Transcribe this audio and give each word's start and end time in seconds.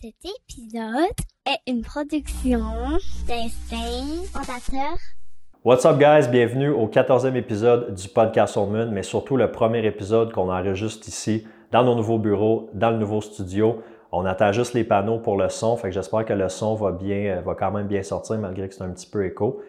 Cet 0.00 0.14
épisode 0.24 1.10
est 1.44 1.70
une 1.72 1.82
production 1.82 2.60
d'Instinct 3.26 4.26
Fondateur. 4.32 4.96
What's 5.64 5.84
up, 5.86 5.98
guys? 5.98 6.28
Bienvenue 6.30 6.68
au 6.68 6.86
14e 6.86 7.34
épisode 7.34 7.94
du 7.94 8.08
podcast 8.08 8.56
On 8.56 8.66
Moon, 8.66 8.92
mais 8.92 9.02
surtout 9.02 9.36
le 9.36 9.50
premier 9.50 9.84
épisode 9.84 10.32
qu'on 10.32 10.52
enregistre 10.52 11.08
ici 11.08 11.48
dans 11.72 11.82
nos 11.82 11.96
nouveaux 11.96 12.18
bureaux, 12.18 12.70
dans 12.74 12.92
le 12.92 12.98
nouveau 12.98 13.20
studio. 13.20 13.82
On 14.12 14.24
attend 14.24 14.52
juste 14.52 14.74
les 14.74 14.84
panneaux 14.84 15.18
pour 15.18 15.36
le 15.36 15.48
son, 15.48 15.76
fait 15.76 15.90
j'espère 15.90 16.24
que 16.24 16.32
le 16.32 16.48
son 16.48 16.76
va 16.76 16.92
bien, 16.92 17.40
va 17.40 17.56
quand 17.56 17.72
même 17.72 17.88
bien 17.88 18.04
sortir 18.04 18.38
malgré 18.38 18.68
que 18.68 18.74
c'est 18.76 18.84
un 18.84 18.90
petit 18.90 19.10
peu 19.10 19.26
écho. 19.26 19.60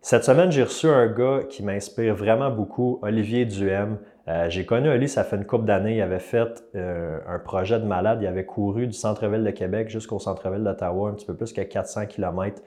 Cette 0.00 0.24
semaine, 0.24 0.50
j'ai 0.50 0.62
reçu 0.62 0.88
un 0.88 1.08
gars 1.08 1.40
qui 1.48 1.62
m'inspire 1.62 2.14
vraiment 2.14 2.50
beaucoup, 2.50 3.00
Olivier 3.02 3.44
Duhem. 3.44 3.98
Euh, 4.26 4.48
j'ai 4.48 4.64
connu 4.64 4.88
Oli, 4.88 5.08
ça 5.08 5.22
fait 5.22 5.36
une 5.36 5.44
couple 5.44 5.66
d'années. 5.66 5.96
Il 5.96 6.02
avait 6.02 6.18
fait 6.18 6.64
euh, 6.74 7.18
un 7.28 7.38
projet 7.38 7.78
de 7.78 7.84
malade. 7.84 8.20
Il 8.22 8.26
avait 8.26 8.46
couru 8.46 8.86
du 8.86 8.94
centre-ville 8.94 9.44
de 9.44 9.50
Québec 9.50 9.90
jusqu'au 9.90 10.18
centre-ville 10.18 10.64
d'Ottawa, 10.64 11.10
un 11.10 11.12
petit 11.12 11.26
peu 11.26 11.34
plus 11.34 11.52
que 11.52 11.60
400 11.60 12.06
km. 12.06 12.62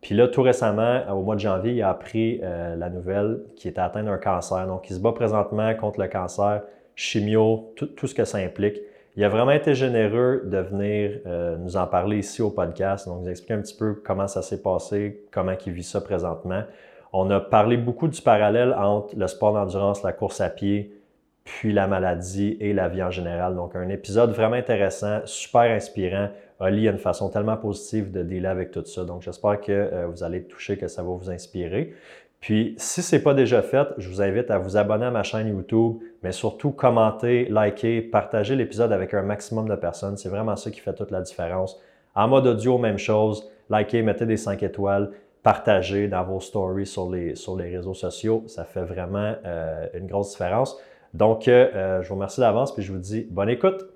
Puis 0.00 0.14
là, 0.14 0.28
tout 0.28 0.42
récemment, 0.42 1.02
au 1.10 1.22
mois 1.22 1.34
de 1.34 1.40
janvier, 1.40 1.72
il 1.72 1.82
a 1.82 1.90
appris 1.90 2.40
euh, 2.42 2.76
la 2.76 2.88
nouvelle 2.88 3.40
qu'il 3.56 3.70
était 3.70 3.80
atteint 3.80 4.04
d'un 4.04 4.18
cancer. 4.18 4.66
Donc, 4.66 4.88
il 4.88 4.94
se 4.94 5.00
bat 5.00 5.12
présentement 5.12 5.74
contre 5.74 6.00
le 6.00 6.08
cancer, 6.08 6.62
chimio, 6.94 7.72
tout, 7.76 7.86
tout 7.86 8.06
ce 8.06 8.14
que 8.14 8.24
ça 8.24 8.38
implique. 8.38 8.80
Il 9.16 9.24
a 9.24 9.28
vraiment 9.28 9.52
été 9.52 9.74
généreux 9.74 10.42
de 10.44 10.58
venir 10.58 11.20
nous 11.58 11.78
en 11.78 11.86
parler 11.86 12.18
ici 12.18 12.42
au 12.42 12.50
podcast, 12.50 13.08
donc 13.08 13.22
nous 13.22 13.30
expliquer 13.30 13.54
un 13.54 13.62
petit 13.62 13.74
peu 13.74 13.94
comment 13.94 14.28
ça 14.28 14.42
s'est 14.42 14.60
passé, 14.60 15.24
comment 15.32 15.54
il 15.64 15.72
vit 15.72 15.82
ça 15.82 16.02
présentement. 16.02 16.64
On 17.18 17.30
a 17.30 17.40
parlé 17.40 17.78
beaucoup 17.78 18.08
du 18.08 18.20
parallèle 18.20 18.74
entre 18.74 19.16
le 19.16 19.26
sport 19.26 19.54
d'endurance, 19.54 20.02
la 20.02 20.12
course 20.12 20.42
à 20.42 20.50
pied, 20.50 20.92
puis 21.44 21.72
la 21.72 21.86
maladie 21.86 22.58
et 22.60 22.74
la 22.74 22.88
vie 22.88 23.02
en 23.02 23.10
général. 23.10 23.54
Donc 23.54 23.74
un 23.74 23.88
épisode 23.88 24.32
vraiment 24.32 24.56
intéressant, 24.56 25.20
super 25.24 25.62
inspirant. 25.62 26.28
Oli 26.60 26.86
a 26.86 26.90
une 26.90 26.98
façon 26.98 27.30
tellement 27.30 27.56
positive 27.56 28.12
de 28.12 28.22
dealer 28.22 28.50
avec 28.50 28.70
tout 28.70 28.84
ça. 28.84 29.04
Donc 29.04 29.22
j'espère 29.22 29.62
que 29.62 29.72
euh, 29.72 30.06
vous 30.08 30.24
allez 30.24 30.42
toucher, 30.42 30.76
que 30.76 30.88
ça 30.88 31.02
va 31.02 31.08
vous 31.08 31.30
inspirer. 31.30 31.94
Puis, 32.38 32.74
si 32.76 33.00
ce 33.02 33.16
n'est 33.16 33.22
pas 33.22 33.32
déjà 33.32 33.62
fait, 33.62 33.88
je 33.96 34.10
vous 34.10 34.20
invite 34.20 34.50
à 34.50 34.58
vous 34.58 34.76
abonner 34.76 35.06
à 35.06 35.10
ma 35.10 35.22
chaîne 35.22 35.48
YouTube, 35.48 35.96
mais 36.22 36.32
surtout 36.32 36.70
commenter, 36.70 37.46
liker, 37.48 38.02
partager 38.02 38.56
l'épisode 38.56 38.92
avec 38.92 39.14
un 39.14 39.22
maximum 39.22 39.70
de 39.70 39.74
personnes. 39.74 40.18
C'est 40.18 40.28
vraiment 40.28 40.54
ça 40.56 40.70
qui 40.70 40.80
fait 40.80 40.92
toute 40.92 41.10
la 41.10 41.22
différence. 41.22 41.80
En 42.14 42.28
mode 42.28 42.46
audio, 42.46 42.76
même 42.76 42.98
chose. 42.98 43.50
Likez, 43.70 44.02
mettez 44.02 44.26
des 44.26 44.36
5 44.36 44.62
étoiles, 44.62 45.10
partagez 45.46 46.08
dans 46.08 46.24
vos 46.24 46.40
stories 46.40 46.86
sur 46.86 47.08
les, 47.08 47.36
réseaux 47.76 47.94
sociaux. 47.94 48.42
Ça 48.48 48.64
fait 48.64 48.82
vraiment 48.82 49.36
euh, 49.44 49.86
une 49.94 50.08
grosse 50.08 50.32
différence. 50.32 50.76
Donc, 51.14 51.46
euh, 51.46 52.02
je 52.02 52.08
vous 52.08 52.16
remercie 52.16 52.40
d'avance, 52.40 52.74
puis 52.74 52.82
je 52.82 52.92
vous 52.92 52.98
dis 52.98 53.28
bonne 53.30 53.48
écoute. 53.48 53.86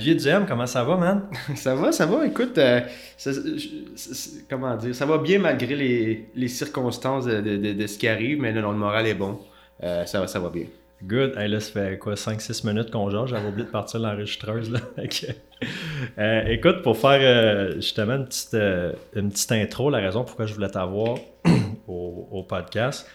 Olivier 0.00 0.14
Duhem, 0.14 0.46
comment 0.46 0.66
ça 0.66 0.82
va, 0.82 0.96
man? 0.96 1.28
ça 1.56 1.74
va, 1.74 1.92
ça 1.92 2.06
va. 2.06 2.26
Écoute, 2.26 2.56
euh, 2.56 2.80
ça, 3.18 3.32
je- 3.32 3.58
je- 3.58 4.40
comment 4.48 4.74
dire, 4.76 4.94
ça 4.94 5.04
va 5.04 5.18
bien 5.18 5.38
malgré 5.38 5.76
les, 5.76 6.30
les 6.34 6.48
circonstances 6.48 7.26
de, 7.26 7.42
de- 7.42 7.56
de- 7.58 7.72
de 7.74 7.86
ce 7.86 7.98
qui 7.98 8.08
arrive, 8.08 8.40
mais 8.40 8.50
non, 8.54 8.72
le 8.72 8.78
moral 8.78 9.06
est 9.06 9.14
bon. 9.14 9.38
Euh, 9.82 10.06
ça 10.06 10.20
va, 10.20 10.26
ça 10.26 10.40
va 10.40 10.48
bien. 10.48 10.64
Good. 11.02 11.34
Hey, 11.36 11.48
là, 11.50 11.60
ça 11.60 11.72
fait 11.72 11.98
quoi, 11.98 12.14
5-6 12.14 12.66
minutes 12.66 12.90
qu'on 12.90 13.10
jase? 13.10 13.28
J'avais 13.28 13.48
oublié 13.48 13.66
de 13.66 13.70
partir 13.70 14.00
l'enregistreuse. 14.00 14.72
que, 14.96 15.26
euh, 16.18 16.44
écoute, 16.46 16.80
pour 16.82 16.96
faire 16.96 17.20
euh, 17.20 17.74
justement 17.74 18.14
une 18.16 18.24
petite, 18.26 18.54
euh, 18.54 18.92
une 19.14 19.28
petite 19.30 19.52
intro, 19.52 19.90
la 19.90 19.98
raison 19.98 20.24
pourquoi 20.24 20.46
je 20.46 20.54
voulais 20.54 20.68
t'avoir 20.70 21.18
au, 21.86 22.26
au 22.30 22.42
podcast, 22.42 23.06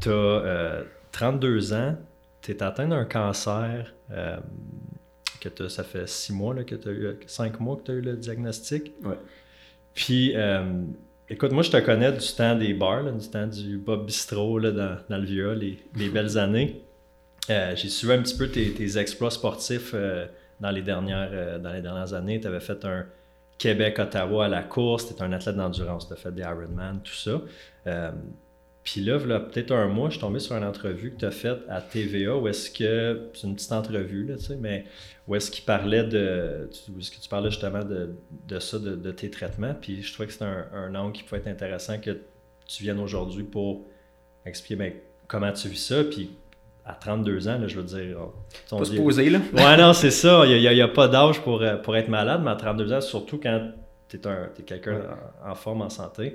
tu 0.00 0.10
as 0.10 0.82
32 1.12 1.72
ans, 1.72 1.96
tu 2.42 2.50
es 2.52 2.62
atteint 2.62 2.88
d'un 2.88 3.04
cancer, 3.06 3.94
que 5.50 5.68
ça 5.68 5.84
fait 5.84 6.08
6 6.08 6.32
mois 6.32 6.54
là, 6.54 6.64
que 6.64 6.74
tu 6.74 6.88
as 6.88 6.92
eu, 6.92 7.16
5 7.26 7.60
mois 7.60 7.76
que 7.76 7.82
tu 7.82 7.90
as 7.90 7.94
eu 7.94 8.00
le 8.00 8.16
diagnostic. 8.16 8.92
Ouais. 9.04 9.18
Puis, 9.94 10.32
euh, 10.34 10.82
écoute, 11.28 11.52
moi, 11.52 11.62
je 11.62 11.70
te 11.70 11.76
connais 11.78 12.12
du 12.12 12.26
temps 12.36 12.56
des 12.56 12.74
bars, 12.74 13.02
là, 13.02 13.12
du 13.12 13.28
temps 13.28 13.46
du 13.46 13.78
Bob 13.78 14.06
Bistro 14.06 14.58
là, 14.58 14.70
dans, 14.70 14.96
dans 15.08 15.18
le 15.18 15.24
vieux, 15.24 15.52
les, 15.52 15.78
les 15.96 16.08
belles 16.10 16.38
années. 16.38 16.82
Euh, 17.50 17.76
j'ai 17.76 17.88
suivi 17.88 18.12
un 18.12 18.22
petit 18.22 18.36
peu 18.36 18.48
tes, 18.48 18.72
tes 18.72 18.98
exploits 18.98 19.30
sportifs 19.30 19.92
euh, 19.94 20.26
dans, 20.60 20.70
les 20.70 20.82
dernières, 20.82 21.60
dans 21.60 21.72
les 21.72 21.82
dernières 21.82 22.14
années. 22.14 22.40
Tu 22.40 22.46
avais 22.46 22.60
fait 22.60 22.84
un 22.84 23.06
Québec-Ottawa 23.58 24.46
à 24.46 24.48
la 24.48 24.62
course, 24.62 25.06
tu 25.06 25.12
étais 25.12 25.22
un 25.22 25.32
athlète 25.32 25.56
d'endurance, 25.56 26.08
tu 26.08 26.14
as 26.14 26.16
fait 26.16 26.32
des 26.32 26.42
Ironman, 26.42 27.00
tout 27.02 27.12
ça. 27.12 27.42
Puis 28.84 29.00
là, 29.00 29.18
peut-être 29.18 29.72
un 29.72 29.88
mois, 29.88 30.08
je 30.10 30.14
suis 30.14 30.20
tombé 30.20 30.38
sur 30.38 30.54
une 30.56 30.62
entrevue 30.64 31.12
que 31.14 31.20
tu 31.20 31.24
as 31.24 31.30
faite 31.30 31.60
à 31.70 31.80
TVA 31.80 32.36
où 32.36 32.46
est-ce 32.48 32.70
que, 32.70 33.30
c'est 33.32 33.46
une 33.46 33.54
petite 33.54 33.72
entrevue, 33.72 34.26
là, 34.26 34.36
tu 34.36 34.44
sais, 34.44 34.56
mais 34.56 34.84
où 35.26 35.34
est-ce 35.34 35.50
qu'il 35.50 35.64
parlait 35.64 36.04
de, 36.04 36.68
où 36.94 36.98
est-ce 36.98 37.10
que 37.10 37.18
tu 37.18 37.28
parlais 37.30 37.48
justement 37.50 37.82
de, 37.82 38.10
de 38.46 38.58
ça, 38.58 38.78
de, 38.78 38.94
de 38.94 39.10
tes 39.10 39.30
traitements. 39.30 39.74
Puis 39.80 40.02
je 40.02 40.12
trouvais 40.12 40.26
que 40.26 40.34
c'était 40.34 40.44
un, 40.44 40.66
un 40.74 40.94
angle 40.94 41.12
qui 41.12 41.22
pouvait 41.22 41.40
être 41.40 41.48
intéressant 41.48 41.98
que 41.98 42.18
tu 42.66 42.82
viennes 42.82 43.00
aujourd'hui 43.00 43.42
pour 43.44 43.86
expliquer 44.44 44.76
ben, 44.76 44.92
comment 45.28 45.50
tu 45.52 45.68
vis 45.68 45.78
ça. 45.86 46.04
Puis 46.04 46.30
à 46.84 46.92
32 46.92 47.48
ans, 47.48 47.58
là, 47.58 47.66
je 47.66 47.76
veux 47.80 47.84
dire. 47.84 48.18
on- 48.20 48.76
Pas 48.76 48.84
se 48.84 48.90
poser, 48.96 49.30
là. 49.30 49.40
Ouais, 49.54 49.76
non, 49.78 49.94
c'est 49.94 50.10
ça. 50.10 50.44
Il 50.44 50.60
n'y 50.60 50.80
a, 50.82 50.88
pas 50.88 51.08
d'âge 51.08 51.40
pour, 51.40 51.64
pour 51.82 51.96
être 51.96 52.08
malade, 52.08 52.42
mais 52.44 52.50
à 52.50 52.56
32 52.56 52.92
ans, 52.92 53.00
surtout 53.00 53.40
quand 53.42 53.70
tu 54.10 54.18
es, 54.18 54.62
quelqu'un 54.66 55.00
en, 55.42 55.52
en 55.52 55.54
forme, 55.54 55.80
en 55.80 55.88
santé, 55.88 56.34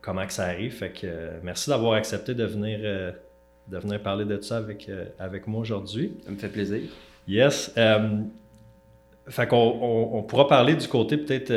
comment 0.00 0.26
que 0.26 0.32
ça 0.32 0.44
arrive. 0.46 0.72
Fait 0.72 0.90
que 0.90 1.00
euh, 1.06 1.38
merci 1.42 1.70
d'avoir 1.70 1.94
accepté 1.94 2.34
de 2.34 2.44
venir, 2.44 2.78
euh, 2.82 3.12
de 3.68 3.78
venir 3.78 4.02
parler 4.02 4.24
de 4.24 4.40
ça 4.40 4.56
avec, 4.58 4.88
euh, 4.88 5.04
avec 5.18 5.46
moi 5.46 5.60
aujourd'hui. 5.60 6.18
Ça 6.24 6.30
me 6.30 6.36
fait 6.36 6.48
plaisir. 6.48 6.80
Yes. 7.28 7.72
fait 9.28 9.46
qu'on 9.46 9.56
on, 9.56 10.18
on 10.18 10.22
pourra 10.22 10.48
parler 10.48 10.74
du 10.74 10.88
côté 10.88 11.16
peut-être 11.16 11.52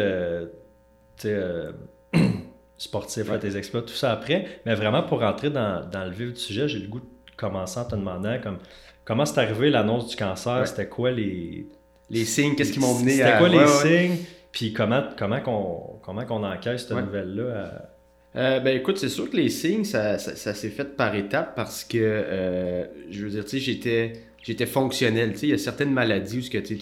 sportif, 2.77 3.29
Ouais. 3.29 3.39
tes 3.39 3.55
exploits, 3.57 3.81
tout 3.81 3.93
ça 3.93 4.11
après. 4.11 4.45
Mais 4.65 4.75
vraiment, 4.75 5.03
pour 5.03 5.19
rentrer 5.21 5.49
dans, 5.49 5.87
dans 5.89 6.03
le 6.05 6.11
vif 6.11 6.33
du 6.33 6.39
sujet, 6.39 6.67
j'ai 6.67 6.79
le 6.79 6.87
goût 6.87 6.99
de 6.99 7.05
commencer 7.37 7.79
en 7.79 7.85
te 7.85 7.95
demandant 7.95 8.37
comme, 8.41 8.57
comment 9.05 9.25
c'est 9.25 9.39
arrivé 9.39 9.69
l'annonce 9.69 10.07
du 10.09 10.15
cancer, 10.15 10.59
Ouais. 10.59 10.65
c'était 10.65 10.87
quoi 10.87 11.11
les... 11.11 11.67
Les 12.09 12.25
signes, 12.25 12.55
qu'est-ce 12.55 12.73
qui 12.73 12.79
m'ont 12.79 12.99
mené 12.99 13.11
C'était 13.11 13.23
à. 13.23 13.37
quoi 13.39 13.47
les 13.49 13.57
Ouais, 13.57 13.65
signes, 13.67 14.17
puis 14.51 14.73
comment, 14.73 15.03
comment, 15.17 15.39
qu'on, 15.39 15.99
comment 16.03 16.25
qu'on 16.25 16.43
encaisse 16.43 16.85
cette 16.85 16.97
nouvelle-là? 16.97 17.65
à- 17.65 17.89
Euh, 18.35 18.59
ben 18.59 18.75
écoute, 18.75 18.97
c'est 18.97 19.09
sûr 19.09 19.29
que 19.29 19.38
les 19.38 19.49
signes, 19.49 19.83
ça, 19.83 20.17
ça, 20.17 20.53
s'est 20.53 20.69
fait 20.69 20.95
par 20.95 21.13
étapes 21.13 21.55
parce 21.55 21.83
que, 21.83 21.97
euh, 22.01 22.85
je 23.09 23.23
veux 23.23 23.29
dire, 23.29 23.44
tu 23.44 23.51
sais, 23.51 23.59
j'étais, 23.59 24.13
j'étais 24.41 24.66
fonctionnel. 24.66 25.33
Tu 25.33 25.39
sais, 25.39 25.47
il 25.47 25.49
y 25.51 25.53
a 25.53 25.57
certaines 25.59 25.94
maladies 25.94 26.39
où 26.39 26.61
tu, 26.61 26.77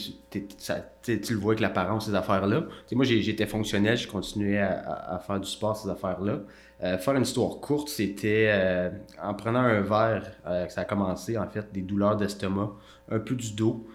tu, 1.03 1.34
le 1.34 1.39
vois 1.39 1.51
avec 1.51 1.59
l'apparence, 1.59 2.06
ces 2.06 2.16
affaires-là. 2.16 2.62
Tu 2.62 2.67
sais, 2.88 2.95
moi, 2.95 3.03
j'étais 3.03 3.45
fonctionnel, 3.45 3.97
je 3.97 4.07
continuais 4.07 4.59
à, 4.59 5.22
faire 5.25 5.39
du 5.41 5.50
sport, 5.50 5.75
ces 5.75 5.89
affaires-là. 5.89 6.39
Euh, 6.84 6.97
faire 6.97 7.16
une 7.16 7.23
histoire 7.23 7.59
courte, 7.59 7.89
c'était 7.89 8.89
en 9.22 9.33
prenant 9.33 9.59
un 9.59 9.81
verre 9.81 10.31
ça 10.69 10.81
a 10.81 10.85
commencé, 10.85 11.38
en 11.38 11.47
fait, 11.50 11.72
des 11.73 11.81
douleurs 11.81 12.15
d'estomac, 12.15 12.71
un 13.09 13.19
peu 13.19 13.36
du 13.36 13.51
dos. 13.53 13.86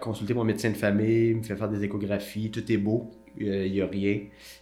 Consulter 0.00 0.34
mon 0.34 0.44
médecin 0.44 0.70
de 0.70 0.76
famille, 0.76 1.28
il 1.30 1.36
me 1.36 1.42
fait 1.44 1.54
faire 1.54 1.68
des 1.68 1.84
échographies, 1.84 2.50
tout 2.50 2.70
est 2.72 2.76
beau, 2.76 3.12
il 3.38 3.72
n'y 3.72 3.80
a 3.80 3.86
rien. 3.86 4.20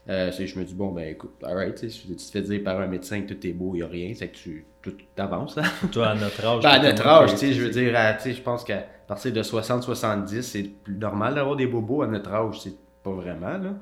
Euh, 0.09 0.31
je 0.33 0.59
me 0.59 0.65
dis, 0.65 0.75
bon, 0.75 0.89
ben 0.93 1.09
écoute, 1.09 1.35
alright, 1.43 1.75
tu 1.77 1.89
te 2.17 2.23
fais 2.23 2.43
dire 2.43 2.63
par 2.65 2.81
un 2.81 2.87
médecin 2.87 3.21
que 3.23 3.33
tout 3.35 3.47
est 3.47 3.53
beau, 3.53 3.73
il 3.75 3.79
n'y 3.79 3.83
a 3.83 3.89
rien, 3.89 4.13
c'est 4.15 4.29
que 4.29 4.37
tu 4.37 4.67
tout 4.83 4.95
t'avances. 5.15 5.59
Hein? 5.59 5.63
Toi, 5.93 6.09
à 6.09 6.15
notre 6.15 6.45
âge. 6.45 6.61
Ben, 6.63 6.71
à 6.71 6.79
notre 6.79 7.07
âge, 7.07 7.31
tu 7.33 7.37
sais, 7.39 7.53
je 7.53 7.63
veux 7.63 7.71
dire, 7.71 7.93
je 8.25 8.41
pense 8.41 8.65
qu'à 8.65 8.85
partir 9.07 9.33
de 9.33 9.43
60-70, 9.43 10.43
c'est 10.43 10.63
plus 10.63 10.97
normal 10.97 11.35
d'avoir 11.35 11.57
des 11.57 11.67
bobos 11.67 12.03
à 12.03 12.07
notre 12.07 12.33
âge, 12.33 12.61
c'est 12.61 12.75
pas 13.03 13.13
vraiment, 13.13 13.59
là. 13.59 13.75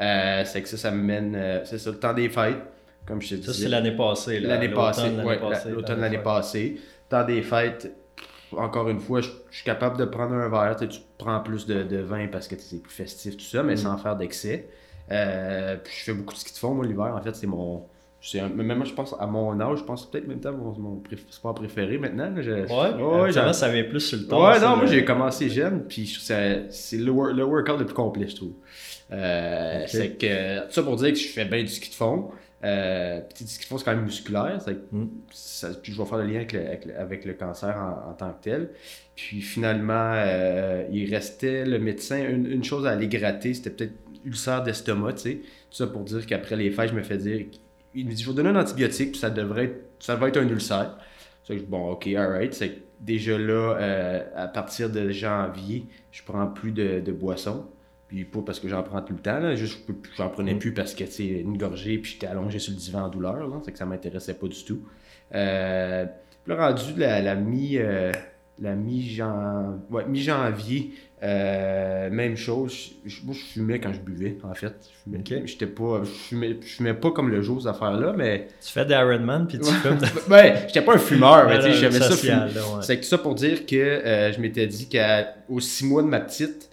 Euh, 0.00 0.42
c'est 0.44 0.62
que 0.62 0.68
ça, 0.68 0.76
ça 0.76 0.90
me 0.90 1.02
mène, 1.02 1.34
euh, 1.34 1.64
c'est 1.64 1.78
ça, 1.78 1.90
le 1.90 1.98
temps 1.98 2.12
des 2.12 2.28
fêtes, 2.28 2.58
comme 3.06 3.20
je 3.22 3.30
te 3.30 3.34
disais. 3.36 3.52
Ça, 3.52 3.58
c'est 3.58 3.68
l'année 3.68 3.96
passée. 3.96 4.40
L'année 4.40 4.68
l'automne 4.68 4.84
passée, 4.84 5.02
l'année 5.10 5.24
ouais, 5.24 5.38
passée, 5.38 5.68
la- 5.68 5.74
l'automne 5.74 6.00
l'année 6.00 6.18
passée. 6.18 6.80
Temps 7.08 7.24
des 7.24 7.42
fêtes, 7.42 7.92
encore 8.56 8.88
une 8.88 9.00
fois, 9.00 9.20
je 9.20 9.28
je 9.50 9.56
suis 9.56 9.64
capable 9.64 9.96
de 9.98 10.04
prendre 10.04 10.34
un 10.34 10.48
verre. 10.48 10.76
Tu, 10.76 10.98
prends 11.18 11.40
plus 11.40 11.66
de, 11.66 11.82
de 11.82 11.98
vin 11.98 12.26
parce 12.28 12.46
que 12.48 12.56
c'est 12.58 12.82
plus 12.82 12.92
festif, 12.92 13.36
tout 13.36 13.44
ça, 13.44 13.62
mais 13.62 13.74
Mm. 13.74 13.78
sans 13.78 13.96
faire 13.98 14.16
d'excès. 14.16 14.68
Euh, 15.10 15.76
puis 15.82 15.92
je 15.98 16.04
fais 16.04 16.12
beaucoup 16.12 16.34
de 16.34 16.38
ski 16.38 16.52
de 16.52 16.58
fond, 16.58 16.74
moi, 16.74 16.84
l'hiver. 16.84 17.14
En 17.16 17.22
fait, 17.22 17.34
c'est 17.34 17.46
mon, 17.46 17.84
un- 18.34 18.48
même 18.48 18.84
je 18.84 18.92
pense 18.92 19.14
à 19.20 19.26
mon 19.26 19.58
âge, 19.60 19.78
je 19.78 19.84
pense 19.84 20.10
peut-être 20.10 20.26
même 20.26 20.40
temps 20.40 20.52
mon, 20.52 21.00
sport 21.30 21.54
préféré 21.54 21.96
maintenant. 21.98 22.32
je- 22.40 22.50
Ouais, 22.50 23.22
ouais, 23.22 23.32
ça 23.52 23.66
avait 23.66 23.84
plus 23.84 24.00
sur 24.00 24.18
le 24.18 24.26
temps. 24.26 24.44
Ouais, 24.46 24.58
non, 24.60 24.76
moi 24.76 24.86
j'ai 24.86 25.04
commencé 25.04 25.48
jeune, 25.48 25.84
puis 25.88 26.06
c'est 26.20 26.66
le, 26.98 27.12
wor- 27.12 27.32
le 27.32 27.44
workout 27.44 27.78
le 27.78 27.86
plus 27.86 27.94
complet, 27.94 28.26
je 28.28 28.36
trouve. 28.36 28.52
Euh. 29.12 29.84
C'est 29.86 30.18
que, 30.18 30.66
tout 30.66 30.72
ça 30.72 30.82
pour 30.82 30.96
dire 30.96 31.10
que 31.12 31.18
je 31.18 31.28
fais 31.28 31.44
bien 31.44 31.60
du 31.62 31.68
ski 31.68 31.88
de 31.90 31.94
fond. 31.94 32.30
Euh, 32.64 33.20
petit 33.20 33.46
ski 33.46 33.64
de 33.64 33.68
fond, 33.68 33.78
c'est 33.78 33.84
quand 33.84 33.94
même 33.94 34.04
musculaire. 34.04 34.58
Mm. 34.92 35.04
ça- 35.30 35.68
puis 35.82 35.92
je 35.92 35.98
vais 36.00 36.08
faire 36.08 36.18
le 36.18 36.24
lien 36.24 36.36
avec 36.36 36.52
le, 36.52 36.60
avec 36.66 36.84
le- 36.86 36.98
avec 36.98 37.24
le 37.26 37.34
cancer 37.34 37.76
en, 37.76 38.10
en 38.10 38.14
tant 38.14 38.30
que 38.32 38.42
tel. 38.42 38.70
Puis 39.14 39.40
finalement, 39.42 40.12
euh, 40.14 40.84
il 40.90 41.12
restait 41.14 41.64
le 41.66 41.78
médecin, 41.78 42.18
une, 42.28 42.46
une 42.46 42.64
chose 42.64 42.86
à 42.86 42.90
aller 42.92 43.08
gratter, 43.08 43.52
c'était 43.54 43.70
peut-être 43.70 43.94
ulcère 44.24 44.62
d'estomac, 44.62 45.12
tu 45.14 45.18
sais. 45.20 45.34
Tout 45.70 45.76
ça 45.76 45.86
pour 45.86 46.02
dire 46.04 46.24
qu'après 46.26 46.56
les 46.56 46.70
fêtes, 46.70 46.90
je 46.90 46.94
me 46.94 47.02
fais 47.02 47.18
dire, 47.18 47.46
il 47.94 48.06
me 48.06 48.10
dit, 48.12 48.22
je 48.22 48.26
vais 48.26 48.32
vous 48.32 48.36
donner 48.42 48.48
un 48.50 48.60
antibiotique, 48.60 49.12
puis 49.12 49.20
ça 49.20 49.30
devrait 49.30 49.64
être, 49.66 49.84
ça 50.00 50.16
va 50.16 50.28
être 50.28 50.36
un 50.38 50.48
ulcère. 50.48 50.96
C'est 51.44 51.56
bon, 51.68 51.90
ok, 51.90 52.06
alright. 52.08 52.52
C'est 52.54 52.72
déjà 53.00 53.38
là, 53.38 53.76
euh, 53.78 54.24
à 54.34 54.48
partir 54.48 54.90
de 54.90 55.10
janvier, 55.10 55.86
je 56.10 56.22
prends 56.24 56.46
plus 56.48 56.72
de, 56.72 57.00
de 57.00 57.12
boissons. 57.12 57.66
Puis 58.08 58.24
pas 58.24 58.40
parce 58.46 58.60
que 58.60 58.68
j'en 58.68 58.82
prends 58.84 59.02
tout 59.02 59.12
le 59.14 59.18
temps, 59.18 59.40
là, 59.40 59.54
juste 59.56 59.80
j'en 60.16 60.28
prenais 60.28 60.54
Mm. 60.54 60.58
plus 60.60 60.72
parce 60.72 60.94
que 60.94 61.06
c'est 61.06 61.26
une 61.26 61.58
gorgée 61.58 61.98
puis 61.98 62.12
j'étais 62.12 62.28
allongé 62.28 62.58
sur 62.60 62.72
le 62.72 62.78
divan 62.78 63.02
en 63.02 63.08
douleur, 63.08 63.48
là, 63.48 63.60
c'est 63.64 63.72
que 63.72 63.78
ça 63.78 63.86
m'intéressait 63.86 64.34
pas 64.34 64.46
du 64.46 64.64
tout. 64.64 64.80
Euh, 65.34 66.06
puis 66.44 66.54
là, 66.54 66.68
rendu 66.68 66.82
la, 66.96 67.20
la 67.20 67.34
mi 67.34 67.78
euh, 67.78 68.12
la 68.58 68.74
mi-jan- 68.74 69.80
ouais, 69.90 70.06
mi-janvier, 70.06 70.92
euh, 71.22 72.08
même 72.10 72.36
chose. 72.36 72.92
Je, 73.04 73.22
moi, 73.24 73.34
je 73.34 73.44
fumais 73.44 73.78
quand 73.80 73.92
je 73.92 74.00
buvais, 74.00 74.38
en 74.44 74.54
fait. 74.54 74.72
Je 74.90 75.02
fumais, 75.02 75.18
Ok. 75.18 75.46
j'étais 75.46 75.66
pas, 75.66 76.00
je 76.04 76.08
fumais, 76.10 76.56
je 76.62 76.66
fumais 76.76 76.94
pas 76.94 77.10
comme 77.10 77.28
le 77.30 77.42
jour, 77.42 77.60
ces 77.60 77.68
affaires-là, 77.68 78.14
mais 78.16 78.48
Tu 78.64 78.72
fais 78.72 78.86
des 78.86 78.94
Ironman 78.94 79.46
puis 79.46 79.58
tu 79.58 79.70
fumes 79.70 79.98
de... 79.98 80.30
ouais, 80.32 80.64
j'étais 80.68 80.80
pas 80.82 80.94
un 80.94 80.98
fumeur, 80.98 81.46
mais 81.48 81.56
tu 81.58 81.64
sais, 81.74 81.90
ça 81.90 82.08
ouais. 82.46 82.82
C'est 82.82 82.98
que 82.98 83.04
ça 83.04 83.18
pour 83.18 83.34
dire 83.34 83.66
que 83.66 83.76
euh, 83.76 84.32
je 84.32 84.40
m'étais 84.40 84.66
dit 84.66 84.88
qu'aux 84.88 85.60
six 85.60 85.84
mois 85.84 86.02
de 86.02 86.08
ma 86.08 86.20
petite, 86.20 86.70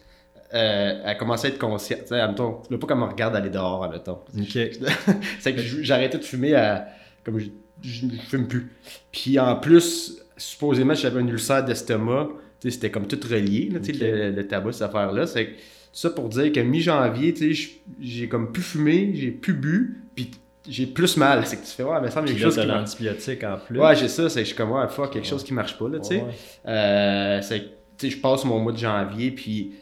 euh, 0.53 1.01
elle 1.05 1.17
commençait 1.17 1.47
à 1.47 1.49
être 1.51 1.59
consciente. 1.59 2.01
Tu 2.01 2.07
sais, 2.09 2.19
admettons, 2.19 2.61
tu 2.67 2.73
veux 2.73 2.79
pas 2.79 2.87
qu'elle 2.87 2.97
me 2.97 3.03
regarde 3.05 3.35
aller 3.35 3.49
dehors, 3.49 3.83
admettons. 3.83 4.19
Ok. 4.39 4.57
c'est 5.39 5.53
que 5.55 5.61
j'arrêtais 5.61 6.17
de 6.17 6.23
fumer 6.23 6.53
à, 6.55 6.87
comme 7.23 7.39
je, 7.39 7.45
je, 7.81 8.01
je 8.07 8.21
fume 8.29 8.47
plus. 8.47 8.71
Puis 9.11 9.39
en 9.39 9.55
plus, 9.55 10.17
supposément, 10.37 10.93
j'avais 10.93 11.19
un 11.21 11.27
ulcère 11.27 11.63
d'estomac. 11.65 12.29
Tu 12.59 12.69
sais, 12.69 12.75
c'était 12.75 12.91
comme 12.91 13.07
tout 13.07 13.19
relié, 13.29 13.69
là, 13.73 13.79
tu 13.79 13.93
sais, 13.93 13.93
Ok. 13.93 14.01
le, 14.01 14.31
le 14.31 14.47
tabac, 14.47 14.71
cette 14.73 14.83
affaire-là. 14.83 15.27
C'est 15.27 15.49
ça 15.91 16.09
pour 16.09 16.29
dire 16.29 16.51
que 16.51 16.59
mi-janvier, 16.59 17.33
tu 17.33 17.53
sais, 17.53 17.69
j'ai 17.99 18.27
comme 18.29 18.51
plus 18.51 18.63
fumé, 18.63 19.11
j'ai 19.15 19.31
plus 19.31 19.53
bu, 19.53 20.01
puis 20.15 20.31
j'ai 20.67 20.85
plus 20.87 21.17
mal. 21.17 21.45
C'est 21.45 21.57
que 21.57 21.61
tu 21.65 21.71
fais, 21.71 21.83
ouais, 21.83 21.99
mais 22.01 22.09
ça 22.09 22.21
quelque 22.21 22.39
chose 22.39 22.57
qui 22.57 22.65
l'antibiotique 22.65 23.43
en 23.43 23.57
plus. 23.57 23.79
Ouais, 23.79 23.95
j'ai 23.95 24.07
ça, 24.07 24.29
c'est 24.29 24.39
que 24.39 24.43
je 24.45 24.47
suis 24.49 24.55
comme, 24.55 24.71
ouais, 24.71 24.87
fuck, 24.87 25.11
quelque 25.11 25.23
Ouais. 25.23 25.29
chose 25.29 25.43
qui 25.43 25.53
marche 25.53 25.77
pas, 25.77 25.89
là, 25.89 25.99
tu 25.99 26.07
sais. 26.09 26.15
Ouais. 26.21 26.31
Euh, 26.67 27.41
c'est 27.41 27.59
que, 27.59 27.65
tu 27.97 28.09
sais, 28.09 28.09
je 28.11 28.17
passe 28.21 28.45
mon 28.45 28.59
mois 28.59 28.71
de 28.71 28.77
janvier, 28.77 29.31
puis, 29.31 29.73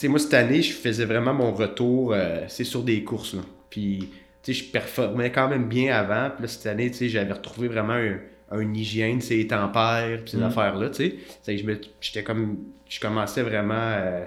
sais, 0.00 0.08
moi, 0.08 0.18
cette 0.18 0.34
année, 0.34 0.62
je 0.62 0.72
faisais 0.72 1.04
vraiment 1.04 1.34
mon 1.34 1.52
retour, 1.52 2.12
euh, 2.12 2.44
c'est 2.48 2.64
sur 2.64 2.82
des 2.82 3.04
courses, 3.04 3.34
là. 3.34 3.42
Puis, 3.70 4.10
tu 4.42 4.52
sais, 4.54 4.60
je 4.64 4.70
performais 4.70 5.30
quand 5.32 5.48
même 5.48 5.68
bien 5.68 5.94
avant, 5.94 6.30
puis 6.30 6.42
là, 6.42 6.48
cette 6.48 6.66
année, 6.66 6.90
tu 6.90 6.96
sais, 6.98 7.08
j'avais 7.08 7.32
retrouvé 7.32 7.68
vraiment 7.68 7.94
un, 7.94 8.18
un 8.52 8.74
hygiène, 8.74 9.20
les 9.30 9.46
tempères, 9.46 10.20
puis 10.22 10.30
ces 10.32 10.36
Mm. 10.38 10.42
affaires-là, 10.44 10.90
tu 10.90 10.96
sais. 10.96 11.14
C'est 11.42 11.56
je 11.58 11.64
me- 11.66 11.80
j'étais 12.00 12.22
comme, 12.24 12.58
je 12.88 12.98
commençais 13.00 13.42
vraiment 13.42 13.74
euh, 13.76 14.24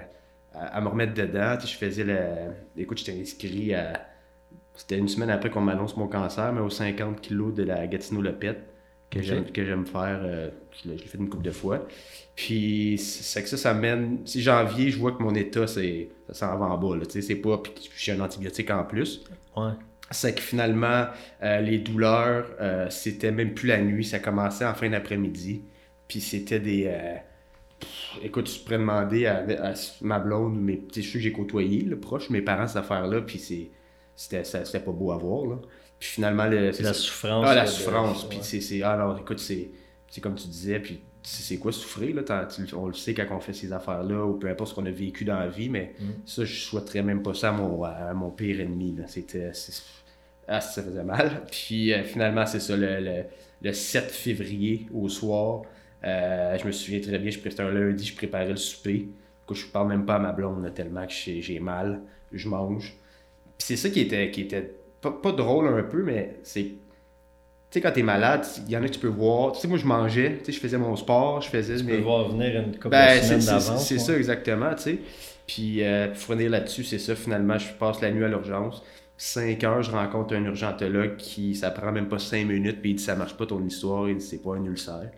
à, 0.54 0.78
à 0.78 0.80
me 0.80 0.88
remettre 0.88 1.14
dedans, 1.14 1.56
tu 1.60 1.66
sais, 1.66 1.72
je 1.74 1.78
faisais 1.78 2.04
le... 2.04 2.18
Écoute, 2.78 2.98
j'étais 2.98 3.20
inscrit 3.20 3.74
à... 3.74 3.92
C'était 4.76 4.98
une 4.98 5.08
semaine 5.08 5.30
après 5.30 5.50
qu'on 5.50 5.60
m'annonce 5.60 5.96
mon 5.96 6.08
cancer, 6.08 6.52
mais 6.52 6.60
aux 6.60 6.70
50 6.70 7.20
kilos 7.20 7.54
de 7.54 7.62
la 7.62 7.86
Gatineau 7.86 8.22
Lepette 8.22 8.60
que 9.10 9.22
j'aime 9.22 9.44
que 9.52 9.64
j'aime 9.64 9.86
faire. 9.86 10.20
euh, 10.24 10.50
je 10.82 10.88
l'ai 10.90 10.98
je 10.98 11.04
fait 11.04 11.18
une 11.18 11.28
couple 11.28 11.44
de 11.44 11.50
fois. 11.50 11.86
Puis 12.36 12.98
c'est 12.98 13.42
que 13.42 13.48
ça, 13.48 13.56
ça 13.56 13.74
mène. 13.74 14.18
Si 14.26 14.42
janvier, 14.42 14.90
je 14.90 14.98
vois 14.98 15.12
que 15.12 15.22
mon 15.22 15.34
état, 15.34 15.66
c'est 15.66 16.08
ça 16.28 16.34
s'en 16.34 16.58
va 16.58 16.66
en 16.66 16.78
bas. 16.78 16.98
Tu 17.04 17.10
sais, 17.10 17.22
c'est 17.22 17.36
pas. 17.36 17.58
Puis 17.58 17.72
j'ai 17.96 18.12
un 18.12 18.20
antibiotique 18.20 18.70
en 18.70 18.84
plus. 18.84 19.24
Ouais. 19.56 19.72
C'est 20.10 20.34
que 20.34 20.40
finalement, 20.42 21.06
euh, 21.42 21.60
les 21.60 21.78
douleurs, 21.78 22.46
euh, 22.60 22.90
c'était 22.90 23.30
même 23.32 23.54
plus 23.54 23.68
la 23.68 23.80
nuit. 23.80 24.04
Ça 24.04 24.18
commençait 24.18 24.66
en 24.66 24.74
fin 24.74 24.90
d'après-midi. 24.90 25.62
Puis 26.08 26.20
c'était 26.20 26.60
des. 26.60 26.90
pff, 27.80 28.18
écoute, 28.22 28.46
tu 28.52 28.60
pourrais 28.60 28.78
demander 28.78 29.26
à, 29.26 29.44
à 29.70 29.74
ma 30.02 30.18
blonde 30.18 30.56
ou 30.56 30.60
mes 30.60 30.76
petits 30.76 31.02
que 31.02 31.18
j'ai 31.18 31.32
côtoyés, 31.32 31.84
là, 31.84 31.96
proches, 31.96 32.30
mes 32.30 32.42
parents, 32.42 32.66
cette 32.66 32.78
affaire-là. 32.78 33.20
Puis 33.22 33.38
c'est- 33.38 33.70
c'était 34.16 34.44
c'était 34.44 34.80
pas 34.80 34.92
beau 34.92 35.12
à 35.12 35.16
voir. 35.16 35.46
Là. 35.46 35.56
Puis 36.04 36.12
finalement, 36.12 36.44
le, 36.44 36.70
c'est 36.72 36.82
La 36.82 36.92
ça. 36.92 37.00
souffrance. 37.00 37.46
Ah, 37.48 37.54
la 37.54 37.66
souffrance. 37.66 38.28
Puis 38.28 38.38
c'est, 38.42 38.60
c'est. 38.60 38.82
Ah 38.82 38.94
non, 38.98 39.16
écoute, 39.16 39.38
c'est, 39.38 39.70
c'est 40.10 40.20
comme 40.20 40.34
tu 40.34 40.48
disais. 40.48 40.78
Puis 40.78 41.00
c'est 41.22 41.56
quoi 41.56 41.72
souffrir, 41.72 42.14
là? 42.14 42.46
On 42.76 42.88
le 42.88 42.92
sait 42.92 43.14
quand 43.14 43.24
on 43.30 43.40
fait 43.40 43.54
ces 43.54 43.72
affaires-là, 43.72 44.26
ou 44.26 44.34
peu 44.34 44.50
importe 44.50 44.68
ce 44.68 44.74
qu'on 44.74 44.84
a 44.84 44.90
vécu 44.90 45.24
dans 45.24 45.38
la 45.38 45.48
vie, 45.48 45.70
mais 45.70 45.94
Mm. 45.98 46.04
ça, 46.26 46.44
je 46.44 46.60
souhaiterais 46.60 47.02
même 47.02 47.22
pas 47.22 47.32
ça 47.32 47.48
à 47.48 47.52
mon, 47.52 47.82
à 47.84 48.12
mon 48.12 48.28
pire 48.30 48.60
ennemi. 48.60 48.94
Là. 48.98 49.04
C'était. 49.06 49.50
ah, 50.46 50.60
ça 50.60 50.82
faisait 50.82 51.04
mal. 51.04 51.42
Puis 51.50 51.94
euh, 51.94 52.02
finalement, 52.04 52.44
c'est 52.44 52.60
ça, 52.60 52.76
le, 52.76 53.00
le, 53.00 53.22
le 53.62 53.72
7 53.72 54.10
février 54.10 54.86
au 54.92 55.08
soir. 55.08 55.62
euh, 56.04 56.58
je 56.58 56.66
me 56.66 56.72
souviens 56.72 57.00
très 57.00 57.18
bien, 57.18 57.30
je 57.30 57.38
c'était 57.40 57.62
un 57.62 57.70
lundi, 57.70 58.04
je 58.04 58.14
préparais 58.14 58.50
le 58.50 58.56
souper. 58.56 59.08
Coup, 59.46 59.54
je 59.54 59.64
parle 59.66 59.88
même 59.88 60.04
pas 60.04 60.16
à 60.16 60.18
ma 60.18 60.32
blonde 60.32 60.62
là, 60.64 60.70
tellement 60.70 61.06
que 61.06 61.12
j'ai, 61.14 61.40
j'ai 61.40 61.60
mal. 61.60 62.02
Je 62.30 62.46
mange. 62.46 62.94
Puis 63.56 63.66
c'est 63.68 63.76
ça 63.76 63.88
qui 63.88 64.00
était, 64.00 64.30
qui 64.30 64.42
était 64.42 64.74
pas, 65.04 65.12
pas 65.22 65.32
drôle 65.32 65.68
un 65.68 65.82
peu, 65.82 66.02
mais 66.02 66.38
c'est. 66.42 66.62
Tu 66.62 66.76
sais, 67.70 67.80
quand 67.80 67.92
t'es 67.92 68.02
malade, 68.02 68.46
il 68.66 68.72
y 68.72 68.76
en 68.76 68.82
a 68.82 68.86
que 68.88 68.92
tu 68.94 69.00
peux 69.00 69.08
voir. 69.08 69.52
Tu 69.52 69.60
sais, 69.60 69.68
moi, 69.68 69.78
je 69.78 69.86
mangeais, 69.86 70.38
tu 70.38 70.46
sais, 70.46 70.52
je 70.52 70.60
faisais 70.60 70.78
mon 70.78 70.94
sport, 70.96 71.40
je 71.40 71.48
faisais 71.48 71.76
Tu 71.76 71.84
mes. 71.84 71.96
peux 71.96 72.02
voir 72.02 72.28
venir 72.28 72.60
une 72.62 72.72
couple 72.74 72.90
Ben, 72.90 73.18
de 73.18 73.22
semaines 73.24 73.40
c'est- 73.40 73.46
d'avance. 73.50 73.86
c'est 73.88 73.98
ça, 73.98 74.16
exactement, 74.16 74.74
tu 74.74 74.82
sais. 74.82 74.98
Puis, 75.46 75.82
euh, 75.84 76.08
pour 76.08 76.28
revenir 76.30 76.50
là-dessus, 76.50 76.84
c'est 76.84 76.98
ça, 76.98 77.14
finalement, 77.14 77.58
je 77.58 77.72
passe 77.74 78.00
la 78.00 78.10
nuit 78.10 78.24
à 78.24 78.28
l'urgence. 78.28 78.82
5 79.16 79.62
heures, 79.64 79.82
je 79.82 79.90
rencontre 79.90 80.34
un 80.34 80.44
urgentologue 80.44 81.16
qui, 81.16 81.54
ça 81.54 81.70
prend 81.70 81.92
même 81.92 82.08
pas 82.08 82.18
5 82.18 82.46
minutes, 82.46 82.80
puis 82.80 82.90
il 82.90 82.94
dit, 82.96 83.02
ça 83.02 83.14
marche 83.14 83.36
pas 83.36 83.46
ton 83.46 83.64
histoire, 83.64 84.08
il 84.08 84.16
dit, 84.16 84.24
c'est 84.24 84.42
pas 84.42 84.54
un 84.54 84.64
ulcère. 84.64 85.10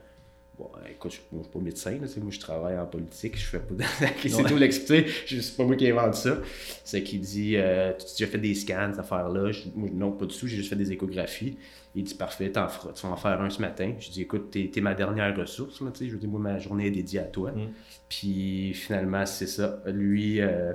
Bon, 0.59 0.71
écoute, 0.91 1.13
je 1.13 1.19
moi, 1.33 1.43
je 1.45 1.49
suis 1.51 1.53
pas 1.59 1.65
médecin, 1.65 1.91
là, 1.91 2.07
moi, 2.23 2.31
je 2.31 2.41
travaille 2.41 2.79
en 2.79 2.87
politique, 2.87 3.37
je 3.39 3.45
fais 3.45 3.59
pas 3.59 3.75
de... 3.75 3.83
c'est 4.27 4.43
tout 4.45 4.57
l'expliquer, 4.57 5.07
je- 5.27 5.41
c'est 5.43 5.55
pas 5.55 5.65
moi 5.65 5.77
qui 5.77 5.87
invente 5.91 6.15
ça. 6.15 6.39
C'est 6.83 7.03
qu'il 7.03 7.21
dit, 7.21 7.57
euh, 7.57 7.93
tu 7.99 8.05
as 8.07 8.11
déjà 8.17 8.27
fait 8.27 8.39
des 8.39 8.55
scans, 8.55 8.89
cette 8.91 9.01
affaire-là? 9.01 9.51
Moi, 9.75 9.91
non, 9.93 10.13
pas 10.13 10.25
du 10.25 10.35
tout, 10.35 10.47
j'ai 10.47 10.57
juste 10.57 10.71
fait 10.71 10.77
des 10.77 10.91
échographies. 10.93 11.59
Il 11.95 12.05
dit, 12.05 12.15
parfait, 12.15 12.51
t'en 12.51 12.69
feras, 12.69 12.93
tu 12.95 13.07
vas 13.07 13.13
en 13.13 13.17
faire 13.17 13.39
un 13.41 13.51
ce 13.51 13.61
matin. 13.61 13.93
Je 13.99 14.11
dis, 14.11 14.23
écoute, 14.23 14.51
t'es 14.51 14.71
t'es 14.73 14.81
ma 14.81 14.95
dernière 14.95 15.37
ressource, 15.37 15.83
là, 15.83 15.89
je 16.01 16.17
dis, 16.17 16.27
moi, 16.27 16.41
ma 16.41 16.59
journée 16.59 16.87
est 16.87 16.91
dédiée 16.91 17.21
à 17.21 17.25
toi. 17.25 17.53
Mm. 17.53 17.69
Puis 18.09 18.73
finalement, 18.73 19.27
c'est 19.27 19.47
ça. 19.47 19.83
Lui, 19.87 20.41
euh, 20.41 20.73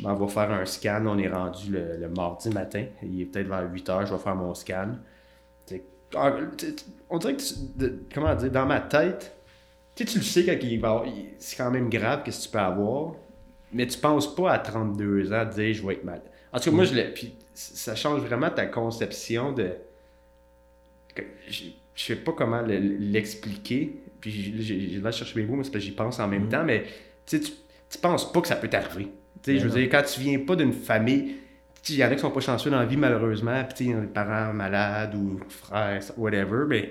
ben, 0.00 0.10
on 0.12 0.14
va 0.14 0.28
faire 0.28 0.52
un 0.52 0.64
scan. 0.66 1.04
On 1.06 1.18
est 1.18 1.28
rendu 1.28 1.72
le, 1.72 1.96
le 1.96 2.08
mardi 2.08 2.48
matin. 2.50 2.84
Il 3.02 3.20
est 3.22 3.24
peut-être 3.24 3.48
vers 3.48 3.68
8 3.72 3.88
heures. 3.88 4.06
Je 4.06 4.12
vais 4.14 4.20
faire 4.20 4.36
mon 4.36 4.54
scan. 4.54 4.92
On 6.14 7.18
dirait 7.18 7.34
que, 7.36 7.44
tu- 7.46 7.92
comment 8.14 8.34
dire, 8.34 8.50
dans 8.50 8.66
ma 8.66 8.80
tête, 8.80 9.32
tu 9.94 10.04
sais, 10.04 10.12
tu 10.12 10.18
le 10.18 10.24
sais 10.24 10.44
quand 10.44 10.56
il 10.66 10.80
va 10.80 11.04
c'est 11.38 11.56
quand 11.56 11.70
même 11.70 11.88
grave 11.88 12.22
que 12.22 12.30
tu 12.30 12.48
peux 12.48 12.58
avoir, 12.58 13.14
mais 13.72 13.86
tu 13.86 13.98
penses 13.98 14.34
pas 14.34 14.52
à 14.52 14.58
32 14.58 15.32
ans 15.32 15.44
de 15.44 15.50
dire 15.50 15.74
je 15.74 15.86
vais 15.86 15.94
être 15.94 16.04
malade. 16.04 16.22
En 16.52 16.58
tout 16.58 16.70
cas, 16.70 16.76
moi, 16.76 16.84
je 16.84 16.94
l'ai. 16.94 17.12
Puis 17.12 17.34
ça 17.54 17.94
change 17.94 18.20
vraiment 18.22 18.50
ta 18.50 18.66
conception 18.66 19.52
de. 19.52 19.72
Je 21.48 21.64
je 21.94 22.04
sais 22.04 22.16
pas 22.16 22.32
comment 22.32 22.60
le- 22.60 22.78
l'expliquer. 22.78 23.96
Puis 24.20 24.54
j'ai- 24.58 25.00
là 25.00 25.10
chercher 25.12 25.40
mes 25.40 25.46
mots, 25.46 25.56
parce 25.56 25.70
que 25.70 25.78
j'y 25.78 25.92
pense 25.92 26.18
en 26.20 26.28
même 26.28 26.44
Mhm. 26.44 26.48
temps, 26.50 26.64
mais 26.64 26.84
tu 27.26 27.38
sais, 27.38 27.40
tu 27.40 27.52
tu 27.88 27.98
penses 27.98 28.30
pas 28.32 28.40
que 28.40 28.48
ça 28.48 28.56
peut 28.56 28.68
t'arriver. 28.68 29.04
Tu 29.04 29.10
sais, 29.44 29.52
Ben 29.54 29.58
je 29.60 29.62
veux 29.64 29.68
non. 29.70 29.74
dire, 29.76 29.88
quand 29.90 30.02
tu 30.02 30.20
viens 30.20 30.38
pas 30.40 30.56
d'une 30.56 30.72
famille, 30.72 31.36
il 31.88 31.96
y 31.96 32.04
en 32.04 32.10
a 32.10 32.14
qui 32.14 32.20
sont 32.20 32.30
pas 32.30 32.40
chanceux 32.40 32.70
dans 32.70 32.78
la 32.80 32.86
vie, 32.86 32.96
malheureusement, 32.96 33.64
puis 33.64 33.88
des 33.88 33.94
parents 34.06 34.52
malades 34.52 35.14
ou 35.14 35.40
frères, 35.48 36.00
whatever, 36.16 36.64
mais 36.68 36.90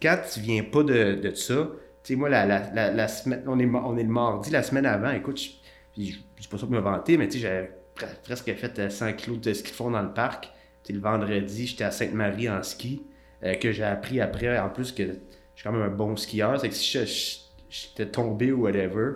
quand 0.00 0.18
tu 0.32 0.40
viens 0.40 0.62
pas 0.64 0.82
de, 0.82 1.14
de 1.14 1.34
ça, 1.34 1.68
moi, 2.10 2.28
la, 2.28 2.46
la, 2.46 2.92
la, 2.92 3.08
semaine, 3.08 3.42
on 3.46 3.58
est, 3.58 3.66
on 3.66 3.96
est 3.96 4.02
le 4.04 4.08
mardi, 4.08 4.50
la 4.50 4.62
semaine 4.62 4.86
avant, 4.86 5.10
écoute, 5.10 5.40
je, 5.40 5.50
je, 6.00 6.12
je 6.12 6.42
dis 6.42 6.48
pas 6.48 6.56
ça 6.58 6.66
pour 6.66 6.74
me 6.74 6.80
vanter, 6.80 7.16
mais 7.18 7.28
tu 7.28 7.38
j'avais 7.38 7.72
pre- 7.96 8.20
presque 8.22 8.54
fait 8.54 8.78
euh, 8.78 8.90
100 8.90 9.14
kilos 9.14 9.40
de 9.40 9.52
ski 9.52 9.70
de 9.72 9.76
fond 9.76 9.90
dans 9.90 10.02
le 10.02 10.12
parc. 10.12 10.50
Le 10.88 11.00
vendredi, 11.00 11.66
j'étais 11.66 11.82
à 11.82 11.90
Sainte-Marie 11.90 12.48
en 12.48 12.62
ski, 12.62 13.02
euh, 13.42 13.54
que 13.54 13.72
j'ai 13.72 13.82
appris 13.82 14.20
après, 14.20 14.56
en 14.56 14.68
plus 14.68 14.92
que 14.92 15.02
je 15.04 15.10
suis 15.56 15.64
quand 15.64 15.72
même 15.72 15.82
un 15.82 15.88
bon 15.94 16.14
skieur, 16.16 16.60
c'est 16.60 16.68
que 16.68 16.74
si 16.76 17.42
j'étais 17.68 18.06
tombé 18.06 18.52
ou 18.52 18.62
whatever, 18.62 19.14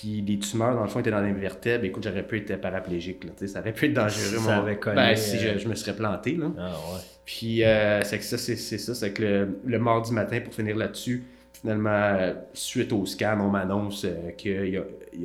puis 0.00 0.22
les 0.22 0.38
tumeurs, 0.38 0.76
dans 0.76 0.82
le 0.82 0.88
fond, 0.88 1.00
étaient 1.00 1.10
dans 1.10 1.20
les 1.20 1.32
vertèbres, 1.32 1.84
écoute, 1.84 2.04
j'aurais 2.04 2.22
pu 2.24 2.36
être 2.38 2.60
paraplégique, 2.60 3.24
là, 3.24 3.30
ça 3.48 3.58
aurait 3.60 3.72
pu 3.72 3.86
être 3.86 3.94
dangereux. 3.94 4.38
Ça 4.38 4.40
mon- 4.56 4.62
avait 4.62 4.78
ben, 4.94 5.16
si 5.16 5.36
euh, 5.38 5.54
je, 5.54 5.58
je 5.58 5.68
me 5.68 5.74
serais 5.74 5.96
planté, 5.96 6.36
là. 6.36 6.52
Ah 6.56 6.68
ouais. 6.70 7.00
Puis 7.24 7.64
euh, 7.64 8.02
c'est 8.04 8.18
que 8.18 8.24
ça, 8.24 8.38
c'est 8.38 8.56
ça, 8.56 8.94
c'est 8.94 9.12
que 9.12 9.22
le, 9.22 9.58
le 9.64 9.78
mardi 9.80 10.12
matin, 10.12 10.40
pour 10.40 10.54
finir 10.54 10.76
là-dessus, 10.76 11.24
finalement, 11.52 11.90
euh, 11.90 12.34
suite 12.52 12.92
au 12.92 13.04
scan, 13.06 13.38
on 13.40 13.48
m'annonce 13.50 14.04
euh, 14.04 14.30
qu'ils 14.36 14.80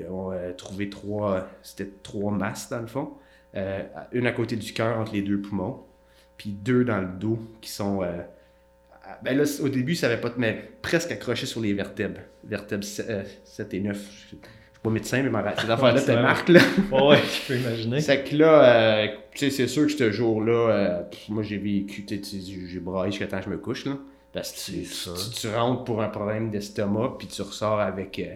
ont 0.10 0.32
euh, 0.32 0.52
trouvé 0.54 0.90
trois, 0.90 1.48
c'était 1.62 1.90
trois 2.02 2.32
masses 2.32 2.70
dans 2.70 2.82
le 2.82 2.88
fond, 2.88 3.14
Euh, 3.56 3.84
une 4.14 4.26
à 4.26 4.32
côté 4.32 4.56
du 4.56 4.74
cœur 4.74 4.98
entre 5.00 5.14
les 5.14 5.22
deux 5.22 5.40
poumons. 5.40 5.84
puis 6.38 6.50
deux 6.50 6.84
dans 6.84 7.00
le 7.02 7.08
dos 7.20 7.38
qui 7.62 7.70
sont. 7.70 8.02
euh, 8.02 8.24
ben 9.24 9.38
là, 9.38 9.44
au 9.62 9.70
début, 9.70 9.94
ça 9.96 10.08
avait 10.08 10.20
pas. 10.20 10.34
Mais 10.38 10.72
presque 10.82 11.12
accroché 11.12 11.46
sur 11.46 11.62
les 11.62 11.74
vertèbres. 11.74 12.22
Vertèbres 12.44 12.84
7 12.84 13.74
et 13.76 13.80
9. 13.80 13.96
Je 13.98 14.28
suis 14.30 14.38
pas 14.84 14.90
médecin, 14.90 15.24
mais 15.24 15.30
ma- 15.30 15.44
t'es 16.06 16.14
vrai. 16.14 16.22
marque, 16.22 16.50
là. 16.50 16.60
Ouais, 16.92 17.08
ouais, 17.08 17.18
je 17.18 17.48
peux 17.48 17.60
imaginer. 17.60 18.02
C'est 18.02 18.24
que 18.24 18.36
là, 18.36 18.64
euh, 18.64 19.08
tu 19.32 19.40
sais, 19.40 19.50
c'est 19.50 19.68
sûr 19.68 19.86
que 19.88 19.94
ce 19.94 20.12
jour-là, 20.12 20.52
euh, 20.70 21.04
moi 21.30 21.42
j'ai 21.42 21.58
vécu, 21.58 22.06
tu 22.06 22.16
sais, 22.16 22.22
tu- 22.22 22.68
j'ai 22.70 22.80
braillé 22.80 23.12
jusqu'à 23.12 23.28
temps 23.28 23.40
que 23.40 23.46
je 23.46 23.50
me 23.50 23.58
couche, 23.58 23.86
là. 23.86 23.98
Parce 24.34 24.52
que 24.52 24.72
tu, 25.40 25.48
rentres 25.48 25.84
pour 25.84 26.02
un 26.02 26.10
problème 26.10 26.50
d'estomac, 26.50 27.16
puis 27.20 27.28
tu 27.28 27.42
ressors 27.44 27.80
avec 27.80 28.20
euh, 28.20 28.36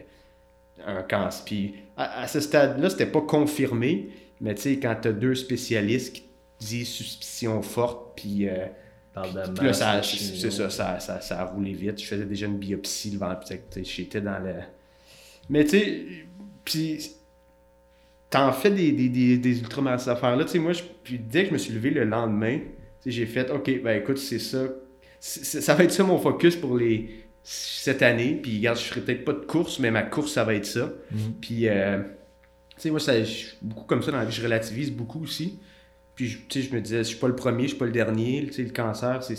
un 0.86 1.02
cancer. 1.04 1.44
Puis 1.44 1.76
à, 1.98 2.22
à 2.22 2.28
ce 2.28 2.40
stade-là, 2.40 2.90
c'était 2.90 3.08
pas 3.08 3.22
confirmé, 3.22 4.10
mais 4.40 4.56
tu 4.56 4.62
sais, 4.62 4.80
quand 4.80 4.96
t'as 5.02 5.12
deux 5.12 5.36
spécialistes 5.36 6.14
qui 6.16 6.24
disent 6.60 6.88
suspicion 6.90 7.62
forte, 7.62 8.14
puis 8.16 8.48
puis 9.56 9.66
là, 9.66 9.74
ça, 9.74 10.02
c'est 10.04 10.52
ça, 10.52 10.70
ça, 10.70 11.00
ça, 11.00 11.22
ça 11.22 11.42
a 11.42 11.46
roulé 11.46 11.74
vite. 11.74 12.00
Je 12.02 12.06
faisais 12.06 12.26
déjà 12.26 12.46
une 12.46 12.58
biopsie 12.58 13.10
sais, 13.72 13.84
j'étais 13.84 14.22
dans 14.22 14.40
le. 14.40 14.54
Mais 15.50 15.64
tu 15.64 15.72
sais, 15.72 16.06
puis 16.68 17.12
t'en 18.30 18.52
fais 18.52 18.70
des, 18.72 18.92
des, 18.92 19.08
des, 19.10 19.38
des 19.38 19.60
ultramarins 19.60 19.98
ces 19.98 20.10
affaires-là. 20.10 20.44
Tu 20.46 20.52
sais, 20.52 20.60
moi, 20.60 20.74
je- 20.74 20.84
puis 21.04 21.18
dès 21.18 21.44
que 21.44 21.50
je 21.50 21.54
me 21.54 21.58
suis 21.58 21.74
levé 21.74 21.90
le 21.92 22.04
lendemain, 22.04 22.60
j'ai 23.06 23.26
fait, 23.26 23.50
OK, 23.52 23.82
ben 23.82 24.02
écoute, 24.02 24.18
c'est 24.18 24.40
ça. 24.40 24.66
Ça 25.20 25.76
va 25.76 25.84
être 25.86 25.92
ça 25.92 26.04
mon 26.04 26.18
focus 26.20 26.56
pour 26.58 26.78
les 26.78 27.24
cette 27.44 28.02
année. 28.02 28.38
Puis 28.42 28.58
regarde, 28.58 28.78
je 28.78 28.84
ferai 28.84 29.02
peut-être 29.02 29.24
pas 29.24 29.32
de 29.34 29.46
course, 29.46 29.80
mais 29.80 29.92
ma 29.92 30.04
course, 30.04 30.34
ça 30.34 30.44
va 30.44 30.56
être 30.56 30.66
ça. 30.66 30.92
Mhm. 31.12 31.34
Puis, 31.40 31.70
euh, 31.70 32.00
tu 32.76 32.82
sais, 32.82 32.92
moi, 32.92 33.00
ça, 33.00 33.18
je 33.24 33.30
suis 33.32 33.58
beaucoup 33.62 33.86
comme 33.86 34.04
ça 34.04 34.12
dans 34.12 34.18
la 34.18 34.26
vie, 34.26 34.36
je 34.36 34.44
relativise 34.44 34.92
beaucoup 34.92 35.24
aussi. 35.24 35.60
Puis, 36.16 36.28
je- 36.28 36.38
tu 36.50 36.62
sais, 36.62 36.68
je 36.70 36.76
me 36.76 36.82
disais, 36.82 36.98
je 37.00 37.04
suis 37.04 37.18
pas 37.18 37.30
le 37.30 37.36
premier, 37.36 37.64
je 37.64 37.70
suis 37.70 37.78
pas 37.78 37.86
le 37.86 37.92
dernier. 37.94 38.46
Tu 38.48 38.54
sais, 38.54 38.64
le 38.64 38.72
cancer, 38.72 39.24
c'est 39.24 39.36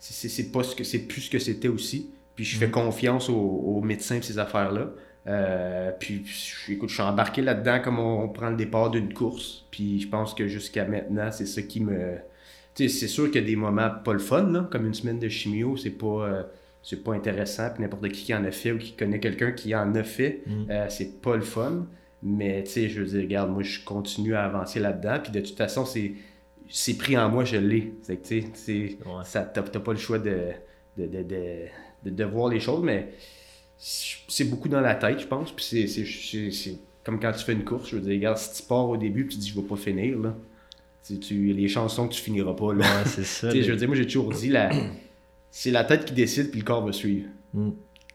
c'est 0.00 0.52
pas 0.52 0.62
ce 0.64 0.74
que 0.76 0.82
c'est 0.84 1.00
plus 1.00 1.22
ce 1.22 1.30
que 1.30 1.38
c'était 1.38 1.68
aussi. 1.68 2.10
Puis, 2.34 2.44
je 2.44 2.56
fais 2.58 2.66
Mhm. 2.66 2.72
confiance 2.72 3.28
aux, 3.28 3.34
aux 3.36 3.80
médecins 3.80 4.16
et 4.16 4.22
ces 4.22 4.38
affaires-là. 4.40 4.90
Euh, 5.28 5.92
puis, 5.98 6.24
je- 6.24 6.72
écoute, 6.72 6.88
je 6.88 6.94
suis 6.94 7.02
embarqué 7.02 7.42
là-dedans 7.42 7.80
comme 7.82 7.98
on, 7.98 8.22
on 8.22 8.28
prend 8.28 8.48
le 8.50 8.56
départ 8.56 8.90
d'une 8.90 9.12
course. 9.12 9.66
Puis, 9.70 10.00
je 10.00 10.08
pense 10.08 10.32
que 10.34 10.46
jusqu'à 10.48 10.84
maintenant, 10.86 11.30
c'est 11.30 11.46
ça 11.46 11.60
qui 11.62 11.80
me. 11.80 12.16
Tu 12.74 12.88
sais, 12.88 13.00
c'est 13.00 13.08
sûr 13.08 13.26
qu'il 13.30 13.42
y 13.42 13.44
a 13.44 13.46
des 13.46 13.56
moments 13.56 13.90
pas 14.04 14.12
le 14.14 14.18
fun, 14.20 14.50
là, 14.50 14.68
comme 14.70 14.86
une 14.86 14.94
semaine 14.94 15.18
de 15.18 15.28
chimio, 15.28 15.76
c'est 15.76 15.90
pas. 15.90 16.06
euh, 16.28 16.42
c'est 16.82 17.02
pas 17.04 17.12
intéressant, 17.12 17.68
puis 17.74 17.82
n'importe 17.82 18.08
qui 18.10 18.24
qui 18.24 18.34
en 18.34 18.44
a 18.44 18.50
fait 18.52 18.70
ou 18.72 18.78
qui 18.78 18.92
connaît 18.92 19.18
quelqu'un 19.20 19.50
qui 19.52 19.74
en 19.74 19.94
a 19.96 20.02
fait, 20.04 20.42
Mhm. 20.46 20.66
euh, 20.70 20.86
c'est 20.88 21.20
pas 21.20 21.34
le 21.36 21.42
fun. 21.42 21.86
Mais 22.22 22.62
tu 22.64 22.70
sais, 22.70 22.88
je 22.88 23.00
veux 23.00 23.06
dire, 23.06 23.20
regarde, 23.20 23.50
moi 23.50 23.62
je 23.62 23.84
continue 23.84 24.34
à 24.34 24.44
avancer 24.44 24.80
là-dedans, 24.80 25.18
puis 25.22 25.32
de 25.32 25.40
toute 25.40 25.56
façon, 25.58 25.84
c'est 25.84 26.12
c'est 26.70 26.96
pris 26.96 27.16
en 27.18 27.28
moi, 27.30 27.44
je 27.44 27.56
l'ai. 27.56 27.92
C'est 28.02 28.16
que 28.16 28.26
tu 28.28 28.42
sais, 28.54 28.98
Ouais. 29.04 29.24
ça- 29.24 29.42
t'as 29.42 29.62
pas 29.62 29.92
le 29.92 29.98
choix 29.98 30.18
de, 30.18 30.52
de, 30.96 31.06
de, 31.06 31.22
de, 31.22 31.66
de- 32.04 32.10
de 32.10 32.24
voir 32.24 32.48
les 32.48 32.60
choses, 32.60 32.82
mais 32.82 33.08
c'est 33.78 34.44
beaucoup 34.44 34.68
dans 34.68 34.80
la 34.80 34.94
tête, 34.94 35.20
je 35.20 35.26
pense. 35.26 35.52
Puis 35.52 35.64
c'est- 35.88 36.78
comme 37.04 37.20
quand 37.20 37.32
tu 37.32 37.44
fais 37.44 37.52
une 37.52 37.64
course, 37.64 37.88
je 37.90 37.96
veux 37.96 38.02
dire, 38.02 38.12
regarde, 38.12 38.36
si 38.38 38.60
tu 38.60 38.68
pars 38.68 38.88
au 38.88 38.96
début, 38.96 39.24
puis 39.26 39.36
tu 39.36 39.40
dis, 39.40 39.48
je 39.48 39.54
vais 39.60 39.66
pas 39.66 39.76
finir, 39.76 40.18
là. 40.18 40.34
Tu, 41.06 41.18
tu, 41.18 41.52
les 41.54 41.68
chansons 41.68 42.06
que 42.08 42.12
tu 42.12 42.20
finiras 42.20 42.52
pas, 42.54 42.74
là. 42.74 42.80
Ouais, 42.84 43.04
c'est 43.06 43.24
ça. 43.24 43.50
Les- 43.52 43.62
je 43.62 43.70
veux 43.70 43.76
dire, 43.78 43.88
moi 43.88 43.96
j'ai 43.96 44.04
toujours 44.04 44.30
dit, 44.32 44.48
la... 44.50 44.70
c'est 45.50 45.70
la 45.70 45.84
tête 45.84 46.04
qui 46.04 46.12
décide, 46.12 46.50
puis 46.50 46.60
le 46.60 46.66
corps 46.66 46.84
va 46.84 46.92
suivre. 46.92 47.28
Mm. 47.54 47.70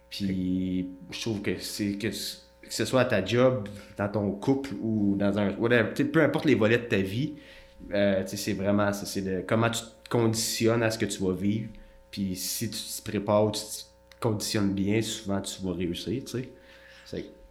Puis 0.10 0.88
je 1.10 1.22
trouve 1.22 1.42
que 1.42 1.58
c'est 1.60 1.94
que, 1.94 2.08
que 2.10 2.74
ce 2.74 2.86
soit 2.86 3.02
à 3.02 3.06
ta 3.06 3.26
job, 3.26 3.68
dans 3.98 4.10
ton 4.10 4.32
couple 4.32 4.72
ou 4.82 5.16
dans 5.18 5.40
un. 5.40 5.56
whatever, 5.58 5.90
peu 6.06 6.22
importe 6.22 6.46
les 6.46 6.56
volets 6.56 6.78
de 6.78 6.84
ta 6.84 6.98
vie, 6.98 7.34
euh, 7.92 8.22
c'est 8.28 8.54
vraiment 8.54 8.94
ça. 8.94 9.06
C'est 9.06 9.44
comment 9.48 9.72
tu 9.72 9.82
te 9.82 10.10
conditionnes 10.10 10.84
à 10.84 10.92
ce 10.92 11.00
que 11.00 11.06
tu 11.06 11.24
vas 11.24 11.34
vivre. 11.34 11.70
Puis 12.12 12.36
si 12.36 12.70
tu 12.70 12.78
te 12.78 13.10
prépares, 13.10 13.52
tu 13.54 13.62
te 13.62 13.84
conditionnes 14.24 14.74
bien, 14.74 15.02
souvent 15.02 15.42
tu 15.42 15.62
vas 15.64 15.74
réussir, 15.74 16.24
tu 16.26 16.32
sais. 16.32 16.50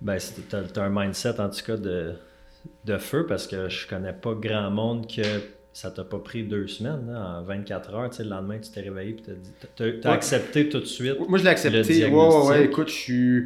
Ben, 0.00 0.18
c'est- 0.18 0.48
t'as 0.48 0.62
t'as 0.62 0.84
un 0.84 0.90
mindset 0.90 1.38
en 1.40 1.48
tout 1.48 1.64
cas 1.64 1.76
de, 1.76 2.14
de 2.84 2.98
feu 2.98 3.24
parce 3.26 3.46
que 3.46 3.68
je 3.68 3.86
connais 3.86 4.12
pas 4.12 4.34
grand 4.34 4.70
monde 4.70 5.06
que 5.06 5.22
ça 5.72 5.90
t'a 5.90 6.04
pas 6.04 6.18
pris 6.18 6.42
deux 6.42 6.66
semaines, 6.66 7.06
là, 7.10 7.38
en 7.38 7.42
24 7.44 7.94
heures. 7.94 8.10
Tu 8.10 8.16
sais, 8.16 8.24
le 8.24 8.30
lendemain, 8.30 8.58
tu 8.58 8.70
t'es 8.70 8.80
réveillé 8.80 9.12
et 9.12 9.16
t'as 9.22 9.32
dit- 9.32 9.50
t'as 9.76 9.92
t'as 10.02 10.08
Ouais. 10.10 10.14
accepté 10.16 10.68
tout 10.68 10.80
de 10.80 10.84
suite. 10.84 11.18
Moi, 11.28 11.38
je 11.38 11.44
l'ai 11.44 11.50
accepté. 11.50 11.82
Ouais, 12.08 12.48
ouais. 12.48 12.64
Écoute, 12.64 12.88
je 12.88 12.94
suis. 12.94 13.44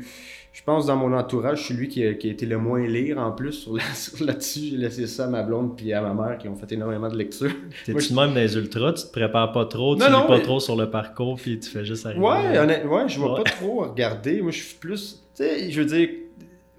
Je 0.57 0.63
pense 0.63 0.87
dans 0.87 0.97
mon 0.97 1.13
entourage, 1.13 1.59
je 1.61 1.65
suis 1.65 1.75
lui 1.75 1.87
qui 1.87 2.03
a, 2.07 2.15
qui 2.15 2.29
a 2.29 2.33
été 2.33 2.47
le 2.47 2.57
moins 2.57 2.81
lire 2.87 3.19
en 3.19 3.31
plus 3.31 3.53
sur 3.53 3.75
là-dessus. 4.25 4.61
J'ai 4.71 4.77
laissé 4.79 5.07
ça 5.07 5.27
à 5.27 5.29
ma 5.29 5.43
blonde 5.43 5.77
puis 5.77 5.93
à 5.93 6.01
ma 6.01 6.15
mère 6.15 6.39
qui 6.39 6.49
ont 6.49 6.55
fait 6.57 6.73
énormément 6.73 7.09
de 7.11 7.17
lecture. 7.17 7.51
T'es-tu 7.85 8.15
même 8.15 8.31
dans 8.31 8.37
les 8.41 8.57
ultras, 8.57 8.95
tu 8.95 9.05
te 9.05 9.13
prépares 9.13 9.53
pas 9.53 9.67
trop, 9.67 9.95
tu 9.95 10.01
Non, 10.01 10.07
lis 10.07 10.13
non, 10.13 10.27
pas 10.27 10.39
mais- 10.39 10.43
trop 10.43 10.59
sur 10.59 10.75
le 10.75 10.89
parcours 10.89 11.37
puis 11.37 11.61
tu 11.61 11.69
fais 11.69 11.85
juste 11.85 12.07
arriver. 12.07 12.23
Ouais, 12.25 12.59
honnêtement, 12.59 12.97
ouais, 12.97 13.07
je 13.09 13.21
Ouais. 13.21 13.37
pas 13.37 13.43
trop 13.51 13.83
regarder. 13.85 14.41
Moi, 14.41 14.51
je 14.51 14.63
suis 14.63 14.77
plus. 14.77 15.23
Tu 15.37 15.43
sais, 15.45 15.71
je 15.71 15.79
veux 15.83 15.87
dire, 15.87 16.09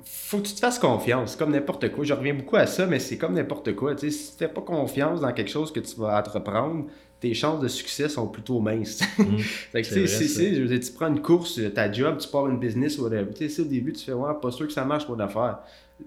faut 0.03 0.39
que 0.39 0.47
tu 0.47 0.55
te 0.55 0.59
fasses 0.59 0.79
confiance. 0.79 1.33
C'est 1.33 1.37
comme 1.37 1.51
n'importe 1.51 1.89
quoi. 1.91 2.03
Je 2.03 2.13
reviens 2.13 2.33
beaucoup 2.33 2.55
à 2.55 2.65
ça, 2.65 2.87
mais 2.87 2.97
c'est 2.97 3.19
comme 3.19 3.35
n'importe 3.35 3.75
quoi. 3.75 3.93
Tu 3.93 4.09
sais, 4.09 4.17
si 4.17 4.31
tu 4.31 4.37
fais 4.39 4.47
pas 4.47 4.61
confiance 4.61 5.21
dans 5.21 5.31
quelque 5.33 5.51
chose 5.51 5.71
que 5.71 5.79
tu 5.81 5.95
vas 5.99 6.17
entreprendre, 6.17 6.85
tes 7.19 7.33
chances 7.33 7.61
de 7.61 7.67
succès 7.67 8.09
sont 8.09 8.27
plutôt 8.27 8.59
minces. 8.59 9.01
Mm. 9.17 9.37
Fait 9.39 9.81
que, 9.81 9.87
C'est 9.87 9.93
tu 9.93 9.93
sais, 9.93 9.99
vrai, 9.99 10.07
c'est- 10.07 10.27
ça. 10.27 10.39
c'est- 10.39 10.55
je 10.55 10.61
veux 10.61 10.67
dire, 10.67 10.79
tu 10.79 10.91
prends 10.93 11.07
une 11.07 11.21
course, 11.21 11.59
ta 11.73 11.91
job, 11.91 12.17
tu 12.19 12.27
pars 12.27 12.47
une 12.47 12.59
business, 12.59 12.97
whatever. 12.99 13.27
Tu 13.33 13.37
sais, 13.37 13.49
si 13.49 13.61
au 13.61 13.65
début, 13.65 13.93
tu 13.93 14.03
fais, 14.05 14.13
ouais, 14.13 14.31
pas 14.41 14.51
sûr 14.51 14.67
que 14.67 14.73
ça 14.73 14.85
marche 14.85 15.07
mon 15.09 15.19
affaire. 15.19 15.59
Je 15.99 16.05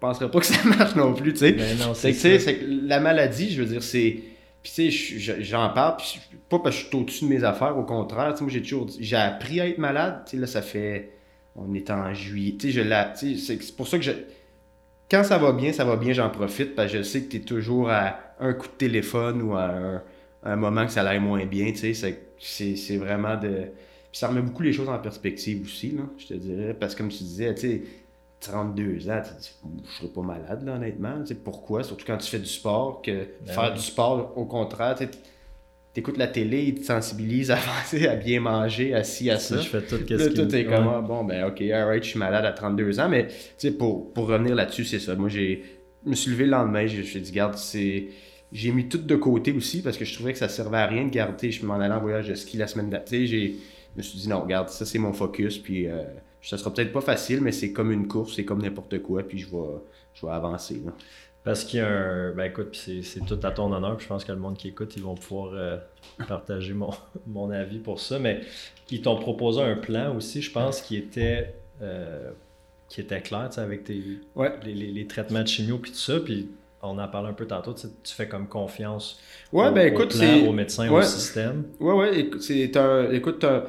penserais 0.00 0.30
pas 0.30 0.40
que 0.40 0.46
ça 0.46 0.62
marche 0.78 0.94
non 0.96 1.14
plus, 1.14 1.32
tu 1.32 1.38
sais. 1.40 1.52
Ben 1.52 1.64
C'est 1.94 2.12
que, 2.12 2.86
la 2.86 3.00
maladie, 3.00 3.50
je 3.50 3.62
veux 3.62 3.68
dire, 3.68 3.82
c'est. 3.82 4.20
Puis, 4.62 4.72
tu 4.74 4.90
sais, 4.90 4.90
je- 4.90 5.18
je- 5.18 5.42
j'en 5.42 5.68
parle, 5.70 5.96
puis 5.98 6.18
pas 6.48 6.58
parce 6.58 6.76
que 6.76 6.82
je 6.82 6.86
suis 6.88 6.96
au-dessus 6.96 7.24
de 7.24 7.30
mes 7.30 7.44
affaires, 7.44 7.76
au 7.78 7.84
contraire. 7.84 8.32
Tu 8.32 8.38
sais, 8.38 8.44
moi, 8.44 8.52
j'ai 8.52 8.62
toujours 8.62 8.88
j'ai 8.98 9.16
appris 9.16 9.60
à 9.60 9.68
être 9.68 9.78
malade. 9.78 10.22
Tu 10.26 10.32
sais, 10.32 10.36
là, 10.40 10.46
ça 10.48 10.62
fait. 10.62 11.12
On 11.54 11.72
est 11.74 11.90
en 11.90 12.12
juillet. 12.14 12.56
Tu 12.58 12.72
sais, 12.72 12.82
je. 12.82 13.18
Tu 13.18 13.38
sais, 13.38 13.58
c'est 13.60 13.76
pour 13.76 13.86
ça 13.88 13.98
que 13.98 14.04
je. 14.04 14.12
Quand 15.10 15.24
ça 15.24 15.38
va 15.38 15.52
bien, 15.52 15.72
ça 15.72 15.84
va 15.84 15.96
bien, 15.96 16.12
j'en 16.12 16.28
profite, 16.30 16.74
parce 16.74 16.92
que 16.92 16.98
je 16.98 17.02
sais 17.02 17.22
que 17.22 17.30
tu 17.30 17.36
es 17.38 17.40
toujours 17.40 17.88
à 17.88 18.18
un 18.40 18.52
coup 18.52 18.66
de 18.66 18.72
téléphone 18.72 19.40
ou 19.42 19.54
à 19.54 19.64
un, 19.64 20.02
un 20.42 20.56
moment 20.56 20.86
que 20.86 20.92
ça 20.92 21.02
aille 21.08 21.20
moins 21.20 21.44
bien. 21.46 21.72
Tu 21.72 21.94
sais, 21.94 22.14
c'est- 22.38 22.96
vraiment 22.96 23.36
de. 23.36 23.66
Puis 24.10 24.18
ça 24.20 24.28
remet 24.28 24.40
beaucoup 24.40 24.62
les 24.62 24.72
choses 24.72 24.88
en 24.88 24.98
perspective 24.98 25.62
aussi, 25.62 25.90
là, 25.90 26.02
je 26.16 26.26
te 26.28 26.34
dirais. 26.34 26.74
Parce 26.78 26.94
que, 26.94 26.98
comme 26.98 27.10
tu 27.10 27.22
disais, 27.24 27.54
tu 27.54 27.60
sais, 27.60 27.82
32 28.40 29.10
ans, 29.10 29.20
tu 29.22 29.30
te 29.34 29.40
dis, 29.40 29.82
je 29.84 29.96
serais 29.98 30.08
pas 30.08 30.22
malade, 30.22 30.62
là, 30.64 30.74
honnêtement. 30.76 31.20
Tu 31.20 31.28
sais, 31.28 31.34
pourquoi? 31.34 31.82
Surtout 31.82 32.04
quand 32.06 32.16
tu 32.16 32.30
fais 32.30 32.38
du 32.38 32.46
sport, 32.46 33.02
que 33.02 33.26
faire 33.44 33.70
oui. 33.72 33.78
du 33.78 33.84
sport, 33.84 34.32
au 34.36 34.46
contraire, 34.46 34.94
tu 34.96 35.08
écoutes 35.96 36.16
la 36.16 36.28
télé, 36.28 36.62
il 36.64 36.74
te 36.76 36.84
sensibilise 36.84 37.50
à, 37.50 37.56
avancer, 37.56 38.06
à 38.06 38.16
bien 38.16 38.40
manger, 38.40 38.94
à 38.94 39.04
ci, 39.04 39.28
à 39.30 39.38
ça. 39.38 39.60
Je 39.60 39.68
fais 39.68 39.82
tout 39.82 39.98
qu'est-ce 40.06 40.28
tout 40.30 40.54
est 40.54 40.64
comme, 40.64 40.88
ah, 40.88 41.00
bon, 41.00 41.24
ben, 41.24 41.44
ok, 41.48 41.60
alright, 41.62 42.02
je 42.02 42.10
suis 42.10 42.18
malade 42.18 42.44
à 42.46 42.52
32 42.52 42.98
ans, 43.00 43.08
mais, 43.08 43.26
tu 43.26 43.34
sais, 43.58 43.72
pour, 43.72 44.12
pour 44.14 44.28
revenir 44.28 44.54
là-dessus, 44.54 44.84
c'est 44.84 45.00
ça. 45.00 45.14
Moi, 45.16 45.28
j'ai, 45.28 45.64
je 46.04 46.10
me 46.10 46.14
suis 46.14 46.30
levé 46.30 46.44
le 46.44 46.52
lendemain, 46.52 46.86
j'ai 46.86 47.02
j'ai 47.02 47.20
dit, 47.20 47.32
garde, 47.32 47.56
c'est. 47.56 48.08
J'ai 48.52 48.72
mis 48.72 48.88
tout 48.88 48.98
de 48.98 49.16
côté 49.16 49.52
aussi 49.52 49.82
parce 49.82 49.96
que 49.98 50.04
je 50.04 50.14
trouvais 50.14 50.32
que 50.32 50.38
ça 50.38 50.48
servait 50.48 50.78
à 50.78 50.86
rien 50.86 51.04
de 51.04 51.10
garder. 51.10 51.50
Je 51.50 51.64
m'en 51.66 51.74
allais 51.74 51.92
en 51.94 52.00
voyage 52.00 52.28
de 52.28 52.34
ski 52.34 52.56
la 52.56 52.66
semaine 52.66 52.88
d'après. 52.90 53.26
Je 53.26 53.52
me 53.96 54.02
suis 54.02 54.18
dit, 54.18 54.28
non, 54.28 54.40
regarde, 54.42 54.68
ça, 54.70 54.86
c'est 54.86 54.98
mon 54.98 55.12
focus, 55.12 55.58
puis 55.58 55.86
euh, 55.86 56.02
ça 56.42 56.56
sera 56.56 56.72
peut-être 56.72 56.92
pas 56.92 57.00
facile, 57.02 57.40
mais 57.42 57.52
c'est 57.52 57.72
comme 57.72 57.90
une 57.92 58.08
course, 58.08 58.34
c'est 58.36 58.44
comme 58.44 58.62
n'importe 58.62 59.00
quoi, 59.02 59.22
puis 59.22 59.38
je 59.38 59.46
vais, 59.50 59.76
je 60.14 60.24
vais 60.24 60.32
avancer. 60.32 60.80
là. 60.84 60.92
Parce 61.44 61.64
qu'il 61.64 61.78
y 61.78 61.82
a 61.82 61.88
un. 61.88 62.32
Ben 62.32 62.44
écoute, 62.44 62.68
puis 62.72 62.80
c'est 62.84 63.02
c'est 63.02 63.20
tout 63.24 63.38
à 63.42 63.50
ton 63.50 63.72
honneur. 63.72 63.96
puis 63.96 64.04
je 64.04 64.08
pense 64.08 64.24
que 64.24 64.32
le 64.32 64.38
monde 64.38 64.56
qui 64.56 64.68
écoute, 64.68 64.94
ils 64.96 65.02
vont 65.02 65.14
pouvoir 65.14 65.52
euh, 65.54 65.76
partager 66.26 66.74
mon, 66.74 66.90
mon 67.26 67.50
avis 67.50 67.78
pour 67.78 68.00
ça. 68.00 68.18
Mais 68.18 68.40
ils 68.90 69.00
t'ont 69.02 69.16
proposé 69.18 69.62
un 69.62 69.76
plan 69.76 70.14
aussi, 70.16 70.42
je 70.42 70.50
pense, 70.52 70.82
qui 70.82 70.96
était, 70.96 71.54
euh, 71.80 72.30
qui 72.88 73.00
était 73.00 73.20
clair, 73.22 73.48
tu 73.50 73.54
sais, 73.56 73.60
avec 73.62 73.84
tes, 73.84 74.02
Ouais. 74.34 74.52
les, 74.64 74.74
les- 74.74 74.92
les 74.92 75.06
traitements 75.06 75.42
de 75.42 75.48
chimio 75.48 75.78
puis 75.78 75.90
tout 75.92 75.96
ça. 75.98 76.18
Puis 76.20 76.48
on 76.82 76.98
en 76.98 77.08
parlé 77.08 77.28
un 77.28 77.32
peu 77.32 77.46
tantôt. 77.46 77.74
Tu, 77.74 77.82
sais, 77.82 77.88
tu 78.02 78.14
fais 78.14 78.28
comme 78.28 78.48
confiance 78.48 79.20
Ouais, 79.52 79.68
au, 79.68 79.72
ben 79.72 79.92
au 79.92 79.94
écoute, 79.94 80.14
plan, 80.16 80.40
au 80.46 80.52
médecin, 80.52 80.90
au 80.90 80.96
ouais. 80.96 81.02
système. 81.02 81.64
Ouais, 81.80 81.94
ouais, 81.94 82.20
écoute, 82.20 82.42
c'est 82.42 82.76
un. 82.76 83.10
Écoute, 83.10 83.42
un- 83.44 83.64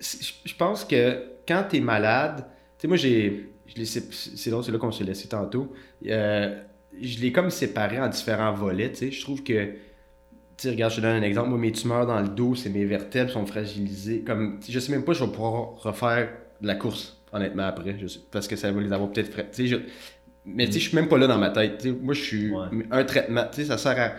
je 0.00 0.54
pense 0.56 0.84
que 0.84 1.22
quand 1.46 1.64
t'es 1.68 1.80
malade, 1.80 2.46
tu 2.78 2.82
sais, 2.82 2.88
moi, 2.88 2.96
j'ai. 2.96 3.46
C'est 3.76 4.50
là 4.50 4.78
qu'on 4.78 4.90
s'est 4.92 5.04
laissé 5.04 5.28
tantôt. 5.28 5.72
Euh, 6.06 6.60
je 7.00 7.20
l'ai 7.20 7.30
comme 7.32 7.50
séparé 7.50 8.00
en 8.00 8.08
différents 8.08 8.52
volets, 8.52 8.90
tu 8.90 8.96
sais. 8.96 9.10
Je 9.10 9.20
trouve 9.22 9.42
que. 9.42 9.72
Tu 10.56 10.68
sais, 10.68 10.70
regarde, 10.70 10.92
je 10.92 10.96
te 10.98 11.02
donne 11.02 11.16
un 11.16 11.22
exemple. 11.22 11.48
Moi, 11.50 11.58
mes 11.58 11.72
tumeurs 11.72 12.06
dans 12.06 12.20
le 12.20 12.28
dos, 12.28 12.54
c'est 12.54 12.68
mes 12.70 12.84
vertèbres 12.84 13.30
sont 13.30 13.46
fragilisées. 13.46 14.22
Comme, 14.22 14.60
je 14.68 14.78
sais 14.78 14.92
même 14.92 15.04
pas 15.04 15.14
si 15.14 15.20
je 15.20 15.24
vais 15.24 15.30
pouvoir 15.32 15.74
refaire 15.82 16.28
de 16.60 16.66
la 16.66 16.74
course, 16.74 17.22
honnêtement, 17.32 17.62
après. 17.64 17.96
Je 17.98 18.06
sais- 18.06 18.20
parce 18.30 18.46
que 18.48 18.56
ça 18.56 18.70
va 18.70 18.80
les 18.80 18.92
avoir 18.92 19.10
peut-être 19.10 19.30
tu 19.30 19.42
sais, 19.52 19.66
je- 19.66 19.76
Mais 20.54 20.66
tu 20.66 20.72
sais, 20.74 20.80
je 20.80 20.88
suis 20.88 20.96
même 20.96 21.08
pas 21.08 21.18
là 21.18 21.26
dans 21.26 21.38
ma 21.38 21.50
tête. 21.50 21.86
moi, 22.02 22.14
je 22.14 22.20
suis. 22.22 22.50
Ouais. 22.50 22.66
Un 22.90 23.04
traitement, 23.04 23.44
tu 23.52 23.62
sais, 23.62 23.64
ça 23.68 23.78
sert 23.78 23.98
à. 23.98 24.12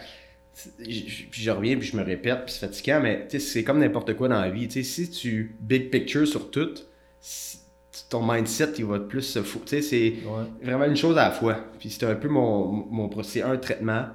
Puis 0.83 1.29
je 1.31 1.49
reviens, 1.51 1.77
puis 1.77 1.87
je 1.87 1.95
me 1.97 2.03
répète, 2.03 2.45
puis 2.45 2.53
c'est 2.53 2.65
fatigant, 2.67 2.99
mais 3.01 3.25
tu 3.29 3.39
sais, 3.39 3.45
c'est 3.45 3.63
comme 3.63 3.79
n'importe 3.79 4.13
quoi 4.15 4.27
dans 4.27 4.41
la 4.41 4.49
vie. 4.49 4.67
Tu 4.67 4.83
sais, 4.83 4.89
si 5.05 5.09
tu 5.09 5.55
big 5.59 5.89
picture 5.89 6.27
sur 6.27 6.51
tout, 6.51 6.69
si- 7.19 7.57
ton 8.09 8.21
mindset, 8.25 8.69
il 8.77 8.85
va 8.85 8.99
plus 8.99 9.21
se 9.21 9.41
foutre. 9.41 9.65
Tu 9.65 9.75
sais, 9.77 9.81
c'est 9.81 10.13
Ouais. 10.27 10.43
vraiment 10.63 10.85
une 10.85 10.95
chose 10.95 11.17
à 11.17 11.25
la 11.25 11.31
fois. 11.31 11.57
Puis 11.79 11.89
c'est 11.89 12.05
un 12.05 12.15
peu 12.15 12.27
mon, 12.27 12.65
mon 12.89 13.09
pro- 13.09 13.23
c'est 13.23 13.41
un 13.43 13.57
traitement. 13.57 14.07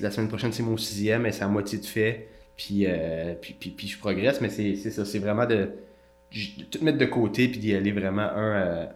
la 0.00 0.10
semaine 0.10 0.28
prochaine, 0.28 0.52
c'est 0.52 0.62
mon 0.62 0.78
sixième, 0.78 1.26
et 1.26 1.32
c'est 1.32 1.42
à 1.44 1.48
moitié 1.48 1.78
de 1.78 1.84
fait. 1.84 2.28
Puis, 2.56 2.86
euh, 2.86 3.34
puis, 3.40 3.54
puis, 3.58 3.70
puis, 3.70 3.88
je 3.88 3.98
progresse, 3.98 4.40
mais 4.40 4.48
c'est 4.48 4.74
ça, 4.76 5.04
c'est 5.04 5.18
vraiment 5.18 5.44
de, 5.44 5.68
de, 6.34 6.64
tout 6.70 6.82
mettre 6.82 6.96
de 6.98 7.04
côté, 7.04 7.48
puis 7.48 7.58
d'y 7.58 7.74
aller 7.74 7.92
vraiment 7.92 8.22
un, 8.22 8.52
euh, 8.56 8.86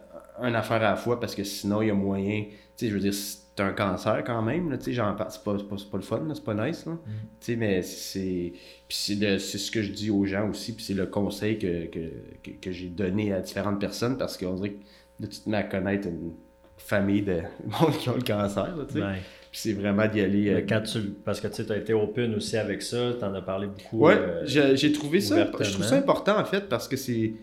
un 0.41 0.53
affaire 0.53 0.77
à 0.77 0.91
la 0.91 0.95
fois, 0.95 1.19
parce 1.19 1.35
que 1.35 1.43
sinon, 1.43 1.81
il 1.81 1.87
y 1.87 1.91
a 1.91 1.93
moyen, 1.93 2.43
tu 2.45 2.51
sais, 2.75 2.87
je 2.89 2.93
veux 2.93 2.99
dire, 2.99 3.13
c'est 3.13 3.61
un 3.61 3.71
cancer 3.71 4.23
quand 4.23 4.41
même, 4.41 4.77
tu 4.77 4.85
sais, 4.85 4.93
j'en 4.93 5.13
parle, 5.15 5.31
c'est 5.31 5.43
pas, 5.43 5.55
pas, 5.55 5.75
pas, 5.91 5.97
le 5.97 6.03
fun, 6.03 6.21
c'est 6.33 6.43
pas 6.43 6.53
nice, 6.53 6.85
là. 6.85 6.93
Tu 7.05 7.11
sais, 7.39 7.55
mais 7.55 7.81
c'est, 7.81 8.53
c'est 8.87 9.57
ce 9.57 9.71
que 9.71 9.81
je 9.81 9.91
dis 9.91 10.11
aux 10.11 10.25
gens 10.25 10.49
aussi, 10.49 10.75
puis 10.75 10.83
c'est 10.85 10.93
le 10.93 11.07
conseil 11.07 11.57
que, 11.57 11.85
que, 11.87 11.99
que, 12.43 12.51
que 12.61 12.71
j'ai 12.71 12.87
donné 12.89 13.33
à 13.33 13.39
différentes 13.41 13.79
personnes, 13.79 14.17
parce 14.17 14.37
qu'on 14.37 14.53
dirait 14.55 14.71
que 14.73 14.83
de 15.21 15.25
toute 15.27 15.51
à 15.53 15.63
connaître 15.63 16.07
une 16.07 16.33
famille 16.77 17.23
de 17.23 17.41
monde 17.65 17.97
qui 17.97 18.09
ont 18.09 18.15
le 18.15 18.21
cancer, 18.21 18.75
tu 18.87 18.93
sais. 18.95 18.99
Ouais. 19.01 19.15
Puis 19.49 19.61
c'est 19.61 19.73
vraiment 19.73 20.05
d'y 20.07 20.19
aller. 20.21 20.49
euh, 20.49 20.61
Quand 20.67 20.81
tu, 20.81 20.99
parce 21.23 21.39
que 21.39 21.47
tu 21.47 21.71
as 21.71 21.77
été 21.77 21.93
open 21.93 22.35
aussi 22.35 22.57
avec 22.57 22.81
ça, 22.81 23.13
tu 23.17 23.23
en 23.23 23.33
as 23.33 23.41
parlé 23.41 23.67
beaucoup. 23.67 24.05
Ouais, 24.05 24.15
euh, 24.17 24.75
j'ai 24.75 24.91
trouvé 24.91 25.21
ça. 25.21 25.37
Je 25.61 25.71
trouve 25.71 25.85
ça 25.85 25.95
important 25.95 26.37
en 26.37 26.45
fait 26.45 26.67
parce 26.67 26.87
que 26.87 26.97
c'est. 26.97 27.33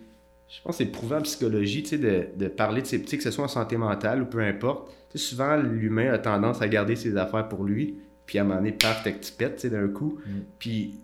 Je 0.56 0.62
pense 0.62 0.78
que 0.78 0.84
c'est 0.84 0.90
prouvé 0.90 1.16
en 1.16 1.22
psychologie, 1.22 1.82
tu 1.82 1.90
sais, 1.90 1.98
de, 1.98 2.26
de 2.36 2.48
parler 2.48 2.80
de 2.82 2.86
ses 2.86 3.00
petits, 3.00 3.16
que 3.16 3.22
ce 3.24 3.30
soit 3.30 3.44
en 3.44 3.48
santé 3.48 3.76
mentale 3.76 4.22
ou 4.22 4.26
peu 4.26 4.40
importe. 4.40 4.88
Tu 5.10 5.18
sais, 5.18 5.24
souvent, 5.24 5.56
l'humain 5.56 6.12
a 6.12 6.18
tendance 6.18 6.62
à 6.62 6.68
garder 6.68 6.96
ses 6.96 7.16
affaires 7.16 7.48
pour 7.48 7.64
lui, 7.64 7.96
puis 8.26 8.38
à 8.38 8.42
un 8.42 8.44
moment 8.44 8.56
donné, 8.60 8.72
paf, 8.72 9.02
t'as 9.02 9.10
que 9.12 9.24
tu 9.24 9.32
pètes, 9.32 9.56
tu 9.56 9.62
sais, 9.62 9.70
d'un 9.70 9.88
coup. 9.88 10.18
Mm. 10.26 10.30
Puis 10.58 11.00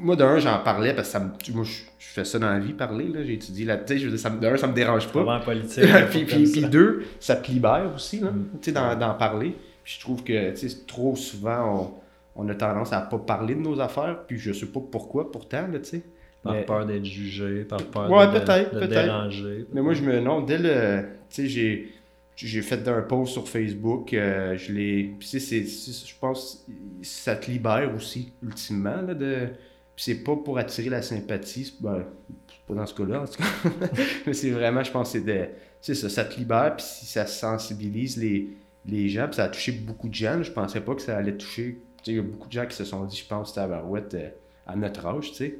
moi, 0.00 0.16
d'un, 0.16 0.38
j'en 0.38 0.58
parlais 0.60 0.94
parce 0.94 1.08
que 1.08 1.12
ça 1.12 1.20
me. 1.20 1.30
Moi, 1.54 1.64
je, 1.64 1.82
je 1.98 2.06
fais 2.08 2.24
ça 2.24 2.38
dans 2.38 2.48
la 2.50 2.58
vie, 2.60 2.72
parler, 2.72 3.08
là. 3.08 3.22
J'ai 3.24 3.34
étudié 3.34 3.64
la. 3.66 3.76
Tu 3.76 3.94
sais, 3.94 3.98
je 3.98 4.04
veux 4.06 4.10
dire, 4.10 4.20
ça 4.20 4.30
me- 4.30 4.40
d'un, 4.40 4.56
ça 4.56 4.66
me 4.66 4.72
dérange 4.74 5.08
pas. 5.12 5.22
vraiment 5.22 5.44
politique. 5.44 5.84
puis, 6.10 6.24
puis, 6.24 6.46
ça. 6.46 6.52
puis 6.60 6.68
deux, 6.70 7.04
ça 7.20 7.36
te 7.36 7.50
libère 7.50 7.90
aussi, 7.94 8.20
là, 8.20 8.30
Mm. 8.30 8.44
tu 8.60 8.70
sais, 8.70 8.72
d'en, 8.72 8.94
d'en 8.96 9.14
parler. 9.14 9.54
Puis 9.84 9.94
je 9.96 10.00
trouve 10.00 10.22
que, 10.24 10.50
tu 10.52 10.68
sais, 10.68 10.76
trop 10.86 11.14
souvent, 11.16 11.92
on, 12.36 12.44
on 12.44 12.48
a 12.48 12.54
tendance 12.54 12.92
à 12.92 13.00
pas 13.00 13.18
parler 13.18 13.54
de 13.54 13.60
nos 13.60 13.80
affaires, 13.80 14.20
puis 14.26 14.38
je 14.38 14.52
sais 14.52 14.66
pas 14.66 14.80
pourquoi, 14.80 15.30
pourtant, 15.32 15.66
là, 15.66 15.78
tu 15.78 15.84
sais. 15.90 16.02
Par 16.42 16.52
Mais- 16.52 16.64
peur 16.64 16.86
d'être 16.86 17.04
jugé, 17.04 17.64
par 17.64 17.82
peur 17.84 18.10
Ouais, 18.10 18.26
de, 18.28 18.38
peut-être, 18.38 18.74
de 18.74 18.78
peut-être. 18.80 19.04
déranger. 19.04 19.66
Mais 19.72 19.82
moi, 19.82 19.92
je 19.94 20.02
me. 20.02 20.20
Non, 20.20 20.40
dès 20.42 20.58
le. 20.58 21.02
Tu 21.30 21.42
sais, 21.42 21.46
j'ai. 21.48 21.92
J'ai 22.36 22.62
fait 22.62 22.86
un 22.86 23.02
post 23.02 23.32
sur 23.32 23.48
Facebook, 23.48 24.14
euh, 24.14 24.56
je 24.56 24.72
l'ai. 24.72 25.02
Puis, 25.18 25.28
tu 25.28 25.40
sais, 25.40 25.40
c'est- 25.40 25.64
c'est- 25.66 26.06
je 26.08 26.14
pense 26.20 26.64
ça 27.02 27.34
te 27.34 27.50
libère 27.50 27.92
aussi, 27.96 28.32
ultimement, 28.44 29.02
là, 29.02 29.14
de. 29.14 29.48
Puis, 29.96 30.04
c'est 30.04 30.22
pas 30.22 30.36
pour 30.36 30.56
attirer 30.58 30.88
la 30.90 31.02
sympathie, 31.02 31.64
c'est 31.64 31.82
ben, 31.82 32.04
c'est 32.46 32.64
pas 32.68 32.74
dans 32.74 32.86
ce 32.86 32.94
cas-là, 32.94 33.22
en 33.22 33.26
tout 33.26 33.38
cas. 33.42 33.44
Mais 34.26 34.32
c'est 34.34 34.50
vraiment, 34.50 34.84
je 34.84 34.92
pense, 34.92 35.10
c'est 35.10 35.20
de. 35.24 35.46
C'est 35.80 35.94
ça, 35.96 36.08
ça 36.08 36.24
te 36.24 36.38
libère, 36.38 36.76
puis 36.76 36.86
si 36.86 37.06
ça 37.06 37.26
sensibilise 37.26 38.16
les, 38.16 38.50
les 38.86 39.08
gens, 39.08 39.26
puis 39.26 39.34
ça 39.34 39.44
a 39.44 39.48
touché 39.48 39.72
beaucoup 39.72 40.08
de 40.08 40.14
gens, 40.14 40.40
je 40.42 40.52
pensais 40.52 40.80
pas 40.80 40.94
que 40.94 41.02
ça 41.02 41.16
allait 41.16 41.36
toucher. 41.36 41.80
Tu 41.98 42.04
sais, 42.04 42.10
il 42.12 42.16
y 42.16 42.20
a 42.20 42.22
beaucoup 42.22 42.46
de 42.46 42.52
gens 42.52 42.66
qui 42.66 42.76
se 42.76 42.84
sont 42.84 43.04
dit, 43.04 43.16
je 43.16 43.26
pense, 43.26 43.52
tabarouette, 43.54 44.14
euh, 44.14 44.28
à 44.66 44.76
notre 44.76 45.04
âge, 45.06 45.30
tu 45.30 45.36
sais. 45.38 45.58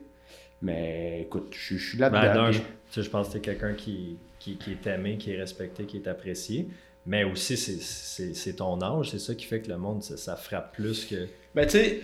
Mais 0.62 1.23
écoute, 1.23 1.55
je, 1.57 1.77
je 1.77 1.88
suis 1.91 1.99
Ben, 1.99 2.11
là-dedans. 2.11 2.50
puis- 2.50 2.55
je, 2.55 2.59
tu 2.61 2.67
sais, 2.91 3.03
je 3.03 3.11
pense 3.11 3.29
que 3.29 3.33
tu 3.33 3.38
es 3.38 3.41
quelqu'un 3.41 3.75
qui, 3.75 4.17
qui, 4.38 4.57
qui 4.57 4.73
est 4.73 4.87
aimé, 4.87 5.17
qui 5.19 5.33
est 5.33 5.37
respecté, 5.38 5.85
qui 5.85 5.99
est 5.99 6.09
apprécié. 6.09 6.69
Mais 7.07 7.25
aussi, 7.25 7.57
c'est- 7.57 7.81
c'est 7.81 8.35
c'est 8.35 8.55
ton 8.55 8.81
âge, 8.83 9.11
c'est 9.11 9.19
ça 9.19 9.35
qui 9.35 9.47
fait 9.47 9.61
que 9.62 9.69
le 9.69 9.79
monde, 9.79 10.03
ça, 10.03 10.17
ça 10.17 10.37
frappe 10.37 10.75
plus 10.75 11.05
que. 11.07 11.27
Ben, 11.55 11.65
tu 11.65 11.73
sais, 11.73 12.00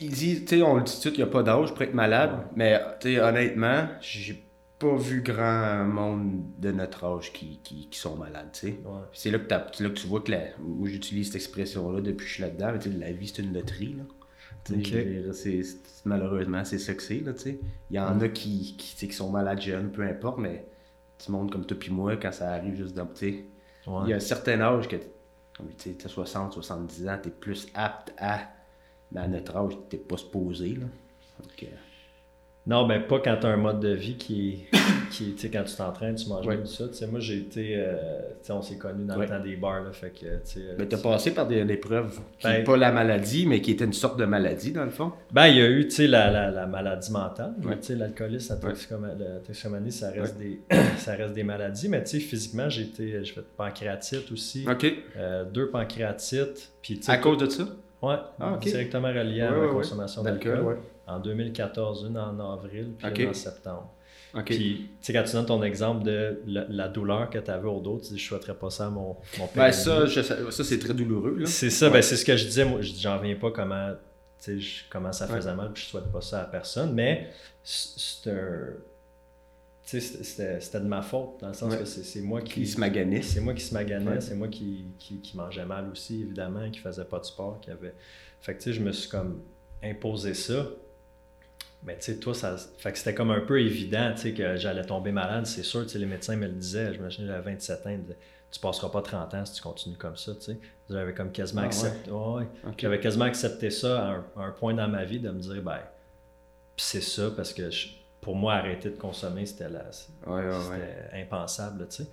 il 0.00 0.10
dit, 0.10 0.44
tu 0.44 0.56
sais, 0.56 0.62
on 0.62 0.76
le 0.76 0.82
dit 0.82 1.00
tout, 1.02 1.08
il 1.10 1.16
n'y 1.16 1.22
a 1.22 1.26
pas 1.26 1.42
d'âge 1.42 1.72
pour 1.72 1.82
être 1.82 1.94
malade, 1.94 2.32
Ouais. 2.32 2.44
mais, 2.56 2.80
tu 3.00 3.14
sais, 3.14 3.20
honnêtement, 3.20 3.88
j'ai 4.00 4.42
pas 4.78 4.94
vu 4.94 5.22
grand 5.22 5.84
monde 5.84 6.42
de 6.58 6.70
notre 6.70 7.04
âge 7.04 7.32
qui, 7.32 7.60
qui, 7.64 7.88
qui 7.88 7.98
sont 7.98 8.14
malades, 8.16 8.50
tu 8.52 8.60
sais. 8.60 8.66
Ouais. 8.84 9.00
C'est 9.14 9.30
là, 9.30 9.38
que 9.38 9.82
là 9.82 9.90
tu 9.90 10.06
vois 10.06 10.20
que 10.20 10.32
la, 10.32 10.40
moi 10.58 10.86
j'utilise 10.90 11.28
cette 11.28 11.36
expression-là 11.36 12.02
depuis 12.02 12.24
que 12.24 12.28
je 12.28 12.34
suis 12.34 12.42
là-dedans, 12.42 12.72
mais 12.72 12.78
tu 12.78 12.92
sais, 12.92 12.98
la 12.98 13.12
vie 13.12 13.26
c'est 13.34 13.40
une 13.40 13.54
loterie, 13.54 13.94
là. 13.96 14.02
Tu 14.66 15.62
c'est- 15.62 16.02
malheureusement, 16.04 16.64
c'est 16.64 16.78
ça 16.78 16.94
que 16.94 17.02
c'est, 17.02 17.22
tu. 17.42 17.58
Il 17.90 17.96
y 17.96 17.98
en 18.00 18.20
a 18.20 18.28
qui, 18.28 18.76
qui, 18.76 18.96
tu 18.96 19.06
qui 19.08 19.12
sont 19.14 19.30
malades 19.30 19.60
jeunes, 19.60 19.90
peu 19.90 20.02
importe, 20.02 20.38
mais 20.38 20.66
du 21.24 21.32
monde 21.32 21.50
comme 21.50 21.64
toi 21.64 21.76
puis 21.78 21.90
moi, 21.92 22.16
quand 22.16 22.32
ça 22.32 22.50
arrive 22.52 22.74
juste 22.76 22.94
dans, 22.94 23.06
tu 23.06 23.44
Ouais. 23.86 24.00
il 24.04 24.10
y 24.10 24.12
a 24.12 24.16
un 24.16 24.20
certain 24.20 24.60
âge 24.60 24.88
que, 24.88 24.96
comme 25.56 25.68
tu 25.78 25.90
sais, 25.90 25.96
t'as 25.96 26.08
60, 26.08 26.52
70 26.52 27.08
ans, 27.08 27.18
t'es 27.22 27.30
plus 27.30 27.68
apte 27.74 28.12
à. 28.18 28.40
Mais 29.12 29.20
à 29.20 29.28
notre 29.28 29.56
âge, 29.56 29.72
t'es 29.88 29.96
pas 29.98 30.16
supposé, 30.16 30.70
là. 30.70 30.86
Donc, 31.40 31.62
euh, 31.62 31.66
Non, 32.66 32.86
ben 32.86 33.00
pas 33.02 33.20
quand 33.20 33.36
tu 33.40 33.46
as 33.46 33.50
un 33.50 33.56
mode 33.56 33.80
de 33.80 33.90
vie 33.94 34.16
qui 34.16 34.50
est. 34.72 34.76
Qui, 35.08 35.34
tu 35.34 35.38
sais, 35.42 35.50
quand 35.50 35.62
tu 35.62 35.74
t'entraînes, 35.76 36.16
tu 36.16 36.28
manges 36.28 36.44
Ouais. 36.46 36.58
tout 36.58 36.66
ça. 36.66 36.88
Tu 36.88 36.94
sais, 36.94 37.06
moi, 37.06 37.20
j'ai 37.20 37.38
été. 37.38 37.74
euh, 37.76 37.94
tu 38.40 38.46
sais, 38.48 38.52
on 38.52 38.60
s'est 38.60 38.76
connus 38.76 39.04
dans 39.04 39.16
Ouais. 39.16 39.24
le 39.26 39.30
temps 39.30 39.40
des 39.42 39.54
bars, 39.56 39.82
là. 39.84 39.92
Fait 39.92 40.10
que, 40.10 40.18
tu 40.26 40.26
sais. 40.42 40.60
euh, 40.60 40.74
mais 40.78 40.86
t'as 40.86 40.98
passé 40.98 41.32
par 41.32 41.46
des, 41.46 41.64
des 41.64 41.76
preuves 41.76 42.18
qui 42.38 42.46
Ben- 42.48 42.64
pas 42.64 42.76
la 42.76 42.90
maladie, 42.90 43.46
mais 43.46 43.60
qui 43.60 43.70
était 43.70 43.84
une 43.84 43.92
sorte 43.92 44.18
de 44.18 44.24
maladie, 44.24 44.72
dans 44.72 44.84
le 44.84 44.90
fond? 44.90 45.12
Ben, 45.32 45.46
il 45.46 45.56
y 45.58 45.62
a 45.62 45.68
eu, 45.70 45.84
tu 45.84 45.94
sais, 45.94 46.06
la, 46.08 46.30
la, 46.30 46.50
la 46.50 46.66
maladie 46.66 47.12
mentale. 47.12 47.54
Ouais. 47.64 47.76
Tu 47.78 47.86
sais, 47.86 47.94
l'alcoolisme, 47.94 48.58
la 48.60 48.68
la 49.16 49.38
toxicomanie, 49.40 49.92
ça 49.92 50.10
reste, 50.10 50.36
des, 50.38 50.60
ça 50.98 51.14
reste 51.14 51.34
des 51.34 51.44
maladies. 51.44 51.88
Mais, 51.88 52.02
tu 52.02 52.10
sais, 52.10 52.18
physiquement, 52.20 52.68
j'ai 52.68 52.82
été. 52.82 53.24
J'ai 53.24 53.32
fait 53.32 53.44
pancréatite 53.56 54.30
aussi. 54.32 54.66
OK. 54.68 54.92
euh, 55.16 55.44
deux 55.44 55.70
pancréatites. 55.70 56.72
Puis, 56.82 57.00
À 57.06 57.18
cause 57.18 57.38
de 57.38 57.48
ça? 57.48 57.62
Ouais, 58.02 58.16
Ah, 58.40 58.58
directement 58.60 59.08
relié 59.08 59.42
à 59.42 59.56
ouais. 59.58 59.68
consommation 59.68 60.22
D'alcool, 60.22 60.52
d'alcool. 60.52 60.72
ouais. 60.74 60.80
En 61.06 61.20
2014, 61.20 62.06
une 62.08 62.18
en 62.18 62.52
avril, 62.52 62.94
puis 62.98 63.22
une 63.22 63.28
en 63.30 63.34
septembre. 63.34 63.92
Puis, 64.44 64.90
tu 65.00 65.06
sais, 65.06 65.12
quand 65.14 65.22
tu 65.22 65.32
donnes 65.32 65.46
ton 65.46 65.62
exemple 65.62 66.04
de 66.04 66.42
la, 66.46 66.66
la 66.68 66.88
douleur 66.88 67.30
que 67.30 67.38
tu 67.38 67.50
avais 67.50 67.68
au 67.68 67.80
dos, 67.80 67.98
tu 68.02 68.12
dis, 68.12 68.18
je 68.18 68.26
souhaiterais 68.28 68.54
pas 68.54 68.68
ça 68.70 68.86
à 68.88 68.90
mon, 68.90 69.16
mon 69.38 69.46
père. 69.46 69.64
ben, 69.66 69.72
ça, 69.72 70.04
je 70.04 70.20
ça 70.20 70.64
c'est 70.64 70.78
très 70.78 70.92
douloureux, 70.92 71.36
là. 71.38 71.46
C'est 71.46 71.70
ça, 71.70 71.86
Ouais. 71.86 71.92
ben, 71.94 72.02
c'est 72.02 72.16
ce 72.16 72.24
que 72.24 72.36
je 72.36 72.44
disais. 72.44 72.64
Moi, 72.66 72.80
j'en 72.82 73.16
reviens 73.18 73.36
pas 73.36 73.50
comment, 73.50 73.92
tu 73.92 74.44
sais, 74.44 74.58
je- 74.60 74.82
comment 74.90 75.12
ça 75.12 75.26
Ouais. 75.26 75.36
faisait 75.36 75.54
mal, 75.54 75.72
puis 75.72 75.84
je 75.84 75.88
souhaite 75.88 76.12
pas 76.12 76.20
ça 76.20 76.42
à 76.42 76.44
personne. 76.44 76.92
Mais 76.92 77.30
c'est 77.62 78.30
un. 78.30 78.74
C'était- 79.82 80.80
de 80.80 80.86
ma 80.88 81.00
faute, 81.00 81.40
dans 81.40 81.48
le 81.48 81.54
sens 81.54 81.72
Ouais. 81.72 81.78
que 81.78 81.84
c'est 81.84 82.02
c'est 82.02 82.20
moi 82.20 82.40
qui. 82.42 82.54
Qui 82.62 82.66
se. 82.66 82.76
C'est 83.22 83.40
moi 83.40 83.54
qui 83.54 83.62
se 83.62 83.72
maganais, 83.72 84.20
c'est 84.20 84.34
moi 84.34 84.48
qui, 84.48 84.86
qui, 84.98 85.20
qui 85.20 85.36
mangeais 85.36 85.64
mal 85.64 85.88
aussi, 85.90 86.22
évidemment, 86.22 86.68
qui 86.70 86.80
faisait 86.80 87.04
pas 87.04 87.20
de 87.20 87.24
sport, 87.24 87.60
qui 87.60 87.70
avait. 87.70 87.94
Fait 88.40 88.52
que 88.54 88.58
tu 88.58 88.64
sais, 88.64 88.72
je 88.72 88.82
me 88.82 88.90
suis 88.92 89.08
comme 89.08 89.40
imposé 89.82 90.34
ça. 90.34 90.66
Mais 91.86 91.94
tu 91.98 92.02
sais, 92.12 92.18
toi, 92.18 92.34
ça. 92.34 92.56
Fait 92.78 92.90
que 92.92 92.98
c'était 92.98 93.14
comme 93.14 93.30
un 93.30 93.40
peu 93.40 93.60
évident, 93.60 94.12
tu 94.14 94.22
sais, 94.22 94.32
que 94.34 94.56
j'allais 94.56 94.84
tomber 94.84 95.12
malade, 95.12 95.46
c'est 95.46 95.62
sûr, 95.62 95.82
tu 95.84 95.90
sais, 95.90 95.98
les 95.98 96.06
médecins 96.06 96.34
me 96.36 96.46
le 96.46 96.52
disaient. 96.52 96.92
Je 96.92 97.00
me 97.00 97.08
souviens, 97.08 97.28
j'avais 97.28 97.52
27 97.52 97.86
ans, 97.86 97.90
ils 97.90 98.02
disaient, 98.02 98.18
tu 98.50 98.58
passeras 98.60 98.88
pas 98.90 99.02
30 99.02 99.34
ans 99.34 99.44
si 99.44 99.54
tu 99.54 99.62
continues 99.62 99.96
comme 99.96 100.16
ça, 100.16 100.34
tu 100.34 100.40
sais. 100.42 100.58
J'avais 100.90 101.14
comme 101.14 101.30
quasiment 101.30 101.62
Ah 101.62 101.66
accepté. 101.66 102.10
ouais, 102.10 102.34
ouais. 102.38 102.46
OK. 102.66 102.74
J'avais 102.78 103.00
quasiment 103.00 103.24
accepté 103.26 103.70
ça 103.70 104.04
à 104.04 104.10
un, 104.10 104.24
à 104.36 104.40
un 104.46 104.50
point 104.50 104.74
dans 104.74 104.88
ma 104.88 105.04
vie 105.04 105.20
de 105.20 105.30
me 105.30 105.38
dire, 105.40 105.62
ben, 105.62 105.78
c'est 106.76 107.00
ça, 107.00 107.30
parce 107.36 107.52
que 107.52 107.70
je- 107.70 107.88
pour 108.20 108.34
moi, 108.34 108.54
arrêter 108.54 108.90
de 108.90 108.96
consommer, 108.96 109.46
c'était 109.46 109.66
Ouais, 109.66 109.72
ouais, 110.26 110.50
c'était 110.52 111.22
impensable, 111.22 111.86
tu 111.88 111.96
sais. 112.02 112.08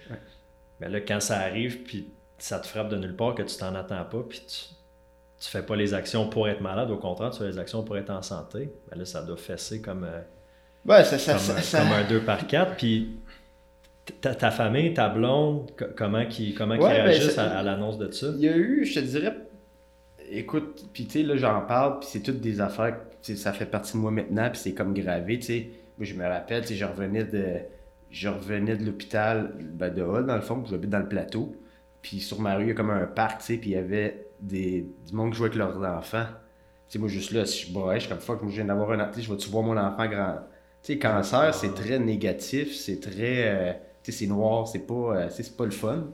Mais 0.80 0.90
là, 0.90 1.02
quand 1.02 1.20
ça 1.20 1.40
arrive, 1.40 1.82
puis 1.84 2.10
ça 2.38 2.60
te 2.60 2.68
frappe 2.68 2.90
de 2.90 2.98
nulle 2.98 3.16
part, 3.16 3.34
que 3.36 3.42
tu 3.44 3.58
t'en 3.58 3.74
attends 3.74 4.04
pas, 4.06 4.24
puis 4.28 4.42
tu, 4.48 4.76
tu 5.44 5.50
fais 5.50 5.62
pas 5.64 5.76
les 5.76 5.94
actions 5.94 6.30
pour 6.30 6.48
être 6.48 6.62
malade, 6.62 6.90
au 6.90 6.98
contraire, 6.98 7.32
tu 7.32 7.40
fais 7.40 7.48
les 7.48 7.60
actions 7.60 7.84
pour 7.84 7.98
être 7.98 8.10
en 8.12 8.22
santé, 8.22 8.72
ben 8.90 8.98
là, 8.98 9.04
ça 9.06 9.22
doit 9.24 9.36
fesser 9.38 9.82
comme, 9.82 10.06
euh, 10.06 10.22
Ouais, 10.86 11.04
ça, 11.04 11.18
ça, 11.18 11.34
comme, 11.34 11.42
ça, 11.42 11.58
un- 11.58 11.62
ça- 11.62 11.80
comme 11.80 11.92
un 11.92 12.04
2 12.08 12.22
par 12.22 12.48
4. 12.48 12.76
Puis 12.78 13.18
ta, 14.22 14.36
ta 14.36 14.52
famille, 14.52 14.94
ta 14.94 15.10
blonde, 15.10 15.72
co- 15.78 15.86
comment 15.98 16.26
qui 16.26 16.54
comment 16.54 16.76
Ouais, 16.76 16.90
ben, 16.90 17.04
réagissent 17.06 17.38
à, 17.38 17.60
à 17.60 17.64
l'annonce 17.64 17.98
de 17.98 18.10
ça? 18.12 18.28
Il 18.36 18.42
y 18.42 18.48
a 18.50 18.56
eu, 18.56 18.86
je 18.86 18.96
te 19.00 19.06
dirais, 19.06 19.34
écoute, 20.30 20.86
puis 20.94 21.06
tu 21.06 21.12
sais, 21.12 21.24
là, 21.24 21.36
j'en 21.38 21.62
parle, 21.62 22.00
puis 22.00 22.10
c'est 22.12 22.22
toutes 22.22 22.42
des 22.42 22.62
affaires, 22.62 22.98
ça 23.22 23.54
fait 23.54 23.66
partie 23.66 23.94
de 23.94 23.98
moi 23.98 24.12
maintenant, 24.12 24.50
puis 24.50 24.60
c'est 24.60 24.74
comme 24.74 24.94
gravé, 24.94 25.40
tu 25.40 25.46
sais. 25.46 25.70
Moi, 25.98 26.06
je 26.06 26.14
me 26.16 26.26
rappelle, 26.26 26.62
tu 26.64 26.70
sais, 26.70 26.76
je 26.76 26.86
revenais 26.86 27.24
de, 27.24 27.46
je 28.12 28.28
revenais 28.30 28.76
de 28.76 28.86
l'hôpital 28.86 29.52
ben, 29.60 29.94
de 29.94 30.02
Hall, 30.02 30.26
dans 30.26 30.36
le 30.36 30.42
fond, 30.42 30.64
j'habite 30.70 30.90
dans 30.90 31.00
le 31.00 31.08
plateau. 31.08 31.56
Puis 32.02 32.20
sur 32.20 32.42
ma 32.42 32.56
rue, 32.56 32.64
il 32.64 32.68
y 32.70 32.72
a 32.72 32.74
comme 32.74 32.90
un 32.90 33.06
parc, 33.06 33.40
tu 33.40 33.46
sais, 33.46 33.58
puis 33.58 33.72
il 33.72 33.74
y 33.74 33.78
avait 33.78 34.28
des, 34.44 34.86
du 35.08 35.14
monde 35.16 35.32
qui 35.32 35.38
jouait 35.38 35.48
avec 35.48 35.58
leurs 35.58 35.78
enfants. 35.82 36.26
Tu 36.90 36.94
sais, 36.94 37.00
moi, 37.00 37.08
juste 37.08 37.32
là, 37.32 37.46
si 37.46 37.68
je 37.68 37.74
bois, 37.74 37.96
je 37.96 38.02
suis 38.02 38.10
comme 38.10 38.20
fuck, 38.20 38.42
moi, 38.42 38.52
je 38.52 38.56
viens 38.58 38.66
d'avoir 38.66 38.92
un 38.92 39.12
sais, 39.14 39.22
je 39.22 39.32
vais-tu 39.32 39.50
voir 39.50 39.64
mon 39.64 39.78
enfant 39.78 40.06
grand? 40.08 40.36
Tu 40.84 40.94
sais, 40.94 41.00
cancer, 41.00 41.56
c'est 41.56 41.74
très 41.74 41.98
négatif, 41.98 42.76
c'est 42.76 43.00
très. 43.00 43.48
euh, 43.48 43.74
tu 44.04 44.12
sais, 44.12 44.20
c'est 44.20 44.28
noir, 44.28 44.68
c'est 44.68 44.86
pas, 44.86 44.94
euh, 44.94 45.28
c'est 45.30 45.56
pas 45.56 45.64
le 45.66 45.72
fun. 45.72 46.08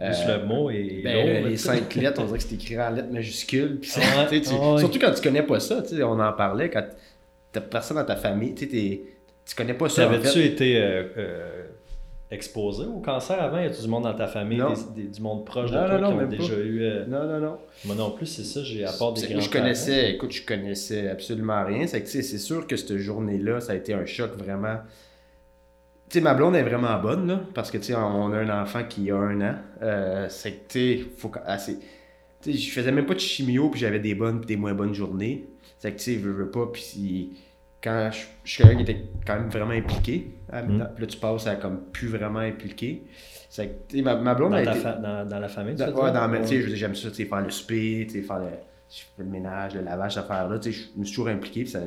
Juste 0.00 0.24
Euh, 0.26 0.38
le 0.38 0.46
mot 0.46 0.68
et 0.70 1.00
ben, 1.04 1.44
les 1.46 1.56
cinq 1.56 1.94
lettres, 1.94 2.20
on 2.20 2.26
dirait 2.26 2.38
que 2.38 2.44
c'est 2.44 2.54
écrit 2.56 2.80
en 2.80 2.90
lettres 2.90 3.12
majuscules. 3.12 3.78
Ouais, 3.80 3.82
tu 3.82 3.90
sais, 3.90 4.40
tu- 4.40 4.50
ouais. 4.50 4.78
Surtout 4.80 4.98
quand 4.98 5.12
tu 5.12 5.22
connais 5.22 5.44
pas 5.44 5.60
ça, 5.60 5.80
tu 5.82 5.96
sais, 5.96 6.02
on 6.02 6.18
en 6.18 6.32
parlait, 6.32 6.68
quand 6.70 6.84
t'as 7.52 7.60
personne 7.60 7.96
dans 7.98 8.04
ta 8.04 8.16
famille, 8.16 8.54
tu 8.54 8.68
sais, 8.68 9.00
tu 9.46 9.54
connais 9.54 9.74
pas 9.74 9.88
ça. 9.88 10.08
en 10.08 10.12
Avais-tu 10.12 10.28
fait. 10.40 10.46
été 10.46 10.76
euh, 10.82 11.04
euh, 11.16 11.65
exposé 12.30 12.84
au 12.86 12.98
cancer 13.00 13.40
avant? 13.40 13.58
Y 13.60 13.66
a-tu 13.66 13.82
du 13.82 13.88
monde 13.88 14.04
dans 14.04 14.14
ta 14.14 14.26
famille, 14.26 14.58
Non. 14.58 14.72
des- 14.94 15.02
des- 15.02 15.08
du 15.08 15.20
monde 15.20 15.44
proche 15.44 15.70
de 15.70 15.76
toi 15.76 15.88
non, 15.88 15.96
qui 15.96 16.02
non, 16.02 16.08
ont 16.12 16.16
même 16.16 16.28
déjà 16.28 16.54
eu. 16.58 16.82
euh, 16.82 17.06
Non, 17.06 17.24
non, 17.24 17.38
non. 17.40 17.58
Moi 17.84 17.94
non 17.94 18.10
plus, 18.10 18.26
c'est 18.26 18.42
ça, 18.44 18.62
j'ai 18.64 18.84
part 18.98 19.12
des 19.12 19.26
grands 19.28 19.40
je 19.40 19.50
connaissais, 19.50 20.12
écoute, 20.12 20.32
je 20.32 20.44
connaissais 20.44 21.08
absolument 21.08 21.64
rien. 21.64 21.86
C'est 21.86 22.22
sûr 22.38 22.66
que 22.66 22.76
cette 22.76 22.96
journée-là, 22.96 23.60
ça 23.60 23.72
a 23.72 23.74
été 23.76 23.94
un 23.94 24.04
choc 24.06 24.32
vraiment. 24.36 24.78
Tu 26.08 26.18
sais, 26.18 26.20
ma 26.20 26.34
blonde 26.34 26.54
est 26.54 26.62
vraiment 26.62 26.98
bonne, 27.00 27.26
là, 27.26 27.40
parce 27.54 27.70
que, 27.70 27.78
tu 27.78 27.84
sais, 27.84 27.94
on 27.96 28.32
a 28.32 28.36
un 28.38 28.62
enfant 28.62 28.84
qui 28.88 29.10
a 29.10 29.16
un 29.16 29.40
an. 29.40 29.54
Euh, 29.82 30.26
c'est 30.28 30.52
que, 30.52 30.68
tu 30.68 30.98
sais, 30.98 31.04
faut 31.16 31.28
sais, 32.52 32.52
je 32.52 32.70
faisais 32.70 32.92
même 32.92 33.06
pas 33.06 33.14
de 33.14 33.20
chimio, 33.20 33.70
puis 33.70 33.80
j'avais 33.80 33.98
des 33.98 34.14
bonnes 34.14 34.38
puis 34.38 34.46
des 34.46 34.56
moins 34.56 34.74
bonnes 34.74 34.94
journées. 34.94 35.46
C'est 35.78 35.92
que, 35.92 35.98
tu 35.98 36.04
sais, 36.14 36.20
je 36.20 36.28
veux 36.28 36.50
pas, 36.50 36.66
puis 36.72 37.30
quand 37.82 38.10
je, 38.12 38.20
je 38.44 38.50
suis 38.52 38.62
quelqu'un 38.62 38.76
qui 38.84 38.90
était 38.90 39.04
quand 39.26 39.34
même 39.36 39.48
vraiment 39.50 39.72
impliqué, 39.72 40.30
Mm. 40.52 40.84
puis 40.94 41.02
là, 41.04 41.06
tu 41.08 41.16
passes 41.18 41.46
à 41.48 41.56
comme 41.56 41.80
plus 41.92 42.06
vraiment 42.08 42.38
impliqué. 42.38 43.02
C'est 43.50 43.66
que, 43.68 43.72
tu 43.96 44.02
ma, 44.02 44.14
ma 44.16 44.34
blonde 44.34 44.52
Dans, 44.52 44.58
a 44.58 44.62
été... 44.62 44.72
fa- 44.74 44.92
dans, 44.92 45.28
dans 45.28 45.38
la 45.40 45.48
famille, 45.48 45.74
tu 45.74 45.82
Dans, 45.84 45.92
ouais, 45.92 46.12
dans 46.12 46.26
le 46.28 46.38
métier, 46.38 46.58
je 46.58 46.62
veux 46.64 46.68
dire, 46.68 46.76
j'aime 46.78 46.94
ça, 46.94 47.08
tu 47.10 47.16
sais, 47.16 47.24
faire 47.24 47.40
le 47.40 47.50
souper, 47.50 48.06
tu 48.08 48.14
sais, 48.20 48.22
faire 48.22 48.40
le, 49.18 49.24
ménage, 49.24 49.74
le 49.74 49.80
lavage, 49.82 50.14
cette 50.14 50.24
affaire-là, 50.24 50.58
tu 50.60 50.72
sais, 50.72 50.78
je 50.94 51.00
me 51.00 51.04
suis 51.04 51.14
toujours 51.16 51.28
impliqué, 51.28 51.62
puis 51.62 51.70
ça, 51.72 51.80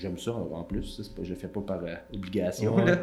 j'aime 0.00 0.16
ça 0.18 0.30
en 0.32 0.62
plus, 0.62 1.10
pas, 1.16 1.22
je 1.24 1.30
le 1.30 1.34
fais 1.34 1.48
pas 1.48 1.60
par 1.60 1.80
euh, 1.82 1.94
obligation, 2.14 2.76
Ouais. 2.76 2.84
là. 2.84 2.98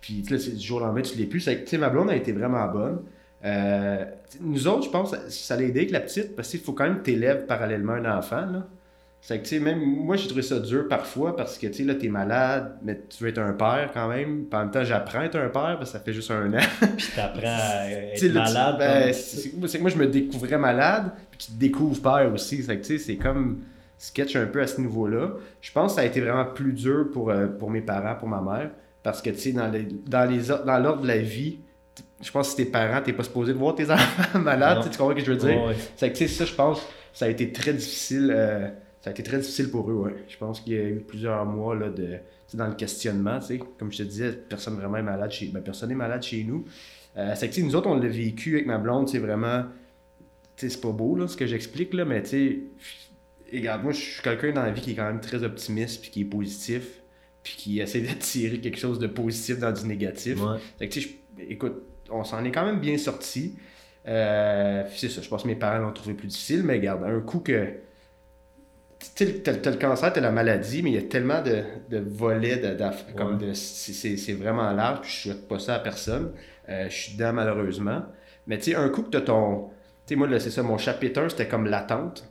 Puis, 0.00 0.22
tu 0.22 0.28
sais, 0.28 0.34
là, 0.34 0.40
c'est 0.40 0.56
du 0.56 0.66
jour 0.66 0.78
au 0.78 0.80
lendemain, 0.80 1.02
tu 1.02 1.16
l'es 1.16 1.26
plus, 1.26 1.40
C'est 1.40 1.58
que, 1.58 1.62
tu 1.64 1.70
sais, 1.70 1.78
ma 1.78 1.88
blonde 1.90 2.10
a 2.10 2.16
été 2.16 2.32
vraiment 2.32 2.66
bonne. 2.66 3.02
Euh, 3.44 4.04
tu 4.30 4.38
nous 4.40 4.66
autres, 4.66 4.84
je 4.84 4.90
pense, 4.90 5.10
ça, 5.12 5.20
ça 5.30 5.56
l'a 5.56 5.62
aidé 5.62 5.80
avec 5.80 5.92
la 5.92 6.00
petite, 6.00 6.34
parce 6.34 6.48
qu'il 6.50 6.58
faut 6.60 6.72
quand 6.72 6.84
même 6.84 6.98
que 6.98 7.04
t'élèves 7.04 7.46
parallèlement 7.46 7.92
un 7.92 8.18
enfant, 8.18 8.46
là. 8.46 8.66
C'est 9.28 9.38
que, 9.38 9.42
tu 9.42 9.56
sais, 9.56 9.58
même 9.58 9.80
moi, 9.80 10.14
j'ai 10.14 10.28
trouvé 10.28 10.42
ça 10.42 10.60
dur 10.60 10.86
parfois 10.88 11.34
parce 11.34 11.58
que, 11.58 11.66
tu 11.66 11.74
sais, 11.74 11.82
là, 11.82 11.96
t'es 11.96 12.06
malade, 12.06 12.76
mais 12.84 13.00
tu 13.08 13.24
veux 13.24 13.30
être 13.30 13.38
un 13.40 13.54
père 13.54 13.90
quand 13.92 14.06
même. 14.08 14.44
Puis 14.44 14.56
en 14.56 14.60
même 14.62 14.70
temps, 14.70 14.84
j'apprends 14.84 15.18
à 15.18 15.24
être 15.24 15.34
un 15.34 15.48
père 15.48 15.74
parce 15.78 15.90
que 15.90 15.98
ça 15.98 16.00
fait 16.00 16.12
juste 16.12 16.30
un 16.30 16.54
an. 16.54 16.60
Puis 16.96 17.08
t'apprends 17.16 17.40
à 17.44 17.90
être 17.90 18.22
là, 18.28 18.42
malade. 18.44 18.76
ben, 18.78 19.12
c'est 19.12 19.50
que 19.50 19.80
moi, 19.82 19.90
je 19.90 19.96
me 19.98 20.06
découvrais 20.06 20.58
malade, 20.58 21.10
puis 21.32 21.38
tu 21.38 21.46
te 21.52 21.58
découvres 21.58 22.00
père 22.00 22.30
aussi. 22.32 22.62
C'est 22.62 22.76
que, 22.78 22.86
tu 22.86 22.98
sais, 22.98 23.04
c'est 23.04 23.16
comme 23.16 23.62
sketch 23.98 24.36
un 24.36 24.46
peu 24.46 24.60
à 24.60 24.68
ce 24.68 24.80
niveau-là. 24.80 25.30
Je 25.60 25.72
pense 25.72 25.92
que 25.92 25.96
ça 25.96 26.02
a 26.02 26.04
été 26.04 26.20
vraiment 26.20 26.44
plus 26.44 26.72
dur 26.72 27.06
pour, 27.12 27.30
euh, 27.30 27.48
pour 27.48 27.68
mes 27.68 27.80
parents, 27.80 28.14
pour 28.14 28.28
ma 28.28 28.40
mère, 28.40 28.70
parce 29.02 29.20
que, 29.20 29.30
tu 29.30 29.38
sais, 29.40 29.50
dans 29.52 29.66
les- 29.68 29.88
dans 30.06 30.30
les 30.30 30.38
dans 30.64 30.78
l'ordre 30.78 31.02
de 31.02 31.08
la 31.08 31.18
vie, 31.18 31.58
je 32.22 32.30
pense 32.30 32.46
que 32.46 32.50
si 32.60 32.64
t'es 32.64 32.70
parent, 32.70 33.00
t'es 33.02 33.12
pas 33.12 33.24
supposé 33.24 33.52
de 33.54 33.58
voir 33.58 33.74
tes 33.74 33.90
enfants 33.90 34.38
malades, 34.38 34.82
tu 34.88 34.96
comprends 34.96 35.10
ce 35.10 35.14
que 35.16 35.26
je 35.26 35.32
veux 35.32 35.36
dire? 35.38 35.58
C'est 35.96 36.12
que, 36.12 36.16
tu 36.16 36.28
sais, 36.28 36.32
ça, 36.32 36.44
je 36.44 36.54
pense, 36.54 36.80
ça 37.12 37.24
a 37.24 37.28
été 37.28 37.50
très 37.50 37.72
difficile. 37.72 38.32
euh, 38.32 38.68
ça 39.06 39.10
a 39.10 39.12
été 39.12 39.22
très 39.22 39.38
difficile 39.38 39.70
pour 39.70 39.88
eux, 39.88 39.94
ouais. 39.94 40.16
Je 40.26 40.36
pense 40.36 40.60
qu'il 40.60 40.72
y 40.72 40.76
a 40.76 40.82
eu 40.82 40.98
plusieurs 40.98 41.46
mois 41.46 41.76
là, 41.76 41.90
de, 41.90 42.16
dans 42.54 42.66
le 42.66 42.74
questionnement, 42.74 43.38
tu 43.38 43.46
sais. 43.46 43.60
Comme 43.78 43.92
je 43.92 43.98
te 43.98 44.02
disais, 44.02 44.32
personne 44.32 44.74
vraiment 44.74 44.96
est 44.96 45.04
malade 45.04 45.30
chez, 45.30 45.46
ben, 45.46 45.62
personne 45.62 45.92
est 45.92 45.94
malade 45.94 46.24
chez 46.24 46.42
nous. 46.42 46.64
Euh, 47.16 47.32
c'est 47.36 47.48
que, 47.48 47.60
nous 47.60 47.76
autres, 47.76 47.88
on 47.88 48.00
l'a 48.00 48.08
vécu 48.08 48.54
avec 48.54 48.66
ma 48.66 48.78
blonde, 48.78 49.08
c'est 49.08 49.20
vraiment, 49.20 49.62
c'est 50.56 50.80
pas 50.80 50.90
beau, 50.90 51.14
là, 51.14 51.28
ce 51.28 51.36
que 51.36 51.46
j'explique, 51.46 51.94
là, 51.94 52.04
mais 52.04 52.20
tu 52.24 52.64
regarde, 53.52 53.84
moi, 53.84 53.92
je 53.92 54.00
suis 54.00 54.22
quelqu'un 54.22 54.50
dans 54.50 54.64
la 54.64 54.72
vie 54.72 54.80
qui 54.80 54.90
est 54.90 54.96
quand 54.96 55.06
même 55.06 55.20
très 55.20 55.44
optimiste, 55.44 56.00
puis 56.00 56.10
qui 56.10 56.22
est 56.22 56.24
positif, 56.24 57.00
puis 57.44 57.54
qui 57.56 57.78
essaie 57.78 58.00
de 58.00 58.12
tirer 58.18 58.58
quelque 58.58 58.78
chose 58.78 58.98
de 58.98 59.06
positif 59.06 59.60
dans 59.60 59.70
du 59.70 59.86
négatif. 59.86 60.42
Ouais. 60.42 60.58
Fait 60.80 60.88
que, 60.88 60.98
écoute, 61.48 61.80
on 62.10 62.24
s'en 62.24 62.44
est 62.44 62.50
quand 62.50 62.66
même 62.66 62.80
bien 62.80 62.98
sorti. 62.98 63.54
Euh, 64.08 64.82
c'est 64.96 65.10
ça, 65.10 65.22
je 65.22 65.28
pense 65.28 65.44
que 65.44 65.48
mes 65.48 65.54
parents 65.54 65.78
l'ont 65.78 65.92
trouvé 65.92 66.14
plus 66.14 66.26
difficile, 66.26 66.64
mais 66.64 66.72
regarde, 66.72 67.04
un 67.04 67.20
coup 67.20 67.38
que. 67.38 67.86
Tu 68.98 69.26
sais, 69.26 69.34
t'as, 69.42 69.54
t'as 69.54 69.70
le 69.70 69.76
cancer, 69.76 70.12
t'as 70.12 70.20
la 70.20 70.30
maladie, 70.32 70.82
mais 70.82 70.90
il 70.90 70.94
y 70.94 70.98
a 70.98 71.02
tellement 71.02 71.42
de, 71.42 71.62
de 71.90 71.98
volets, 71.98 72.56
de, 72.56 72.74
d'aff- 72.74 73.14
comme 73.14 73.38
de, 73.38 73.52
c'est, 73.52 74.32
vraiment 74.32 74.72
large, 74.72 75.00
puis 75.02 75.10
je 75.10 75.20
souhaite 75.28 75.48
pas 75.48 75.58
ça 75.58 75.74
à 75.76 75.78
personne. 75.80 76.32
Euh, 76.68 76.88
je 76.88 76.94
suis 76.94 77.12
dedans 77.16 77.32
malheureusement. 77.34 78.02
Mais 78.46 78.58
tu 78.58 78.64
sais, 78.72 78.74
un 78.76 78.88
coup 78.88 79.02
que 79.02 79.10
t'as 79.10 79.20
ton. 79.20 79.68
Tu 80.06 80.14
sais, 80.14 80.16
moi, 80.16 80.26
là, 80.28 80.40
c'est 80.40 80.50
ça, 80.50 80.62
mon 80.62 80.78
chapitre 80.78 81.20
1, 81.20 81.28
c'était 81.30 81.48
comme 81.48 81.66
l'attente. 81.66 82.24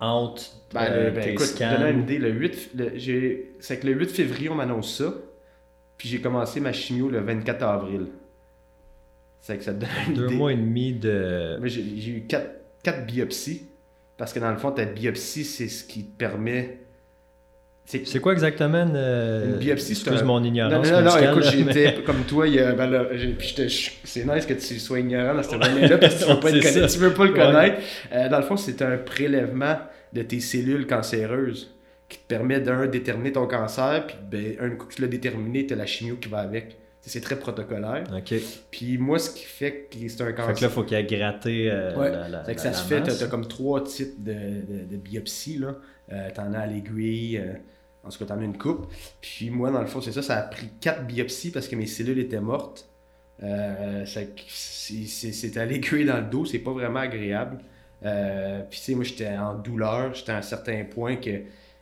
Entre 0.00 0.42
Ben, 0.72 0.80
euh, 0.92 1.10
ben, 1.10 1.28
écoute, 1.30 1.46
pour 1.48 1.56
te 1.56 1.64
donner 1.64 1.90
une 1.90 2.00
idée, 2.02 2.18
le 2.18 2.30
8, 2.30 2.70
le- 2.74 2.92
j'ai- 2.96 3.54
c'est 3.60 3.78
que 3.80 3.86
le 3.86 3.92
8 3.94 4.10
février, 4.10 4.48
on 4.48 4.54
m'annonce 4.54 4.96
ça, 4.98 5.12
puis 5.98 6.08
j'ai 6.08 6.20
commencé 6.20 6.60
ma 6.60 6.72
chimio 6.72 7.08
le 7.10 7.20
24 7.20 7.62
avril. 7.64 8.08
C'est 9.40 9.56
que 9.58 9.64
ça 9.64 9.72
te 9.72 9.80
donne 9.80 9.88
une 10.08 10.14
deux 10.14 10.26
idée. 10.26 10.34
mois 10.34 10.52
et 10.52 10.56
demi 10.56 10.92
de. 10.94 11.58
J'ai 11.64 11.96
j'ai 11.96 12.10
eu 12.12 12.26
4, 12.26 13.06
biopsies, 13.06 13.69
parce 14.20 14.32
que 14.32 14.38
dans 14.38 14.50
le 14.52 14.58
fond, 14.58 14.70
ta 14.70 14.84
biopsie, 14.84 15.44
c'est 15.44 15.66
ce 15.68 15.82
qui 15.82 16.04
te 16.04 16.16
permet... 16.18 16.76
C'est 17.86 18.20
quoi 18.20 18.32
exactement 18.34 18.82
une, 18.84 18.92
euh, 18.94 19.46
Une 19.46 19.56
biopsie, 19.56 19.96
c'est 19.96 20.02
Excuse 20.02 20.20
un- 20.22 20.24
mon 20.24 20.44
ignorance. 20.44 20.72
non, 20.72 20.82
non, 20.82 20.98
non, 20.98 21.04
médicale, 21.14 21.30
écoute, 21.38 21.50
j'étais 21.50 21.94
mais- 21.96 22.02
comme 22.04 22.22
toi, 22.24 22.46
il 22.46 22.54
y 22.54 22.60
a, 22.60 22.72
ben 22.72 22.86
là, 22.88 23.06
c'est 24.04 24.24
nice 24.32 24.46
que 24.46 24.52
tu 24.54 24.78
sois 24.78 25.00
ignorant 25.00 25.34
dans 25.34 25.42
ce 25.42 25.50
domaine-là 25.50 25.98
parce 25.98 26.14
que 26.14 26.24
tu 26.24 26.30
veux 26.30 26.40
pas, 26.40 26.50
le 26.52 26.60
ça. 26.62 26.86
tu 26.86 26.98
veux 27.00 27.12
pas 27.14 27.24
le 27.24 27.32
Ouais. 27.32 27.38
connaître. 27.40 27.76
Euh, 28.12 28.28
dans 28.28 28.36
le 28.38 28.44
fond, 28.44 28.56
c'est 28.56 28.80
un 28.82 28.96
prélèvement 28.98 29.76
de 30.12 30.22
tes 30.22 30.38
cellules 30.38 30.86
cancéreuses 30.86 31.74
qui 32.08 32.18
te 32.18 32.26
permet 32.28 32.60
d'un 32.60 32.86
déterminer 32.86 33.32
ton 33.32 33.46
cancer, 33.48 34.06
puis 34.06 34.16
ben, 34.30 34.54
un 34.60 34.70
coup 34.76 34.86
que 34.86 34.94
tu 34.94 35.02
l'as 35.02 35.08
déterminé, 35.08 35.66
tu 35.66 35.72
as 35.74 35.76
la 35.76 35.86
chimio 35.86 36.14
qui 36.16 36.28
va 36.28 36.38
avec. 36.40 36.76
C'est 37.02 37.20
très 37.22 37.38
protocolaire. 37.38 38.04
Ok. 38.16 38.34
Puis 38.70 38.98
moi, 38.98 39.18
ce 39.18 39.30
qui 39.30 39.44
fait 39.44 39.88
que 39.90 39.96
c'est 40.08 40.20
un 40.22 40.26
Fait 40.26 40.34
cancer. 40.34 40.54
que 40.54 40.60
là, 40.62 40.68
faut 40.68 40.82
qu'il 40.84 40.98
y 40.98 41.00
ait 41.00 41.04
gratté 41.04 41.70
euh, 41.70 41.96
Ouais. 41.96 42.10
la, 42.10 42.28
la, 42.28 42.44
C'est 42.44 42.54
que 42.54 42.60
ça 42.60 42.68
la 42.68 42.74
se 42.74 42.86
fait, 42.86 43.02
t'as, 43.02 43.14
t'as 43.16 43.26
comme 43.26 43.46
trois 43.48 43.82
types 43.84 44.22
de, 44.22 44.32
de, 44.32 44.84
de 44.90 44.96
biopsies. 44.96 45.58
Là. 45.58 45.76
Euh, 46.12 46.28
t'en 46.34 46.52
as 46.52 46.58
à 46.60 46.66
l'aiguille, 46.66 47.38
euh, 47.38 47.54
en 48.04 48.10
tout 48.10 48.18
cas, 48.18 48.26
t'en 48.26 48.40
as 48.40 48.44
une 48.44 48.58
coupe. 48.58 48.86
Puis 49.22 49.48
moi, 49.50 49.70
dans 49.70 49.80
le 49.80 49.86
fond, 49.86 50.00
c'est 50.00 50.12
ça, 50.12 50.22
ça 50.22 50.36
a 50.36 50.42
pris 50.42 50.68
quatre 50.80 51.06
biopsies 51.06 51.50
parce 51.50 51.68
que 51.68 51.76
mes 51.76 51.86
cellules 51.86 52.18
étaient 52.18 52.40
mortes. 52.40 52.86
Euh, 53.42 54.04
c'est 54.04 55.56
à 55.56 55.64
l'aiguille 55.64 56.04
dans 56.04 56.18
le 56.18 56.24
dos, 56.30 56.44
c'est 56.44 56.58
pas 56.58 56.72
vraiment 56.72 57.00
agréable. 57.00 57.58
Euh, 58.04 58.62
puis 58.68 58.78
tu 58.78 58.84
sais, 58.86 58.94
moi, 58.94 59.04
j'étais 59.04 59.28
en 59.28 59.54
douleur, 59.54 60.12
j'étais 60.14 60.32
à 60.32 60.36
un 60.38 60.42
certain 60.42 60.84
point 60.84 61.16
que 61.16 61.30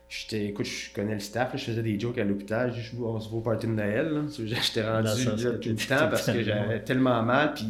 j'étais, 0.09 0.45
écoute, 0.47 0.65
je 0.65 0.91
connais 0.93 1.13
le 1.13 1.19
staff, 1.19 1.53
là, 1.53 1.57
je 1.59 1.65
faisais 1.65 1.83
des 1.83 1.99
jokes 1.99 2.17
à 2.17 2.23
l'hôpital, 2.23 2.73
je 2.75 2.81
joue 2.81 3.05
on 3.05 3.19
se 3.19 3.29
voit 3.29 3.39
au 3.39 3.41
party 3.43 3.67
de 3.67 3.71
Noël. 3.73 4.23
J'étais 4.43 4.81
rendu 4.83 5.07
là, 5.25 5.51
tout 5.53 5.69
le 5.69 5.75
temps 5.75 6.09
parce 6.09 6.25
que 6.31 6.41
j'avais 6.43 6.81
tellement 6.83 7.21
mal, 7.23 7.53
puis 7.53 7.65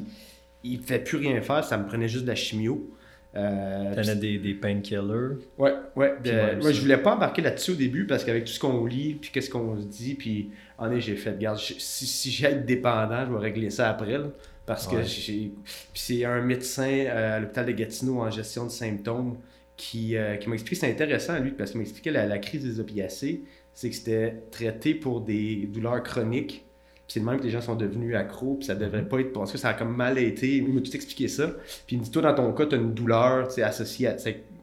il 0.64 0.80
ne 0.80 0.84
fait 0.84 1.00
plus 1.00 1.18
rien 1.18 1.42
faire, 1.42 1.64
ça 1.64 1.78
me 1.78 1.86
prenait 1.88 2.08
juste 2.08 2.24
de 2.24 2.30
la 2.30 2.36
chimio. 2.36 2.90
Euh, 3.36 3.94
T'en 3.94 4.02
as 4.10 4.16
des, 4.16 4.40
des 4.40 4.56
painkillers. 4.56 5.38
Ouais, 5.60 5.74
ouais. 5.96 6.16
de- 6.24 6.32
ouais, 6.32 6.62
ça. 6.62 6.72
je 6.72 6.82
voulais 6.82 6.98
pas 6.98 7.14
embarquer 7.16 7.44
là-dessus 7.44 7.72
au 7.72 7.76
début 7.76 8.08
parce 8.08 8.24
qu'avec 8.24 8.46
tout 8.46 8.52
ce 8.52 8.60
qu'on 8.60 8.84
lit, 8.88 9.14
puis 9.22 9.30
qu'est-ce 9.32 9.52
qu'on 9.52 9.80
se 9.80 9.86
dit, 9.86 10.16
puis 10.16 10.50
en 10.80 10.92
est, 10.92 11.00
j'ai 11.00 11.16
fait, 11.16 11.32
regarde, 11.32 11.60
je- 11.60 11.76
si, 11.78 12.08
si 12.08 12.32
j'ai 12.32 12.48
être 12.48 12.66
dépendant, 12.66 13.24
je 13.28 13.32
vais 13.32 13.38
régler 13.40 13.70
ça 13.70 13.88
après. 13.90 14.18
là, 14.18 14.26
parce 14.66 14.88
que 14.88 14.96
Ouais. 14.96 15.04
j'ai. 15.04 15.52
Puis 15.64 16.02
c'est 16.02 16.26
un 16.26 16.42
médecin 16.42 16.90
euh, 16.90 17.38
à 17.38 17.40
l'hôpital 17.40 17.66
de 17.68 17.72
Gatineau 17.72 18.20
en 18.22 18.32
gestion 18.32 18.66
de 18.66 18.72
symptômes 18.72 19.38
qui, 19.80 20.18
euh, 20.18 20.36
qui 20.36 20.50
m'a 20.50 20.56
expliqué, 20.56 20.76
c'est 20.82 20.92
intéressant 20.92 21.40
lui, 21.40 21.52
parce 21.52 21.72
qu'il 21.72 21.80
m'a 21.80 21.84
expliqué 21.84 22.12
la, 22.12 22.26
la 22.28 22.38
crise 22.38 22.66
des 22.66 22.82
opiacés, 22.82 23.44
c'est 23.74 23.90
que 23.90 23.96
c'était 23.96 24.44
traité 24.52 24.94
pour 24.94 25.22
des 25.22 25.70
douleurs 25.74 26.04
chroniques. 26.04 26.66
Puis 26.96 27.14
c'est 27.14 27.20
le 27.22 27.26
même 27.26 27.40
que 27.40 27.46
les 27.46 27.50
gens 27.50 27.62
sont 27.62 27.76
devenus 27.76 28.14
accros, 28.14 28.56
puis 28.56 28.66
ça 28.66 28.76
devrait 28.76 29.08
pas 29.08 29.20
être. 29.22 29.32
Parce 29.32 29.54
que 29.54 29.58
ça 29.58 29.70
a 29.70 29.74
comme 29.74 29.96
mal 29.96 30.18
été. 30.20 30.58
Il 30.58 30.68
m'a 30.74 30.82
tout 30.82 30.94
expliqué 30.94 31.28
ça. 31.30 31.48
Puis 31.88 31.96
il 31.96 32.00
me 32.00 32.04
dit, 32.04 32.12
toi, 32.12 32.22
dans 32.22 32.36
ton 32.36 32.52
cas, 32.52 32.66
tu 32.66 32.76
as 32.76 32.78
une 32.78 32.94
douleur 32.94 33.48
associée 33.64 34.08
à. 34.10 34.16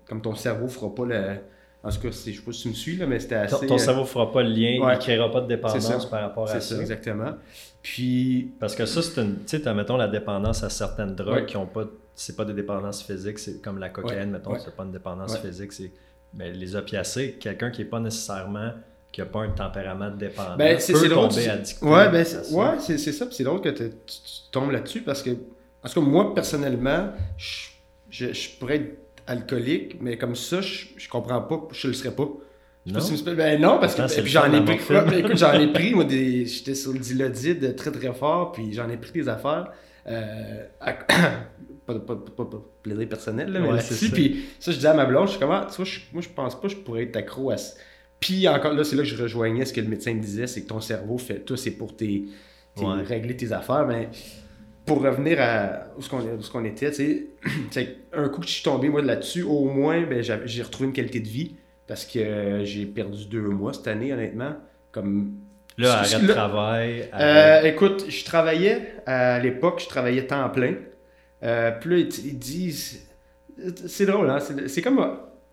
Comme 0.06 0.20
ton 0.20 0.34
cerveau 0.34 0.68
fera 0.68 0.94
pas 0.94 1.06
le. 1.06 1.36
En 1.82 1.90
tout 1.90 2.00
cas, 2.00 2.08
je 2.08 2.12
sais 2.12 2.32
pas 2.32 2.52
si 2.52 2.62
tu 2.62 2.68
me 2.68 2.74
suis, 2.74 2.96
là, 2.96 3.06
mais 3.06 3.18
c'était 3.18 3.36
assez. 3.36 3.58
Ton, 3.60 3.66
ton 3.66 3.74
euh, 3.76 3.78
cerveau 3.78 4.04
fera 4.04 4.30
pas 4.30 4.42
le 4.42 4.50
lien, 4.50 4.84
ouais. 4.84 4.94
il 4.94 4.98
créera 4.98 5.30
pas 5.30 5.40
de 5.40 5.48
dépendance 5.48 5.86
ça. 5.86 6.08
par 6.10 6.20
rapport 6.20 6.44
à 6.44 6.52
C'est 6.52 6.60
ça. 6.60 6.76
ça, 6.76 6.80
exactement. 6.82 7.32
Puis. 7.82 8.50
Parce 8.60 8.76
que 8.76 8.84
ça, 8.86 9.00
c'est 9.02 9.20
une. 9.20 9.38
Tu 9.46 9.58
sais, 9.58 9.74
mettons 9.74 9.96
la 9.96 10.08
dépendance 10.08 10.62
à 10.62 10.68
certaines 10.70 11.14
drogues 11.16 11.34
Ouais. 11.36 11.46
qui 11.46 11.56
ont 11.56 11.66
pas. 11.66 11.84
C'est 12.16 12.34
pas 12.34 12.44
des 12.44 12.54
dépendances 12.54 13.02
physiques, 13.02 13.38
c'est 13.38 13.60
comme 13.62 13.78
la 13.78 13.90
cocaïne, 13.90 14.18
Ouais, 14.20 14.26
mettons, 14.26 14.52
ouais. 14.54 14.58
c'est 14.64 14.74
pas 14.74 14.82
une 14.84 14.90
dépendance 14.92 15.34
Ouais. 15.34 15.48
physique, 15.48 15.72
c'est. 15.72 15.92
Mais 16.34 16.50
les 16.52 16.74
opiacés, 16.74 17.36
quelqu'un 17.38 17.70
qui 17.70 17.82
est 17.82 17.86
pas 17.86 18.00
nécessairement. 18.00 18.72
qui 19.12 19.22
a 19.22 19.24
pas 19.26 19.40
un 19.40 19.50
tempérament 19.50 20.10
de 20.10 20.16
dépendant 20.16 20.56
Ben, 20.58 20.78
c'est- 20.78 20.92
peut 20.92 21.08
drôle, 21.08 21.28
tomber 21.30 21.48
addicté. 21.48 21.86
Ouais, 21.86 22.10
ben, 22.10 22.22
c'est, 22.24 22.44
ça. 22.44 22.54
ouais, 22.54 22.78
c'est, 22.80 22.98
ça. 23.12 23.24
Puis 23.24 23.34
c'est 23.36 23.44
drôle 23.44 23.62
que 23.62 23.70
tu, 23.70 23.88
tu 23.88 24.18
tombes 24.50 24.70
là-dessus 24.72 25.00
parce 25.02 25.22
que. 25.22 25.30
En 25.30 25.88
tout 25.88 26.00
cas, 26.02 26.06
moi, 26.06 26.34
personnellement, 26.34 27.10
je, 27.38 27.68
je, 28.10 28.32
je 28.34 28.50
pourrais 28.58 28.76
être 28.76 28.98
alcoolique, 29.26 29.96
mais 30.02 30.18
comme 30.18 30.34
ça, 30.36 30.60
je, 30.60 30.86
je 30.96 31.08
comprends 31.08 31.40
pas, 31.40 31.66
je 31.72 31.88
le 31.88 31.94
serais 31.94 32.14
pas. 32.14 32.28
Non? 32.84 33.00
si. 33.00 33.22
Ben 33.24 33.58
non, 33.60 33.78
parce 33.80 33.94
que 33.94 34.02
le 34.02 34.26
j'en 34.26 34.52
ai 34.52 34.62
pris. 34.64 34.78
ouais, 34.94 35.20
écoute, 35.20 35.38
j'en 35.38 35.52
ai 35.54 35.72
pris, 35.72 35.94
moi, 35.94 36.04
des, 36.04 36.44
j'étais 36.46 36.74
sur 36.74 36.92
le 36.92 36.98
dilodide 36.98 37.74
très 37.74 37.90
très 37.92 38.12
fort, 38.12 38.52
puis 38.52 38.72
j'en 38.74 38.88
ai 38.90 38.96
pris 38.98 39.12
des 39.12 39.28
affaires. 39.30 39.72
Euh, 40.08 40.66
à- 40.80 40.94
pas, 41.86 41.94
pas, 41.94 42.16
pas, 42.16 42.44
pas, 42.44 42.62
plaisir 42.82 43.08
personnel, 43.08 43.52
là, 43.52 43.60
mais 43.60 43.68
Ouais. 43.72 43.78
Puis 44.12 44.44
ça, 44.58 44.70
je 44.72 44.76
disais 44.76 44.88
à 44.88 44.94
ma 44.94 45.04
blonde, 45.06 45.26
je 45.26 45.32
suis 45.32 45.40
comme, 45.40 45.50
ah, 45.52 45.66
tu 45.70 45.76
vois, 45.76 45.84
je- 45.84 46.00
moi, 46.12 46.22
je 46.22 46.28
pense 46.28 46.54
pas 46.60 46.68
que 46.68 46.74
je 46.74 46.76
pourrais 46.78 47.04
être 47.04 47.16
accro 47.16 47.50
à 47.50 47.56
ça. 47.56 47.74
Puis 48.20 48.48
encore 48.48 48.72
là, 48.72 48.82
c'est 48.84 48.96
là 48.96 49.02
que 49.02 49.08
je 49.08 49.22
rejoignais 49.22 49.64
ce 49.64 49.72
que 49.72 49.80
le 49.80 49.88
médecin 49.88 50.14
me 50.14 50.20
disait, 50.20 50.46
c'est 50.46 50.62
que 50.62 50.68
ton 50.68 50.80
cerveau 50.80 51.18
fait 51.18 51.40
tout, 51.40 51.56
c'est 51.56 51.72
pour 51.72 51.94
tes, 51.96 52.24
tes- 52.74 52.84
Ouais. 52.84 53.02
régler 53.02 53.36
tes 53.36 53.52
affaires. 53.52 53.86
Mais 53.86 54.08
pour 54.86 55.02
revenir 55.02 55.38
à 55.40 55.88
où 55.98 56.02
ce 56.02 56.08
qu'on 56.08 56.20
où 56.20 56.42
ce 56.42 56.50
qu'on 56.50 56.64
était, 56.64 56.90
tu 56.90 57.28
sais, 57.70 57.96
un 58.12 58.28
coup 58.28 58.40
que 58.40 58.46
je 58.46 58.52
suis 58.52 58.62
tombé 58.62 58.88
moi 58.88 59.02
là-dessus, 59.02 59.42
au 59.42 59.64
moins, 59.66 60.02
ben, 60.06 60.22
j'ai 60.44 60.62
retrouvé 60.62 60.86
une 60.88 60.94
qualité 60.94 61.20
de 61.20 61.28
vie 61.28 61.56
parce 61.86 62.04
que 62.04 62.18
euh, 62.18 62.64
j'ai 62.64 62.86
perdu 62.86 63.26
deux 63.26 63.40
mois 63.48 63.72
cette 63.74 63.86
année, 63.88 64.12
honnêtement. 64.12 64.54
Comme 64.92 65.32
Là, 65.78 65.98
arrête 65.98 66.22
de 66.22 66.32
travail. 66.32 67.10
euh, 67.20 67.62
écoute, 67.64 68.06
je 68.08 68.24
travaillais 68.24 68.94
à 69.04 69.38
l'époque, 69.40 69.80
je 69.84 69.88
travaillais 69.88 70.26
temps 70.26 70.48
plein. 70.48 70.74
Euh, 71.42 71.70
puis 71.80 71.90
là, 71.90 71.96
ils, 71.98 72.38
disent. 72.38 73.06
C'est 73.86 74.06
drôle, 74.06 74.28
hein? 74.30 74.38
C'est 74.40 74.68
c'est 74.68 74.82
comme. 74.82 75.04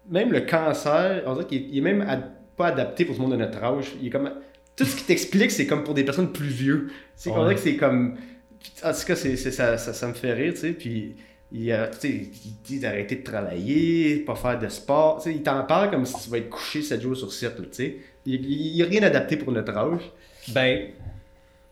Même 0.10 0.32
le 0.34 0.41
cancer, 0.41 1.24
on 1.26 1.34
dirait 1.34 1.46
qu'il 1.48 1.76
est- 1.76 1.78
est 1.78 1.82
même 1.82 2.02
ad- 2.02 2.32
pas 2.58 2.67
adapté 2.67 3.06
pour 3.06 3.15
tout 3.15 3.22
le 3.22 3.28
monde 3.30 3.38
de 3.39 3.43
notre 3.43 3.63
âge. 3.63 3.93
Il 4.02 4.08
est 4.08 4.10
comme. 4.10 4.30
Tout 4.76 4.86
ce 4.86 4.96
qui 4.96 5.04
t'explique, 5.04 5.52
c'est 5.52 5.67
comme 5.67 5.84
pour 5.84 5.93
des 5.93 6.04
personnes 6.04 6.32
plus 6.32 6.48
vieux. 6.48 6.88
C'est 7.15 7.30
Ouais. 7.30 7.38
dirait 7.39 7.56
que 7.56 7.62
c'est 7.62 7.78
comme. 7.78 8.15
En 8.84 8.91
tout 8.93 9.06
cas, 9.08 9.15
c'est, 9.15 9.36
c'est- 9.38 9.52
ça, 9.52 9.78
ça, 9.78 9.93
ça 9.93 10.08
me 10.08 10.13
fait 10.13 10.34
rire, 10.34 10.54
tu 10.54 10.60
sais. 10.62 10.72
Puis 10.72 11.15
il, 11.52 11.72
a- 11.72 11.88
tu 11.88 12.00
sais, 12.00 12.10
il 12.10 12.54
dit 12.65 12.80
d'arrêter 12.80 13.17
de 13.17 13.24
travailler, 13.24 14.17
pas 14.17 14.36
faire 14.36 14.58
de 14.60 14.67
sport. 14.69 15.17
Tu 15.22 15.30
sais, 15.32 15.36
il 15.36 15.43
t'en 15.43 15.63
parle 15.63 15.91
comme 15.91 16.06
si 16.06 16.15
tu 16.24 16.30
vas 16.30 16.38
être 16.39 16.50
couché 16.50 16.82
7 16.82 17.02
jours 17.02 17.15
sur 17.15 17.32
7. 17.32 17.60
là, 17.60 17.65
tu 17.65 17.74
sais. 17.74 17.98
Il 18.26 18.41
n'y 18.74 18.82
a 18.82 18.86
rien 18.86 19.04
adapté 19.04 19.38
pour 19.38 19.52
notre 19.54 19.76
âge. 19.78 20.02
Ben, 20.50 20.88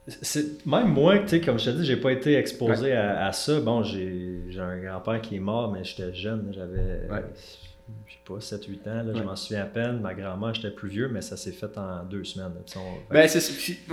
c'est 0.08 0.66
même 0.66 0.88
moi, 0.88 1.20
tu 1.20 1.28
sais, 1.30 1.42
comme 1.42 1.60
je 1.60 1.66
te 1.66 1.70
dis, 1.78 1.86
j'ai 1.86 1.98
pas 1.98 2.12
été 2.12 2.36
exposé 2.36 2.94
à, 2.94 3.26
à 3.28 3.32
ça. 3.32 3.60
Bon, 3.60 3.84
j'ai 3.84 4.42
j'ai 4.50 4.60
un 4.60 4.78
grand-père 4.80 5.22
qui 5.22 5.36
est 5.36 5.40
mort, 5.40 5.72
mais 5.72 5.84
j'étais 5.84 6.14
jeune, 6.14 6.52
j'avais, 6.54 7.08
Ouais. 7.10 7.24
je 8.08 8.14
sais 8.14 8.20
pas, 8.26 8.40
7-8 8.40 8.90
ans, 8.90 9.04
là, 9.04 9.14
je 9.16 9.22
m'en 9.24 9.36
souviens 9.36 9.62
à 9.64 9.66
peine. 9.68 10.00
Ma 10.02 10.14
grand-mère, 10.16 10.54
j'étais 10.56 10.72
plus 10.72 10.90
vieux, 10.90 11.08
mais 11.08 11.22
ça 11.22 11.38
s'est 11.38 11.52
fait 11.52 11.78
en 11.78 12.04
deux 12.04 12.24
semaines. 12.24 12.54
là, 12.56 12.62
tu 12.66 12.78
on- 12.80 13.14
Ben, 13.14 13.28
c'est 13.28 13.40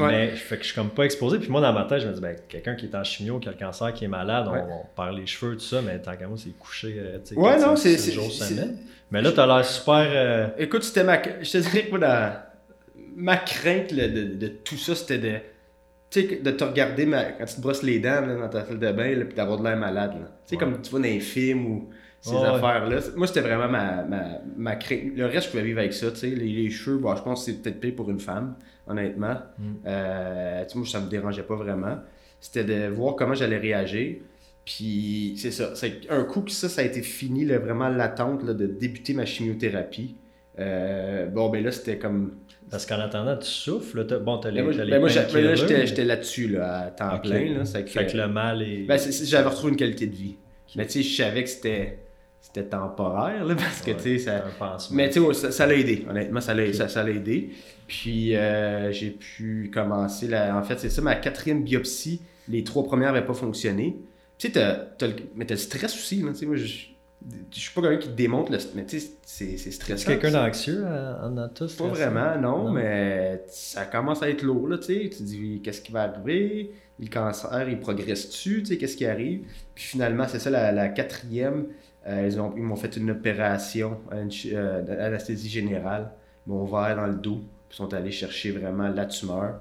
ouais. 0.01 0.07
Mais 0.09 0.29
fait 0.29 0.57
que 0.57 0.63
je 0.63 0.69
suis 0.69 0.75
comme 0.75 0.91
pas 0.91 1.05
exposé. 1.05 1.39
Puis 1.39 1.51
moi, 1.51 1.61
dans 1.61 1.73
ma 1.75 1.85
tête, 1.85 2.01
je 2.01 2.09
me 2.09 2.13
dis, 2.15 2.21
ben, 2.21 2.37
quelqu'un 2.49 2.75
qui 2.75 2.87
est 2.87 2.95
en 2.95 3.05
chimio, 3.05 3.39
qui 3.39 3.49
a 3.49 3.53
le 3.53 3.59
cancer, 3.59 3.93
qui 3.93 4.05
est 4.05 4.09
malade, 4.09 4.47
on, 4.49 4.55
on 4.55 4.85
perd 4.97 5.17
les 5.17 5.27
cheveux, 5.27 5.55
tout 5.55 5.61
ça, 5.65 5.83
mais 5.83 5.99
tant 6.01 6.17
qu'à 6.17 6.27
moi, 6.27 6.39
c'est 6.39 6.57
couché, 6.59 6.95
euh, 6.99 7.19
tu 7.19 7.35
sais, 7.35 7.41
Ouais, 7.41 7.53
4, 7.53 7.61
non, 7.61 7.77
5, 7.77 7.77
c'est- 7.77 7.97
6 7.99 8.03
c'est- 8.07 8.13
jours 8.13 8.33
semaine. 8.33 8.79
Mais 9.11 9.21
là, 9.23 9.31
t'as 9.33 9.47
l'air 9.47 9.65
super. 9.65 10.07
euh, 10.09 10.49
Écoute, 10.59 10.83
c'était 10.85 11.05
ma. 11.05 11.21
Je 11.23 11.51
te 11.51 11.59
dirais 11.59 11.85
que 11.85 11.91
moi, 11.91 11.99
dans- 11.99 12.37
ma 13.17 13.37
crainte 13.37 13.91
là, 13.93 14.09
de, 14.09 14.25
de 14.35 14.49
tout 14.49 14.77
ça, 14.77 14.95
c'était 14.95 15.19
de. 15.19 15.35
Tu 16.11 16.21
sais, 16.29 16.37
de 16.37 16.51
te 16.51 16.65
regarder 16.65 17.07
quand 17.07 17.45
tu 17.45 17.55
te 17.57 17.61
brosses 17.61 17.83
les 17.83 17.99
dents 17.99 18.23
là, 18.27 18.35
dans 18.37 18.49
ta 18.49 18.65
salle 18.65 18.79
de 18.79 18.93
bain, 18.93 19.15
là, 19.15 19.25
puis 19.27 19.35
d'avoir 19.35 19.59
de 19.59 19.65
l'air 19.65 19.77
malade. 19.77 20.13
Tu 20.15 20.21
sais, 20.47 20.55
Ouais. 20.57 20.59
comme 20.61 20.81
tu 20.81 20.91
vois 20.91 21.01
dans 21.01 21.05
les 21.05 21.21
films 21.21 21.67
ou 21.67 21.89
ces 22.21 22.35
Ouais, 22.35 22.45
affaires-là. 22.47 22.99
Moi, 23.17 23.27
c'était 23.27 23.43
vraiment 23.43 23.69
ma, 23.69 24.03
ma, 24.05 24.25
ma 24.57 24.77
crainte. 24.77 25.13
Le 25.17 25.27
reste, 25.27 25.47
je 25.47 25.51
pouvais 25.51 25.63
vivre 25.65 25.79
avec 25.81 25.93
ça. 25.93 26.11
Tu 26.11 26.17
sais, 26.17 26.27
les, 26.31 26.49
les 26.49 26.71
cheveux, 26.71 26.99
bon, 26.99 27.15
je 27.15 27.23
pense 27.23 27.45
que 27.45 27.53
c'est 27.53 27.59
peut-être 27.63 27.79
pire 27.81 27.95
pour 27.95 28.11
une 28.11 28.21
femme, 28.21 28.55
honnêtement. 28.87 29.37
Mm. 29.59 29.63
Euh, 29.87 30.63
tu 30.65 30.71
sais, 30.71 30.79
moi, 30.79 30.87
ça 30.87 31.01
me 31.01 31.09
dérangeait 31.09 31.43
pas 31.43 31.57
vraiment. 31.57 31.99
C'était 32.41 32.65
de 32.65 32.89
voir 32.89 33.15
comment 33.15 33.35
j'allais 33.35 33.59
réagir. 33.59 34.17
Puis, 34.65 35.35
c'est 35.39 35.51
ça. 35.51 35.75
C'est 35.75 36.01
un 36.11 36.25
coup 36.25 36.41
que 36.43 36.51
ça, 36.51 36.69
ça 36.69 36.81
a 36.81 36.85
été 36.85 37.03
fini, 37.03 37.45
là, 37.45 37.59
vraiment 37.59 37.89
l'attente 37.89 38.45
de 38.45 38.67
débuter 38.67 39.15
ma 39.15 39.25
chimiothérapie. 39.27 40.17
Euh, 40.59 41.27
bon, 41.27 41.49
ben 41.51 41.63
là, 41.65 41.71
c'était 41.73 41.99
comme. 41.99 42.35
Parce 42.71 42.85
qu'en 42.85 42.99
attendant, 43.01 43.37
tu 43.37 43.47
souffles. 43.47 44.05
Bon, 44.23 44.39
t'as 44.39 44.51
les, 44.51 44.57
Ben, 44.61 44.65
moi, 44.67 44.75
t'as 44.77 44.85
les 44.85 44.91
ben, 44.91 44.99
moi, 45.01 45.09
painkillers, 45.09 45.57
j'a- 45.57 45.67
ben 45.67 45.79
là, 45.79 45.85
j'étais 45.87 46.05
là-dessus, 46.05 46.49
là, 46.49 46.79
à 46.81 46.91
temps 46.91 47.19
plein. 47.19 47.55
Là, 47.59 47.65
Fait 47.65 48.07
que 48.07 48.17
le 48.17 48.29
mal 48.29 48.63
est. 48.63 48.83
ben, 48.85 48.99
j'avais 49.23 49.49
retrouvé 49.49 49.71
une 49.73 49.79
qualité 49.79 50.07
de 50.07 50.15
vie. 50.15 50.37
Mais 50.77 50.85
tu 50.87 50.93
sais, 50.93 51.03
je 51.03 51.17
savais 51.23 51.45
que 51.45 51.49
c'était 51.51 51.99
c'était 52.41 52.65
temporaire, 52.65 53.45
là, 53.45 53.55
parce 53.57 53.81
que, 53.83 53.91
Ouais, 53.91 53.97
tu 53.97 54.19
sais, 54.19 54.19
ça... 54.19 54.45
Mais 54.93 55.11
tu 55.11 55.21
sais, 55.21 55.35
ça 55.35 55.51
ça 55.51 55.67
l'a 55.67 55.75
aidé, 55.75 56.07
honnêtement, 56.09 56.41
ça 56.41 56.55
l'a 56.55 56.73
ça, 56.73 57.09
aidé. 57.09 57.51
Puis 57.87 58.37
euh, 58.37 58.93
j'ai 58.93 59.11
pu 59.11 59.71
commencer, 59.75 60.29
la... 60.29 60.57
en 60.57 60.63
fait, 60.63 60.79
c'est 60.79 60.89
ça, 60.91 61.03
ma 61.03 61.15
quatrième 61.17 61.63
biopsie, 61.65 62.21
les 62.49 62.65
trois 62.65 62.85
premières 62.85 63.13
n'avaient 63.13 63.27
pas 63.27 63.35
fonctionné. 63.35 63.97
Tu 64.39 64.47
sais, 64.47 64.53
t'as- 64.53 64.77
t'as 64.99 65.09
le- 65.09 65.15
mais 65.35 65.47
t'as 65.47 65.55
le 65.55 65.61
stress 65.61 65.95
aussi, 65.95 66.23
là, 66.23 66.31
tu 66.33 66.39
sais, 66.41 66.47
moi, 66.47 66.57
je 66.57 66.67
je 67.51 67.59
suis 67.59 67.73
pas 67.75 67.83
quelqu'un 67.83 67.99
qui 67.99 68.09
démontre 68.11 68.53
le... 68.53 68.59
Mais 68.75 68.87
tu 68.87 69.01
sais, 69.01 69.13
c'est 69.25 69.57
c'est 69.57 69.69
Est-ce 69.71 69.71
stressant. 69.73 70.07
quelqu'un 70.07 70.31
ça. 70.31 70.47
d'anxieux 70.47 70.83
euh, 70.87 71.27
en 71.29 71.37
a 71.37 71.49
tous 71.49 71.75
Pas 71.77 71.89
vraiment, 71.89 72.37
non, 72.39 72.71
mais 72.71 73.43
ça 73.49 73.85
commence 73.87 74.23
à 74.23 74.31
être 74.31 74.43
lourd, 74.43 74.69
là, 74.69 74.79
tu 74.79 74.85
sais. 74.85 75.01
Tu 75.05 75.09
te 75.11 75.23
dis, 75.23 75.61
qu'est-ce 75.63 75.81
qui 75.81 75.93
va 75.93 76.03
arriver? 76.03 76.73
Le 77.01 77.09
cancer, 77.09 77.69
il 77.69 77.79
progresse-tu? 77.81 78.61
Tu 78.63 78.67
sais, 78.67 78.79
qu'est-ce 78.79 78.97
qui 78.97 79.07
arrive? 79.07 79.43
Puis 79.75 79.85
finalement, 79.85 80.27
c'est 80.29 80.39
ça, 80.39 80.51
la, 80.51 80.73
la 80.73 80.89
quatrième, 80.89 81.67
euh, 82.07 82.25
ils 82.27 82.41
ont- 82.41 82.55
ils 82.57 82.63
m'ont 82.63 82.77
fait 82.77 82.97
une 82.97 83.11
opération, 83.11 83.99
une 84.13 84.31
euh, 84.55 84.83
d'anesthésie 84.83 85.49
générale. 85.49 86.11
Ils 86.47 86.51
m'ont 86.53 86.63
ouvert 86.63 86.97
dans 86.97 87.07
le 87.07 87.15
dos, 87.15 87.37
puis 87.69 87.73
ils 87.73 87.77
sont 87.77 87.93
allés 87.95 88.11
chercher 88.13 88.51
vraiment 88.53 88.89
la 88.89 89.07
tumeur. 89.07 89.61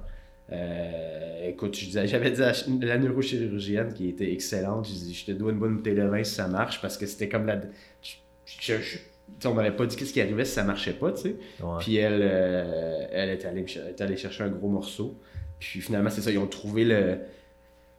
Euh, 0.52 1.50
écoute, 1.50 1.76
je 1.78 1.86
disais, 1.86 2.08
j'avais 2.08 2.32
dit 2.32 2.42
à 2.42 2.54
la 2.82 2.98
neurochirurgienne 2.98 3.94
qui 3.94 4.10
était 4.10 4.32
excellente, 4.32 4.88
je 4.88 4.94
dis, 4.94 5.14
je 5.14 5.26
te 5.26 5.32
dois 5.32 5.52
une 5.52 5.60
bonne 5.60 5.76
bouteille 5.78 5.96
de 5.96 6.04
vin 6.04 6.24
si 6.24 6.34
ça 6.36 6.48
marche, 6.48 6.82
parce 6.82 6.98
que 6.98 7.06
c'était 7.06 7.28
comme 7.30 7.46
la... 7.46 7.60
je- 8.02 8.16
je- 8.46 8.74
je- 8.82 8.98
tu 8.98 9.34
sais, 9.42 9.48
on 9.50 9.54
m'avait 9.54 9.76
pas 9.76 9.86
dit 9.86 9.96
qu'est-ce 9.98 10.14
qui 10.14 10.22
arrivait 10.22 10.46
si 10.46 10.54
ça 10.54 10.64
marchait 10.64 10.94
pas, 10.94 11.12
tu 11.12 11.22
sais. 11.22 11.36
Ouais. 11.62 11.70
Puis 11.80 11.98
elle, 11.98 12.22
euh, 12.24 13.06
elle 13.12 13.30
est 13.30 13.44
allée, 13.46 13.66
est 13.90 14.00
allée 14.00 14.16
chercher 14.16 14.44
un 14.46 14.50
gros 14.50 14.70
morceau. 14.70 15.18
Puis 15.60 15.82
finalement, 15.82 16.10
c'est 16.10 16.22
ça, 16.22 16.32
ils 16.32 16.38
ont 16.38 16.48
trouvé 16.48 16.86
le. 16.86 17.18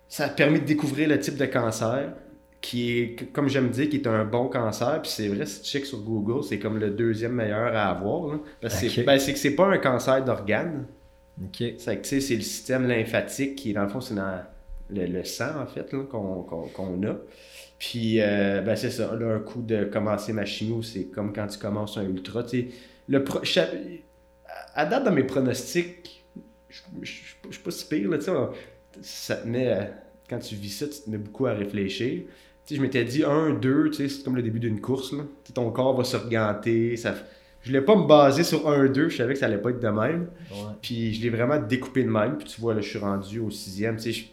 Ça 0.08 0.24
a 0.24 0.28
permis 0.30 0.58
de 0.60 0.64
découvrir 0.64 1.06
le 1.10 1.18
type 1.20 1.36
de 1.36 1.44
cancer 1.44 2.14
qui 2.62 2.98
est, 2.98 3.30
comme 3.32 3.48
j'aime 3.50 3.68
dire, 3.68 3.90
qui 3.90 3.96
est 3.96 4.06
un 4.06 4.24
bon 4.24 4.48
cancer. 4.48 5.02
Puis 5.02 5.10
c'est 5.10 5.28
vrai, 5.28 5.44
si 5.44 5.60
tu 5.60 5.68
checkes 5.70 5.84
sur 5.86 6.00
Google, 6.00 6.42
c'est 6.42 6.58
comme 6.58 6.78
le 6.78 6.88
deuxième 6.90 7.32
meilleur 7.32 7.76
à 7.76 7.90
avoir. 7.90 8.32
là. 8.32 8.38
Parce 8.62 8.80
que 8.80 8.88
c'est- 8.88 9.00
Ok. 9.02 9.06
ben, 9.06 9.18
c'est 9.18 9.32
que 9.34 9.38
c'est 9.38 9.54
pas 9.54 9.66
un 9.66 9.76
cancer 9.78 10.24
d'organes. 10.24 10.86
C'est 11.78 12.00
que, 12.00 12.20
c'est 12.20 12.34
le 12.36 12.40
système 12.42 12.86
lymphatique 12.88 13.56
qui, 13.56 13.72
dans 13.72 13.82
le 13.82 13.88
fond, 13.88 14.00
c'est 14.00 14.14
dans 14.14 14.40
le, 14.90 15.06
le 15.06 15.24
sang, 15.24 15.60
en 15.62 15.66
fait, 15.66 15.88
qu'on 15.90 16.04
qu'on- 16.42 16.68
qu'on 16.68 17.02
a. 17.06 17.16
Puis, 17.78 18.20
euh, 18.20 18.60
ben, 18.62 18.74
c'est 18.76 18.90
ça. 18.90 19.14
Là, 19.14 19.34
un 19.36 19.40
coup 19.40 19.62
de 19.62 19.84
commencer 19.84 20.32
ma 20.32 20.44
chimio, 20.44 20.82
c'est 20.82 21.04
comme 21.06 21.32
quand 21.32 21.46
tu 21.46 21.58
commences 21.58 21.96
un 21.98 22.04
ultra. 22.08 22.44
Le 23.08 23.24
pro- 23.24 23.40
à 24.74 24.86
date, 24.86 25.04
dans 25.04 25.12
mes 25.12 25.24
pronostics, 25.24 26.24
je 26.70 26.80
je 27.02 27.10
suis 27.54 27.62
pas 27.62 27.70
si 27.70 27.86
pire, 27.86 28.10
là, 28.10 28.18
on- 28.28 28.50
Ça 29.02 29.36
te 29.36 29.46
met, 29.46 29.68
à- 29.70 29.90
quand 30.28 30.38
tu 30.40 30.54
vis 30.56 30.70
ça, 30.70 30.86
tu 30.88 31.00
te 31.02 31.10
mets 31.10 31.18
beaucoup 31.18 31.46
à 31.46 31.52
réfléchir. 31.54 32.22
Tu 32.66 32.74
sais, 32.74 32.76
je 32.76 32.82
m'étais 32.82 33.04
dit 33.04 33.22
1, 33.24 33.50
2, 33.50 33.90
tu 33.90 33.96
sais, 33.98 34.08
c'est 34.08 34.24
comme 34.24 34.36
le 34.36 34.42
début 34.42 34.58
d'une 34.60 34.80
course, 34.80 35.12
là. 35.12 35.24
Ton 35.54 35.70
corps 35.70 35.96
va. 35.96 36.04
Ça... 36.04 36.18
Je 37.68 37.72
voulais 37.74 37.84
pas 37.84 37.96
me 37.96 38.06
baser 38.06 38.44
sur 38.44 38.66
1, 38.66 38.86
2, 38.86 39.10
je 39.10 39.16
savais 39.18 39.34
que 39.34 39.38
ça 39.38 39.44
allait 39.44 39.58
pas 39.58 39.68
être 39.70 39.80
de 39.80 39.88
même. 39.88 40.28
Ouais. 40.50 40.56
Puis 40.80 41.12
je 41.12 41.22
l'ai 41.22 41.28
vraiment 41.28 41.58
découpé 41.58 42.02
de 42.02 42.08
même. 42.08 42.38
Puis 42.38 42.48
tu 42.48 42.60
vois, 42.62 42.72
là, 42.72 42.80
je 42.80 42.88
suis 42.88 42.98
rendu 42.98 43.40
au 43.40 43.50
sixième. 43.50 43.96
Tu 43.96 44.04
sais, 44.04 44.12
je- 44.12 44.26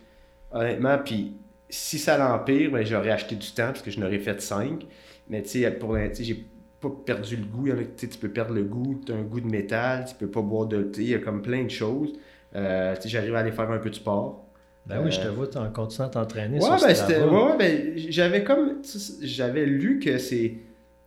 honnêtement, 0.57 0.97
puis 1.03 1.33
si 1.69 1.99
ça 1.99 2.17
l'empire, 2.17 2.71
ben, 2.71 2.85
j'aurais 2.85 3.11
acheté 3.11 3.35
du 3.35 3.47
temps 3.51 3.67
parce 3.67 3.81
que 3.81 3.91
je 3.91 3.99
n'aurais 3.99 4.19
fait 4.19 4.39
cinq. 4.41 4.85
Mais 5.29 5.41
tu 5.43 5.49
sais, 5.49 5.69
pour 5.71 5.93
l'in- 5.93 6.07
tu 6.07 6.15
sais, 6.15 6.23
j'ai 6.23 6.45
pas 6.79 6.89
perdu 7.05 7.35
le 7.35 7.43
goût. 7.45 7.67
Tu 7.97 8.07
tu 8.07 8.17
peux 8.17 8.29
perdre 8.29 8.53
le 8.53 8.63
goût. 8.63 9.01
Tu 9.05 9.11
as 9.11 9.15
un 9.15 9.23
goût 9.23 9.41
de 9.41 9.47
métal. 9.49 10.05
Tu 10.07 10.15
peux 10.15 10.27
pas 10.31 10.41
boire 10.41 10.67
de. 10.67 10.89
sais, 10.93 11.01
Il 11.01 11.09
y 11.09 11.13
a 11.15 11.19
comme 11.19 11.41
plein 11.41 11.65
de 11.65 11.69
choses. 11.71 12.13
Euh, 12.55 12.95
j'arrive 13.03 13.35
à 13.35 13.39
aller 13.39 13.51
faire 13.51 13.69
un 13.69 13.79
peu 13.79 13.89
de 13.89 13.95
sport. 13.95 14.45
Ben 14.85 15.01
oui, 15.03 15.11
je 15.11 15.19
te 15.19 15.27
Euh, 15.27 15.31
vois 15.31 15.47
en 15.57 15.69
continuant 15.71 16.07
à 16.07 16.11
t'entraîner. 16.11 16.59
Ouais, 16.59 16.69
ben, 16.87 16.95
ouais, 17.33 17.43
ouais, 17.51 17.57
ben, 17.57 17.93
j'avais 18.09 18.43
comme. 18.45 18.81
J'avais 19.21 19.65
lu 19.65 19.99
que 19.99 20.17
c'est. 20.19 20.53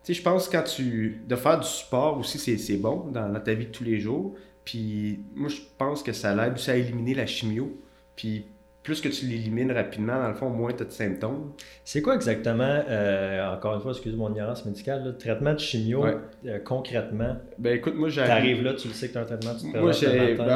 Sais, 0.08 0.14
je 0.14 0.22
pense 0.22 0.48
que 0.48 0.56
quand 0.56 0.62
tu. 0.62 1.20
De 1.28 1.36
faire 1.36 1.60
du 1.60 1.68
sport 1.68 2.16
aussi, 2.18 2.38
c'est, 2.38 2.76
bon 2.78 3.10
dans, 3.12 3.28
dans 3.28 3.40
ta 3.40 3.52
vie 3.52 3.66
de 3.66 3.70
tous 3.70 3.84
les 3.84 4.00
jours. 4.00 4.34
Puis 4.64 5.20
moi, 5.34 5.50
je 5.50 5.60
pense 5.76 6.02
que 6.02 6.12
ça 6.12 6.34
l'aide 6.34 6.54
aussi 6.54 6.70
à 6.70 6.76
éliminer 6.76 7.12
la 7.12 7.26
chimio. 7.26 7.78
Puis 8.16 8.46
plus 8.82 9.02
que 9.02 9.10
tu 9.10 9.26
l'élimines 9.26 9.70
rapidement, 9.70 10.18
dans 10.18 10.28
le 10.28 10.34
fond, 10.34 10.48
moins 10.48 10.72
tu 10.72 10.82
as 10.82 10.86
de 10.86 10.92
symptômes. 10.92 11.52
C'est 11.84 12.00
quoi 12.00 12.14
exactement, 12.14 12.80
euh, 12.88 13.54
encore 13.54 13.74
une 13.74 13.82
fois, 13.82 13.90
excuse 13.90 14.16
mon 14.16 14.30
ignorance 14.30 14.64
médicale, 14.64 15.04
le 15.04 15.18
traitement 15.18 15.52
de 15.52 15.58
chimio, 15.58 16.02
Ouais. 16.02 16.16
euh, 16.46 16.58
concrètement? 16.58 17.36
Ben 17.58 17.76
écoute, 17.76 17.94
moi, 17.94 18.08
j'arrive. 18.08 18.32
T'arrives 18.32 18.62
là, 18.62 18.72
tu 18.72 18.88
le 18.88 18.94
sais 18.94 19.08
que 19.08 19.12
tu 19.12 19.18
as 19.18 19.20
un 19.20 19.24
traitement, 19.26 19.54
tu 19.56 19.70
te 19.70 19.76
Moi, 19.76 19.90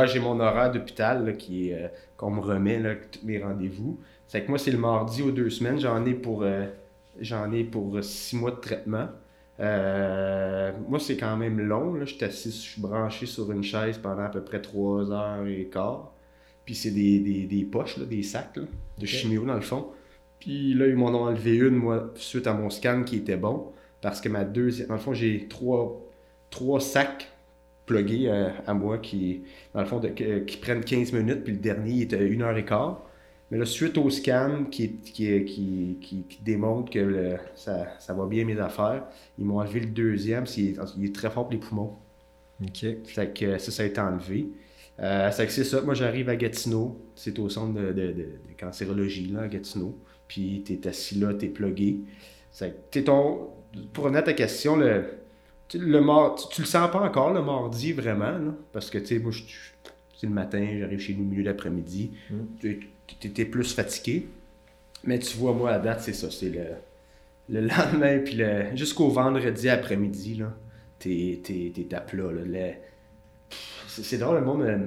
le 0.01 0.07
j'ai, 0.07 0.19
mon 0.19 0.41
horaire 0.41 0.73
d'hôpital 0.73 1.37
qui 1.37 1.69
est, 1.69 1.75
euh, 1.75 1.89
qu'on 2.17 2.31
me 2.31 2.41
remet, 2.41 2.79
là, 2.79 2.95
tous 2.95 3.27
mes 3.27 3.39
rendez-vous. 3.39 4.01
C'est 4.27 4.41
que 4.45 4.49
moi, 4.49 4.57
c'est 4.57 4.71
le 4.73 4.79
mardi 4.79 5.21
aux 5.21 5.31
deux 5.31 5.51
semaines. 5.51 5.79
J'en 5.79 6.07
ai 6.07 6.15
pour, 6.15 6.43
j'en 7.21 7.53
ai 7.53 7.65
pour 7.65 8.03
six 8.03 8.35
mois 8.35 8.53
de 8.53 8.57
traitement. 8.57 9.09
Euh, 9.61 10.73
moi, 10.89 10.99
c'est 10.99 11.17
quand 11.17 11.37
même 11.37 11.61
long. 11.61 11.95
Là. 11.95 12.05
Je 12.05 12.15
suis 12.15 12.25
assis, 12.25 12.51
je 12.51 12.57
suis 12.57 12.81
branché 12.81 13.27
sur 13.27 13.51
une 13.53 13.63
chaise 13.63 13.99
pendant 13.99 14.23
à 14.25 14.29
peu 14.29 14.43
près 14.43 14.61
trois 14.61 15.11
heures 15.13 15.47
et 15.47 15.67
quart. 15.73 16.13
Puis 16.65 16.75
c'est 16.75 16.91
des, 16.91 17.19
des, 17.21 17.45
des 17.47 17.65
poches, 17.65 17.97
là, 17.99 18.05
des 18.07 18.23
sacs 18.23 18.57
là, 18.57 18.63
de 18.99 19.07
chimio 19.07 19.45
dans 19.45 19.55
le 19.55 19.61
fond. 19.61 19.89
Puis 20.41 20.75
là, 20.75 20.87
ils 20.87 20.97
m'en 20.97 21.09
ont 21.11 21.25
enlevé 21.27 21.57
une, 21.57 21.75
moi, 21.77 22.11
suite 22.17 22.47
à 22.47 22.55
mon 22.55 22.71
scan 22.71 23.03
qui 23.05 23.17
était 23.17 23.37
bon. 23.37 23.73
Parce 24.01 24.21
que 24.21 24.29
ma 24.29 24.45
deuxième. 24.45 24.89
Dans 24.89 24.95
le 24.95 25.01
fond, 25.01 25.15
j'ai 25.15 25.47
trois, 25.49 26.01
trois 26.51 26.81
sacs 26.81 27.29
plugués 27.87 28.29
euh, 28.29 28.49
à 28.67 28.75
moi 28.75 28.99
qui, 28.99 29.43
dans 29.75 29.81
le 29.81 29.87
fond, 29.87 29.99
de- 30.01 30.09
qui 30.09 30.57
prennent 30.57 30.85
15 30.85 31.13
minutes, 31.13 31.45
puis 31.45 31.53
le 31.53 31.59
dernier 31.59 32.03
était 32.03 32.25
une 32.27 32.43
heure 32.43 32.57
et 32.57 32.65
quart. 32.65 33.05
Mais 33.53 33.59
là, 33.59 33.67
suite 33.67 33.99
au 33.99 34.09
scan 34.09 34.65
qui, 34.71 34.95
qui, 34.97 35.45
qui, 35.45 35.99
qui, 36.01 36.23
qui 36.27 36.43
démontre 36.43 36.91
que 36.91 36.99
le- 36.99 37.37
ça, 37.55 37.87
ça 37.99 38.15
va 38.15 38.25
bien 38.25 38.47
mes 38.47 38.59
affaires, 38.59 39.05
ils 39.39 39.45
m'ont 39.45 39.59
enlevé 39.61 39.81
le 39.81 39.87
deuxième, 39.91 40.47
c'est- 40.47 40.63
il 40.63 40.69
est, 40.71 40.79
il 40.97 41.05
est 41.05 41.15
très 41.15 41.29
fort 41.29 41.45
pour 41.45 41.53
les 41.53 41.59
poumons. 41.59 41.99
OK. 42.63 42.87
Fait 43.05 43.35
que 43.39 43.59
ça, 43.59 43.71
ça 43.71 43.83
a 43.83 43.87
été 43.87 44.01
enlevé. 44.01 44.49
Euh, 45.01 45.31
c'est 45.31 45.65
ça. 45.65 45.83
Moi, 45.83 45.93
j'arrive 45.93 46.31
à 46.31 46.37
Gatineau. 46.37 46.99
C'est 47.15 47.39
au 47.39 47.51
centre 47.51 47.75
de, 47.75 47.89
de- 47.93 47.93
de- 47.93 48.13
de 48.13 48.55
cancérologie, 48.59 49.27
là, 49.29 49.43
à 49.43 49.49
Gatineau. 49.49 49.99
Puis, 50.29 50.63
t'es 50.65 50.89
assis 50.89 51.19
là, 51.19 51.35
t'es 51.35 51.49
plugué. 51.49 51.99
T'es 52.91 53.05
ton... 53.05 53.49
Pour 53.93 54.05
revenir 54.05 54.21
à 54.21 54.23
ta 54.23 54.33
question, 54.33 54.77
le, 54.77 55.05
tu, 55.69 55.79
le 55.79 56.01
tu, 56.39 56.55
tu 56.55 56.61
le 56.63 56.67
sens 56.67 56.91
pas 56.91 57.01
encore, 57.01 57.35
le 57.35 57.43
mardi, 57.43 57.93
vraiment, 57.93 58.31
là, 58.33 58.55
parce 58.73 58.89
que, 58.89 58.97
tu 58.97 59.07
sais, 59.07 59.19
moi, 59.19 59.31
je- 59.31 59.43
je- 59.43 59.91
c'est 60.17 60.27
le 60.27 60.33
matin, 60.33 60.67
j'arrive 60.79 61.01
chez 61.01 61.15
nous 61.15 61.25
au 61.25 61.27
milieu 61.29 61.43
d'après-midi. 61.43 62.13
Mm. 62.31 62.35
Tu 63.21 63.31
t'es 63.33 63.45
plus 63.45 63.75
fatigué. 63.75 64.29
Mais 65.05 65.19
tu 65.19 65.37
vois, 65.37 65.53
moi, 65.53 65.71
à 65.73 65.79
date, 65.79 66.01
c'est 66.01 66.13
ça. 66.13 66.31
C'est 66.31 66.51
le, 66.51 66.65
le 67.49 67.61
lendemain, 67.67 68.19
puis 68.25 68.35
le, 68.35 68.75
jusqu'au 68.77 69.09
vendredi 69.09 69.69
après-midi, 69.69 70.37
là, 70.37 70.53
t'es, 70.99 71.41
t'es, 71.43 71.73
t'es 71.75 71.95
à 71.95 72.01
plat, 72.01 72.31
là. 72.33 72.43
Le- 72.45 72.75
c'est, 73.89 74.03
c'est 74.05 74.19
drôle, 74.19 74.37
le 74.39 74.45
monde. 74.45 74.63
euh, 74.63 74.79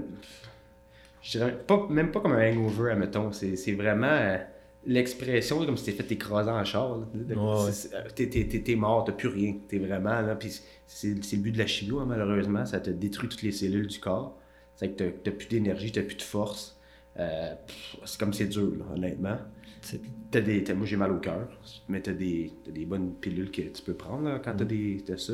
je 1.22 1.32
dirais 1.38 1.58
pas, 1.66 1.88
même 1.90 2.12
pas 2.12 2.20
comme 2.22 2.34
un 2.34 2.52
hangover, 2.52 2.92
admettons. 2.92 3.32
C'est, 3.32 3.56
c'est 3.56 3.74
vraiment. 3.74 4.08
euh, 4.08 4.38
l'expression, 4.86 5.66
comme 5.66 5.78
si 5.78 5.86
t'es 5.86 5.92
fait 6.04 6.12
écraser 6.14 6.52
en 6.52 6.64
char. 6.64 6.98
là. 6.98 7.06
Ouais, 7.36 7.72
T'es, 8.16 8.28
t'es, 8.30 8.46
t'es- 8.62 8.76
mort, 8.76 9.04
t'as 9.04 9.14
plus 9.14 9.30
rien. 9.30 9.56
T'es 9.68 9.80
vraiment 9.80 10.22
là. 10.22 10.36
Puis 10.36 10.62
c'est, 10.88 11.24
c'est 11.24 11.36
le 11.38 11.42
but 11.42 11.52
de 11.52 11.58
la 11.58 11.68
chimio, 11.68 12.00
hein, 12.00 12.06
malheureusement. 12.08 12.66
Ça 12.66 12.80
te 12.80 12.90
détruit 12.92 13.28
toutes 13.30 13.42
les 13.42 13.52
cellules 13.52 13.88
du 13.88 14.00
corps. 14.00 14.38
C'est 14.76 14.90
que 14.90 15.04
t'as, 15.04 15.12
t'as 15.24 15.32
plus 15.32 15.48
d'énergie, 15.48 15.92
t'as 15.92 16.04
plus 16.04 16.16
de 16.18 16.22
force. 16.22 16.80
Euh, 17.18 17.54
c'est 18.06 18.20
comme 18.20 18.34
c'est 18.34 18.48
dur, 18.48 18.72
là, 18.78 18.86
honnêtement. 18.96 19.38
T'as 20.32 20.42
des, 20.42 20.64
t'as- 20.64 20.74
moi 20.74 20.86
j'ai 20.88 20.98
mal 20.98 21.12
au 21.12 21.20
cœur, 21.20 21.48
mais 21.88 22.02
t'as 22.02 22.14
des, 22.14 22.52
t'as 22.64 22.72
des 22.72 22.86
bonnes 22.86 23.14
pilules 23.14 23.52
que 23.52 23.62
tu 23.62 23.82
peux 23.84 23.94
prendre 23.94 24.24
là, 24.24 24.40
quand 24.44 24.54
Mm. 24.54 24.58
t'as, 24.58 24.66
des, 24.66 25.04
t'as 25.06 25.18
ça. 25.18 25.34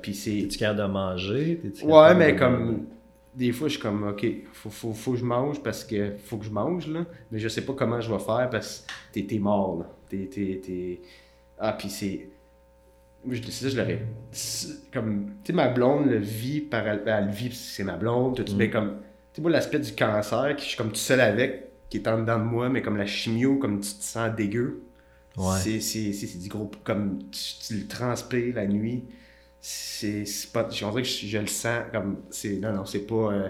Puis 0.00 0.14
c'est. 0.14 0.30
T'es-tu 0.42 0.58
capable 0.58 0.80
de 0.80 0.86
manger? 0.86 1.60
Ouais, 1.82 2.14
mais 2.14 2.32
de- 2.32 2.38
comme. 2.38 2.86
Des 3.34 3.52
fois, 3.52 3.68
je 3.68 3.74
suis 3.74 3.82
comme, 3.82 4.02
OK, 4.08 4.24
faut, 4.52 4.70
faut, 4.70 4.92
faut 4.94 5.10
que 5.12 5.18
je 5.18 5.24
mange 5.24 5.62
parce 5.62 5.84
que 5.84 6.12
faut 6.16 6.38
que 6.38 6.44
je 6.46 6.50
mange, 6.50 6.86
là. 6.88 7.04
Mais 7.30 7.38
je 7.38 7.48
sais 7.48 7.60
pas 7.66 7.74
comment 7.74 8.00
je 8.00 8.10
vais 8.10 8.18
faire 8.20 8.48
parce 8.50 8.86
que 9.12 9.20
t'es, 9.20 9.38
mort, 9.38 9.80
là. 9.80 9.90
T'es, 10.08 10.26
t'es, 10.32 10.60
t'es- 10.64 11.00
Ah, 11.58 11.72
puis 11.74 11.90
c'est. 11.90 12.28
Moi, 13.24 13.34
je, 13.34 13.42
c'est 13.42 13.64
ça, 13.64 13.68
je 13.68 13.76
l'aurais. 13.76 14.06
Comme, 14.92 15.26
tu 15.42 15.48
sais, 15.48 15.52
ma 15.52 15.68
blonde 15.68 16.06
le 16.06 16.18
vit 16.18 16.60
par 16.60 16.86
elle, 16.86 17.02
elle 17.04 17.26
le 17.26 17.30
vit 17.32 17.48
parce 17.48 17.60
que 17.60 17.66
c'est 17.66 17.84
ma 17.84 17.96
blonde. 17.96 18.36
Tout, 18.36 18.52
Mm. 18.52 18.56
mais 18.56 18.70
comme, 18.70 18.96
sais, 19.36 19.42
moi, 19.42 19.50
l'aspect 19.50 19.78
du 19.78 19.92
cancer, 19.92 20.56
que 20.56 20.62
je 20.62 20.66
suis 20.66 20.76
comme 20.76 20.90
tout 20.90 20.96
seul 20.96 21.20
avec, 21.20 21.66
qui 21.88 21.98
est 21.98 22.08
en 22.08 22.18
dedans 22.20 22.38
de 22.38 22.44
moi, 22.44 22.68
mais 22.68 22.82
comme 22.82 22.96
la 22.96 23.06
chimio, 23.06 23.56
comme 23.56 23.80
tu 23.80 23.94
te 23.94 24.02
sens 24.02 24.34
dégueu. 24.34 24.82
Ouais. 25.36 25.80
C'est, 25.80 26.38
du 26.38 26.48
gros. 26.48 26.70
Comme 26.82 27.18
tu, 27.30 27.66
tu 27.66 27.74
le 27.74 27.86
transpires 27.86 28.54
la 28.54 28.66
nuit. 28.66 29.04
C'est, 29.60 30.24
pas. 30.52 30.64
Dirait 30.64 31.02
que 31.02 31.08
je, 31.08 31.26
je 31.26 31.38
le 31.38 31.46
sens 31.46 31.82
comme. 31.92 32.16
Non, 32.60 32.72
non, 32.72 32.86
c'est 32.86 33.06
pas. 33.06 33.32
euh, 33.32 33.48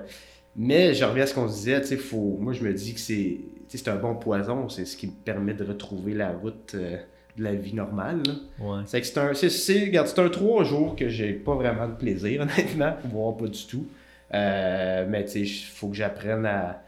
mais 0.56 0.94
je 0.94 1.04
reviens 1.04 1.24
à 1.24 1.26
ce 1.26 1.34
qu'on 1.34 1.48
se 1.48 1.54
disait, 1.54 1.80
tu 1.82 1.88
sais, 1.88 1.96
faut. 1.96 2.38
Moi, 2.40 2.52
je 2.52 2.64
me 2.64 2.72
dis 2.72 2.94
que 2.94 3.00
c'est. 3.00 3.38
c'est 3.68 3.88
un 3.88 3.96
bon 3.96 4.16
poison, 4.16 4.68
c'est 4.68 4.84
ce 4.84 4.96
qui 4.96 5.06
me 5.06 5.12
permet 5.12 5.54
de 5.54 5.64
retrouver 5.64 6.14
la 6.14 6.32
route 6.32 6.72
euh, 6.74 6.96
de 7.36 7.44
la 7.44 7.54
vie 7.54 7.74
normale. 7.74 8.22
Ouais. 8.58 8.80
C'est 8.86 9.00
que 9.00 9.06
c'est 9.06 9.18
un. 9.18 9.34
C'est 9.34 10.18
un 10.18 10.28
trois 10.28 10.64
jours 10.64 10.96
que 10.96 11.08
j'ai 11.08 11.34
pas 11.34 11.54
vraiment 11.54 11.86
de 11.86 11.94
plaisir, 11.94 12.40
honnêtement, 12.56 12.96
voire 13.04 13.36
pas 13.36 13.46
du 13.46 13.64
tout. 13.64 13.86
Euh, 14.34 15.06
mais 15.08 15.24
tu 15.24 15.30
sais, 15.32 15.40
il 15.42 15.48
faut 15.48 15.88
que 15.88 15.96
j'apprenne 15.96 16.46
à. 16.46 16.82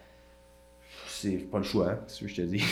C'est 1.06 1.36
pas 1.50 1.58
le 1.58 1.64
choix, 1.64 1.90
hein, 1.92 1.98
c'est 2.06 2.16
ce 2.16 2.20
que 2.22 2.28
je 2.28 2.34
te 2.36 2.40
dis. 2.42 2.62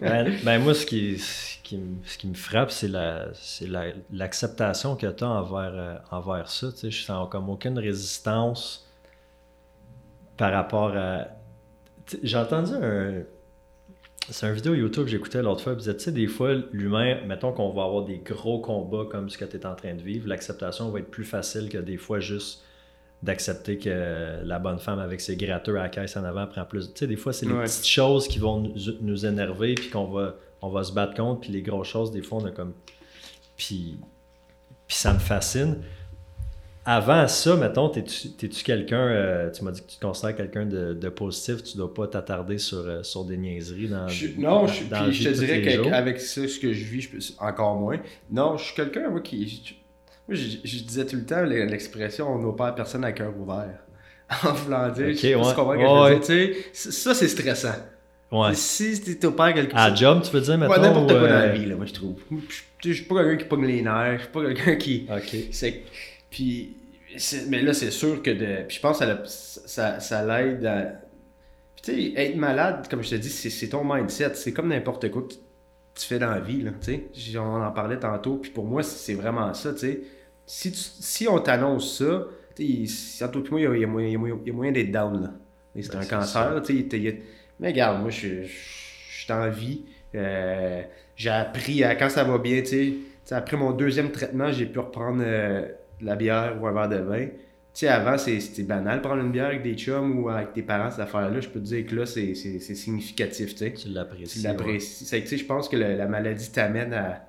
Ben, 0.00 0.58
moi, 0.62 0.74
ce 0.74 0.84
qui, 0.84 1.18
ce 1.18 1.58
qui, 1.62 1.78
me- 1.78 2.34
frappe, 2.34 2.70
c'est 2.72 2.88
la, 2.88 3.28
c'est 3.34 3.66
la- 3.68 3.92
l'acceptation 4.12 4.96
que 4.96 5.06
tu 5.06 5.22
as 5.24 5.28
envers, 5.28 5.72
euh, 5.74 5.96
envers 6.10 6.48
ça. 6.50 6.72
tu 6.72 6.78
sais. 6.78 6.90
Je 6.90 7.04
sens 7.04 7.28
comme 7.30 7.48
aucune 7.48 7.78
résistance 7.78 8.88
par 10.36 10.52
rapport 10.52 10.96
à. 10.96 11.28
J'ai 12.22 12.36
entendu 12.38 12.72
un. 12.74 13.22
C'est 14.30 14.46
une 14.46 14.54
vidéo 14.54 14.74
YouTube 14.74 15.04
que 15.04 15.10
j'écoutais 15.10 15.42
l'autre 15.42 15.62
fois. 15.62 15.72
il 15.74 15.78
disait, 15.78 15.94
tu 15.96 16.04
sais, 16.04 16.12
des 16.12 16.26
fois, 16.26 16.54
l'humain, 16.72 17.20
mettons 17.26 17.52
qu'on 17.52 17.70
va 17.70 17.84
avoir 17.84 18.04
des 18.06 18.18
gros 18.18 18.58
combats 18.58 19.04
comme 19.10 19.28
ce 19.28 19.36
que 19.36 19.44
tu 19.44 19.56
es 19.58 19.66
en 19.66 19.74
train 19.74 19.94
de 19.94 20.00
vivre, 20.02 20.26
l'acceptation 20.28 20.88
va 20.90 21.00
être 21.00 21.10
plus 21.10 21.24
facile 21.26 21.68
que 21.68 21.76
des 21.76 21.98
fois 21.98 22.20
juste 22.20 22.63
d'accepter 23.24 23.78
que 23.78 24.40
la 24.44 24.58
bonne 24.58 24.78
femme 24.78 24.98
avec 24.98 25.20
ses 25.20 25.34
gratteurs 25.36 25.76
à 25.78 25.84
la 25.84 25.88
caisse 25.88 26.16
en 26.16 26.24
avant 26.24 26.46
prend 26.46 26.64
plus. 26.64 26.88
Tu 26.92 26.98
sais, 27.00 27.06
des 27.06 27.16
fois, 27.16 27.32
c'est 27.32 27.46
les 27.46 27.52
Ouais. 27.52 27.64
petites 27.64 27.86
choses 27.88 28.28
qui 28.28 28.38
vont 28.38 28.60
nous, 28.60 28.74
nous 29.00 29.26
énerver, 29.26 29.74
puis 29.74 29.88
qu'on 29.90 30.04
va, 30.06 30.36
on 30.62 30.68
va 30.68 30.84
se 30.84 30.92
battre 30.92 31.14
contre, 31.14 31.40
puis 31.40 31.50
les 31.52 31.62
grosses 31.62 31.88
choses, 31.88 32.12
des 32.12 32.22
fois, 32.22 32.38
on 32.42 32.44
a 32.46 32.50
comme. 32.50 32.74
Puis, 33.56 33.96
puis 34.86 34.96
ça 34.96 35.12
me 35.14 35.18
fascine. 35.18 35.78
Avant 36.86 37.26
ça, 37.28 37.56
mettons, 37.56 37.88
t'es-tu 37.88 38.62
quelqu'un, 38.62 38.98
euh, 39.08 39.50
tu 39.50 39.64
m'as 39.64 39.70
dit 39.70 39.80
que 39.80 39.86
tu 39.86 39.96
te 39.96 40.04
considères 40.04 40.36
quelqu'un 40.36 40.66
de, 40.66 40.92
de 40.92 41.08
positif, 41.08 41.62
tu 41.62 41.78
dois 41.78 41.94
pas 41.94 42.06
t'attarder 42.08 42.58
sur, 42.58 42.76
euh, 42.80 43.02
sur 43.02 43.24
des 43.24 43.38
niaiseries 43.38 43.88
dans 43.88 44.06
Je- 44.06 44.38
non, 44.38 44.66
je, 44.66 44.84
dans 44.84 45.04
puis 45.04 45.14
je 45.14 45.30
te 45.30 45.34
dirais 45.34 45.62
qu'avec 45.62 46.20
ce 46.20 46.40
que 46.60 46.74
je 46.74 46.84
vis, 46.84 47.00
je 47.00 47.08
peux, 47.08 47.18
encore 47.38 47.76
moins. 47.80 47.98
Non, 48.30 48.58
je 48.58 48.64
suis 48.64 48.74
quelqu'un, 48.74 49.08
moi, 49.08 49.20
qui. 49.22 49.78
Je- 50.28 50.32
moi, 50.32 50.58
je, 50.64 50.68
je 50.68 50.82
disais 50.84 51.06
tout 51.06 51.16
le 51.16 51.24
temps 51.24 51.42
le- 51.42 51.64
l'expression 51.66 52.28
on 52.32 52.38
n'opère 52.38 52.74
personne 52.74 53.04
à 53.04 53.12
cœur 53.12 53.32
ouvert. 53.38 53.80
En 54.44 54.52
voulant 54.52 54.88
dire, 54.90 55.08
Ok, 55.08 55.16
je 55.16 55.26
ouais. 55.36 55.44
ce 55.44 55.60
Ouais, 55.60 56.18
je 56.22 56.26
dire. 56.32 56.56
C- 56.72 56.90
ça, 56.92 57.14
c'est 57.14 57.28
stressant. 57.28 57.74
Ouais. 58.32 58.54
Si 58.54 59.00
tu 59.18 59.26
opères 59.26 59.52
quelque 59.54 59.74
À 59.76 59.90
chose. 59.90 59.98
job, 60.00 60.22
tu 60.24 60.30
veux 60.30 60.40
dire, 60.40 60.56
mettons? 60.58 60.72
Ouais, 60.72 60.80
n'importe 60.80 61.08
quoi 61.10 61.18
dans 61.20 61.24
euh, 61.26 61.46
la 61.46 61.48
vie, 61.52 61.66
là, 61.66 61.76
moi, 61.76 61.84
je 61.86 61.92
trouve. 61.92 62.16
Je 62.82 62.92
suis 62.92 63.04
pas 63.04 63.16
quelqu'un 63.22 63.36
qui 63.36 63.48
pogne 63.48 63.66
les 63.66 63.82
nerfs, 63.82 64.16
je 64.16 64.22
suis 64.22 64.32
pas 64.32 64.42
quelqu'un 64.42 64.76
qui. 64.76 65.06
Ok. 65.14 65.36
C'est- 65.52 65.82
Puis, 66.30 66.76
mais 67.48 67.62
là, 67.62 67.72
c'est 67.74 67.90
sûr 67.90 68.22
que 68.22 68.30
de. 68.30 68.66
Puis 68.66 68.76
je 68.78 68.80
pense 68.80 68.98
que 68.98 69.04
ça, 69.04 69.22
ça, 69.66 70.00
ça 70.00 70.24
l'aide 70.26 70.64
à. 70.66 70.82
Puis 71.76 71.82
tu 71.94 72.14
sais, 72.14 72.20
être 72.22 72.36
malade, 72.36 72.86
comme 72.90 73.02
je 73.02 73.10
te 73.10 73.14
dis, 73.16 73.28
c'est, 73.28 73.50
ton 73.68 73.84
mindset. 73.84 74.32
C'est 74.34 74.52
comme 74.52 74.68
n'importe 74.68 75.10
quoi 75.10 75.22
tu, 75.94 76.06
fais 76.06 76.18
dans 76.18 76.30
la 76.30 76.40
vie, 76.40 76.62
là. 76.62 76.70
On 77.38 77.62
en 77.62 77.70
parlait 77.72 77.98
tantôt. 77.98 78.36
Puis 78.36 78.50
pour 78.50 78.64
moi, 78.64 78.82
c'est, 78.82 79.14
vraiment 79.14 79.52
ça, 79.54 79.72
tu 79.72 79.78
sais. 79.80 80.00
Si, 80.46 80.70
tu- 80.72 80.78
si 80.78 81.26
on 81.28 81.38
t'annonce 81.38 81.98
ça, 81.98 82.26
entre 83.24 83.40
toi 83.40 83.60
et 83.60 83.66
moi, 83.66 83.76
il 83.76 83.76
y 83.76 83.76
a- 83.76 83.78
il 83.78 83.84
moyen- 83.88 84.08
il 84.08 84.12
y 84.12 84.16
a 84.16 84.18
moyen- 84.18 84.38
il 84.46 84.52
d'être 84.72 84.90
down, 84.92 85.32
c'est 85.82 85.92
Ben, 85.92 85.98
un 86.00 86.06
cancer, 86.06 86.26
ça. 86.26 86.54
là, 86.54 86.60
tu 86.60 86.66
sais. 86.66 86.72
il 86.74 86.96
il 86.96 87.06
Mais 87.60 87.68
regarde, 87.68 88.00
moi, 88.00 88.10
je 88.10 88.42
suis 88.44 89.32
en 89.32 89.48
vie. 89.48 89.82
Euh, 90.14 90.82
j'ai 91.16 91.30
appris 91.30 91.82
à, 91.84 91.94
quand 91.96 92.08
ça 92.08 92.24
va 92.24 92.38
bien, 92.38 92.60
tu 92.60 92.66
sais, 92.66 92.76
tu 92.76 92.96
sais, 93.24 93.34
après 93.34 93.56
mon 93.56 93.72
deuxième 93.72 94.10
traitement, 94.12 94.50
j'ai 94.52 94.66
pu 94.66 94.78
reprendre 94.80 95.22
euh, 95.24 95.66
de 96.00 96.06
la 96.06 96.16
bière 96.16 96.56
ou 96.60 96.66
un 96.66 96.72
verre 96.72 96.88
de 96.88 96.96
vin. 97.04 97.26
Tu 97.74 97.80
sais, 97.80 97.88
avant, 97.88 98.16
c'était 98.16 98.62
banal 98.62 99.02
prendre 99.02 99.20
une 99.20 99.32
bière 99.32 99.46
avec 99.46 99.62
des 99.62 99.74
chums 99.74 100.18
ou 100.20 100.28
avec 100.28 100.52
tes 100.52 100.62
parents, 100.62 100.90
cette 100.92 101.00
affaire-là. 101.00 101.40
Je 101.40 101.48
peux 101.48 101.58
te 101.58 101.64
dire 101.64 101.84
que 101.86 101.96
là, 101.96 102.06
c'est 102.06 102.34
significatif, 102.34 103.50
tu 103.52 103.58
sais. 103.58 103.72
Tu 103.72 103.88
l'apprécies. 103.88 104.38
Tu 104.38 104.44
l'apprécies. 104.46 105.04
Sais, 105.04 105.36
je 105.36 105.44
pense 105.44 105.68
que 105.68 105.76
le- 105.76 105.96
la 105.96 106.06
maladie 106.06 106.50
t'amène 106.52 106.92
à. 106.94 107.26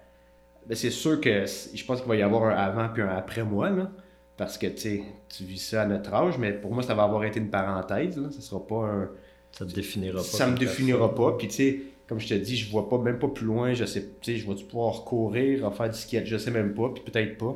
Ben, 0.68 0.76
c'est 0.76 0.92
sûr 0.92 1.20
que 1.20 1.46
je 1.46 1.86
pense 1.86 2.00
qu'il 2.02 2.10
va 2.10 2.16
y 2.16 2.22
avoir 2.22 2.44
un 2.46 2.56
avant 2.56 2.90
puis 2.90 3.02
un 3.02 3.10
après 3.10 3.44
moi, 3.44 3.70
là. 3.72 3.92
Parce 4.38 4.58
que, 4.58 4.68
tu 4.68 4.78
sais, 4.78 5.04
tu 5.36 5.46
vis 5.46 5.58
ça 5.60 5.84
à 5.84 5.86
notre 5.88 6.14
âge, 6.14 6.38
mais 6.38 6.52
pour 6.54 6.74
moi, 6.74 6.84
ça 6.84 6.94
va 6.94 7.04
avoir 7.04 7.24
été 7.24 7.40
une 7.40 7.50
parenthèse, 7.50 8.18
là. 8.18 8.30
Ça 8.30 8.42
sera 8.42 8.66
pas 8.68 8.76
un 8.76 9.02
ouais. 9.02 9.08
Ça 9.52 9.66
te 9.66 9.72
définira 9.74 10.18
pas. 10.18 10.24
ça 10.24 10.48
me 10.48 10.58
définira 10.58 11.08
personne. 11.10 11.32
pas. 11.32 11.38
Puis, 11.38 11.48
tu 11.48 11.54
sais, 11.56 11.80
comme 12.08 12.20
je 12.20 12.28
te 12.28 12.34
dis, 12.36 12.56
je 12.58 12.70
vois 12.70 12.88
pas 12.90 12.98
même 13.00 13.18
pas 13.18 13.30
plus 13.30 13.46
loin. 13.46 13.74
Je 13.74 13.86
sais, 13.86 14.02
tu 14.22 14.34
sais, 14.34 14.38
je 14.38 14.48
vais 14.48 14.56
pouvoir 14.64 15.06
courir, 15.06 15.74
faire 15.74 15.90
du 15.90 15.98
ski, 15.98 16.20
je 16.26 16.38
sais 16.38 16.52
même 16.52 16.74
pas, 16.76 16.90
puis 16.94 17.02
peut-être 17.10 17.38
pas. 17.38 17.56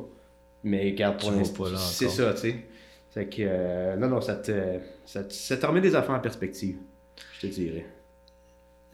Mais 0.64 0.84
regarde, 0.90 1.20
pour 1.20 1.30
l'instant, 1.38 1.54
c'est 1.76 2.04
ça, 2.16 2.32
tu 2.34 2.40
sais. 2.40 2.56
C'est 3.10 3.26
que, 3.28 3.36
euh, 3.40 3.96
non, 3.96 4.08
non, 4.08 4.20
ça 4.20 4.36
te, 4.36 4.78
ça, 5.04 5.24
te, 5.24 5.32
ça 5.32 5.56
te 5.56 5.66
remet 5.66 5.80
des 5.80 5.94
affaires 5.96 6.14
en 6.14 6.20
perspective, 6.20 6.76
je 7.34 7.46
te 7.48 7.52
dirais. 7.52 7.86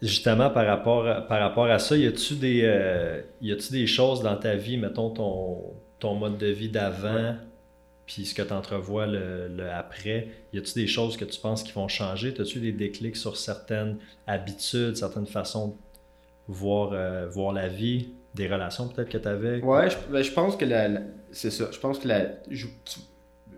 Justement, 0.01 0.51
par 0.51 0.65
rapport, 0.67 1.07
à, 1.07 1.21
par 1.21 1.39
rapport 1.39 1.65
à 1.65 1.79
ça, 1.79 1.97
y 1.97 2.05
a-tu 2.05 2.35
des, 2.35 2.61
euh, 2.63 3.21
y 3.41 3.51
a-tu 3.51 3.71
des 3.71 3.87
choses 3.87 4.21
dans 4.21 4.35
ta 4.35 4.55
vie, 4.55 4.77
mettons 4.77 5.09
ton, 5.09 5.73
ton 5.99 6.13
mode 6.15 6.37
de 6.37 6.47
vie 6.47 6.69
d'avant, 6.69 7.35
puis 8.05 8.25
ce 8.25 8.35
que 8.35 8.43
tu 8.43 8.53
entrevois 8.53 9.07
le, 9.07 9.47
le 9.49 9.69
après, 9.71 10.29
y 10.53 10.59
a-tu 10.59 10.73
des 10.75 10.87
choses 10.87 11.17
que 11.17 11.25
tu 11.25 11.39
penses 11.39 11.63
qui 11.63 11.71
vont 11.73 11.87
changer? 11.87 12.33
As-tu 12.39 12.59
des 12.59 12.71
déclics 12.71 13.17
sur 13.17 13.37
certaines 13.37 13.97
habitudes, 14.27 14.95
certaines 14.95 15.25
façons 15.27 15.69
de 15.69 15.73
voir, 16.47 16.91
euh, 16.93 17.27
voir 17.27 17.51
la 17.53 17.67
vie, 17.67 18.09
des 18.35 18.47
relations 18.47 18.87
peut-être 18.87 19.09
que 19.09 19.17
tu 19.17 19.27
avais? 19.27 19.61
Ouais, 19.61 19.89
je, 19.89 19.97
ben, 20.11 20.21
je 20.23 20.31
pense 20.31 20.55
que 20.55 20.65
la, 20.65 20.87
la- 20.87 21.01
c'est 21.31 21.51
ça. 21.51 21.69
Je 21.71 21.79
pense 21.79 21.97
que 21.99 22.07
la, 22.07 22.27
je, 22.49 22.67
tu- 22.85 22.99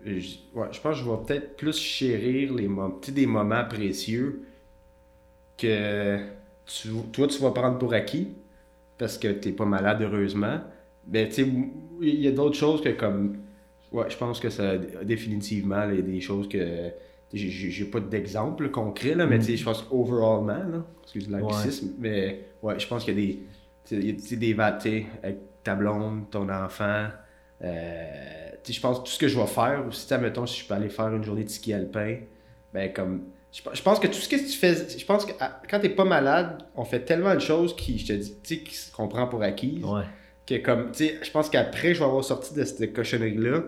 je- 0.04 0.38
ouais, 0.54 0.68
je 0.72 0.80
pense 0.80 0.98
que 0.98 1.04
je 1.04 1.10
vais 1.10 1.16
peut-être 1.26 1.56
plus 1.56 1.76
chérir 1.78 2.54
les 2.54 2.68
tu 3.02 3.12
des 3.12 3.26
moments 3.26 3.64
précieux 3.64 4.42
que 5.58 6.18
tu, 6.66 6.88
toi 7.12 7.26
tu 7.26 7.40
vas 7.42 7.50
prendre 7.50 7.78
pour 7.78 7.92
acquis 7.94 8.28
parce 8.98 9.18
que 9.18 9.28
t'es 9.28 9.52
pas 9.52 9.64
malade 9.66 10.02
heureusement. 10.02 10.60
Mais 11.08 11.28
tu 11.28 11.34
sais, 11.44 11.48
il 12.02 12.20
y 12.20 12.28
a 12.28 12.32
d'autres 12.32 12.56
choses 12.56 12.82
que 12.82 12.90
comme, 12.90 13.38
ouais, 13.92 14.08
je 14.10 14.16
pense 14.16 14.40
que 14.40 14.50
ça 14.50 14.78
définitivement 14.78 15.88
il 15.90 15.96
y 15.96 15.98
a 15.98 16.02
des 16.02 16.20
choses 16.20 16.48
que 16.48 16.90
j'ai- 17.32 17.84
pas 17.84 18.00
d'exemple 18.00 18.70
concret 18.70 19.14
là, 19.14 19.26
mais 19.26 19.36
Mm. 19.38 19.40
tu 19.40 19.46
sais, 19.46 19.56
je 19.56 19.64
pense 19.64 19.86
overallment 19.90 20.68
là, 20.70 20.84
excuse 21.02 21.28
l'anglicisme, 21.30 21.94
mais 21.98 22.40
ouais, 22.62 22.78
je 22.78 22.86
pense 22.86 23.04
qu'il 23.04 23.18
y 23.18 23.22
a 23.22 23.26
des 23.26 23.32
tu 23.84 23.96
sais, 23.96 23.96
il 23.96 24.06
y 24.06 24.10
a 24.10 24.14
tu 24.14 24.36
des 24.36 24.54
tu 24.82 25.06
avec 25.22 25.38
ta 25.62 25.74
blonde, 25.74 26.30
ton 26.30 26.48
enfant. 26.48 27.08
euh, 27.62 28.49
tu 28.49 28.49
je 28.68 28.80
pense 28.80 28.98
que 29.00 29.04
tout 29.04 29.10
ce 29.10 29.18
que 29.18 29.28
je 29.28 29.38
vais 29.38 29.46
faire, 29.46 29.84
ou 29.86 29.92
si, 29.92 30.06
tu 30.06 30.16
mettons, 30.18 30.46
si 30.46 30.60
je 30.60 30.66
peux 30.66 30.74
aller 30.74 30.88
faire 30.88 31.08
une 31.08 31.24
journée 31.24 31.44
de 31.44 31.48
ski 31.50 31.72
alpin, 31.72 32.16
ben 32.74 32.92
comme. 32.92 33.22
Je, 33.52 33.62
pe- 33.62 33.70
je 33.74 33.82
pense 33.82 33.98
que 33.98 34.06
tout 34.06 34.14
ce 34.14 34.28
que 34.28 34.36
tu 34.36 34.56
fais. 34.56 34.74
Je 34.96 35.04
pense 35.04 35.24
que 35.26 35.32
quand 35.68 35.80
t'es 35.80 35.88
pas 35.88 36.04
malade, 36.04 36.58
on 36.76 36.84
fait 36.84 37.00
tellement 37.00 37.34
de 37.34 37.40
choses 37.40 37.74
qui, 37.74 37.98
je 37.98 38.06
te 38.06 38.12
dis, 38.12 38.64
qu'on 38.92 39.08
prend 39.08 39.26
pour 39.26 39.42
acquises. 39.42 39.84
Ouais. 39.84 40.04
Que 40.46 40.56
comme, 40.58 40.92
tu 40.92 41.06
sais, 41.06 41.18
je 41.22 41.30
pense 41.30 41.48
qu'après, 41.50 41.94
je 41.94 41.98
vais 42.00 42.04
avoir 42.04 42.22
sorti 42.24 42.54
de 42.54 42.64
cette 42.64 42.92
cochonnerie-là. 42.92 43.62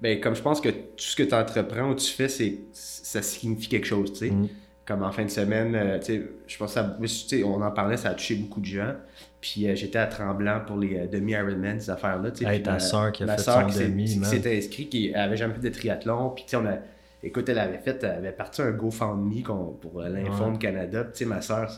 Ben, 0.00 0.20
comme 0.20 0.34
je 0.36 0.42
pense 0.42 0.60
que 0.60 0.68
tout 0.68 0.76
ce 0.98 1.16
que 1.16 1.22
tu 1.24 1.34
entreprends 1.34 1.90
ou 1.90 1.94
tu 1.94 2.06
fais, 2.12 2.28
c'est, 2.28 2.58
ça 2.72 3.20
signifie 3.22 3.68
quelque 3.68 3.86
chose, 3.86 4.12
tu 4.12 4.18
sais 4.20 4.30
Mm. 4.30 4.48
comme 4.86 5.02
en 5.02 5.10
fin 5.12 5.24
de 5.24 5.30
semaine, 5.30 5.74
euh, 5.74 5.98
tu 5.98 6.04
sais, 6.06 6.22
je 6.46 6.56
pense 6.56 6.74
que 6.74 6.80
ça, 6.80 6.96
on 7.44 7.60
en 7.62 7.70
parlait, 7.72 7.96
ça 7.96 8.10
a 8.10 8.14
touché 8.14 8.36
beaucoup 8.36 8.60
de 8.60 8.66
gens. 8.66 8.94
Puis 9.40 9.68
euh, 9.68 9.74
j'étais 9.76 9.98
à 9.98 10.06
Tremblant 10.06 10.60
pour 10.66 10.76
les 10.76 10.96
euh, 10.98 11.06
demi-Ironman, 11.06 11.80
ces 11.80 11.90
affaires-là. 11.90 12.30
Hey, 12.40 12.62
ta 12.62 12.72
ma- 12.72 12.78
sœur 12.80 13.12
qui 13.12 13.22
a 13.22 13.36
fait 13.36 13.42
son 13.42 13.66
demi, 13.66 14.04
qui 14.06 14.24
s'était 14.24 14.56
inscrite, 14.58 14.90
qui 14.90 15.14
avait 15.14 15.36
jamais 15.36 15.54
fait 15.54 15.60
de 15.60 15.68
triathlon. 15.68 16.30
Puis 16.30 16.44
tu 16.44 16.50
sais, 16.50 16.56
on 16.56 16.66
a, 16.66 16.78
écoute, 17.22 17.48
elle 17.48 17.58
avait 17.60 17.78
fait, 17.78 18.02
elle 18.02 18.10
avait 18.10 18.32
parti 18.32 18.62
un 18.62 18.72
GoFundMe 18.72 19.42
pour 19.80 20.00
euh, 20.00 20.08
l'Infond 20.08 20.46
Ouais. 20.48 20.52
de 20.54 20.58
Canada. 20.58 21.04
Puis 21.04 21.12
tu 21.12 21.18
sais, 21.18 21.24
ma 21.26 21.40
sœur, 21.40 21.70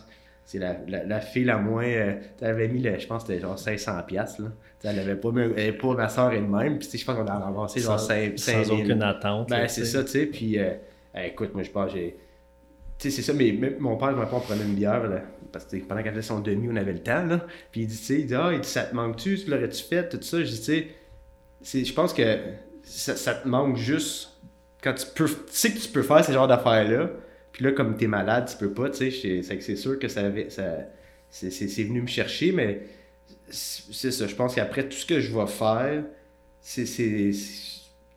c'est 0.47 0.59
la, 0.59 0.77
la, 0.89 1.05
la 1.05 1.21
fille 1.21 1.45
la 1.45 1.59
moins. 1.59 1.85
Euh, 1.85 2.15
elle 2.41 2.49
avait 2.49 2.69
mis, 2.69 2.81
le, 2.81 2.99
je 2.99 3.07
pense, 3.07 3.27
c'était 3.27 3.41
genre 3.41 3.57
500$. 3.57 4.43
Là. 4.43 4.49
Elle 4.83 4.99
avait 4.99 5.17
pas, 5.17 5.29
elle 5.37 5.43
avait 5.53 5.73
pas 5.73 5.95
ma 5.95 6.09
soeur 6.09 6.33
elle-même. 6.33 6.79
Puis 6.79 6.89
je 6.99 7.05
pense 7.05 7.15
qu'on 7.15 7.27
a 7.27 7.35
avancé 7.47 7.81
genre 7.81 8.01
5 8.01 8.39
Sans 8.39 8.71
aucune 8.71 9.03
attente. 9.03 9.51
Ben, 9.51 9.69
c'est 9.69 9.85
ça, 9.85 10.03
tu 10.03 10.11
sais. 10.13 10.25
Puis 10.27 10.59
euh, 10.59 10.71
écoute, 11.27 11.53
moi, 11.53 11.63
je 11.63 11.71
pense, 11.71 11.93
j'ai. 11.93 12.17
Sais, 13.01 13.11
c'est 13.11 13.23
ça, 13.23 13.33
mais 13.33 13.59
mon 13.79 13.97
père, 13.97 14.15
ma 14.15 14.29
on 14.31 14.41
prenait 14.41 14.63
une 14.63 14.75
bière, 14.75 15.09
là, 15.09 15.23
parce 15.51 15.65
que 15.65 15.79
pendant 15.79 16.03
qu'elle 16.03 16.13
faisait 16.13 16.29
son 16.29 16.41
demi, 16.41 16.69
on 16.71 16.77
avait 16.77 16.93
le 16.93 17.03
temps, 17.03 17.25
là. 17.25 17.47
Puis 17.73 17.81
il 17.81 17.87
dit, 17.87 17.97
tu 17.97 18.05
sais, 18.05 18.21
il 18.21 18.27
dit, 18.27 18.35
ah, 18.35 18.53
ça 18.63 18.83
te 18.83 18.95
manque-tu, 18.95 19.39
tu 19.43 19.51
l'aurais-tu 19.51 19.83
fait, 19.83 20.07
tout 20.11 20.21
ça. 20.21 20.45
Je 20.45 20.51
dis, 20.51 20.61
tu 20.61 20.87
sais, 21.63 21.85
je 21.85 21.95
pense 21.95 22.13
que 22.13 22.39
ça, 22.83 23.35
te 23.35 23.49
manque 23.49 23.79
juste 23.79 24.39
quand 24.83 24.93
tu 24.93 25.07
peux, 25.15 25.27
tu 25.27 25.35
sais 25.47 25.73
que 25.73 25.79
tu 25.79 25.89
peux 25.89 26.03
faire 26.03 26.23
ce 26.23 26.33
genre 26.33 26.47
d'affaires-là. 26.47 27.11
Puis 27.53 27.65
là, 27.65 27.73
comme 27.73 27.97
t'es 27.97 28.07
malade, 28.07 28.49
tu 28.51 28.59
peux 28.59 28.73
pas, 28.75 28.91
tu 28.91 29.11
sais. 29.11 29.43
C'est 29.43 29.77
sûr 29.77 29.99
que 29.99 30.09
ça, 30.09 30.23
ça 30.51 30.63
c'est 31.31 31.85
venu 31.85 32.03
me 32.03 32.07
chercher, 32.07 32.53
mais 32.53 32.83
c'est 33.49 34.11
ça. 34.11 34.27
Je 34.27 34.35
pense 34.35 34.55
qu'après 34.55 34.87
tout 34.87 34.97
ce 34.97 35.07
que 35.07 35.21
je 35.21 35.35
vais 35.35 35.47
faire, 35.47 36.05
c'est. 36.61 36.85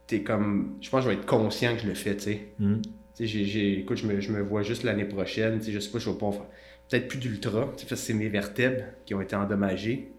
T'es 0.07 0.23
comme. 0.23 0.77
Je 0.81 0.89
pense 0.89 1.05
que 1.05 1.09
je 1.09 1.15
vais 1.15 1.21
être 1.21 1.25
conscient 1.25 1.73
que 1.73 1.81
je 1.83 1.87
le 1.87 1.93
fais, 1.93 2.17
tu 2.17 2.23
sais. 2.23 2.41
Mm. 2.59 2.81
Écoute, 3.19 3.97
je 3.97 4.07
me, 4.07 4.19
je 4.19 4.31
me, 4.31 4.41
vois 4.41 4.63
juste 4.63 4.83
l'année 4.83 5.05
prochaine, 5.05 5.59
tu 5.59 5.65
sais, 5.65 5.71
je 5.71 5.79
sais 5.79 5.91
pas, 5.91 5.99
je 5.99 6.09
vais 6.09 6.17
pas 6.17 6.31
faire. 6.31 6.45
Peut-être 6.89 7.07
plus 7.07 7.19
d'ultra, 7.19 7.71
tu 7.77 7.87
sais, 7.87 7.95
c'est 7.95 8.13
mes 8.13 8.29
vertèbres 8.29 8.83
qui 9.05 9.13
ont 9.13 9.21
été 9.21 9.35
endommagées. 9.35 10.11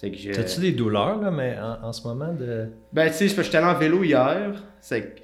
T'as-tu 0.00 0.60
des 0.60 0.72
douleurs, 0.72 1.20
là, 1.20 1.30
mais 1.30 1.56
en, 1.58 1.92
ce 1.92 2.06
moment 2.06 2.32
de. 2.32 2.68
Ben, 2.92 3.08
tu 3.10 3.28
sais, 3.28 3.42
j'étais 3.42 3.56
allé 3.56 3.66
en 3.66 3.78
vélo 3.78 4.04
hier. 4.04 4.62
C'est 4.80 5.16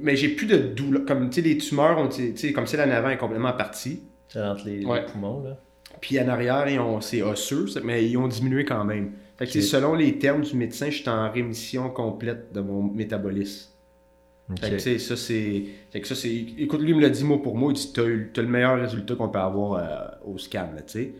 mais 0.00 0.16
j'ai 0.16 0.28
plus 0.28 0.46
de 0.46 0.56
douleur. 0.56 1.04
Comme, 1.04 1.30
tu 1.30 1.42
sais, 1.42 1.48
les 1.48 1.58
tumeurs, 1.58 1.98
ont, 1.98 2.08
comme 2.54 2.66
celle 2.66 2.88
en 2.88 2.92
avant 2.92 3.10
est 3.10 3.18
complètement 3.18 3.52
partie. 3.52 4.02
C'est 4.28 4.42
entre 4.42 4.66
les, 4.66 4.84
poumons, 5.12 5.42
là. 5.42 5.58
Puis 6.00 6.20
en 6.20 6.28
arrière, 6.28 6.66
c'est 7.00 7.22
osseux, 7.22 7.66
mais 7.84 8.06
ils 8.06 8.16
ont 8.16 8.28
diminué 8.28 8.64
quand 8.64 8.84
même. 8.84 9.12
Fait 9.38 9.46
que 9.46 9.60
selon 9.60 9.94
les 9.94 10.18
termes 10.18 10.42
du 10.42 10.56
médecin, 10.56 10.90
je 10.90 10.98
suis 10.98 11.08
en 11.08 11.30
rémission 11.30 11.88
complète 11.90 12.52
de 12.52 12.60
mon 12.60 12.82
métabolisme. 12.82 13.70
Fait 14.60 14.72
que 14.72 14.78
ça, 14.78 15.16
c'est. 15.16 15.68
ça, 16.04 16.14
c'est. 16.14 16.46
Écoute, 16.58 16.82
lui, 16.82 16.90
il 16.90 16.96
me 16.96 17.00
l'a 17.00 17.08
dit 17.08 17.24
mot 17.24 17.38
pour 17.38 17.56
mot. 17.56 17.70
Il 17.70 17.74
dit 17.74 17.92
T'as 17.94 18.42
le 18.42 18.48
meilleur 18.48 18.78
résultat 18.78 19.14
qu'on 19.14 19.30
peut 19.30 19.38
avoir 19.38 19.74
euh, 19.74 20.32
au 20.32 20.36
scan, 20.36 20.68
tu 20.86 20.92
sais. 20.92 21.14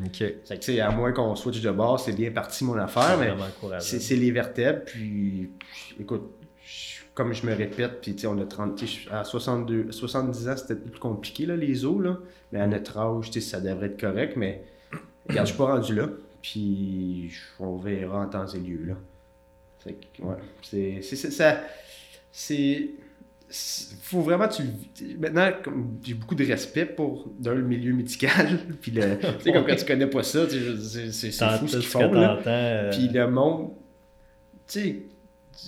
Fait 0.45 0.59
que, 0.59 0.81
à 0.81 0.91
moins 0.91 1.13
qu'on 1.13 1.35
switch 1.35 1.63
de 1.63 1.71
base, 1.71 2.03
c'est 2.05 2.13
bien 2.13 2.31
parti 2.31 2.65
mon 2.65 2.77
affaire, 2.77 3.19
mais 3.19 3.33
c'est 3.81 4.17
les 4.17 4.31
vertèbres. 4.31 4.83
Puis, 4.85 5.51
écoute, 5.99 6.33
comme 7.15 7.33
je 7.33 7.47
me 7.47 7.55
répète, 7.55 8.01
puis 8.03 8.27
on 8.27 8.39
a 8.39 8.45
30, 8.45 8.85
à 9.11 9.25
62, 9.25 9.93
70 9.93 10.49
ans, 10.49 10.57
c'était 10.57 10.75
plus 10.75 10.99
compliqué, 10.99 11.47
là, 11.47 11.57
les 11.57 11.85
os, 11.85 12.03
là. 12.03 12.19
Mais 12.53 12.61
à 12.61 12.67
notre 12.67 12.99
âge, 12.99 13.31
ça 13.31 13.61
devrait 13.61 13.87
être 13.87 14.01
correct, 14.01 14.35
mais 14.37 14.65
regarde, 15.29 15.47
je 15.47 15.53
suis 15.53 15.59
pas 15.59 15.73
rendu 15.73 15.95
là. 15.95 16.09
Puis 16.43 17.33
on 17.59 17.77
verra 17.77 18.21
en 18.21 18.27
temps 18.29 18.47
et 18.47 18.59
lieu, 18.59 18.85
là. 18.85 18.95
ouais, 19.87 20.37
c'est, 20.61 21.01
c'est, 21.03 21.17
ça, 21.17 21.61
c'est, 22.31 22.91
faut 24.03 24.21
vraiment 24.21 24.49
tu 24.49 24.63
maintenant 25.19 25.49
j'ai 26.03 26.15
beaucoup 26.15 26.35
de 26.35 26.45
respect 26.45 26.87
pour 26.87 27.29
d'un 27.39 27.55
le 27.55 27.63
milieu 27.63 27.93
médical 27.93 28.59
puis 28.81 28.91
le 28.91 29.19
tu 29.19 29.27
sais 29.45 29.53
comme 29.53 29.67
quand 29.67 29.77
tu 29.77 29.85
connais 29.85 30.07
pas 30.09 30.23
ça 30.23 30.41
c'est, 30.49 31.13
c'est, 31.13 31.31
fou 31.31 31.69
ce 31.69 31.77
qu'ils 31.77 31.87
font 31.87 32.13
là 32.13 32.39
euh. 32.47 32.91
puis 32.91 33.09
le 33.09 33.31
monde 33.31 33.71
tu 34.67 34.81
sais 34.81 35.03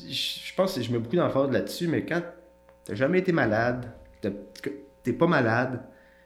je 0.08 0.54
pense 0.54 0.74
que 0.74 0.82
je 0.82 0.92
mets 0.92 0.98
beaucoup 0.98 1.16
d'emphase 1.16 1.50
là-dessus, 1.50 1.88
mais 1.88 2.04
quand 2.04 2.22
t'as 2.84 2.94
jamais 2.94 3.18
été 3.18 3.32
malade, 3.32 3.86
t'es 5.02 5.12
pas 5.12 5.26
malade, 5.26 5.80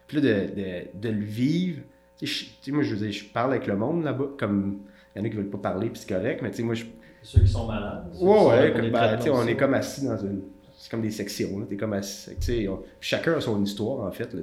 puis 0.06 0.20
là, 0.20 0.22
de, 0.22 0.86
de, 0.94 1.08
le 1.08 1.24
vivre, 1.24 1.82
tu 2.18 2.26
sais, 2.26 2.72
moi, 2.72 2.82
je 2.82 2.94
veux 2.94 3.06
dire, 3.06 3.12
je 3.12 3.24
parle 3.24 3.52
avec 3.52 3.66
le 3.66 3.76
monde 3.76 4.04
là-bas, 4.04 4.30
comme 4.38 4.80
il 5.14 5.18
y 5.18 5.22
en 5.22 5.24
a 5.24 5.28
qui 5.28 5.36
veulent 5.36 5.50
pas 5.50 5.58
parler, 5.58 5.90
puis 5.90 6.02
c'est 6.04 6.14
correct, 6.14 6.40
mais 6.42 6.50
tu 6.50 6.58
sais, 6.58 6.62
moi, 6.62 6.74
je. 6.74 6.84
Ceux 7.22 7.40
qui 7.40 7.48
sont 7.48 7.66
malades. 7.66 8.10
Ouais, 8.18 8.46
ouais, 8.46 8.72
comme, 8.74 8.90
ben, 8.90 9.18
on 9.32 9.46
est 9.46 9.56
comme 9.56 9.74
assis 9.74 10.06
dans 10.06 10.16
une. 10.16 10.42
C'est 10.80 10.90
comme 10.90 11.02
des 11.02 11.10
sections, 11.10 11.58
là, 11.58 11.66
t'es 11.68 11.76
comme 11.76 11.94
sais, 12.02 12.66
chacun 13.00 13.34
a 13.34 13.40
son 13.42 13.62
histoire, 13.62 14.06
en 14.06 14.10
fait, 14.10 14.32
là. 14.32 14.40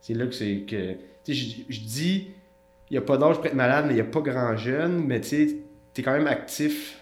C'est 0.00 0.14
là 0.14 0.26
que 0.26 0.32
c'est 0.32 0.64
que. 0.66 0.94
Tu 1.22 1.32
sais, 1.32 1.64
je 1.68 1.80
dis, 1.80 2.32
il 2.90 2.94
n'y 2.94 2.98
a 2.98 3.02
pas 3.02 3.16
d'âge 3.16 3.36
pour 3.36 3.46
être 3.46 3.54
malade, 3.54 3.84
mais 3.86 3.92
il 3.92 3.94
n'y 3.94 4.00
a 4.00 4.04
pas 4.04 4.20
grand 4.20 4.56
jeune, 4.56 5.06
mais 5.06 5.20
tu 5.20 5.28
sais, 5.28 5.56
t'es 5.94 6.02
quand 6.02 6.12
même 6.12 6.26
actif 6.26 7.00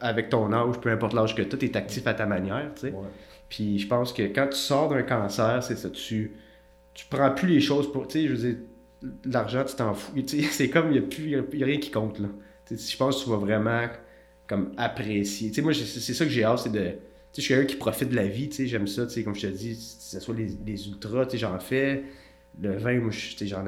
avec 0.00 0.30
ton 0.30 0.52
âge, 0.52 0.80
peu 0.80 0.90
importe 0.90 1.12
l'âge 1.12 1.36
que 1.36 1.42
tu 1.42 1.54
as, 1.54 1.58
tu 1.58 1.66
es 1.66 1.76
actif 1.76 2.08
à 2.08 2.14
ta 2.14 2.26
manière, 2.26 2.72
tu 2.74 2.88
sais. 2.88 2.94
Puis 3.48 3.78
je 3.78 3.86
pense 3.86 4.12
que 4.12 4.22
quand 4.22 4.48
tu 4.48 4.58
sors 4.58 4.88
d'un 4.88 5.02
cancer, 5.04 5.62
c'est 5.62 5.76
ça, 5.76 5.88
tu, 5.88 6.36
tu 6.94 7.06
prends 7.08 7.30
plus 7.30 7.46
les 7.46 7.60
choses 7.60 7.92
pour, 7.92 8.08
tu 8.08 8.18
sais, 8.18 8.26
je 8.26 8.34
veux 8.34 8.52
dire, 8.52 8.58
l'argent, 9.26 9.64
tu 9.64 9.76
t'en 9.76 9.94
fous. 9.94 10.12
C'est 10.50 10.70
comme, 10.70 10.88
il 10.92 11.00
n'y 11.00 11.36
a, 11.36 11.42
plus, 11.42 11.64
rien 11.64 11.78
qui 11.78 11.92
compte, 11.92 12.18
là. 12.18 12.28
je 12.68 12.96
pense 12.96 13.20
que 13.20 13.24
tu 13.24 13.30
vas 13.30 13.36
vraiment, 13.36 13.86
comme, 14.48 14.72
apprécier. 14.76 15.50
Tu 15.50 15.54
sais, 15.54 15.62
moi, 15.62 15.72
c'est 15.72 16.14
ça 16.14 16.24
que 16.24 16.30
j'ai 16.30 16.42
hâte, 16.42 16.58
c'est 16.58 16.72
de... 16.72 16.94
Je 17.38 17.44
suis 17.44 17.54
quelqu'un 17.54 17.66
qui 17.66 17.76
profite 17.76 18.08
de 18.08 18.16
la 18.16 18.26
vie, 18.26 18.48
tu 18.48 18.56
sais, 18.56 18.66
j'aime 18.66 18.88
ça, 18.88 19.06
tu 19.06 19.12
sais, 19.12 19.22
comme 19.22 19.34
je 19.34 19.42
te 19.42 19.46
dis, 19.46 19.74
que 19.76 19.80
ce 19.80 20.18
soit 20.20 20.34
les, 20.34 20.48
les 20.66 20.88
ultras, 20.88 21.24
tu 21.24 21.32
sais, 21.32 21.38
j'en 21.38 21.58
fais. 21.60 22.02
Le 22.60 22.76
vin, 22.76 22.98
moi, 22.98 23.12
j'en 23.12 23.64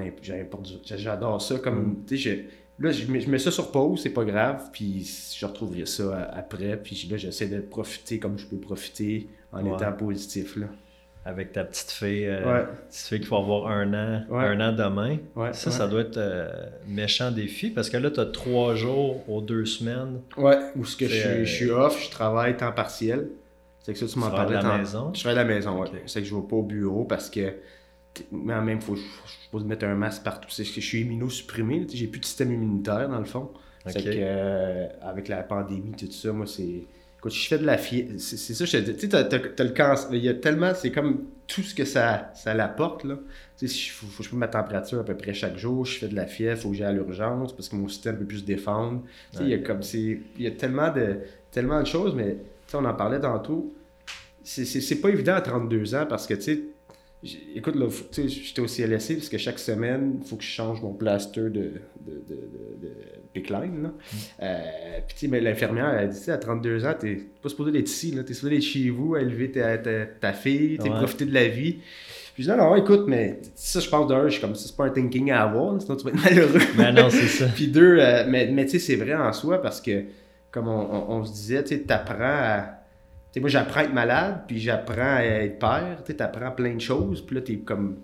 j'adore 0.96 1.40
ça, 1.40 1.58
comme, 1.60 1.92
mm. 1.92 2.04
tu 2.06 2.18
sais, 2.18 2.46
Là, 2.80 2.92
je 2.92 3.06
mets, 3.10 3.38
ça 3.38 3.50
sur 3.50 3.70
pause, 3.70 4.00
c'est 4.02 4.10
pas 4.10 4.24
grave, 4.24 4.70
puis 4.72 5.06
je 5.36 5.44
retrouverai 5.44 5.84
ça 5.84 6.30
après, 6.32 6.78
puis 6.82 7.06
là, 7.10 7.18
j'essaie 7.18 7.46
de 7.46 7.60
profiter 7.60 8.18
comme 8.18 8.38
je 8.38 8.46
peux 8.46 8.56
profiter 8.56 9.28
en 9.52 9.66
étant 9.66 9.92
positif. 9.92 10.56
Là. 10.56 10.66
Avec 11.26 11.52
ta 11.52 11.64
petite 11.64 11.90
fille, 11.90 12.26
euh, 12.26 12.64
petite 12.88 13.06
fille 13.06 13.20
qui 13.20 13.26
va 13.26 13.36
avoir 13.36 13.66
un 13.66 13.92
an, 13.92 14.24
un 14.34 14.60
an 14.60 14.72
demain. 14.72 15.18
ça, 15.52 15.70
ça 15.70 15.86
doit 15.86 16.00
être 16.00 16.16
euh, 16.16 16.50
méchant 16.88 17.30
défi 17.30 17.68
parce 17.68 17.90
que 17.90 17.98
là, 17.98 18.10
tu 18.10 18.18
as 18.18 18.24
trois 18.24 18.74
jours 18.74 19.28
aux 19.28 19.42
deux 19.42 19.66
semaines. 19.66 20.22
Ouais, 20.38 20.56
où 20.74 20.86
ce 20.86 20.96
que 20.96 21.06
je, 21.06 21.44
suis 21.44 21.70
euh, 21.70 21.84
off, 21.84 22.02
je 22.02 22.10
travaille 22.10 22.56
temps 22.56 22.72
partiel. 22.72 23.28
C'est 23.82 23.92
que 23.94 23.98
ça, 23.98 24.06
tu 24.06 24.18
m'en 24.18 24.30
parlais. 24.30 24.56
à 24.56 24.62
la 24.62 24.78
maison? 24.78 25.12
Je 25.14 25.20
travaille 25.20 25.38
à 25.38 25.44
la 25.44 25.54
maison, 25.54 25.80
ouais. 25.80 25.88
C'est 26.06 26.20
que 26.20 26.26
je 26.26 26.34
vais 26.34 26.42
pas 26.42 26.56
au 26.56 26.62
bureau 26.62 27.04
parce 27.04 27.30
que 27.30 27.54
mais 28.32 28.60
même, 28.60 28.80
faut, 28.80 28.96
je 28.96 29.02
peux 29.52 29.62
mettre 29.64 29.84
un 29.84 29.94
masque 29.94 30.22
partout. 30.22 30.48
C'est 30.50 30.64
que 30.64 30.80
je 30.80 30.86
suis 30.86 31.00
immunosupprimé. 31.02 31.86
J'ai 31.92 32.06
plus 32.06 32.20
de 32.20 32.24
système 32.24 32.52
immunitaire, 32.52 33.08
dans 33.08 33.18
le 33.18 33.24
fond. 33.24 33.50
C'est 33.86 34.02
que, 34.02 34.10
euh, 34.12 34.88
avec 35.00 35.28
la 35.28 35.42
pandémie, 35.42 35.92
tout 35.92 36.10
ça, 36.10 36.32
moi, 36.32 36.46
c'est. 36.46 36.84
Écoute, 37.18 37.32
je 37.32 37.48
fais 37.48 37.58
de 37.58 37.66
la 37.66 37.76
fièvre. 37.76 38.12
C'est 38.18 38.36
ça, 38.36 38.64
je 38.64 38.72
te 38.72 38.76
dis. 38.78 38.94
Tu 38.94 39.10
sais, 39.10 39.28
t'as, 39.28 39.64
le 39.64 39.70
cancer. 39.70 40.12
Il 40.12 40.24
y 40.24 40.28
a 40.28 40.34
tellement. 40.34 40.74
C'est 40.74 40.90
comme 40.90 41.26
tout 41.46 41.62
ce 41.62 41.74
que 41.74 41.84
ça, 41.84 42.30
ça 42.34 42.54
l'apporte, 42.54 43.04
là. 43.04 43.16
Tu 43.56 43.68
sais, 43.68 43.74
il 43.74 43.90
faut, 43.90 44.06
faut, 44.06 44.22
que 44.22 44.28
je 44.28 44.34
mette 44.34 44.40
ma 44.40 44.48
température 44.48 45.00
à 45.00 45.04
peu 45.04 45.16
près 45.16 45.32
chaque 45.32 45.56
jour. 45.56 45.84
Je 45.84 45.98
fais 45.98 46.08
de 46.08 46.16
la 46.16 46.26
fièvre, 46.26 46.58
il 46.58 46.62
faut 46.62 46.70
que 46.70 46.76
j'aille 46.76 46.88
à 46.88 46.92
l'urgence 46.92 47.54
parce 47.54 47.68
que 47.68 47.76
mon 47.76 47.88
système 47.88 48.18
peut 48.18 48.26
plus 48.26 48.38
se 48.38 48.44
défendre. 48.44 49.02
Tu 49.32 49.38
sais, 49.38 49.44
il 49.44 49.50
y 49.50 49.54
a 49.54 49.58
comme. 49.58 49.80
Il 49.94 50.22
y 50.38 50.46
a 50.46 50.50
tellement 50.50 50.92
de, 50.92 51.18
tellement 51.50 51.80
de 51.80 51.86
choses, 51.86 52.14
mais, 52.14 52.36
sais, 52.70 52.76
on 52.76 52.84
en 52.84 52.94
parlait 52.94 53.20
tantôt. 53.20 53.72
C'est 54.42 55.00
pas 55.00 55.10
évident 55.10 55.34
à 55.34 55.40
32 55.40 55.94
ans 55.94 56.06
parce 56.08 56.26
que, 56.26 56.34
tu 56.34 56.42
sais, 56.42 56.60
Écoute, 57.54 57.74
là, 57.74 57.86
j'étais 58.16 58.60
au 58.62 58.66
CLSC 58.66 59.16
parce 59.16 59.28
que 59.28 59.36
chaque 59.36 59.58
semaine, 59.58 60.20
il 60.22 60.26
faut 60.26 60.36
que 60.36 60.42
je 60.42 60.48
change 60.48 60.80
mon 60.80 60.94
plaster 60.94 61.42
de, 61.42 61.50
de, 61.50 61.72
de, 62.06 62.34
de, 62.80 62.92
pickline. 63.34 63.82
Mm. 63.82 63.92
Euh, 64.42 64.58
puis, 65.06 65.28
mais 65.28 65.40
l'infirmière, 65.40 65.92
elle 65.98 66.08
dit, 66.08 66.30
à 66.30 66.38
32 66.38 66.86
ans, 66.86 66.94
t'es 66.98 67.26
pas 67.42 67.50
supposé 67.50 67.78
être 67.78 67.88
ici, 67.88 68.18
t'es 68.26 68.32
supposé 68.32 68.56
être 68.56 68.62
chez 68.62 68.88
vous, 68.88 69.16
élever 69.16 69.50
ta, 69.50 69.76
ta, 69.76 70.06
ta 70.06 70.32
fille, 70.32 70.78
t'es 70.78 70.88
profiter 70.88 71.26
de 71.26 71.34
la 71.34 71.48
vie. 71.48 71.80
Puis 72.32 72.44
je 72.44 72.50
dis, 72.50 72.56
non, 72.56 72.74
écoute, 72.74 73.04
mais 73.06 73.40
ça, 73.54 73.80
je 73.80 73.88
pense 73.90 74.08
d'un, 74.08 74.24
je 74.24 74.32
suis 74.32 74.40
comme, 74.40 74.54
c'est 74.54 74.74
pas 74.74 74.86
un 74.86 74.90
thinking 74.90 75.30
à 75.30 75.42
avoir, 75.42 75.78
sinon 75.82 75.96
tu 75.96 76.04
vas 76.04 76.10
être 76.12 76.24
malheureux. 76.24 76.60
Mais 76.78 76.84
ben 76.84 77.02
non, 77.02 77.10
c'est 77.10 77.26
ça. 77.26 77.46
puis 77.54 77.68
deux, 77.68 77.98
euh, 77.98 78.24
mais, 78.26 78.46
mais 78.50 78.64
tu 78.64 78.72
sais, 78.72 78.78
c'est 78.78 78.96
vrai 78.96 79.14
en 79.14 79.32
soi 79.34 79.60
parce 79.60 79.82
que, 79.82 80.04
comme 80.50 80.68
on, 80.68 81.10
on 81.10 81.24
se 81.24 81.32
disait, 81.32 81.62
tu 81.62 81.76
sais, 81.76 81.82
t'apprends 81.82 82.24
à 82.24 82.80
moi, 83.38 83.48
j'apprends 83.48 83.80
à 83.80 83.84
être 83.84 83.92
malade, 83.92 84.42
puis 84.48 84.58
j'apprends 84.58 85.16
à 85.16 85.22
être 85.22 85.60
père, 85.60 86.02
tu 86.04 86.16
apprends 86.18 86.50
plein 86.50 86.74
de 86.74 86.80
choses, 86.80 87.24
puis 87.24 87.36
là, 87.36 87.42
t'es 87.42 87.58
comme... 87.58 87.98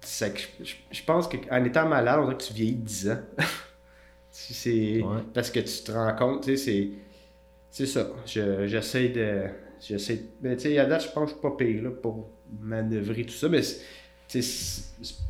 Je 0.00 1.02
pense 1.04 1.28
qu'en 1.28 1.64
étant 1.64 1.88
malade, 1.88 2.20
on 2.20 2.24
dirait 2.26 2.36
que 2.36 2.42
tu 2.44 2.52
vieillis 2.52 2.74
10 2.76 3.10
ans. 3.10 3.18
c'est 4.30 5.02
Parce 5.34 5.50
que 5.50 5.58
tu 5.58 5.82
te 5.82 5.90
rends 5.90 6.14
compte, 6.14 6.44
tu 6.44 6.56
sais, 6.56 6.64
c'est... 6.64 6.90
C'est 7.68 7.86
ça. 7.86 8.08
J'essaie 8.24 9.08
de... 9.08 9.42
J'essaie... 9.80 10.22
Mais 10.40 10.56
tu 10.56 10.68
sais, 10.68 10.78
à 10.78 10.86
date, 10.86 11.02
je 11.02 11.10
pense 11.10 11.32
que 11.32 11.36
je 11.36 11.40
suis 11.40 11.42
pas 11.42 11.56
pire, 11.56 11.82
là, 11.82 11.90
pour 11.90 12.30
manœuvrer 12.60 13.24
tout 13.24 13.34
ça, 13.34 13.48
mais 13.48 13.62
c'est 14.28 14.44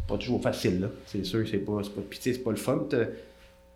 pas 0.06 0.18
toujours 0.18 0.42
facile, 0.42 0.80
là. 0.80 0.88
C'est 1.06 1.24
sûr, 1.24 1.48
c'est 1.48 1.58
pas... 1.58 1.80
pas... 1.80 2.02
Puis 2.10 2.18
c'est 2.20 2.44
pas 2.44 2.50
le 2.50 2.56
fun, 2.56 2.86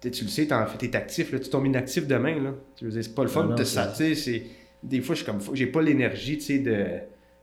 tu 0.01 0.25
le 0.25 0.31
sais, 0.31 0.49
t'es 0.79 0.97
actif, 0.97 1.33
là, 1.33 1.39
tu 1.39 1.51
tombes 1.51 1.67
inactif 1.67 2.07
demain, 2.07 2.41
là. 2.43 2.55
Tu 2.77 2.87
veux 2.87 2.91
dire, 2.91 3.05
c'est 3.05 3.15
pas 3.15 3.23
le 3.23 3.29
fun, 3.29 3.47
de 3.47 3.65
ça, 3.65 3.87
tu 3.89 3.97
sais, 3.97 4.15
c'est 4.15 4.45
des 4.83 5.01
fois, 5.01 5.15
je 5.15 5.23
suis 5.23 5.31
comme, 5.31 5.41
j'ai 5.55 5.67
pas 5.67 5.83
l'énergie, 5.83 6.39
tu 6.39 6.45
sais, 6.45 6.59
de. 6.59 6.87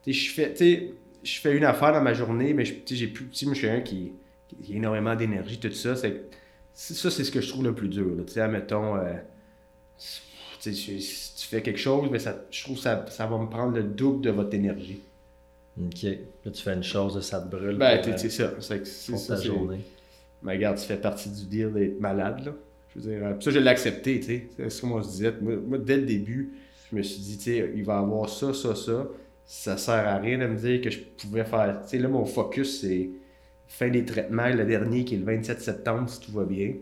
Tu 0.02 0.12
je 0.12 0.32
fais, 0.32 0.54
tu 0.54 0.90
je 1.22 1.40
fais 1.40 1.56
une 1.56 1.64
affaire 1.64 1.92
dans 1.92 2.00
ma 2.00 2.14
journée, 2.14 2.54
mais 2.54 2.64
j'ai 2.64 3.06
plus. 3.08 3.28
Tu 3.28 3.46
je 3.46 3.54
suis 3.54 3.68
un 3.68 3.80
qui, 3.80 4.12
qui 4.62 4.72
a 4.72 4.76
énormément 4.76 5.14
d'énergie, 5.14 5.58
tout 5.58 5.72
ça. 5.72 5.96
C'est, 5.96 6.30
ça, 6.72 7.10
c'est 7.10 7.24
ce 7.24 7.30
que 7.30 7.40
je 7.40 7.48
trouve 7.48 7.64
le 7.64 7.74
plus 7.74 7.88
dur. 7.88 8.14
Tu 8.26 8.34
sais, 8.34 8.40
admettons, 8.40 8.96
euh, 8.96 9.14
tu, 10.60 10.72
tu 10.72 11.46
fais 11.46 11.62
quelque 11.62 11.78
chose, 11.78 12.08
mais 12.10 12.18
ça, 12.18 12.44
je 12.50 12.64
trouve 12.64 12.76
que 12.76 12.82
ça, 12.82 13.04
ça 13.08 13.26
va 13.26 13.38
me 13.38 13.48
prendre 13.48 13.74
le 13.76 13.82
double 13.82 14.22
de 14.22 14.30
votre 14.30 14.54
énergie. 14.54 15.00
Ok. 15.80 16.02
Là, 16.44 16.50
tu 16.52 16.62
fais 16.62 16.74
une 16.74 16.82
chose, 16.82 17.20
ça 17.20 17.40
te 17.40 17.48
brûle. 17.48 17.76
Ben, 17.76 18.00
pour, 18.00 18.18
c'est 18.18 18.26
euh, 18.40 18.60
ça. 18.60 18.74
C'est 18.84 19.16
ça. 19.16 19.36
journée. 19.40 19.80
Mais 20.42 20.52
regarde, 20.52 20.78
tu 20.78 20.84
fais 20.86 20.96
partie 20.96 21.30
du 21.30 21.46
deal 21.46 21.72
d'être 21.72 22.00
malade, 22.00 22.44
là. 22.44 22.52
Je 22.88 23.00
veux 23.00 23.10
dire, 23.10 23.26
euh, 23.26 23.40
ça, 23.40 23.50
je 23.50 23.58
l'ai 23.58 23.68
accepté, 23.68 24.20
tu 24.20 24.26
sais. 24.26 24.48
C'est 24.56 24.70
ce 24.70 24.82
qu'on 24.82 25.02
se 25.02 25.10
disait. 25.10 25.34
Moi, 25.40 25.56
moi, 25.56 25.78
dès 25.78 25.96
le 25.96 26.06
début, 26.06 26.54
je 26.90 26.96
me 26.96 27.02
suis 27.02 27.20
dit, 27.20 27.36
tu 27.36 27.44
sais, 27.44 27.72
il 27.74 27.84
va 27.84 27.98
avoir 27.98 28.28
ça, 28.28 28.54
ça, 28.54 28.74
ça. 28.74 29.08
Ça 29.44 29.76
sert 29.76 30.06
à 30.06 30.18
rien 30.18 30.38
de 30.38 30.46
me 30.46 30.56
dire 30.56 30.80
que 30.80 30.90
je 30.90 31.00
pouvais 31.00 31.44
faire. 31.44 31.80
Tu 31.82 31.88
sais, 31.88 31.98
là, 31.98 32.08
mon 32.08 32.24
focus, 32.24 32.80
c'est 32.80 33.10
fin 33.66 33.88
des 33.88 34.04
traitements, 34.04 34.48
le 34.48 34.64
dernier 34.64 35.04
qui 35.04 35.14
est 35.14 35.18
le 35.18 35.24
27 35.24 35.60
septembre, 35.60 36.08
si 36.08 36.20
tout 36.20 36.32
va 36.32 36.44
bien. 36.44 36.74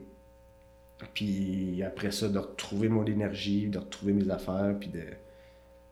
Puis 1.14 1.82
après 1.82 2.10
ça, 2.10 2.28
de 2.28 2.38
retrouver 2.38 2.88
mon 2.88 3.04
énergie, 3.04 3.68
de 3.68 3.78
retrouver 3.78 4.12
mes 4.12 4.30
affaires, 4.30 4.74
puis 4.78 4.88
de. 4.88 5.02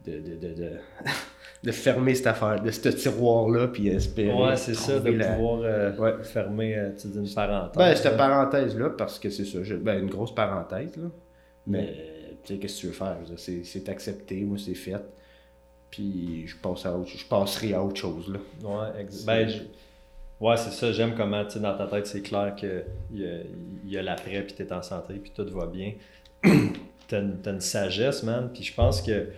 De, 0.07 0.13
de, 0.19 0.35
de, 0.37 0.55
de, 0.55 0.71
de 1.65 1.71
fermer 1.73 2.15
cette 2.15 2.27
affaire, 2.27 2.61
de 2.63 2.71
ce 2.71 2.89
tiroir-là, 2.89 3.69
puis 3.69 3.89
espérer. 3.89 4.33
Ouais, 4.33 4.57
c'est 4.57 4.75
ça, 4.75 4.99
de 5.01 5.11
la- 5.11 5.33
pouvoir 5.35 5.61
euh, 5.65 5.97
Ouais. 5.97 6.13
fermer 6.23 6.77
euh, 6.77 6.91
tu 7.01 7.09
dis, 7.09 7.19
une 7.19 7.35
parenthèse. 7.35 7.77
Ben, 7.77 7.95
cette 7.97 8.05
là. 8.05 8.11
parenthèse-là, 8.19 8.91
parce 8.91 9.19
que 9.19 9.31
c'est 9.31 9.45
ça, 9.45 9.63
je- 9.63 9.75
ben, 9.77 10.01
une 10.01 10.11
grosse 10.11 10.35
parenthèse, 10.35 10.97
là. 10.97 11.09
Mais, 11.67 11.95
tu 12.45 12.55
sais, 12.55 12.61
qu'est-ce 12.61 12.77
que 12.77 12.81
tu 12.81 12.87
veux 12.89 12.93
faire? 12.93 13.17
C'est, 13.37 13.65
c'est 13.65 13.89
accepté, 13.89 14.43
moi, 14.43 14.59
c'est 14.59 14.75
fait. 14.75 15.01
Puis, 15.91 16.47
je, 16.47 16.57
passe 16.57 16.85
à 16.87 16.97
autre, 16.97 17.09
je 17.17 17.25
passerai 17.27 17.73
à 17.73 17.83
autre 17.83 17.97
chose, 18.01 18.31
là. 18.33 18.39
Ouais, 18.69 19.01
ex- 19.03 19.19
C'est- 19.21 19.27
ben, 19.27 19.49
je- 19.49 19.63
ouais, 20.45 20.57
c'est 20.57 20.71
ça. 20.73 20.93
J'aime 20.93 21.15
comment, 21.17 21.45
tu 21.47 21.59
dans 21.61 21.77
ta 21.79 21.87
tête, 21.87 22.07
c'est 22.07 22.21
clair 22.21 22.55
qu'il 22.57 22.85
y 23.15 23.25
a, 23.25 23.37
il 23.85 23.91
y 23.93 23.97
a 23.97 24.03
l'après, 24.03 24.43
puis 24.43 24.55
t'es 24.55 24.71
en 24.73 24.83
santé, 24.83 25.15
puis 25.15 25.33
tout 25.35 25.47
va 25.57 25.67
bien. 25.67 25.93
t'as, 27.09 27.21
une, 27.21 27.39
t'as 27.41 27.53
une 27.53 27.61
sagesse, 27.61 28.23
man. 28.25 28.51
Puis 28.53 28.65
je 28.65 28.75
pense 28.75 29.01
que 29.01 29.29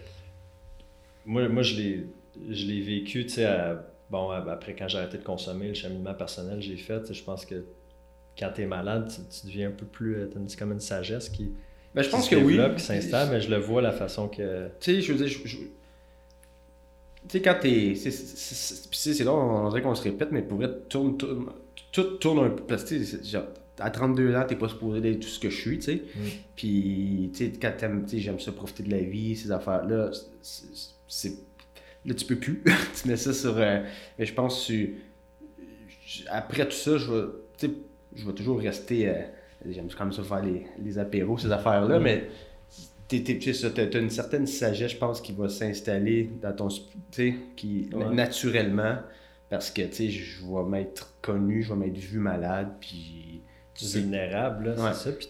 moi, 1.26 1.48
moi 1.48 1.62
je 1.62 1.74
l'ai, 1.76 2.06
je 2.50 2.66
l'ai 2.66 2.80
vécu, 2.80 3.24
tu 3.26 3.34
sais, 3.34 3.44
à- 3.44 3.84
bon, 4.10 4.30
après 4.30 4.74
quand 4.74 4.88
j'ai 4.88 4.98
arrêté 4.98 5.18
de 5.18 5.24
consommer, 5.24 5.68
le 5.68 5.74
cheminement 5.74 6.14
personnel 6.14 6.58
que 6.60 6.64
j'ai 6.64 6.76
fait, 6.76 7.02
tu 7.02 7.12
je 7.14 7.22
pense 7.22 7.44
que 7.44 7.64
quand 8.38 8.50
t'es 8.54 8.66
malade, 8.66 9.08
tu, 9.10 9.20
tu 9.40 9.46
deviens 9.46 9.68
un 9.68 9.72
peu 9.72 9.86
plus, 9.86 10.14
euh, 10.16 10.26
t'as 10.32 10.38
une- 10.40 10.48
comme 10.58 10.72
une 10.72 10.80
sagesse 10.80 11.28
qui, 11.28 11.52
Ben, 11.94 12.02
je 12.02 12.08
qui 12.08 12.14
pense 12.14 12.26
se 12.26 12.30
que 12.30 12.36
oui. 12.36 12.58
qui 12.76 12.82
s'installe, 12.82 13.30
mais 13.30 13.40
je 13.40 13.50
le 13.50 13.56
vois 13.58 13.82
la 13.82 13.92
façon 13.92 14.28
que... 14.28 14.68
Tu 14.80 14.94
sais, 14.96 15.00
je 15.00 15.12
veux 15.12 15.18
dire, 15.18 15.28
je- 15.28 15.46
je- 15.48 15.56
tu 15.56 15.68
sais, 17.28 17.42
quand 17.42 17.56
t'es. 17.60 17.94
c'est- 17.96 19.24
drôle, 19.24 19.40
on 19.40 19.68
dirait 19.70 19.82
qu'on 19.82 19.94
se 19.94 20.02
répète, 20.04 20.30
mais 20.30 20.42
pour 20.42 20.62
être 20.62 20.88
tourne, 20.88 21.16
tourne, 21.16 21.46
tout 21.92 22.02
tourne 22.18 22.38
un 22.46 22.50
peu. 22.50 22.62
Parce 22.64 22.84
que, 22.84 22.94
tu 22.94 23.24
genre, 23.28 23.46
à 23.80 23.90
32 23.90 24.34
ans, 24.36 24.44
t'es 24.46 24.54
pas 24.56 24.68
supposé 24.68 25.00
d'être 25.00 25.20
tout 25.20 25.28
ce 25.28 25.40
que 25.40 25.50
je 25.50 25.56
suis, 25.60 25.78
tu 25.78 25.84
sais. 25.86 25.94
Mm. 26.14 26.20
Puis, 26.54 27.30
tu 27.34 27.46
sais, 27.46 27.52
quand 27.60 27.72
t'aimes, 27.76 28.04
tu 28.04 28.16
sais, 28.16 28.18
j'aime 28.22 28.38
ça 28.38 28.52
profiter 28.52 28.84
de 28.84 28.90
la 28.90 29.00
vie, 29.00 29.34
ces 29.36 29.50
affaires-là, 29.50 30.10
c'est. 30.40 30.66
Là, 32.04 32.14
tu 32.14 32.24
peux 32.24 32.36
plus. 32.36 32.62
tu 33.02 33.08
mets 33.08 33.16
ça 33.16 33.32
sur. 33.32 33.56
euh, 33.58 33.82
mais 34.18 34.26
je 34.26 34.34
pense 34.34 34.66
que 34.66 34.72
tu- 34.72 34.94
après 36.30 36.64
tout 36.66 36.72
ça, 36.76 36.96
je 36.98 37.10
vais. 37.12 37.26
Tu 37.58 37.70
je 38.14 38.24
vais 38.26 38.32
toujours 38.32 38.58
rester. 38.60 39.08
euh, 39.08 39.14
J'aime 39.68 39.88
quand 39.96 40.04
même 40.04 40.12
ça 40.12 40.22
faire 40.22 40.42
les, 40.44 40.64
les 40.82 40.98
apéros, 40.98 41.38
ces 41.38 41.50
affaires-là, 41.50 41.98
Mm. 41.98 42.02
mais 42.02 42.28
tu 43.08 43.22
t'as 43.24 43.98
une 43.98 44.10
certaine 44.10 44.46
sagesse, 44.46 44.92
je 44.92 44.96
pense, 44.96 45.20
qui 45.20 45.32
va 45.32 45.48
s'installer 45.48 46.30
dans 46.40 46.52
ton. 46.52 46.68
Tu 47.10 47.34
qui, 47.56 47.88
Ouais. 47.92 48.14
naturellement, 48.14 48.96
parce 49.50 49.70
que, 49.70 49.82
tu 49.82 49.92
sais, 49.94 50.08
je 50.10 50.44
vais 50.44 50.62
m'être 50.68 51.14
connu, 51.22 51.62
je 51.62 51.72
vais 51.72 51.78
m'être 51.86 51.96
vu 51.98 52.18
malade, 52.18 52.68
puis. 52.80 53.40
c'est- 53.74 53.98
vulnérable, 53.98 54.68
là, 54.70 54.74
Ouais. 54.84 54.90
c'est 54.94 55.10
ça. 55.10 55.12
Puis 55.12 55.28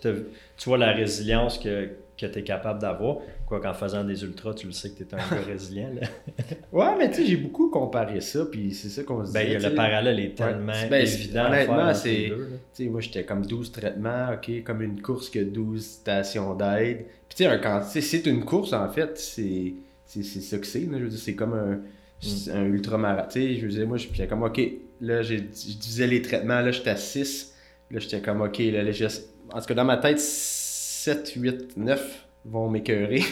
tu 0.57 0.69
vois 0.69 0.79
la 0.79 0.93
résilience 0.93 1.59
que, 1.59 1.91
que 2.19 2.27
tu 2.27 2.39
es 2.39 2.45
capable 2.45 2.81
d'avoir. 2.81 3.19
Quoi 3.47 3.61
qu'en 3.61 3.75
faisant 3.75 4.03
des 4.03 4.23
ultras, 4.25 4.55
tu 4.55 4.67
le 4.67 4.73
sais 4.73 4.91
que 4.91 4.97
tu 4.97 5.03
es 5.05 5.15
un 5.15 5.19
gars 5.19 5.43
résilient. 5.47 5.91
Là? 6.01 6.09
Ouais, 6.73 6.97
mais 6.99 7.09
tu 7.11 7.17
sais, 7.19 7.27
j'ai 7.27 7.37
beaucoup 7.37 7.71
comparé 7.71 8.21
ça, 8.21 8.45
puis 8.51 8.75
c'est 8.75 8.89
ça 8.89 9.03
qu'on 9.05 9.25
se 9.25 9.33
Ben, 9.33 9.41
a 9.51 9.55
disait, 9.55 9.69
le 9.71 9.75
parallèle 9.77 10.19
est 10.21 10.35
tellement 10.37 10.73
Ben, 10.91 11.07
c'est- 11.07 11.15
évident. 11.15 11.47
honnêtement, 11.47 11.95
c'est-. 11.95 12.33
Tu 12.75 12.85
sais, 12.85 12.85
moi, 12.91 13.01
j'étais 13.01 13.25
comme 13.25 13.47
12 13.47 13.71
traitements, 13.73 14.31
OK, 14.35 14.63
comme 14.65 14.83
une 14.83 15.01
course 15.01 15.31
que 15.31 15.39
12 15.39 15.85
stations 15.85 16.55
d'aide. 16.55 17.07
Puis, 17.29 17.37
tu 17.37 17.45
sais, 17.45 17.47
un- 17.47 17.83
c'est 17.83 18.27
une 18.27 18.45
course, 18.45 18.73
en 18.73 18.89
fait, 18.91 19.17
c'est 19.17 19.75
ça 20.07 20.59
que 20.59 20.67
c'est. 20.67 20.81
Je 20.83 20.87
veux 20.89 21.09
dire, 21.09 21.19
c'est 21.19 21.35
comme 21.37 21.55
un, 21.55 21.79
c'est 22.21 22.51
un 22.51 22.65
ultramarathon. 22.65 23.29
Tu 23.33 23.41
sais, 23.41 23.55
je 23.61 23.67
veux 23.67 23.73
dire, 23.73 23.87
moi, 23.87 23.97
j'étais 23.97 24.27
comme, 24.27 24.43
OK, 24.43 24.61
là, 25.01 25.23
je 25.23 25.37
divisais 25.37 26.07
les 26.09 26.21
traitements, 26.21 26.61
là, 26.61 26.73
j'étais 26.73 26.91
à 26.91 26.97
6. 26.97 27.55
Là, 27.93 28.01
j'étais 28.01 28.21
comme, 28.21 28.41
OK, 28.43 28.59
là, 28.59 28.83
là, 28.83 28.91
j'ai- 28.91 29.07
en 29.53 29.61
tout 29.61 29.67
cas, 29.67 29.75
dans 29.75 29.85
ma 29.85 29.97
tête, 29.99 30.19
7, 30.19 31.33
8, 31.37 31.77
9 31.77 32.26
vont 32.49 32.69
m'écœurer. 32.69 33.23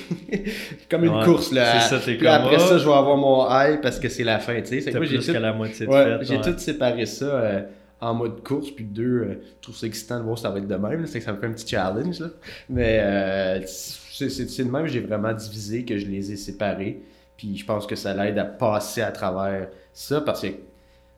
comme 0.90 1.04
une 1.04 1.14
Ouais, 1.16 1.24
course, 1.24 1.52
là. 1.52 1.80
c'est 1.80 1.88
ça, 1.96 2.04
t'es 2.04 2.16
comme, 2.18 2.26
après 2.28 2.58
ça, 2.58 2.78
je 2.78 2.84
vais 2.84 2.94
avoir 2.94 3.16
mon 3.16 3.46
high 3.48 3.80
parce 3.80 3.98
que 4.00 4.08
c'est 4.08 4.24
la 4.24 4.38
fin, 4.38 4.60
tu 4.60 4.80
sais. 4.80 4.92
J'ai 4.92 4.98
plus 4.98 5.26
tout- 5.26 5.32
la 5.32 5.52
moitié 5.52 5.86
de 5.86 5.90
Ouais, 5.90 6.18
j'ai 6.22 6.36
ouais. 6.36 6.42
tout 6.42 6.58
séparé 6.58 7.06
ça 7.06 7.24
euh, 7.26 7.62
en 8.00 8.14
mode 8.14 8.42
course, 8.42 8.70
puis 8.70 8.84
deux, 8.84 9.02
euh, 9.04 9.34
je 9.58 9.62
trouve 9.62 9.76
ça 9.76 9.86
excitant 9.86 10.18
de 10.18 10.24
voir 10.24 10.36
si 10.36 10.42
ça 10.42 10.50
va 10.50 10.58
être 10.58 10.66
de 10.68 10.74
même, 10.76 11.06
c'est 11.06 11.18
que 11.20 11.24
ça 11.24 11.32
me 11.32 11.38
fait 11.40 11.46
un 11.46 11.52
petit 11.52 11.66
challenge, 11.68 12.18
là. 12.20 12.26
Mais 12.68 12.98
euh, 13.02 13.60
c'est 13.66 14.64
de 14.64 14.70
même, 14.70 14.86
j'ai 14.86 15.00
vraiment 15.00 15.32
divisé, 15.32 15.84
que 15.84 15.96
je 15.96 16.06
les 16.06 16.32
ai 16.32 16.36
séparés, 16.36 17.00
puis 17.36 17.56
je 17.56 17.64
pense 17.64 17.86
que 17.86 17.96
ça 17.96 18.14
l'aide 18.14 18.38
à 18.38 18.44
passer 18.44 19.00
à 19.02 19.10
travers 19.12 19.68
ça, 19.92 20.20
parce 20.20 20.42
que, 20.42 20.48
tu 20.48 20.54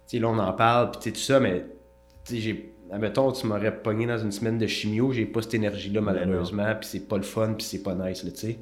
sais, 0.06 0.18
là, 0.18 0.28
on 0.28 0.38
en 0.38 0.52
parle, 0.52 0.90
puis 0.92 1.00
tu 1.00 1.08
sais, 1.08 1.12
tout 1.14 1.20
ça, 1.20 1.40
mais, 1.40 1.64
tu 2.24 2.34
sais, 2.34 2.40
j'ai, 2.40 2.72
admettons, 2.90 3.32
tu 3.32 3.46
m'aurais 3.46 3.76
pogné 3.82 4.06
dans 4.06 4.18
une 4.18 4.32
semaine 4.32 4.58
de 4.58 4.66
chimio, 4.66 5.12
j'ai 5.12 5.26
pas 5.26 5.42
cette 5.42 5.54
énergie-là, 5.54 6.00
Ben 6.00 6.12
malheureusement, 6.12 6.74
puis 6.78 6.88
c'est 6.88 7.08
pas 7.08 7.16
le 7.16 7.22
fun, 7.22 7.54
puis 7.54 7.64
c'est 7.66 7.82
pas 7.82 7.94
nice, 7.94 8.24
là, 8.24 8.30
tu 8.30 8.36
sais. 8.38 8.58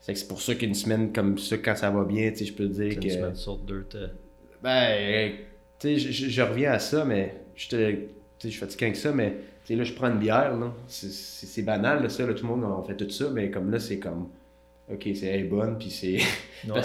C'est 0.00 0.28
pour 0.28 0.40
ça 0.40 0.54
qu'une 0.54 0.74
semaine 0.74 1.12
comme 1.12 1.36
ça, 1.38 1.58
quand 1.58 1.74
ça 1.74 1.90
va 1.90 2.04
bien, 2.04 2.30
tu 2.30 2.38
sais, 2.38 2.44
je 2.44 2.52
peux 2.52 2.68
te 2.68 2.72
dire 2.74 2.92
C'est 2.92 3.00
que... 3.00 3.04
Une 3.06 3.10
semaine 3.10 3.34
sur 3.34 3.56
deux. 3.56 3.84
t'as- 3.90 4.10
Ben, 4.62 5.32
tu 5.78 5.98
sais, 5.98 6.12
je, 6.12 6.42
reviens 6.42 6.72
à 6.72 6.78
ça, 6.78 7.04
mais 7.04 7.34
je 7.56 7.68
te, 7.68 7.90
tu 7.90 7.96
sais, 7.96 8.08
je 8.44 8.48
suis 8.48 8.58
fatigué 8.60 8.84
avec 8.86 8.96
ça, 8.96 9.10
mais 9.12 9.30
tu 9.64 9.72
sais, 9.72 9.76
là, 9.76 9.82
je 9.84 9.92
prends 9.94 10.08
une 10.10 10.18
bière, 10.18 10.56
là. 10.56 10.72
C'est- 10.86 11.62
banal, 11.62 12.02
là, 12.02 12.08
ça, 12.08 12.24
là, 12.26 12.34
tout 12.34 12.46
le 12.46 12.54
monde 12.54 12.64
on 12.64 12.82
fait 12.84 12.96
tout 12.96 13.10
ça, 13.10 13.30
mais 13.32 13.50
comme 13.50 13.70
là, 13.70 13.80
c'est 13.80 13.98
comme, 13.98 14.28
ok, 14.92 15.02
c'est 15.14 15.26
elle 15.26 15.40
est 15.40 15.44
bonne, 15.44 15.76
puis 15.78 15.90
c'est. 15.90 16.18
Ouais. 16.70 16.80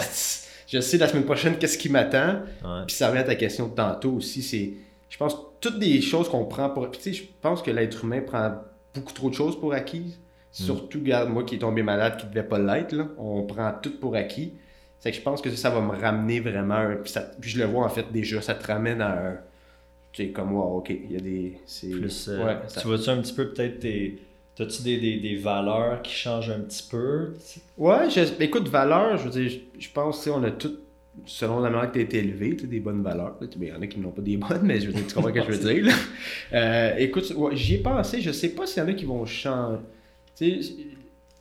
Je 0.68 0.80
sais 0.80 0.96
la 0.98 1.06
semaine 1.08 1.24
prochaine 1.24 1.58
qu'est-ce 1.58 1.76
qui 1.78 1.88
m'attend, 1.90 2.40
puis 2.86 2.96
ça 2.96 3.08
revient 3.08 3.18
à 3.20 3.24
ta 3.24 3.34
question 3.34 3.68
de 3.68 3.74
tantôt 3.74 4.12
aussi, 4.12 4.42
c'est, 4.42 4.72
je 5.12 5.18
pense, 5.18 5.36
toutes 5.60 5.78
des 5.78 6.00
choses 6.00 6.26
qu'on 6.30 6.46
prend 6.46 6.70
pour. 6.70 6.90
Puis 6.90 6.98
tu 7.02 7.12
sais, 7.12 7.22
je 7.22 7.24
pense 7.42 7.60
que 7.60 7.70
l'être 7.70 8.02
humain 8.02 8.22
prend 8.22 8.54
beaucoup 8.94 9.12
trop 9.12 9.28
de 9.28 9.34
choses 9.34 9.60
pour 9.60 9.74
acquises. 9.74 10.18
Surtout, 10.50 10.98
regarde, 11.00 11.28
moi 11.28 11.44
qui 11.44 11.56
est 11.56 11.58
tombé 11.58 11.82
malade, 11.82 12.16
qui 12.18 12.26
devait 12.26 12.42
pas 12.42 12.58
l'être, 12.58 12.92
là, 12.92 13.08
on 13.18 13.42
prend 13.42 13.72
tout 13.82 13.98
pour 14.00 14.16
acquis. 14.16 14.54
C'est 14.98 15.10
que 15.10 15.16
je 15.18 15.22
pense 15.22 15.42
que 15.42 15.50
ça, 15.50 15.56
ça 15.56 15.70
va 15.70 15.80
me 15.82 15.90
ramener 16.00 16.40
vraiment. 16.40 16.74
un- 16.76 16.96
Puis, 16.96 17.12
ça- 17.12 17.30
puis 17.40 17.50
je 17.50 17.58
le 17.58 17.64
vois 17.66 17.84
en 17.84 17.88
fait 17.90 18.06
déjà, 18.10 18.40
ça 18.40 18.54
te 18.54 18.66
ramène 18.66 19.02
à 19.02 19.10
un. 19.28 19.36
Tu 20.12 20.24
sais, 20.24 20.30
comme, 20.30 20.54
wow, 20.54 20.78
ok, 20.78 20.90
il 20.90 21.12
y 21.12 21.16
a 21.16 21.20
des. 21.20 21.58
c'est- 21.66 21.88
Plus, 21.90 22.28
euh, 22.28 22.44
ouais, 22.46 22.56
ça- 22.68 22.80
Tu 22.80 22.86
vois-tu 22.86 23.10
un 23.10 23.20
petit 23.20 23.32
peu 23.34 23.48
peut-être 23.52 23.80
tes. 23.80 24.18
T'as-tu 24.54 24.82
des, 24.82 24.98
des, 24.98 25.16
des 25.20 25.36
valeurs 25.36 26.02
qui 26.02 26.12
changent 26.12 26.50
un 26.50 26.60
petit 26.60 26.86
peu? 26.90 27.32
Ouais, 27.78 28.10
je- 28.10 28.42
écoute, 28.42 28.68
valeur, 28.68 29.16
je 29.18 29.24
veux 29.24 29.30
dire, 29.30 29.48
je, 29.50 29.80
je 29.80 29.90
pense, 29.90 30.22
tu 30.22 30.30
on 30.30 30.42
a 30.44 30.50
tout, 30.50 30.76
selon 31.26 31.60
la 31.60 31.70
manière 31.70 31.88
que 31.90 31.94
tu 31.94 32.00
as 32.00 32.02
été 32.02 32.18
élevé, 32.18 32.56
tu 32.56 32.64
as 32.64 32.68
des 32.68 32.80
bonnes 32.80 33.02
valeurs. 33.02 33.36
Il 33.60 33.68
y 33.68 33.72
en 33.72 33.80
a 33.82 33.86
qui 33.86 34.00
n'ont 34.00 34.10
pas 34.10 34.22
des 34.22 34.36
bonnes, 34.36 34.62
mais 34.62 34.80
je 34.80 34.86
veux 34.86 34.92
dire, 34.92 35.06
tu 35.06 35.14
comprends 35.14 35.28
ce 35.28 35.34
que 35.46 35.52
je 35.52 35.58
veux 35.58 35.74
dire. 35.82 35.94
Euh, 36.54 36.94
écoute, 36.98 37.32
ouais, 37.36 37.56
j'y 37.56 37.74
ai 37.76 37.78
pensé, 37.78 38.20
je 38.20 38.30
sais 38.30 38.50
pas 38.50 38.66
s'il 38.66 38.82
y 38.82 38.86
en 38.86 38.88
a 38.88 38.92
qui 38.94 39.04
vont 39.04 39.24
changer. 39.24 39.78
Tu 40.36 40.62
sais, 40.62 40.72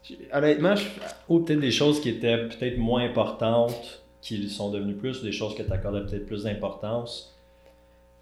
j- 0.04 0.18
honnêtement, 0.34 0.76
je, 0.76 0.86
Ou 1.30 1.40
peut-être 1.40 1.60
des 1.60 1.72
choses 1.72 2.00
qui 2.02 2.10
étaient 2.10 2.48
peut-être 2.48 2.78
moins 2.78 3.04
importantes, 3.04 4.04
qui 4.22 4.48
sont 4.50 4.72
devenues 4.72 4.96
plus, 4.96 5.20
ou 5.22 5.24
des 5.24 5.32
choses 5.32 5.56
que 5.56 5.64
tu 5.64 5.72
accordais 5.74 6.02
peut-être 6.02 6.26
plus 6.26 6.44
d'importance. 6.44 7.36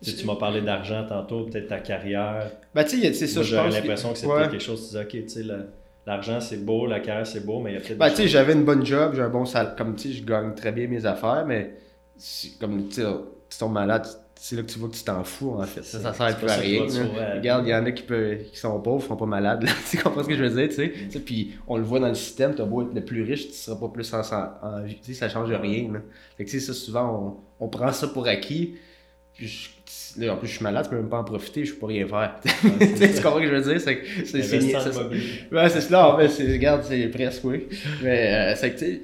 Tu 0.01 0.25
m'as 0.25 0.35
parlé 0.35 0.61
d'argent 0.61 1.05
tantôt, 1.07 1.43
peut-être 1.45 1.67
ta 1.67 1.79
carrière. 1.79 2.49
ben, 2.73 2.83
tu 2.85 3.01
sais, 3.01 3.13
c'est 3.13 3.27
ça, 3.27 3.39
Moi, 3.41 3.43
je 3.43 3.49
j'aurais 3.55 3.65
pense. 3.69 3.75
l'impression 3.75 4.13
que 4.13 4.19
ouais. 4.25 4.35
peut-être 4.37 4.51
quelque 4.51 4.63
chose, 4.63 4.79
tu 4.81 4.85
disais, 4.87 5.03
ok, 5.03 5.09
tu 5.09 5.29
sais, 5.29 5.43
le- 5.43 5.65
l'argent 6.09 6.41
c'est 6.41 6.65
beau, 6.65 6.85
la 6.85 6.99
carrière 6.99 7.27
c'est 7.27 7.45
beau, 7.45 7.59
mais 7.61 7.71
il 7.71 7.73
y 7.75 7.77
a 7.77 7.81
peut-être 7.81 7.97
Ben, 7.97 8.09
tu 8.09 8.15
sais, 8.17 8.27
j'avais 8.27 8.53
une 8.53 8.65
bonne 8.65 8.85
job, 8.85 9.13
j'ai 9.15 9.21
un 9.21 9.29
bon 9.29 9.45
salaire. 9.45 9.75
Comme 9.75 9.95
tu 9.95 10.09
sais, 10.09 10.13
je 10.15 10.25
gagne 10.25 10.53
très 10.55 10.71
bien 10.71 10.87
mes 10.87 11.05
affaires, 11.05 11.45
mais 11.47 11.75
c'est 12.17 12.57
comme 12.59 12.87
tu 12.87 13.01
sais, 13.01 13.07
tu 13.49 13.57
tombes 13.57 13.73
malade, 13.73 14.05
c'est 14.41 14.55
là 14.55 14.63
que 14.63 14.67
tu 14.67 14.79
vois 14.79 14.87
que 14.87 14.95
tu 14.95 15.03
t'en 15.03 15.23
fous, 15.23 15.55
en 15.59 15.63
fait. 15.63 15.83
Ça, 15.83 15.99
ça 15.99 16.13
sert 16.13 16.37
plus 16.37 16.47
à 16.49 16.55
qui 16.55 16.79
rien. 16.79 17.35
Regarde, 17.35 17.67
il 17.67 17.71
y 17.71 17.75
en 17.75 17.85
a 17.85 17.91
qui, 17.91 18.03
peuvent, 18.03 18.37
qui 18.51 18.57
sont 18.57 18.79
pauvres, 18.79 19.05
sont 19.05 19.17
pas 19.17 19.25
malades. 19.25 19.63
Là. 19.63 19.71
tu 19.91 19.97
comprends 19.97 20.23
ce 20.23 20.29
que 20.29 20.35
je 20.37 20.43
veux 20.43 20.49
dire, 20.49 20.69
tu 20.69 21.09
sais? 21.09 21.19
Puis 21.19 21.55
on 21.67 21.75
le 21.77 21.83
voit 21.83 21.99
dans 21.99 22.07
le 22.07 22.15
système, 22.15 22.55
t'as 22.55 22.63
beau 22.63 22.83
être 22.83 22.93
le 22.93 23.03
plus 23.03 23.23
riche, 23.23 23.47
tu 23.47 23.53
seras 23.53 23.77
pas 23.77 23.89
plus 23.89 24.13
en, 24.13 24.21
en, 24.21 24.67
en 24.67 24.81
vie. 24.83 24.95
Tu 24.95 25.13
sais, 25.13 25.19
ça 25.19 25.29
change 25.29 25.51
rien. 25.51 25.91
Là. 25.91 25.99
Fait 26.37 26.45
que 26.45 26.49
tu 26.49 26.59
sais, 26.59 26.65
ça, 26.65 26.73
souvent, 26.73 27.37
on, 27.59 27.65
on 27.65 27.67
prend 27.67 27.91
ça 27.91 28.07
pour 28.07 28.27
acquis. 28.27 28.75
Puis 29.39 29.47
je- 29.47 30.21
là, 30.25 30.33
en 30.33 30.37
plus, 30.37 30.47
je 30.49 30.55
suis 30.55 30.63
malade, 30.63 30.83
tu 30.83 30.89
peux 30.89 30.97
même 30.97 31.09
pas 31.09 31.19
en 31.19 31.23
profiter, 31.23 31.63
je 31.65 31.73
peux 31.73 31.79
pas 31.79 31.87
rien 31.87 32.05
faire. 32.07 32.35
tu 32.43 33.21
comprends 33.21 33.37
ce 33.37 33.41
que 33.41 33.47
je 33.47 33.55
veux 33.55 33.71
dire? 33.71 33.81
C'est 33.81 33.97
que 33.97 34.05
c'est. 34.25 34.41
Ouais, 35.51 35.69
c'est 35.69 35.81
cela. 35.81 36.13
En 36.13 36.17
fait, 36.17 36.27
c'est, 36.29 36.51
regarde, 36.51 36.83
c'est 36.83 37.07
presque, 37.07 37.43
oui. 37.45 37.67
Mais, 38.03 38.33
euh, 38.33 38.55
c'est 38.55 38.73
que, 38.75 38.79
tu 38.79 39.01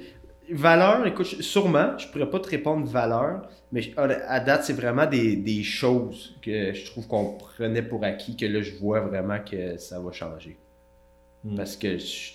valeur, 0.52 1.06
écoute, 1.06 1.26
je- 1.26 1.42
sûrement, 1.42 1.96
je 1.98 2.06
pourrais 2.08 2.28
pas 2.30 2.38
te 2.38 2.48
répondre 2.50 2.86
valeur, 2.86 3.48
mais 3.72 3.82
je- 3.82 3.90
à 3.96 4.38
date, 4.40 4.64
c'est 4.64 4.74
vraiment 4.74 5.06
des, 5.06 5.36
des 5.36 5.62
choses 5.64 6.36
que 6.42 6.72
je 6.74 6.84
trouve 6.86 7.06
qu'on 7.08 7.32
prenait 7.36 7.82
pour 7.82 8.04
acquis, 8.04 8.36
que 8.36 8.46
là, 8.46 8.60
je 8.62 8.74
vois 8.76 9.00
vraiment 9.00 9.38
que 9.40 9.76
ça 9.78 9.98
va 9.98 10.12
changer. 10.12 10.56
Mm. 11.44 11.56
Parce 11.56 11.76
que 11.76 11.98
je- 11.98 12.32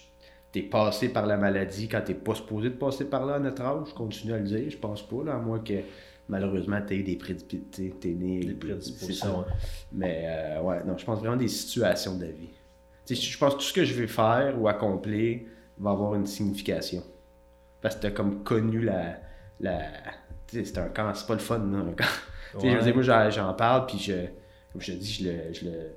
t'es 0.52 0.62
passé 0.64 1.08
par 1.10 1.26
la 1.28 1.38
maladie 1.38 1.88
quand 1.88 2.02
t'es 2.02 2.14
pas 2.14 2.36
supposé 2.36 2.70
de 2.70 2.76
passer 2.76 3.06
par 3.06 3.26
là 3.26 3.36
à 3.36 3.40
notre 3.40 3.62
âge, 3.62 3.88
je 3.90 3.94
continue 3.94 4.34
à 4.34 4.38
le 4.38 4.44
dire, 4.44 4.70
je 4.70 4.78
pense 4.78 5.02
pas, 5.08 5.24
là, 5.26 5.36
à 5.36 5.38
moins 5.38 5.60
que 5.60 5.76
malheureusement, 6.32 6.82
tu 6.88 6.94
as 6.94 6.98
eu 6.98 7.04
des 7.04 7.18
prédispositions. 7.18 7.96
T'es 8.00 8.10
né. 8.10 8.40
Des 8.40 8.54
prédispositions. 8.54 9.46
Mais 9.92 10.24
euh, 10.26 10.62
ouais, 10.62 10.84
non, 10.86 10.98
je 10.98 11.06
pense 11.06 11.20
vraiment 11.20 11.36
des 11.36 11.50
situations 11.50 12.16
de 12.16 12.26
la 12.26 12.32
vie. 12.32 12.50
Tu 13.06 13.16
sais, 13.16 13.22
je 13.22 13.38
pense 13.38 13.54
que 13.54 13.60
tout 13.60 13.66
ce 13.66 13.74
que 13.74 13.84
je 13.86 13.94
vais 13.94 14.08
faire 14.08 14.60
ou 14.60 14.68
accomplir 14.68 15.42
va 15.78 15.92
avoir 15.92 16.16
une 16.16 16.26
signification. 16.26 17.04
Parce 17.82 17.96
que 17.96 18.02
tu 18.02 18.08
as 18.08 18.12
comme 18.12 18.44
connu 18.44 18.82
la. 18.82 19.18
la 19.60 19.82
c'est 20.48 20.78
un 20.78 20.90
camp, 20.90 21.14
c'est 21.14 21.28
pas 21.28 21.34
le 21.34 21.40
fun, 21.40 21.60
là, 21.60 21.80
un 21.80 21.94
camp. 21.94 22.04
Je 22.62 22.68
veux 22.68 22.82
dire, 22.82 22.94
moi, 22.94 23.30
j'en, 23.30 23.54
parle, 23.54 23.86
puis 23.86 23.98
je, 23.98 24.26
comme 24.74 24.82
je 24.82 24.92
te 24.92 24.98
dis, 24.98 25.14
je 25.14 25.24
le. 25.30 25.54
Je, 25.54 25.66
le 25.66 25.96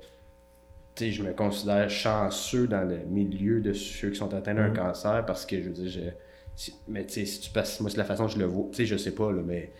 tu 0.95 1.03
sais, 1.03 1.11
je 1.11 1.23
me 1.23 1.33
considère 1.33 1.89
chanceux 1.89 2.67
dans 2.67 2.87
le 2.87 2.99
milieu 2.99 3.59
de 3.59 3.73
ceux 3.73 4.11
qui 4.11 4.15
sont 4.15 4.33
atteints 4.33 4.53
d'un 4.53 4.69
Mhm. 4.69 4.77
cancer 4.77 5.25
parce 5.25 5.45
que 5.45 5.61
je 5.61 5.67
veux 5.67 5.73
dire, 5.73 5.89
je, 5.89 5.99
si- 6.55 6.73
mais 6.87 7.05
tu 7.05 7.15
sais, 7.15 7.25
si 7.25 7.41
tu 7.41 7.49
passes, 7.49 7.81
moi, 7.81 7.89
c'est 7.89 7.97
la 7.97 8.05
façon 8.05 8.27
que 8.27 8.31
je 8.31 8.39
le 8.39 8.45
vois. 8.45 8.67
Tu 8.71 8.77
sais, 8.77 8.85
je 8.85 8.95
sais 8.95 9.13
pas, 9.13 9.29
là, 9.33 9.41
mais 9.45 9.73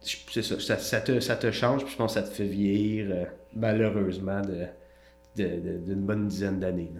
c'est 0.00 0.42
ça, 0.42 0.58
ça, 0.60 0.78
ça 0.78 1.00
te, 1.00 1.20
ça 1.20 1.36
te 1.36 1.50
change, 1.50 1.84
puis 1.84 1.92
je 1.92 1.96
pense 1.96 2.14
que 2.14 2.20
ça 2.20 2.26
te 2.26 2.32
fait 2.34 2.46
vieillir, 2.46 3.08
euh, 3.10 3.24
malheureusement, 3.54 4.40
de, 4.42 4.66
de, 5.36 5.60
de- 5.60 5.78
d'une 5.78 6.06
bonne 6.06 6.28
dizaine 6.28 6.60
d'années. 6.60 6.92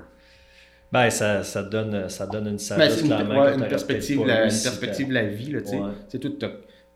Ben, 0.93 1.09
ça, 1.11 1.45
ça, 1.45 1.63
donne, 1.63 2.09
ça 2.09 2.27
donne 2.27 2.47
une 2.49 2.53
Ben, 2.55 2.59
sagesse, 2.59 3.03
une, 3.03 3.13
ouais, 3.13 3.55
une 3.55 3.69
perspective, 3.69 4.27
la, 4.27 4.45
une 4.45 4.51
perspective 4.51 5.09
de 5.09 5.15
la 5.15 5.27
vie, 5.27 5.53
là, 5.53 5.61
tu 5.63 5.69
sais. 5.69 5.79
Ouais. 5.79 5.91
Tu 6.11 6.19
sais, 6.19 6.19
toi, 6.19 6.31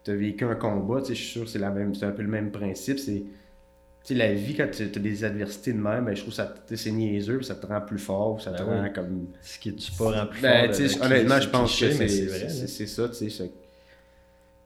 t'as, 0.04 0.12
as 0.12 0.16
vécu 0.16 0.44
un 0.44 0.56
combat, 0.56 1.00
tu 1.00 1.08
sais, 1.08 1.14
je 1.14 1.20
suis 1.22 1.30
sûr 1.32 1.44
que 1.44 1.48
c'est, 1.50 1.58
la 1.60 1.70
même, 1.70 1.94
c'est 1.94 2.04
un 2.04 2.10
peu 2.10 2.22
le 2.22 2.28
même 2.28 2.50
principe, 2.50 2.98
c'est... 2.98 3.22
Tu 3.22 4.08
sais, 4.12 4.14
la 4.14 4.34
vie, 4.34 4.54
quand 4.54 4.68
tu 4.70 4.82
as 4.82 4.86
des 5.00 5.24
adversités 5.24 5.72
de 5.72 5.78
même, 5.78 6.04
ben, 6.06 6.14
je 6.14 6.22
trouve 6.22 6.34
que 6.36 6.42
tu 6.68 6.76
c'est 6.76 6.90
niaiseux, 6.90 7.38
puis 7.38 7.46
ça 7.46 7.54
te 7.54 7.66
rend 7.66 7.80
plus 7.80 7.98
fort, 7.98 8.40
ça 8.42 8.52
te 8.52 8.62
Ben 8.62 8.64
rend 8.64 8.90
comme... 8.94 9.28
Ce 9.40 9.58
qui 9.58 9.70
est-tu 9.70 9.92
pas 9.92 10.10
rend 10.22 10.26
plus 10.26 10.42
Ben, 10.42 10.72
fort. 10.72 10.76
tu 10.76 11.02
honnêtement, 11.02 11.40
je 11.40 11.48
pense 11.48 11.76
cliché, 11.76 11.88
que 11.88 12.08
c'est, 12.08 12.86
ça, 12.86 13.08
tu 13.08 13.14
sais. 13.14 13.30
c'est- 13.30 13.52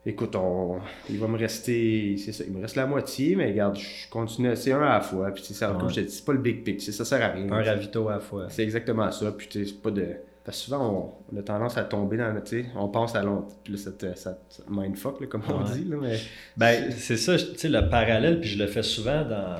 Écoute, 0.07 0.37
on... 0.37 0.79
il 1.11 1.19
va 1.19 1.27
me 1.27 1.37
rester, 1.37 2.17
c'est 2.17 2.33
ça, 2.33 2.45
il 2.47 2.53
me 2.53 2.63
reste 2.63 2.77
la 2.77 2.87
moitié, 2.87 3.37
mais 3.37 3.47
regarde, 3.51 3.77
je 3.77 4.09
continue, 4.09 4.55
c'est 4.57 4.73
un 4.73 4.81
à 4.81 4.95
la 4.95 5.01
fois, 5.01 5.31
puis 5.33 5.43
ça, 5.45 5.67
comme 5.69 5.83
Ouais. 5.83 5.89
je 5.91 5.95
te 5.97 6.01
dis, 6.01 6.11
c'est 6.13 6.25
pas 6.25 6.33
le 6.33 6.39
big 6.39 6.65
picture, 6.65 6.95
ça 6.95 7.05
sert 7.05 7.23
à 7.23 7.29
rien. 7.29 7.51
Un 7.51 7.63
ravito 7.63 8.09
à 8.09 8.13
la 8.15 8.21
fois. 8.21 8.47
C'est 8.49 8.63
exactement 8.63 9.11
ça. 9.11 9.33
Puis 9.33 9.49
c'est 9.53 9.83
pas 9.83 9.91
de. 9.91 10.07
Parce 10.45 10.59
que 10.61 10.65
souvent, 10.65 11.13
on, 11.31 11.35
on 11.37 11.39
a 11.39 11.43
tendance 11.43 11.77
à 11.77 11.85
tomber 11.85 12.17
dans 12.17 12.33
sais, 12.45 12.65
on 12.75 12.89
pense 12.89 13.15
à 13.15 13.23
long. 13.23 13.45
Puis 13.65 13.75
là, 13.75 13.79
ça 13.79 13.93
te, 13.93 14.15
ça 14.15 14.33
te 14.33 14.63
mindfuck, 14.71 15.21
là, 15.21 15.27
comme 15.27 15.43
on 15.51 15.61
dit. 15.65 15.85
Là, 15.85 15.97
mais... 16.01 16.17
Ben, 16.57 16.91
c'est 16.91 17.19
ça, 17.19 17.37
tu 17.37 17.59
sais, 17.59 17.69
le 17.69 17.91
parallèle, 17.91 18.41
puis 18.41 18.49
je 18.49 18.59
le 18.59 18.67
fais 18.67 18.83
souvent 18.83 19.27
dans, 19.27 19.57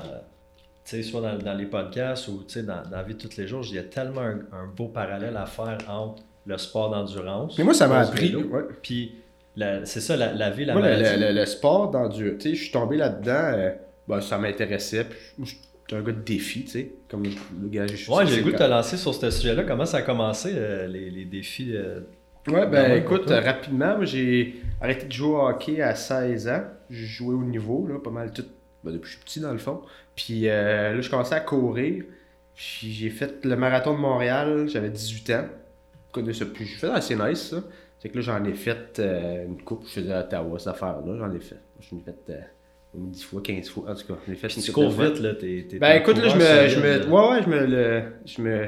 tu 0.83 0.95
sais, 0.95 1.03
soit 1.03 1.21
dans, 1.21 1.37
dans 1.37 1.53
les 1.53 1.67
podcasts 1.67 2.27
ou, 2.29 2.43
tu 2.47 2.53
sais, 2.55 2.63
dans, 2.63 2.81
dans 2.81 2.97
la 2.97 3.03
vie 3.03 3.13
de 3.13 3.19
tous 3.19 3.37
les 3.37 3.45
jours, 3.45 3.63
il 3.69 3.75
y 3.75 3.77
a 3.77 3.83
tellement 3.83 4.21
un, 4.21 4.39
un 4.51 4.67
beau 4.75 4.87
parallèle 4.87 5.37
à 5.37 5.45
faire 5.45 5.77
entre 5.87 6.23
le 6.47 6.57
sport 6.57 6.89
d'endurance. 6.89 7.55
Mais 7.59 7.63
moi, 7.65 7.75
ça 7.75 7.87
m'a 7.87 7.99
appris. 7.99 8.35
Puis, 8.81 9.13
c'est 9.85 10.01
ça, 10.01 10.15
la, 10.17 10.33
la 10.33 10.49
vie, 10.49 10.65
la 10.65 10.73
Moi, 10.73 10.81
le, 10.83 10.89
maladie. 10.89 11.19
le- 11.21 11.27
le- 11.29 11.39
le 11.39 11.45
sport 11.45 11.91
d'endurance, 11.91 12.37
tu 12.39 12.49
sais, 12.49 12.55
je 12.55 12.61
suis 12.63 12.71
tombé 12.71 12.97
là-dedans. 12.97 13.31
euh, 13.55 13.71
ben, 14.07 14.21
ça 14.21 14.37
m'intéressait. 14.37 15.05
Suis 15.43 15.57
un 15.91 16.01
gars 16.01 16.11
de 16.11 16.21
défi, 16.21 16.63
tu 16.65 16.71
sais. 16.71 16.91
Comme 17.09 17.23
le 17.23 17.67
gars, 17.69 17.87
je 17.87 17.95
suis 17.95 18.11
Ouais, 18.11 18.25
j'ai 18.25 18.37
le 18.37 18.43
goût 18.43 18.51
de 18.51 18.57
te 18.57 18.63
lancer 18.63 18.95
sur 18.97 19.13
ce 19.13 19.29
sujet-là. 19.31 19.63
Comment 19.63 19.85
ça 19.85 19.97
a 19.97 20.01
commencé, 20.03 20.51
euh, 20.55 20.87
les, 20.87 21.09
les 21.09 21.25
défis? 21.25 21.71
euh, 21.75 22.01
Ouais, 22.47 22.65
ben 22.67 22.97
écoute, 22.97 23.29
rapidement, 23.29 23.97
moi, 23.97 24.05
j'ai 24.05 24.55
arrêté 24.81 25.05
de 25.05 25.11
jouer 25.11 25.35
au 25.35 25.47
hockey 25.47 25.81
à 25.81 25.93
16 25.93 26.47
ans. 26.47 26.63
J'ai 26.89 27.05
joué 27.05 27.35
au 27.35 27.43
niveau, 27.43 27.85
là, 27.87 27.99
pas 27.99 28.09
mal 28.11 28.31
tout, 28.31 28.45
ben, 28.83 28.91
depuis 28.91 29.01
que 29.01 29.07
je 29.07 29.11
suis 29.13 29.23
petit 29.23 29.39
dans 29.39 29.51
le 29.51 29.57
fond. 29.59 29.81
Puis 30.15 30.47
euh, 30.47 30.93
là, 30.95 31.01
je 31.01 31.09
commençais 31.09 31.35
à 31.35 31.41
courir. 31.41 32.03
Puis 32.55 32.91
j'ai 32.91 33.09
fait 33.09 33.45
le 33.45 33.55
marathon 33.55 33.93
de 33.93 33.99
Montréal, 33.99 34.67
j'avais 34.67 34.89
18 34.89 35.29
ans. 35.31 35.45
Je 36.07 36.13
connais 36.13 36.33
ça 36.33 36.45
plus. 36.45 36.65
J'ai 36.65 36.75
fait 36.77 36.89
assez 36.89 37.15
nice, 37.15 37.49
ça. 37.51 37.57
C'est 37.99 38.09
que 38.09 38.15
là, 38.15 38.21
j'en 38.21 38.43
ai 38.45 38.53
fait 38.53 38.97
euh, 38.99 39.45
une 39.45 39.61
coupe, 39.61 39.83
je 39.85 39.99
faisais 39.99 40.13
à 40.13 40.21
Ottawa, 40.21 40.57
cette 40.57 40.69
affaire-là. 40.69 41.17
J'en 41.17 41.31
ai 41.33 41.39
fait. 41.39 41.59
J'en 41.81 41.97
ai 41.97 42.01
fait 42.01 42.15
euh, 42.29 42.39
10 42.93 43.23
fois, 43.23 43.41
15 43.43 43.69
fois. 43.69 43.91
En 43.91 43.93
tout 43.95 44.07
cas, 44.07 44.13
j'en 44.25 44.33
ai 44.33 44.35
fait 44.35 44.55
une 44.55 44.61
tu 44.63 44.71
cours 44.71 44.89
vite, 44.89 45.19
là. 45.19 45.35
T'es, 45.35 45.65
Ben 45.79 45.97
écoute, 45.97 46.17
là, 46.17 46.29
je 46.29 46.35
me, 46.37 46.67
je 46.69 47.09
ouais, 47.09 47.29
ouais, 47.29 47.43
je 47.43 47.49
me, 47.49 47.65
le, 47.65 48.03
je 48.25 48.41
me, 48.41 48.67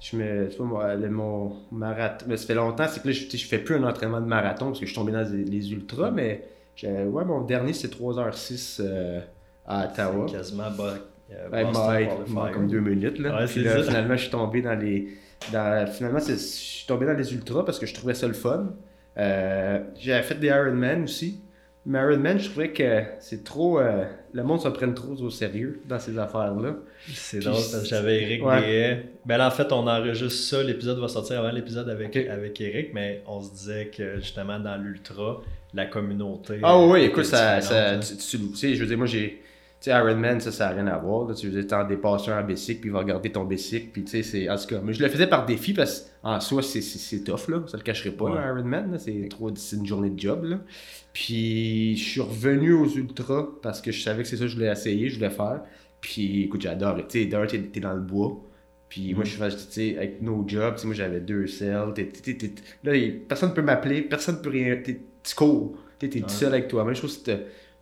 je 0.00 0.16
me, 0.16 0.48
tu 0.48 0.56
vois, 0.58 0.66
moi, 0.66 0.94
le- 0.94 1.10
mon 1.10 1.56
marathon, 1.72 2.26
mais 2.28 2.36
ça 2.36 2.46
fait 2.46 2.54
longtemps, 2.54 2.86
c'est 2.88 3.02
que 3.02 3.08
là, 3.08 3.12
je, 3.12 3.36
je 3.36 3.46
fais 3.46 3.58
plus 3.58 3.74
un 3.74 3.82
entraînement 3.82 4.20
de 4.20 4.26
marathon 4.26 4.66
parce 4.66 4.78
que 4.78 4.86
je 4.86 4.92
suis 4.92 4.98
tombé 4.98 5.10
dans 5.12 5.28
les, 5.28 5.44
les 5.44 5.72
ultras, 5.72 6.12
mais, 6.12 6.44
ouais, 6.84 7.24
mon 7.24 7.40
dernier, 7.42 7.72
c'est 7.72 7.92
3h06 7.92 8.78
euh, 8.80 9.20
à 9.66 9.86
Ottawa. 9.86 10.26
Quasiment 10.26 10.70
bas, 10.70 10.94
euh, 11.32 11.48
ouais, 11.50 12.52
comme 12.52 12.68
deux 12.68 12.80
minutes, 12.80 13.18
là. 13.18 13.40
Ouais, 13.40 13.46
Puis 13.46 13.62
là, 13.64 13.82
finalement, 13.82 14.16
je 14.16 14.22
suis 14.22 14.30
tombé 14.30 14.62
dans 14.62 14.78
les, 14.78 15.08
dans, 15.52 15.86
finalement, 15.90 16.18
je 16.18 16.34
suis 16.34 16.86
tombé 16.86 17.06
dans 17.06 17.14
les 17.14 17.32
ultras 17.32 17.64
parce 17.64 17.78
que 17.78 17.86
je 17.86 17.94
trouvais 17.94 18.14
ça 18.14 18.26
le 18.26 18.34
fun. 18.34 18.72
Euh, 19.18 19.80
j'avais 19.98 20.22
fait 20.22 20.34
des 20.34 20.48
Ironman 20.48 21.04
aussi. 21.04 21.40
Mais 21.86 21.98
Ironman, 22.00 22.38
je 22.38 22.50
trouvais 22.50 22.70
que 22.72 23.02
c'est 23.18 23.44
trop. 23.44 23.80
euh, 23.80 24.04
le 24.32 24.42
monde 24.44 24.60
se 24.60 24.68
prenne 24.68 24.92
trop 24.94 25.14
au 25.14 25.30
sérieux 25.30 25.80
dans 25.88 25.98
ces 25.98 26.18
affaires-là. 26.18 26.76
C'est 27.14 27.38
drôle 27.38 27.54
parce 27.54 27.72
que 27.72 27.78
c'est- 27.78 27.86
j'avais 27.86 28.22
Eric 28.22 28.44
ouais. 28.44 28.56
Deshaies. 28.60 29.04
Ben 29.24 29.38
là, 29.38 29.48
en 29.48 29.50
fait, 29.50 29.72
on 29.72 29.86
enregistre 29.86 30.56
ça. 30.56 30.62
L'épisode 30.62 30.98
va 30.98 31.08
sortir 31.08 31.38
avant 31.38 31.50
l'épisode 31.50 31.88
avec, 31.88 32.14
avec 32.16 32.60
Eric, 32.60 32.90
mais 32.92 33.22
on 33.26 33.40
se 33.42 33.50
disait 33.52 33.86
que 33.96 34.16
justement 34.16 34.58
dans 34.60 34.76
l'ultra, 34.76 35.40
la 35.72 35.86
communauté. 35.86 36.58
Ah 36.62 36.78
oui, 36.78 37.04
écoute, 37.04 37.24
ça, 37.24 37.60
ça, 37.62 37.96
tu, 37.98 38.16
tu- 38.16 38.38
tu 38.50 38.56
sais, 38.56 38.74
je 38.74 38.80
veux 38.80 38.86
dire, 38.86 38.98
moi, 38.98 39.06
j'ai... 39.06 39.42
Tu 39.80 39.90
sais, 39.90 39.96
Ironman, 39.96 40.40
ça, 40.40 40.50
ça 40.50 40.66
n'a 40.68 40.74
rien 40.82 40.86
à 40.88 40.98
voir. 40.98 41.28
Là. 41.28 41.34
Tu 41.34 41.50
dire, 41.50 41.66
t'en 41.66 41.84
dépasses 41.86 42.26
un 42.28 42.40
en 42.40 42.44
bicycle, 42.44 42.80
puis 42.80 42.90
il 42.90 42.92
va 42.92 42.98
regarder 42.98 43.30
ton 43.30 43.44
bicycle, 43.44 43.90
puis 43.92 44.02
tu 44.02 44.10
sais, 44.10 44.22
c'est... 44.24 44.50
En 44.50 44.56
tout 44.56 44.66
cas, 44.66 44.80
mais 44.82 44.92
je 44.92 45.00
le 45.00 45.08
faisais 45.08 45.28
par 45.28 45.46
défi, 45.46 45.72
parce 45.72 46.10
qu'en 46.20 46.40
soi, 46.40 46.62
c'est, 46.62 46.80
c'est, 46.80 46.98
c'est 46.98 47.22
tough, 47.22 47.46
là. 47.48 47.62
Ça 47.68 47.76
le 47.76 47.84
cacherait 47.84 48.10
pas, 48.10 48.24
Ouais. 48.24 48.40
Ironman, 48.44 48.90
là. 48.92 48.98
C'est 48.98 49.28
trop... 49.30 49.50
C'est 49.54 49.76
une 49.76 49.86
journée 49.86 50.10
de 50.10 50.18
job, 50.18 50.44
là. 50.44 50.58
Puis, 51.12 51.96
je 51.96 52.02
suis 52.10 52.20
revenu 52.20 52.72
aux 52.72 52.88
ultras, 52.88 53.46
parce 53.62 53.80
que 53.80 53.92
je 53.92 54.02
savais 54.02 54.22
que 54.22 54.28
c'est 54.28 54.36
ça 54.36 54.44
que 54.44 54.48
je 54.48 54.54
voulais 54.56 54.70
essayer, 54.72 55.08
je 55.08 55.16
voulais 55.16 55.30
faire. 55.30 55.62
Puis, 56.00 56.44
écoute, 56.44 56.60
j'adore. 56.62 56.96
Tu 57.08 57.20
sais, 57.22 57.26
d'un, 57.26 57.46
t'es, 57.46 57.58
t'es 57.60 57.80
dans 57.80 57.94
le 57.94 58.00
bois. 58.00 58.36
Puis 58.88 59.14
moi, 59.14 59.24
je 59.24 59.36
fais, 59.36 59.50
tu 59.50 59.56
sais, 59.70 59.96
avec 59.98 60.22
nos 60.22 60.44
jobs, 60.48 60.74
tu 60.76 60.86
moi, 60.86 60.94
j'avais 60.94 61.20
deux 61.20 61.46
selles. 61.46 61.92
t'es- 61.94 62.06
t'es- 62.06 62.50
là, 62.84 62.92
personne 63.28 63.50
ne 63.50 63.54
peut 63.54 63.62
m'appeler, 63.62 64.02
personne 64.02 64.36
ne 64.36 64.40
peut 64.40 64.48
rien. 64.50 64.76
t'es- 64.82 65.00
Tu 65.22 65.34
cours. 65.34 65.76
Tu 65.98 66.06
es 66.06 66.22
Ouais. 66.22 66.28
seul 66.28 66.54
avec 66.54 66.68
toi-même. 66.68 66.94
Je 66.94 67.00
trouve 67.00 67.22
que 67.22 67.32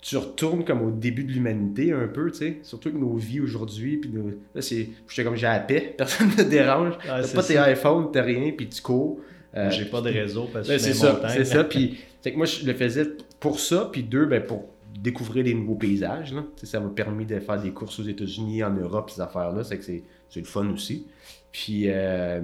tu 0.09 0.17
retournes 0.19 0.65
comme 0.65 0.83
au 0.83 0.91
début 0.93 1.25
de 1.25 1.33
l'humanité 1.33 1.91
un 1.93 2.07
peu, 2.07 2.31
tu 2.31 2.39
sais. 2.39 2.59
Surtout 2.63 2.91
avec 2.91 3.01
nos 3.01 3.17
vies 3.17 3.41
aujourd'hui. 3.41 3.97
Puis 3.97 4.11
nos- 4.11 4.29
là, 4.55 4.63
c'est. 4.63 4.89
J'étais 5.09 5.25
comme 5.25 5.35
j'ai 5.35 5.47
la 5.49 5.59
paix, 5.59 5.95
personne 5.99 6.29
ne 6.31 6.45
me 6.45 6.49
dérange. 6.49 6.95
T'as 7.05 7.27
pas 7.27 7.43
tes 7.43 7.59
iPhones, 7.73 8.11
t'as 8.13 8.23
rien, 8.23 8.53
puis 8.57 8.69
tu 8.69 8.81
cours. 8.81 9.19
Euh, 9.57 9.69
J'ai 9.71 9.87
pas 9.87 10.01
de 10.03 10.11
réseau 10.11 10.49
parce 10.53 10.69
que 10.69 10.73
ben, 10.75 10.79
je 10.79 10.85
c'est 10.85 10.93
ça, 10.95 11.21
c'est 11.31 11.45
ça. 11.45 11.65
Puis, 11.71 11.99
c'est 12.21 12.31
que 12.31 12.37
moi, 12.37 12.47
je 12.47 12.65
le 12.67 12.75
faisais 12.75 13.07
pour 13.41 13.59
ça, 13.59 13.89
puis 13.91 14.03
deux, 14.03 14.27
ben, 14.27 14.43
pour 14.43 14.67
découvrir 15.01 15.45
des 15.45 15.55
nouveaux 15.55 15.77
paysages. 15.77 16.33
Là. 16.35 16.43
Tu 16.57 16.67
sais, 16.67 16.73
Ça 16.73 16.81
m'a 16.81 16.91
permis 16.91 17.25
de 17.25 17.39
faire 17.41 17.61
des 17.61 17.71
courses 17.71 17.99
aux 17.99 18.03
États-Unis, 18.05 18.63
en 18.63 18.71
Europe, 18.75 19.11
ces 19.11 19.21
affaires-là. 19.21 19.65
C'est 19.65 19.79
que 19.79 19.85
c'est, 19.85 20.03
c'est 20.29 20.41
le 20.41 20.47
fun 20.47 20.69
aussi. 20.69 21.07
Puis, 21.53 21.85
euh, 21.87 22.43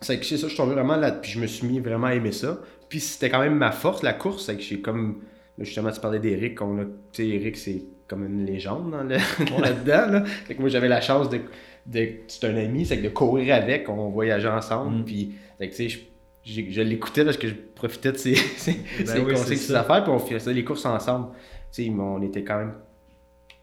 c'est 0.00 0.18
que 0.20 0.24
c'est 0.24 0.36
ça, 0.36 0.44
je 0.46 0.52
suis 0.52 0.56
tombé 0.56 0.74
vraiment 0.74 0.96
là, 0.96 1.10
puis 1.12 1.30
je 1.32 1.40
me 1.40 1.46
suis 1.48 1.66
mis 1.66 1.80
vraiment 1.80 2.06
à 2.06 2.14
aimer 2.14 2.32
ça. 2.32 2.60
Puis, 2.88 3.00
c'était 3.00 3.28
quand 3.28 3.40
même 3.40 3.56
ma 3.56 3.72
force, 3.72 4.02
la 4.02 4.12
course. 4.12 4.46
C'est 4.46 4.56
que 4.56 4.62
j'ai 4.62 4.80
comme. 4.80 5.22
Là, 5.60 5.64
Justement, 5.64 5.90
tu 5.92 6.00
parlais 6.00 6.18
d'Eric. 6.18 6.58
Tu 6.58 6.64
sais, 7.12 7.28
Eric, 7.28 7.56
c'est 7.56 7.82
comme 8.08 8.26
une 8.26 8.44
légende 8.44 8.90
dans 8.90 9.02
le- 9.04 9.16
là-dedans. 9.62 10.10
Là. 10.12 10.24
Fait 10.24 10.54
que 10.56 10.60
moi, 10.60 10.68
j'avais 10.68 10.88
la 10.88 11.00
chance 11.00 11.30
de. 11.30 11.40
de 11.86 12.08
c'est 12.26 12.44
un 12.48 12.56
ami, 12.56 12.84
c'est 12.84 12.98
que 12.98 13.04
de 13.04 13.08
courir 13.10 13.54
avec, 13.54 13.88
on 13.88 14.08
voyageait 14.10 14.48
ensemble. 14.48 14.98
Mm. 14.98 15.04
Puis, 15.04 15.32
tu 15.60 15.70
sais, 15.72 15.88
je, 16.42 16.62
je 16.70 16.80
l'écoutais 16.82 17.24
parce 17.24 17.36
que 17.36 17.46
je 17.48 17.54
profitais 17.74 18.12
de 18.12 18.16
ses, 18.16 18.34
ses, 18.56 18.72
Ben 18.98 19.06
ses 19.06 19.18
oui, 19.20 19.32
conseils, 19.34 19.56
c'est 19.56 19.66
ses 19.66 19.72
ça. 19.74 19.80
affaires, 19.82 20.02
puis 20.02 20.12
on 20.12 20.18
faisait 20.18 20.52
les 20.52 20.64
courses 20.64 20.86
ensemble. 20.86 21.28
Tu 21.72 21.84
sais, 21.84 21.90
on 21.90 22.20
était 22.22 22.42
quand 22.42 22.58
même 22.58 22.74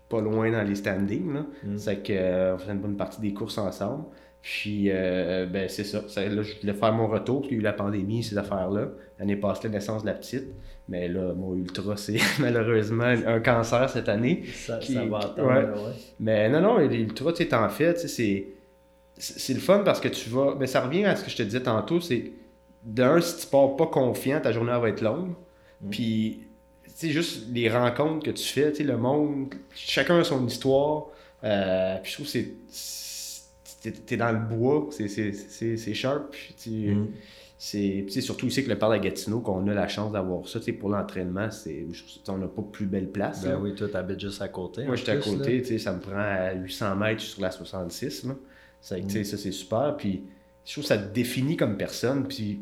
pas 0.09 0.21
loin 0.21 0.49
dans 0.51 0.63
les 0.63 0.75
standings. 0.75 1.33
Là. 1.33 1.45
Mm. 1.65 1.77
C'est 1.77 2.03
que 2.03 2.13
euh, 2.13 2.55
on 2.55 2.57
faisait 2.59 2.71
une 2.71 2.79
bonne 2.79 2.95
partie 2.95 3.19
des 3.19 3.33
courses 3.33 3.57
ensemble. 3.57 4.05
Puis, 4.41 4.85
euh, 4.91 5.45
ben, 5.47 5.67
c'est 5.67 5.83
ça. 5.83 6.07
Ça- 6.07 6.25
Là, 6.25 6.41
je 6.41 6.53
voulais 6.61 6.73
faire 6.73 6.93
mon 6.93 7.07
retour, 7.07 7.41
parce 7.41 7.49
qu'il 7.49 7.57
y 7.57 7.59
a 7.59 7.61
eu 7.61 7.63
la 7.63 7.73
pandémie, 7.73 8.23
ces 8.23 8.37
affaires-là. 8.37 8.89
L'année 9.19 9.35
passée, 9.35 9.63
la 9.67 9.73
naissance 9.73 10.03
de 10.03 10.07
la 10.07 10.13
petite. 10.13 10.45
Mais 10.89 11.07
là, 11.09 11.33
mon 11.33 11.55
ultra, 11.55 11.97
c'est 11.97 12.17
malheureusement 12.39 13.03
un 13.03 13.39
cancer 13.41 13.89
cette 13.89 14.07
année. 14.09 14.43
Ça, 14.53 14.77
qui- 14.77 14.93
ça 14.93 15.05
va 15.05 15.17
attendre. 15.19 15.43
ouais. 15.47 15.91
Mais 16.19 16.49
non, 16.49 16.61
non, 16.61 16.77
l'ultra, 16.77 17.31
tu 17.33 17.43
sais, 17.43 17.49
t'en 17.49 17.67
fais, 17.69 17.93
tu 17.93 18.01
sais, 18.01 18.07
c'est. 18.07 18.47
C'est 19.19 19.53
le 19.55 19.59
fun 19.59 19.79
parce 19.83 19.99
que 19.99 20.07
tu 20.09 20.29
vas. 20.29 20.55
Mais 20.59 20.67
ça 20.67 20.81
revient 20.81 21.05
à 21.05 21.15
ce 21.15 21.23
que 21.23 21.29
je 21.31 21.37
te 21.37 21.43
disais 21.43 21.61
tantôt, 21.63 21.99
c'est. 21.99 22.31
D'un, 22.83 23.19
si 23.19 23.41
tu 23.41 23.47
pars 23.47 23.75
pas 23.75 23.87
confiant, 23.87 24.39
ta 24.39 24.51
journée 24.51 24.71
va 24.79 24.87
être 24.89 25.01
longue. 25.01 25.31
Mm. 25.81 25.89
Puis, 25.89 26.39
tu 26.85 26.91
sais, 26.95 27.09
juste 27.09 27.47
les 27.51 27.67
rencontres 27.69 28.23
que 28.25 28.31
tu 28.31 28.43
fais, 28.45 28.71
tu 28.71 28.77
sais, 28.77 28.83
le 28.83 28.95
monde, 28.97 29.53
chacun 29.75 30.19
a 30.19 30.23
son 30.23 30.45
histoire. 30.45 31.07
Euh, 31.43 31.97
puis 32.01 32.11
je 32.11 32.15
trouve 32.17 32.25
que 32.27 32.31
c'est. 32.31 33.91
T'es 34.05 34.17
dans 34.17 34.31
le 34.31 34.39
bois, 34.39 34.87
c'est- 34.91 35.07
c'est 35.07 35.31
c'est- 35.33 35.77
c'est 35.77 35.93
sharp. 35.93 36.31
Puis 36.31 36.55
tu- 36.61 36.93
Mm. 36.95 37.07
C'est 37.57 38.21
surtout 38.21 38.47
ici 38.47 38.63
que 38.63 38.69
le 38.69 38.77
parc 38.77 38.93
à 38.93 38.99
Gatineau 38.99 39.39
qu'on 39.39 39.67
a 39.67 39.73
la 39.73 39.87
chance 39.87 40.11
d'avoir 40.11 40.47
ça. 40.47 40.59
Tu 40.59 40.65
sais, 40.65 40.73
pour 40.73 40.89
l'entraînement, 40.89 41.49
c'est 41.49 41.87
on 42.27 42.37
n'a 42.37 42.47
pas 42.47 42.61
plus 42.61 42.85
belle 42.85 43.09
place. 43.09 43.43
Ben 43.43 43.51
là. 43.51 43.59
oui, 43.59 43.73
toi, 43.73 43.87
t'habites 43.87 44.19
juste 44.19 44.41
à 44.41 44.47
côté. 44.47 44.85
Moi, 44.85 44.95
j'étais 44.95 45.13
à 45.13 45.17
côté, 45.17 45.61
tu 45.61 45.67
sais, 45.69 45.79
ça 45.79 45.93
me 45.93 45.99
prend 45.99 46.17
à 46.17 46.53
800 46.53 46.95
mètres 46.95 47.21
sur 47.21 47.41
la 47.41 47.49
66. 47.49 48.25
Là. 48.25 48.35
Tu 48.97 49.09
sais, 49.09 49.23
ça, 49.23 49.37
c'est 49.37 49.51
super. 49.51 49.95
Puis, 49.97 50.23
je 50.65 50.71
trouve 50.73 50.83
que 50.83 50.87
ça 50.87 50.99
te 50.99 51.11
définit 51.11 51.57
comme 51.57 51.77
personne. 51.77 52.27
Puis, 52.27 52.61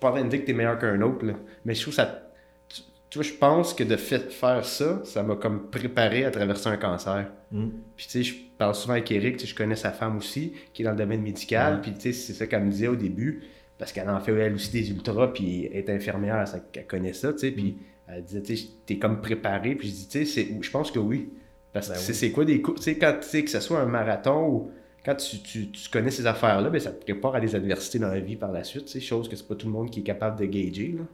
pas 0.00 0.10
en 0.10 0.24
de 0.24 0.28
dire 0.28 0.40
que 0.40 0.46
t'es 0.46 0.52
meilleur 0.52 0.78
qu'un 0.78 1.00
autre, 1.02 1.24
là, 1.24 1.34
mais 1.64 1.74
je 1.74 1.82
trouve 1.82 1.92
que 1.94 2.02
ça. 2.02 2.22
tu- 2.68 2.82
tu 3.08 3.18
vois, 3.18 3.24
je 3.24 3.32
pense 3.32 3.72
que 3.74 3.84
de 3.84 3.96
fait, 3.96 4.32
faire 4.32 4.64
ça, 4.64 5.00
ça 5.04 5.22
m'a 5.22 5.36
comme 5.36 5.70
préparé 5.70 6.24
à 6.24 6.30
traverser 6.32 6.68
un 6.68 6.76
cancer. 6.76 7.30
Mm. 7.52 7.68
Puis, 7.96 8.06
tu 8.06 8.10
sais, 8.10 8.22
je 8.24 8.34
parle 8.58 8.74
souvent 8.74 8.94
avec 8.94 9.10
Eric, 9.12 9.46
je 9.46 9.54
connais 9.54 9.76
sa 9.76 9.92
femme 9.92 10.16
aussi, 10.16 10.52
qui 10.74 10.82
est 10.82 10.84
dans 10.84 10.90
le 10.90 10.96
domaine 10.98 11.22
médical. 11.22 11.80
Puis, 11.80 11.94
tu 11.94 12.00
sais, 12.00 12.12
c'est 12.12 12.32
ça 12.32 12.46
qu'elle 12.48 12.64
me 12.64 12.70
disait 12.70 12.88
au 12.88 12.96
début, 12.96 13.44
parce 13.78 13.92
qu'elle 13.92 14.08
en 14.08 14.20
fait 14.20 14.32
elle 14.32 14.54
aussi 14.54 14.70
des 14.72 14.90
ultras, 14.90 15.28
puis 15.28 15.66
elle 15.66 15.76
est 15.78 15.90
infirmière, 15.90 16.46
ça, 16.48 16.60
qu'elle 16.60 16.86
connaît 16.86 17.12
ça, 17.12 17.32
tu 17.32 17.40
sais. 17.40 17.50
Puis, 17.50 17.78
elle 18.08 18.22
disait, 18.24 18.42
tu 18.42 18.56
sais, 18.56 18.68
t'es 18.86 18.98
comme 18.98 19.20
préparé. 19.20 19.74
Puis, 19.74 19.88
je 19.88 19.92
dis, 19.94 20.08
tu 20.08 20.26
sais, 20.26 20.48
je 20.60 20.70
pense 20.70 20.90
que 20.90 20.98
oui. 20.98 21.28
Parce 21.72 21.88
que 21.88 21.92
Ben 21.94 21.98
c'est 21.98 22.12
oui. 22.12 22.18
c'est 22.18 22.30
quoi 22.32 22.44
des 22.44 22.62
coups, 22.62 22.78
tu 22.78 22.84
sais, 22.84 22.96
quand 22.98 23.14
tu 23.20 23.28
sais, 23.28 23.44
que 23.44 23.50
ce 23.50 23.60
soit 23.60 23.80
un 23.80 23.86
marathon 23.86 24.48
ou 24.48 24.70
quand 25.04 25.14
tu, 25.16 25.38
tu- 25.40 25.70
tu 25.70 25.90
connais 25.90 26.10
ces 26.10 26.26
affaires-là, 26.26 26.70
ben, 26.70 26.80
ça 26.80 26.90
te 26.92 27.02
prépare 27.04 27.34
à 27.36 27.40
des 27.40 27.54
adversités 27.54 27.98
dans 27.98 28.08
la 28.08 28.20
vie 28.20 28.36
par 28.36 28.50
la 28.52 28.64
suite, 28.64 28.86
tu 28.86 28.92
sais, 28.92 29.00
chose 29.00 29.28
que 29.28 29.36
c'est 29.36 29.46
pas 29.46 29.54
tout 29.56 29.66
le 29.66 29.72
monde 29.72 29.90
qui 29.90 30.00
est 30.00 30.04
capable 30.04 30.38
de 30.40 30.46
gager, 30.46 30.94
là. 30.98 31.04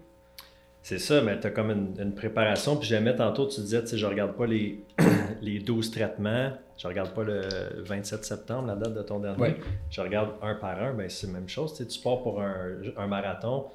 C'est 0.82 0.98
ça, 0.98 1.22
mais 1.22 1.38
tu 1.38 1.46
as 1.46 1.50
comme 1.50 1.70
une, 1.70 1.94
une 2.00 2.14
préparation. 2.14 2.76
Puis 2.76 2.88
jamais 2.88 3.14
tantôt, 3.14 3.46
tu 3.46 3.60
disais, 3.60 3.82
tu 3.82 3.88
sais, 3.88 3.98
je 3.98 4.06
regarde 4.06 4.36
pas 4.36 4.46
les, 4.46 4.82
les 5.40 5.60
12 5.60 5.90
traitements, 5.92 6.50
je 6.76 6.88
regarde 6.88 7.14
pas 7.14 7.22
le 7.22 7.40
27 7.84 8.24
septembre, 8.24 8.66
la 8.66 8.74
date 8.74 8.94
de 8.94 9.02
ton 9.02 9.20
dernier. 9.20 9.40
Ouais. 9.40 9.56
Je 9.90 10.00
regarde 10.00 10.30
un 10.42 10.54
par 10.56 10.82
un, 10.82 10.92
ben 10.94 11.08
c'est 11.08 11.28
la 11.28 11.34
même 11.34 11.48
chose. 11.48 11.72
Tu 11.72 11.78
sais, 11.84 11.86
tu 11.86 12.00
pars 12.00 12.20
pour 12.22 12.42
un, 12.42 12.72
un 12.96 13.06
marathon. 13.06 13.66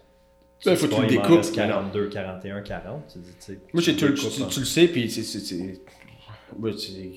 Ben, 0.65 0.73
dis 0.73 0.79
faut 0.81 0.87
que 0.87 0.95
tu 0.95 1.01
le 1.01 1.07
il 1.07 1.09
découpes, 1.11 1.37
reste 1.37 1.55
mais 1.55 1.67
non. 1.67 1.73
42, 1.75 2.09
41, 2.09 2.61
40. 2.61 3.07
Tu 3.13 3.19
dis, 3.19 3.29
tu 3.29 3.35
sais, 3.39 3.59
Moi, 3.73 3.81
tu, 3.83 3.91
le- 3.91 3.95
découpes, 4.13 4.31
tu- 4.31 4.47
tu 4.47 4.59
le 4.59 4.65
sais, 4.65 4.87
puis 4.87 5.03
ouais, 6.59 6.71
c'est- 6.77 7.11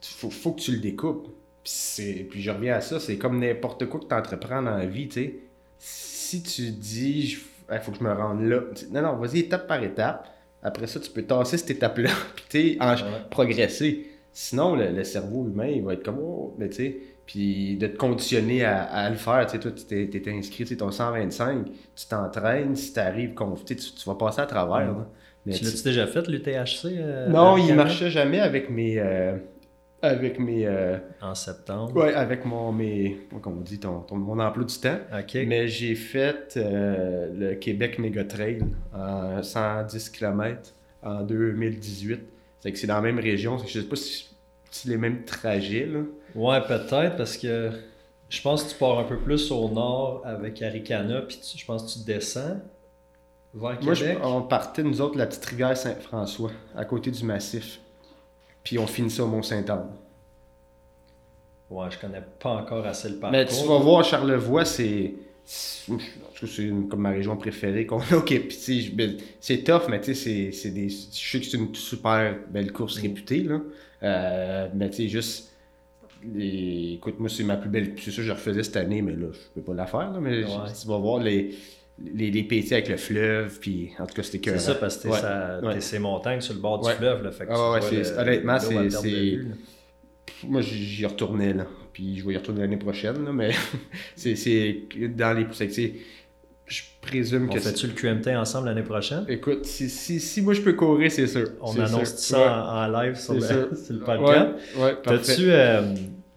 faut, 0.00 0.30
faut 0.30 0.52
que 0.52 0.60
tu 0.60 0.72
le 0.72 0.78
découpes. 0.78 1.28
Puis, 1.64 2.42
je 2.42 2.50
reviens 2.50 2.76
à 2.76 2.80
ça, 2.80 3.00
c'est 3.00 3.18
comme 3.18 3.40
n'importe 3.40 3.86
quoi 3.86 3.98
que 4.00 4.06
tu 4.06 4.14
entreprends 4.14 4.62
dans 4.62 4.76
la 4.76 4.86
vie, 4.86 5.08
tu 5.08 5.14
sais. 5.20 5.34
Si 5.78 6.42
tu 6.42 6.70
dis, 6.70 7.36
il 7.72 7.78
faut 7.80 7.92
que 7.92 7.98
je 7.98 8.04
me 8.04 8.12
rende 8.12 8.42
là. 8.42 8.60
Non, 8.92 9.02
non, 9.02 9.16
vas-y 9.16 9.40
étape 9.40 9.66
par 9.66 9.82
étape. 9.82 10.28
Après 10.62 10.86
ça, 10.86 10.98
tu 11.00 11.10
peux 11.10 11.22
tasser 11.22 11.58
cette 11.58 11.70
étape-là, 11.70 12.10
puis 12.48 12.76
en- 12.80 12.94
Ouais. 12.94 13.00
progresser. 13.30 14.06
Sinon, 14.32 14.76
le, 14.76 14.88
le 14.90 15.04
cerveau 15.04 15.46
humain, 15.46 15.68
il 15.68 15.82
va 15.82 15.94
être 15.94 16.02
comme, 16.04 16.18
oh, 16.20 16.54
mais 16.58 16.68
tu 16.68 16.76
sais, 16.76 16.96
puis 17.26 17.76
de 17.76 17.86
te 17.86 17.96
conditionner 17.96 18.64
à, 18.64 18.82
à 18.84 19.08
le 19.10 19.16
faire. 19.16 19.46
Tu 19.46 19.52
sais, 19.52 19.58
toi, 19.60 19.70
tu 19.72 19.84
t'es, 19.84 20.30
inscrit, 20.30 20.64
tu 20.64 20.76
ton 20.76 20.90
125, 20.90 21.64
tu 21.64 22.06
t'entraînes, 22.08 22.76
si 22.76 22.92
t'arrives, 22.92 23.32
conf- 23.34 23.64
tu, 23.64 23.76
tu, 23.76 24.06
vas 24.06 24.14
passer 24.14 24.40
à 24.40 24.46
travers. 24.46 24.86
Là. 24.86 25.06
Mais 25.46 25.52
Tu 25.54 25.60
tu- 25.60 25.64
l'as-tu 25.66 25.82
déjà 25.84 26.06
fait, 26.06 26.26
l'UTHC 26.28 26.84
euh, 26.98 27.28
non, 27.28 27.56
il 27.56 27.74
marchait 27.74 28.10
jamais 28.10 28.40
avec 28.40 28.68
mes. 28.70 28.98
euh, 28.98 29.36
avec 30.02 30.38
mes. 30.38 30.66
euh, 30.66 30.98
En 31.20 31.34
septembre. 31.34 31.94
ouais, 31.96 32.14
avec 32.14 32.44
mon. 32.44 32.72
Mes, 32.72 33.18
comment 33.42 33.56
on 33.58 33.60
dit, 33.62 33.78
ton, 33.80 34.00
ton- 34.00 34.16
mon 34.16 34.38
emploi 34.38 34.64
du 34.64 34.74
temps. 34.78 34.98
OK. 35.12 35.34
Mais 35.46 35.68
j'ai 35.68 35.94
fait 35.94 36.54
euh, 36.56 37.28
le 37.34 37.54
Québec 37.54 37.98
Mega 37.98 38.24
Trail 38.24 38.60
en 38.94 39.42
110 39.42 40.10
km 40.10 40.72
en 41.02 41.22
2018. 41.22 42.20
C'est 42.60 42.72
que 42.72 42.78
c'est 42.78 42.86
dans 42.86 42.94
la 42.96 43.00
même 43.02 43.18
région. 43.18 43.58
Je 43.58 43.80
sais 43.80 43.86
pas 43.86 43.96
si 43.96 44.28
c'est 44.70 44.88
les 44.88 44.96
mêmes 44.96 45.24
trajets, 45.24 45.86
là. 45.86 46.00
Ouais, 46.34 46.60
peut-être, 46.66 47.16
parce 47.16 47.36
que 47.38 47.70
je 48.28 48.42
pense 48.42 48.64
que 48.64 48.70
tu 48.72 48.76
pars 48.76 48.98
un 48.98 49.04
peu 49.04 49.16
plus 49.18 49.50
au 49.50 49.68
nord 49.70 50.20
avec 50.24 50.60
Aricana, 50.60 51.22
puis 51.22 51.38
tu- 51.38 51.56
je 51.56 51.64
pense 51.64 51.82
que 51.94 51.98
tu 51.98 52.04
descends 52.04 52.60
vers 53.54 53.80
Moi, 53.82 53.94
je- 53.94 54.04
Québec. 54.04 54.18
on 54.22 54.42
partait, 54.42 54.82
nous 54.82 55.00
autres, 55.00 55.16
la 55.16 55.26
petite 55.26 55.44
rivière 55.46 55.74
Saint-François, 55.76 56.50
à 56.76 56.84
côté 56.84 57.10
du 57.10 57.24
massif. 57.24 57.80
Puis 58.66 58.80
on 58.80 58.86
finit 58.88 59.10
ça 59.10 59.22
au 59.22 59.28
Mont-Saint-Anne. 59.28 59.86
Ouais, 61.70 61.86
je 61.88 61.98
connais 61.98 62.22
pas 62.40 62.50
encore 62.50 62.84
assez 62.84 63.08
le 63.10 63.14
parcours. 63.16 63.38
Mais 63.38 63.46
tu 63.46 63.64
vas 63.64 63.78
voir, 63.78 64.04
Charlevoix, 64.04 64.64
c'est. 64.64 65.14
c'est- 65.44 65.92
comme 66.90 67.00
ma 67.02 67.10
région 67.10 67.36
préférée 67.36 67.86
qu'on 67.86 68.00
a 68.00 68.04
ben, 68.94 69.16
C'est 69.38 69.62
tough, 69.62 69.82
mais 69.88 70.00
tu 70.00 70.14
sais, 70.14 70.14
c'est- 70.14 70.50
c'est 70.52 70.70
des. 70.72 70.88
Je 70.88 70.96
sais 71.30 71.38
que 71.38 71.46
c'est 71.46 71.56
une 71.58 71.72
super 71.76 72.34
belle 72.50 72.72
course 72.72 72.98
réputée, 72.98 73.44
là. 73.44 73.60
Euh, 74.02 74.68
mais 74.74 74.90
tu 74.90 74.96
sais, 74.96 75.08
juste. 75.08 75.52
les- 76.34 76.94
Écoute, 76.94 77.20
moi, 77.20 77.28
c'est 77.28 77.44
ma 77.44 77.56
plus 77.56 77.70
belle. 77.70 77.94
C'est 78.00 78.10
ça, 78.10 78.20
je 78.22 78.32
refaisais 78.32 78.64
cette 78.64 78.76
année, 78.78 79.00
mais 79.00 79.12
là, 79.12 79.28
je 79.32 79.38
peux 79.54 79.60
pas 79.60 79.74
la 79.74 79.86
faire, 79.86 80.10
là. 80.10 80.18
Mais 80.20 80.42
Ouais. 80.44 80.50
tu 80.80 80.88
vas 80.88 80.98
voir 80.98 81.20
les, 81.20 81.54
les, 81.98 82.30
les 82.30 82.42
PT 82.42 82.72
avec 82.72 82.88
le 82.88 82.96
fleuve, 82.96 83.58
puis 83.60 83.90
en 83.98 84.06
tout 84.06 84.14
cas, 84.14 84.22
c'était 84.22 84.38
que. 84.38 84.50
C'est 84.52 84.58
ça, 84.58 84.74
parce 84.74 84.98
que 84.98 85.08
Ouais. 85.08 85.66
Ouais. 85.74 85.80
ces 85.80 85.98
montagnes 85.98 86.40
sur 86.40 86.54
le 86.54 86.60
bord 86.60 86.82
Ouais. 86.84 86.92
du 86.92 86.98
fleuve, 86.98 87.22
là, 87.22 87.30
fait 87.30 87.46
que 87.46 87.50
Ah 87.52 87.78
tu 87.80 87.94
ouais, 87.94 88.02
le- 88.02 88.18
honnêtement, 88.18 88.58
c'est-. 88.58 89.38
Moi, 90.46 90.60
j'y 90.60 91.06
retournais, 91.06 91.52
là. 91.54 91.66
Puis 91.92 92.18
je 92.18 92.26
vais 92.26 92.34
y 92.34 92.36
retourner 92.36 92.60
l'année 92.60 92.76
prochaine, 92.76 93.24
là, 93.24 93.32
mais 93.32 93.50
c'est 94.16 94.36
c'est 94.36 94.82
dans 95.16 95.32
les. 95.32 95.46
c'est 95.52 95.94
Je 96.66 96.82
présume 97.00 97.48
On 97.50 97.54
que. 97.54 97.60
fait-tu 97.60 97.86
le 97.86 97.92
QMT 97.94 98.36
ensemble 98.36 98.66
l'année 98.68 98.82
prochaine? 98.82 99.24
Écoute, 99.28 99.64
si, 99.64 99.88
si, 99.88 100.20
si 100.20 100.42
moi 100.42 100.52
je 100.52 100.60
peux 100.60 100.74
courir, 100.74 101.10
c'est 101.10 101.26
sûr. 101.28 101.48
On 101.62 101.72
annonce 101.78 102.16
sûr. 102.16 102.36
ça 102.36 102.38
Ouais. 102.38 102.46
en, 102.48 102.94
en 102.96 103.00
live 103.02 103.14
sur 103.16 103.34
le, 103.34 103.40
sur 103.40 103.94
le 103.94 104.00
Ouais, 104.00 104.04
podcast. 104.04 104.48
ouais. 104.78 104.94
T'as-tu 105.02 105.44
euh, 105.50 105.82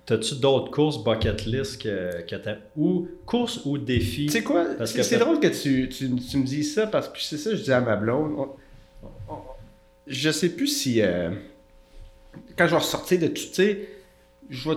t'as-tu 0.09 0.35
d'autres 0.35 0.71
courses 0.71 1.03
bucket 1.03 1.45
list 1.45 1.81
que, 1.81 2.21
que 2.21 2.35
t'as 2.35 2.55
ou 2.75 3.07
courses 3.25 3.61
ou 3.65 3.77
défis? 3.77 4.25
Tu 4.25 4.31
sais 4.33 4.43
quoi? 4.43 4.65
Parce 4.77 4.91
C'est 4.91 4.97
que 4.97 5.03
c'est 5.03 5.17
peut- 5.17 5.23
drôle 5.25 5.39
que 5.39 5.47
tu, 5.47 5.87
tu, 5.89 6.13
tu 6.15 6.37
me 6.37 6.43
dises 6.43 6.73
ça 6.73 6.87
parce 6.87 7.07
que 7.09 7.19
c'est 7.21 7.37
ça 7.37 7.51
que 7.51 7.55
je 7.55 7.63
dis 7.63 7.71
à 7.71 7.79
ma 7.81 7.95
blonde. 7.95 8.33
On- 8.37 8.47
on- 9.33 9.37
je 10.07 10.31
sais 10.31 10.49
plus 10.49 10.67
si. 10.67 11.01
euh, 11.01 11.29
quand 12.57 12.65
je 12.65 12.71
vais 12.71 12.77
ressortir 12.77 13.19
de 13.19 13.27
tout, 13.27 13.33
tu 13.35 13.53
sais, 13.53 13.89
je 14.49 14.69
vais 14.69 14.75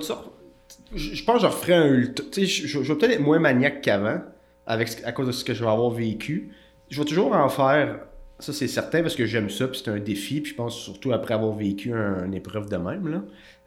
Je 0.95 1.15
je 1.15 1.25
pense 1.25 1.37
que 1.37 1.43
je 1.43 1.47
referai 1.47 1.73
un 1.75 1.87
ultra. 1.95 2.27
Tu 2.31 2.41
sais, 2.43 2.47
je, 2.47 2.67
je- 2.67 2.83
je 2.83 2.93
vais 2.93 2.99
peut-être 2.99 3.13
être 3.13 3.21
moins 3.21 3.39
maniaque 3.39 3.81
qu'avant 3.81 4.21
avec, 4.67 5.03
à 5.05 5.13
cause 5.13 5.27
de 5.27 5.33
ce 5.33 5.45
que 5.45 5.55
je 5.55 5.65
vais 5.65 5.71
avoir 5.71 5.91
vécu. 5.91 6.51
Je 6.91 6.99
vais 7.01 7.07
toujours 7.07 7.33
en 7.35 7.49
faire. 7.49 8.01
Ça, 8.39 8.53
c'est 8.53 8.67
certain 8.69 9.03
parce 9.03 9.15
que 9.15 9.25
j'aime 9.25 9.49
ça, 9.51 9.69
puis 9.69 9.81
c'est 9.83 9.91
un 9.91 9.99
défi, 10.01 10.41
puis 10.41 10.51
je 10.51 10.57
pense 10.57 10.77
surtout 10.77 11.13
après 11.13 11.33
avoir 11.35 11.55
vécu 11.55 11.93
un- 11.95 12.25
une 12.27 12.35
épreuve 12.35 12.69
de 12.69 12.77
même. 12.77 13.09
Là. 13.09 13.23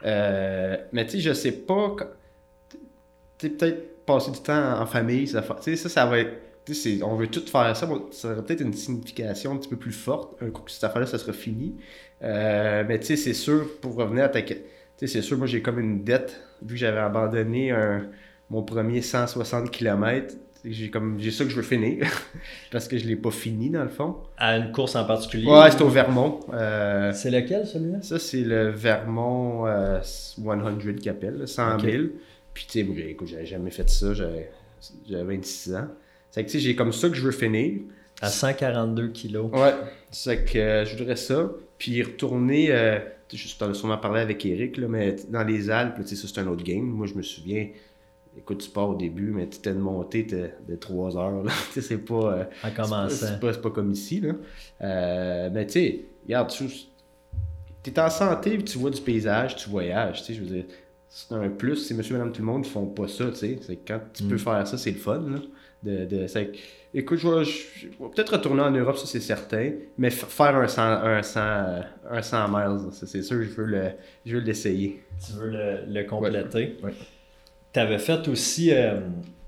Euh, 0.05 0.77
mais 0.93 1.05
tu 1.05 1.13
sais, 1.13 1.19
je 1.19 1.33
sais 1.33 1.51
pas. 1.51 1.95
tu 3.37 3.47
sais, 3.47 3.53
peut-être 3.53 4.05
passer 4.05 4.31
du 4.31 4.39
temps 4.41 4.79
en 4.81 4.85
famille, 4.85 5.27
ça, 5.27 5.43
ça, 5.61 5.89
ça 5.89 6.05
va 6.05 6.19
être. 6.19 6.33
on 7.03 7.15
veut 7.15 7.27
tout 7.27 7.41
faire 7.45 7.75
ça, 7.75 7.87
ça 8.11 8.31
aurait 8.31 8.43
peut-être 8.43 8.61
une 8.61 8.73
signification 8.73 9.51
un 9.53 9.57
petit 9.57 9.69
peu 9.69 9.77
plus 9.77 9.91
forte. 9.91 10.41
Un 10.41 10.49
coup 10.51 10.61
que 10.63 10.71
cette 10.71 10.83
affaire-là, 10.83 11.07
ça 11.07 11.17
sera 11.17 11.33
fini. 11.33 11.75
Euh, 12.23 12.83
mais 12.87 12.99
tu 12.99 13.07
sais, 13.07 13.15
c'est 13.17 13.33
sûr, 13.33 13.79
pour 13.81 13.95
revenir 13.95 14.25
à 14.25 14.29
ta. 14.29 14.41
que- 14.41 14.53
Tu 14.53 14.61
sais, 14.97 15.07
c'est 15.07 15.21
sûr, 15.21 15.37
moi, 15.37 15.47
j'ai 15.47 15.61
comme 15.61 15.79
une 15.79 16.03
dette, 16.03 16.41
vu 16.61 16.75
que 16.75 16.79
j'avais 16.79 16.99
abandonné 16.99 17.71
un- 17.71 18.09
mon 18.49 18.63
premier 18.63 19.01
160 19.01 19.69
km. 19.71 20.35
J'ai 20.67 20.89
comme 20.89 21.19
j'ai 21.19 21.31
ça 21.31 21.43
que 21.43 21.49
je 21.49 21.55
veux 21.55 21.61
finir 21.61 22.05
parce 22.71 22.87
que 22.87 22.97
je 22.97 23.05
l'ai 23.05 23.15
pas 23.15 23.31
fini 23.31 23.69
dans 23.69 23.83
le 23.83 23.89
fond. 23.89 24.15
À 24.37 24.57
une 24.57 24.71
course 24.71 24.95
en 24.95 25.05
particulier? 25.05 25.47
Ouais, 25.47 25.69
c'est 25.71 25.81
au 25.81 25.89
Vermont. 25.89 26.39
Euh, 26.53 27.11
C'est 27.13 27.31
lequel 27.31 27.65
celui-là? 27.67 28.01
ça, 28.01 28.19
c'est 28.19 28.41
le 28.41 28.69
Vermont 28.69 29.67
euh, 29.67 29.99
100 30.01 30.77
qu'il 30.99 31.09
appelle, 31.09 31.37
là, 31.37 31.47
100 31.47 31.79
000. 31.79 32.03
Ok. 32.03 32.09
Puis, 32.53 32.67
tu 32.69 32.85
sais, 32.85 33.09
écoute, 33.09 33.27
j'avais 33.27 33.45
jamais 33.45 33.69
fait 33.69 33.89
ça, 33.89 34.13
j'avais 34.13 34.49
j'avais 35.09 35.35
26 35.35 35.75
ans. 35.75 35.87
C'est 36.31 36.43
que, 36.43 36.49
tu 36.49 36.57
sais, 36.57 36.63
j'ai 36.63 36.75
comme 36.75 36.91
ça 36.93 37.09
que 37.09 37.15
je 37.15 37.21
veux 37.21 37.31
finir. 37.31 37.81
À 38.21 38.29
142 38.29 39.09
kilos. 39.09 39.51
Ouais, 39.51 39.73
c'est 40.09 40.45
que 40.45 40.57
euh, 40.57 40.85
je 40.85 40.97
voudrais 40.97 41.17
ça. 41.17 41.51
Puis 41.77 42.01
retourner, 42.01 42.71
euh, 42.71 42.99
je 43.33 43.55
t'en 43.57 43.71
ai 43.71 43.73
sûrement 43.73 43.97
parlé 43.97 44.21
avec 44.21 44.45
Eric, 44.45 44.77
là, 44.77 44.87
mais 44.87 45.15
dans 45.29 45.43
les 45.43 45.69
Alpes, 45.69 45.95
tu 46.01 46.07
sais, 46.07 46.15
ça 46.15 46.27
c'est 46.33 46.39
un 46.39 46.47
autre 46.47 46.63
game. 46.63 46.83
Moi, 46.85 47.07
je 47.07 47.13
me 47.13 47.21
souviens, 47.21 47.67
écoute, 48.37 48.59
tu 48.59 48.69
pars 48.69 48.89
au 48.89 48.95
début, 48.95 49.31
mais 49.31 49.47
tu 49.47 49.59
t'es 49.59 49.71
une 49.71 49.79
montée 49.79 50.23
de, 50.23 50.49
de 50.67 50.75
3 50.75 51.17
heures. 51.17 51.43
là. 51.43 51.51
Tu 51.73 51.81
sais, 51.81 51.81
c'est 51.81 51.97
pas. 51.97 52.33
euh, 52.39 52.43
pas- 53.41 53.51
pas, 53.53 53.53
pas 53.53 53.69
comme 53.71 53.91
ici, 53.91 54.21
là. 54.21 54.33
Euh, 54.81 55.49
mais 55.53 55.65
tu 55.65 55.73
sais, 55.73 56.05
regarde, 56.25 56.51
tu 56.51 56.65
es 57.91 57.99
en 57.99 58.09
santé, 58.09 58.57
tu 58.63 58.77
vois 58.77 58.89
du 58.89 59.01
paysage, 59.01 59.55
tu 59.55 59.69
voyages, 59.69 60.19
tu 60.21 60.25
sais, 60.27 60.33
je 60.33 60.41
veux 60.41 60.47
dire, 60.55 60.65
c'est 61.09 61.33
un 61.33 61.49
plus, 61.49 61.77
c'est 61.77 61.93
monsieur, 61.93 62.13
madame, 62.17 62.31
tout 62.31 62.41
le 62.41 62.47
monde, 62.47 62.65
font 62.65 62.87
pas 62.87 63.07
ça, 63.07 63.25
tu 63.29 63.35
sais. 63.35 63.59
C'est 63.61 63.77
quand 63.77 63.99
tu 64.13 64.23
Mm. 64.23 64.27
peux 64.29 64.37
faire 64.37 64.67
ça, 64.67 64.77
c'est 64.77 64.91
le 64.91 64.97
fun, 64.97 65.19
là. 65.29 65.39
De, 65.83 66.03
de, 66.05 66.25
écoute, 66.95 67.19
je 67.19 67.27
vais, 67.27 67.43
vais 67.43 68.09
peut-être 68.15 68.33
retourner 68.33 68.63
en 68.63 68.71
Europe, 68.71 68.97
ça 68.97 69.05
c'est 69.05 69.19
certain, 69.19 69.71
mais 69.99 70.09
faire 70.09 70.55
un 70.55 70.67
100, 70.67 70.81
un 70.81 71.21
100, 71.21 71.39
un 72.09 72.21
100 72.23 72.47
miles, 72.47 72.89
c'est 72.91 73.21
sûr, 73.21 73.43
je 73.43 73.49
veux 73.49 73.65
le, 73.65 73.89
je 74.25 74.35
veux 74.37 74.41
l'essayer. 74.41 75.03
Tu 75.23 75.33
veux 75.33 75.49
le, 75.51 75.81
le 75.87 76.03
compléter? 76.05 76.77
Ouais. 76.81 76.91
Tu 77.75 77.79
avais 77.81 77.99
fait 77.99 78.25
aussi. 78.29 78.71
euh, 78.73 79.01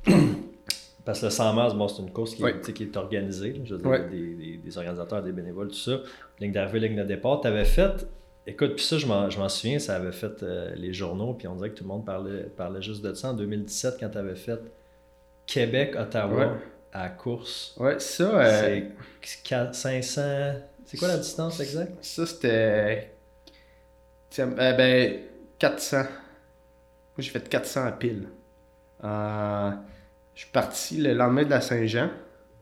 parce 1.06 1.22
que 1.22 1.26
le 1.28 1.32
100 1.32 1.54
miles, 1.54 1.78
bon, 1.78 1.88
c'est 1.88 2.02
une 2.02 2.12
course 2.12 2.36
qui, 2.36 2.44
sais, 2.62 2.74
qui 2.74 2.84
est 2.84 2.98
organisée. 2.98 3.54
là, 3.54 3.60
je 3.64 3.74
veux 3.76 3.80
dire, 3.80 3.88
Ouais. 3.90 4.06
des, 4.10 4.34
des- 4.36 4.58
des 4.58 4.78
organisateurs, 4.78 5.24
des 5.24 5.32
bénévoles, 5.32 5.70
tout 5.70 5.76
ça. 5.76 6.02
Ligne 6.42 6.52
d'arrivée, 6.52 6.90
ligne 6.90 6.98
de 6.98 7.04
départ. 7.06 7.40
Tu 7.40 7.48
avais 7.48 7.64
fait. 7.64 8.06
Écoute, 8.46 8.76
puis 8.76 8.84
ça, 8.84 8.98
je 8.98 9.06
m'en, 9.08 9.30
souviens, 9.50 9.80
ça 9.80 9.96
avait 9.96 10.12
fait 10.12 10.44
euh, 10.44 10.74
les 10.76 10.92
journaux, 10.92 11.36
puis 11.36 11.48
on 11.48 11.56
dirait 11.56 11.70
que 11.70 11.76
tout 11.76 11.86
le 11.86 11.88
monde 11.88 12.06
parlait, 12.06 12.44
parlait 12.44 12.82
juste 12.82 13.02
de 13.02 13.14
ça 13.14 13.30
en 13.30 13.34
2017 13.34 13.96
quand 13.98 14.10
tu 14.10 14.18
avais 14.18 14.36
fait 14.36 14.60
Québec-Ottawa 15.46 16.36
Ouais. 16.48 16.58
à 16.92 17.04
la 17.04 17.10
course. 17.10 17.76
Ouais, 17.80 17.98
ça, 18.00 18.24
euh, 18.42 18.82
C'est 19.22 19.44
qua- 19.48 19.72
500. 19.72 20.22
C'est 20.86 20.98
quoi 20.98 21.08
la 21.08 21.18
distance 21.18 21.60
exacte? 21.62 21.98
ça 22.04 22.26
c'était. 22.26 23.10
euh, 24.40 24.74
ben, 24.74 25.20
400. 25.60 26.04
Moi, 27.18 27.24
j'ai 27.24 27.32
fait 27.32 27.48
400 27.50 27.86
à 27.86 27.92
pile. 27.92 28.28
Euh, 29.04 29.72
je 30.36 30.42
suis 30.42 30.52
parti 30.52 30.98
le 30.98 31.14
lendemain 31.14 31.44
de 31.44 31.50
la 31.50 31.62
Saint-Jean. 31.62 32.10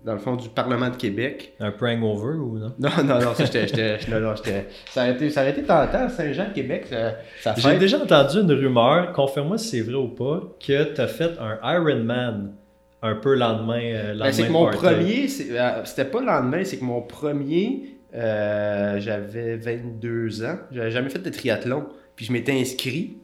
dans 0.03 0.13
le 0.13 0.19
fond, 0.19 0.35
du 0.35 0.49
Parlement 0.49 0.89
de 0.89 0.95
Québec. 0.97 1.55
Un 1.59 1.71
prank 1.71 2.01
over 2.03 2.37
ou 2.37 2.57
non? 2.59 2.73
Non, 2.79 2.89
non, 3.03 3.19
non, 3.19 3.33
ça, 3.33 3.45
j'étais, 3.45 3.97
non, 4.09 4.19
non, 4.19 4.35
ça 4.35 5.01
aurait 5.01 5.11
été, 5.13 5.29
ça 5.31 5.41
aurait 5.41 5.51
été 5.51 5.63
tentant, 5.63 6.07
Saint-Jean, 6.09 6.45
Québec, 6.53 6.85
ça, 6.89 7.15
ça 7.41 7.55
J'ai 7.57 7.79
déjà 7.79 7.97
entendu 8.01 8.39
une 8.41 8.51
rumeur, 8.51 9.11
confirme-moi 9.13 9.57
si 9.57 9.69
c'est 9.69 9.81
vrai 9.81 9.95
ou 9.95 10.09
pas, 10.09 10.41
que 10.65 10.93
tu 10.93 11.01
as 11.01 11.07
fait 11.07 11.31
un 11.39 11.57
Ironman 11.73 12.53
un 13.01 13.15
peu 13.15 13.33
lendemain. 13.35 13.81
euh, 13.81 14.07
lendemain 14.13 14.25
Ben, 14.25 14.31
c'est 14.31 14.47
que 14.47 14.51
mon 14.51 14.65
party. 14.65 14.77
premier, 14.77 15.27
euh, 15.51 15.81
c'était 15.85 16.05
pas 16.05 16.19
le 16.19 16.25
lendemain, 16.27 16.63
c'est 16.63 16.77
que 16.77 16.83
mon 16.85 17.01
premier, 17.01 17.97
euh, 18.13 18.99
j'avais 18.99 19.57
22 19.57 20.45
ans, 20.45 20.57
j'avais 20.71 20.91
jamais 20.91 21.09
fait 21.09 21.19
de 21.19 21.29
triathlon, 21.29 21.85
puis 22.15 22.25
je 22.25 22.31
m'étais 22.31 22.53
inscrit, 22.53 23.17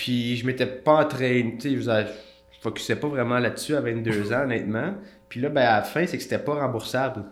puis 0.00 0.38
je 0.38 0.46
m'étais 0.46 0.64
pas 0.64 1.04
entraîné, 1.04 1.58
tu 1.60 1.76
sais, 1.76 1.76
je 1.76 2.12
je 2.52 2.58
focusais 2.62 2.96
pas 2.96 3.08
vraiment 3.08 3.38
là-dessus 3.38 3.74
à 3.74 3.82
22 3.82 4.32
ans, 4.32 4.44
honnêtement. 4.44 4.94
Puis 5.28 5.42
là, 5.42 5.50
ben, 5.50 5.60
à 5.60 5.76
la 5.76 5.82
fin, 5.82 6.06
c'est 6.06 6.16
que 6.16 6.22
c'était 6.22 6.38
pas 6.38 6.54
remboursable. 6.54 7.22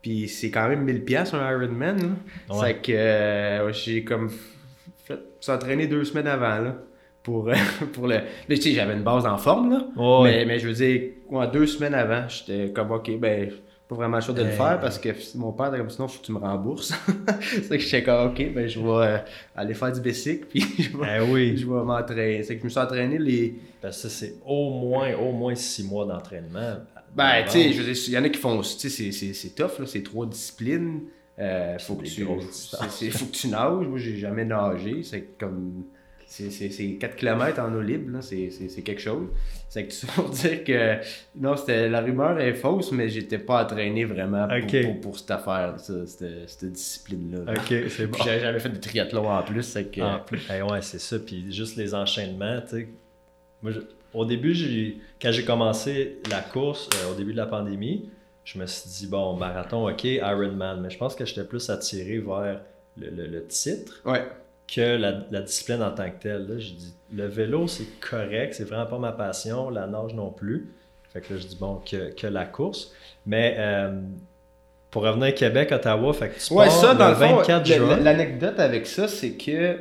Puis 0.00 0.28
c'est 0.28 0.52
quand 0.52 0.68
même 0.68 0.86
1000$ 0.86 1.02
piastres, 1.02 1.34
un 1.34 1.50
Ironman. 1.50 2.16
Ouais. 2.48 2.56
C'est 2.60 2.74
que 2.82 2.92
euh, 2.92 3.72
j'ai 3.72 4.04
comme 4.04 4.30
fait 5.04 5.18
s'entraîner 5.40 5.88
deux 5.88 6.04
semaines 6.04 6.28
avant, 6.28 6.60
là. 6.60 6.76
Pour, 7.24 7.50
pour 7.94 8.06
le. 8.06 8.20
Mais 8.48 8.54
tu 8.58 8.62
sais, 8.62 8.72
j'avais 8.74 8.94
une 8.94 9.02
base 9.02 9.26
en 9.26 9.36
forme, 9.36 9.72
là. 9.72 9.84
Ouais. 9.96 10.30
Mais, 10.30 10.44
mais 10.44 10.58
je 10.60 10.68
veux 10.68 10.74
dire, 10.74 11.10
ouais, 11.30 11.48
deux 11.48 11.66
semaines 11.66 11.94
avant, 11.94 12.28
j'étais 12.28 12.72
comme, 12.72 12.92
ok, 12.92 13.10
ben, 13.18 13.50
pas 13.88 13.94
vraiment 13.96 14.20
chaud 14.20 14.32
de 14.32 14.42
le 14.42 14.48
Euh. 14.48 14.52
faire 14.56 14.80
parce 14.80 14.98
que 14.98 15.10
mon 15.36 15.52
père 15.52 15.68
était 15.68 15.78
comme, 15.78 15.90
sinon, 15.90 16.08
faut 16.08 16.20
que 16.20 16.24
tu 16.26 16.32
me 16.32 16.38
rembourses. 16.38 16.92
c'est 17.40 17.68
que 17.68 17.78
j'étais 17.78 18.02
comme, 18.02 18.28
ok, 18.30 18.52
ben, 18.54 18.66
je 18.66 18.80
vais 18.80 18.88
euh, 18.88 19.18
aller 19.54 19.74
faire 19.74 19.92
du 19.92 20.00
bicycle, 20.00 20.46
puis 20.50 20.60
je 20.78 20.96
vais, 20.96 21.18
Eh 21.18 21.30
oui, 21.32 21.56
je 21.56 21.66
vais 21.66 21.82
m'entraîner. 21.84 22.42
C'est 22.42 22.54
que 22.54 22.60
je 22.60 22.64
me 22.64 22.70
suis 22.70 22.78
entraîné 22.80 23.18
les. 23.18 23.54
parce 23.82 23.96
que 24.02 24.08
ça, 24.08 24.14
c'est 24.14 24.36
au 24.46 24.70
moins, 24.70 25.14
au 25.16 25.32
moins 25.32 25.54
six 25.54 25.84
mois 25.84 26.06
d'entraînement. 26.06 26.76
Ben, 27.14 27.44
tu 27.44 27.50
sais, 27.50 27.72
je 27.72 27.80
veux 27.82 27.92
dire, 27.92 28.02
il 28.08 28.12
y 28.14 28.18
en 28.18 28.24
a 28.24 28.28
qui 28.28 28.40
font, 28.40 28.60
tu 28.60 28.90
sais, 28.90 29.12
c'est- 29.12 29.54
tough, 29.54 29.78
là, 29.78 29.86
c'est 29.86 30.02
trois 30.02 30.26
disciplines. 30.26 31.02
Euh, 31.38 31.78
faut, 31.78 31.96
que 31.96 32.04
tu, 32.04 32.22
faut 32.24 32.36
que 33.26 33.30
tu 33.32 33.48
nages. 33.48 33.86
Moi, 33.86 33.98
j'ai 33.98 34.16
jamais 34.16 34.44
nagé. 34.44 35.02
C'est 35.02 35.36
comme. 35.38 35.84
C'est 36.26 36.50
c'est- 36.50 36.70
c'est 36.70 36.94
4 36.94 37.16
km 37.16 37.60
en 37.60 37.72
eau 37.74 37.80
libre. 37.80 38.20
C'est 38.22 38.82
quelque 38.82 39.00
chose. 39.00 39.28
C'est 39.68 39.86
que 39.86 39.92
tu 39.92 40.06
vas 40.16 40.28
dire 40.28 40.64
que. 40.64 40.96
Non, 41.36 41.56
c'était 41.56 41.88
la 41.88 42.00
rumeur 42.00 42.40
est 42.40 42.54
fausse, 42.54 42.90
mais 42.92 43.08
j'étais 43.08 43.38
pas 43.38 43.64
entraîné 43.64 44.04
vraiment 44.04 44.46
pour, 44.48 44.66
pour, 44.82 45.00
pour 45.00 45.18
cette 45.18 45.30
affaire, 45.30 45.74
ça, 45.78 46.06
cette, 46.06 46.48
cette 46.48 46.72
discipline-là. 46.72 47.52
là. 47.52 47.52
Ok, 47.60 47.74
c'est 47.88 48.06
bon. 48.06 48.12
Puis 48.16 48.22
J'avais 48.24 48.40
jamais 48.40 48.58
fait 48.60 48.68
de 48.70 48.78
triathlon 48.80 49.28
en 49.28 49.42
plus. 49.42 49.62
C'est 49.62 49.84
que. 49.90 50.00
En 50.00 50.18
plus, 50.20 50.40
eh 50.56 50.62
ouais, 50.62 50.82
c'est 50.82 51.00
ça. 51.00 51.18
Puis 51.18 51.52
juste 51.52 51.76
les 51.76 51.94
enchaînements, 51.94 52.60
tu 52.62 52.76
sais. 52.76 52.88
Moi, 53.62 53.72
je- 53.72 53.80
au 54.12 54.24
début, 54.24 54.54
quand 55.20 55.32
j'ai 55.32 55.44
commencé 55.44 56.18
la 56.30 56.40
course, 56.40 56.88
euh, 57.02 57.12
au 57.12 57.14
début 57.16 57.32
de 57.32 57.36
la 57.38 57.46
pandémie, 57.46 58.10
je 58.44 58.58
me 58.58 58.66
suis 58.66 58.88
dit, 58.90 59.06
bon, 59.08 59.34
marathon, 59.36 59.88
ok, 59.88 60.04
Ironman. 60.04 60.80
Mais 60.82 60.90
je 60.90 60.98
pense 60.98 61.14
que 61.16 61.24
j'étais 61.24 61.44
plus 61.44 61.68
attiré 61.70 62.18
vers 62.18 62.60
le, 62.96 63.10
le- 63.10 63.26
le 63.26 63.44
titre 63.46 64.02
Ouais. 64.04 64.22
Que 64.66 64.96
la, 64.96 65.20
la 65.30 65.40
discipline 65.42 65.82
en 65.82 65.90
tant 65.92 66.08
que 66.10 66.20
telle. 66.22 66.46
Là, 66.46 66.54
j'ai 66.58 66.72
dit, 66.74 66.94
le 67.12 67.26
vélo, 67.26 67.66
c'est 67.68 68.00
correct, 68.00 68.54
c'est 68.54 68.64
vraiment 68.64 68.86
pas 68.86 68.98
ma 68.98 69.12
passion, 69.12 69.70
la 69.70 69.86
nage 69.86 70.14
non 70.14 70.30
plus. 70.30 70.68
Fait 71.12 71.20
que 71.20 71.34
là, 71.34 71.40
je 71.40 71.46
dis, 71.46 71.56
bon, 71.56 71.80
que, 71.88 72.12
que 72.14 72.26
la 72.26 72.44
course. 72.46 72.92
Mais 73.26 73.54
euh, 73.58 74.00
pour 74.90 75.02
revenir 75.02 75.26
à 75.28 75.32
Québec, 75.32 75.70
Ottawa, 75.72 76.12
fait 76.12 76.30
que 76.30 76.40
tu 76.40 76.52
Ouais, 76.54 76.66
pars 76.66 76.74
ça, 76.80 76.94
dans 76.94 77.04
le 77.06 77.10
le 77.10 77.16
fond, 77.16 77.36
24 77.36 77.68
le- 77.68 77.74
juin. 77.76 77.96
l'anecdote 78.00 78.58
avec 78.58 78.86
ça, 78.86 79.06
c'est 79.08 79.32
que 79.36 79.80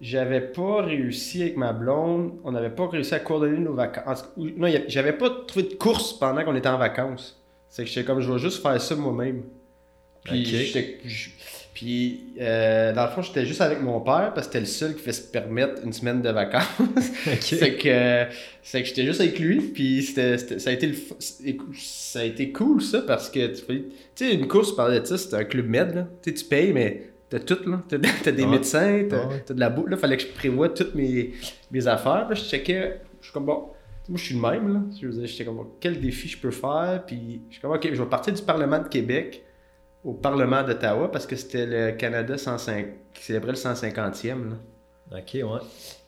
j'avais 0.00 0.40
pas 0.40 0.82
réussi 0.82 1.42
avec 1.42 1.56
ma 1.56 1.72
blonde, 1.72 2.32
on 2.44 2.52
n'avait 2.52 2.70
pas 2.70 2.88
réussi 2.88 3.14
à 3.14 3.20
coordonner 3.20 3.58
nos 3.58 3.74
vacances. 3.74 4.24
Non, 4.36 4.68
j'avais 4.88 5.12
pas 5.12 5.30
trouvé 5.46 5.68
de 5.68 5.74
course 5.74 6.12
pendant 6.18 6.44
qu'on 6.44 6.56
était 6.56 6.68
en 6.68 6.78
vacances. 6.78 7.40
C'est 7.68 7.84
que 7.84 7.90
j'étais 7.90 8.04
comme, 8.04 8.20
je 8.20 8.30
vais 8.32 8.38
juste 8.38 8.62
faire 8.62 8.80
ça 8.80 8.94
moi-même. 8.96 9.42
Puis, 10.24 10.44
j'étais- 10.44 10.98
puis 11.74 12.32
euh, 12.40 12.92
dans 12.92 13.04
le 13.04 13.10
fond, 13.10 13.20
j'étais 13.20 13.44
juste 13.44 13.60
avec 13.60 13.82
mon 13.82 14.00
père 14.00 14.30
parce 14.34 14.46
que 14.46 14.52
c'était 14.54 14.60
le 14.60 14.66
seul 14.66 14.94
qui 14.94 15.02
fait 15.02 15.12
se 15.12 15.22
permettre 15.22 15.82
une 15.84 15.92
semaine 15.92 16.22
de 16.22 16.30
vacances. 16.30 16.62
C'est 17.40 17.74
que, 17.76 18.32
c'est 18.62 18.82
que 18.82 18.88
j'étais 18.88 19.04
juste 19.04 19.20
avec 19.20 19.38
lui, 19.40 19.60
puis 19.60 20.02
c'était, 20.02 20.38
c'était- 20.38 20.58
ça, 20.60 20.70
a 20.70 20.72
été 20.72 20.86
le, 20.86 20.94
ça 21.74 22.20
a 22.20 22.24
été 22.24 22.52
cool 22.52 22.80
ça, 22.80 23.02
parce 23.02 23.28
que 23.28 23.48
tu 23.48 23.84
sais, 24.14 24.34
une 24.34 24.46
course, 24.48 24.70
je 24.70 24.74
parlais 24.74 25.00
de 25.00 25.04
ça, 25.04 25.18
c'était 25.18 25.36
un 25.36 25.44
club 25.44 25.66
med, 25.66 25.94
là. 25.94 26.06
Tu 26.22 26.32
payes, 26.44 26.72
mais 26.72 27.10
t'as 27.28 27.40
tout, 27.40 27.58
là. 27.68 27.82
T'as, 27.88 27.98
t'as 28.22 28.30
des 28.30 28.44
Ouais. 28.44 28.50
médecins, 28.50 29.04
t'as, 29.10 29.26
Ouais. 29.26 29.42
t'as 29.44 29.54
de 29.54 29.60
la 29.60 29.68
bouffe, 29.70 29.90
là. 29.90 29.96
Fallait 29.96 30.16
que 30.16 30.22
je 30.22 30.28
prévoie 30.28 30.68
toutes 30.68 30.94
mes, 30.94 31.32
mes 31.72 31.86
affaires, 31.88 32.26
puis 32.30 32.38
je 32.38 32.44
checkais, 32.44 33.00
je 33.20 33.24
suis 33.26 33.32
comme 33.32 33.46
bon. 33.46 33.68
Moi, 34.08 34.18
je 34.18 34.24
suis 34.24 34.34
le 34.34 34.40
même, 34.40 34.72
là. 34.72 34.80
Je 35.00 35.26
j'étais 35.26 35.44
comme, 35.44 35.56
bon, 35.56 35.66
quel 35.80 35.98
défi 36.00 36.28
je 36.28 36.38
peux 36.38 36.50
faire? 36.50 37.02
Puis, 37.06 37.40
je 37.48 37.54
suis 37.54 37.62
comme, 37.62 37.72
ok, 37.72 37.88
je 37.92 38.00
vais 38.02 38.08
partir 38.08 38.32
du 38.34 38.42
Parlement 38.42 38.78
de 38.78 38.88
Québec 38.88 39.42
au 40.04 40.12
Parlement 40.14 40.62
d'Ottawa 40.62 41.10
parce 41.10 41.26
que 41.26 41.36
c'était 41.36 41.66
le 41.66 41.92
Canada 41.96 42.36
105, 42.38 42.86
qui 43.14 43.24
célébrait 43.24 43.52
le 43.52 43.58
150e, 43.58 44.50
là. 44.50 44.56
Ok, 45.18 45.34
ouais. 45.34 45.60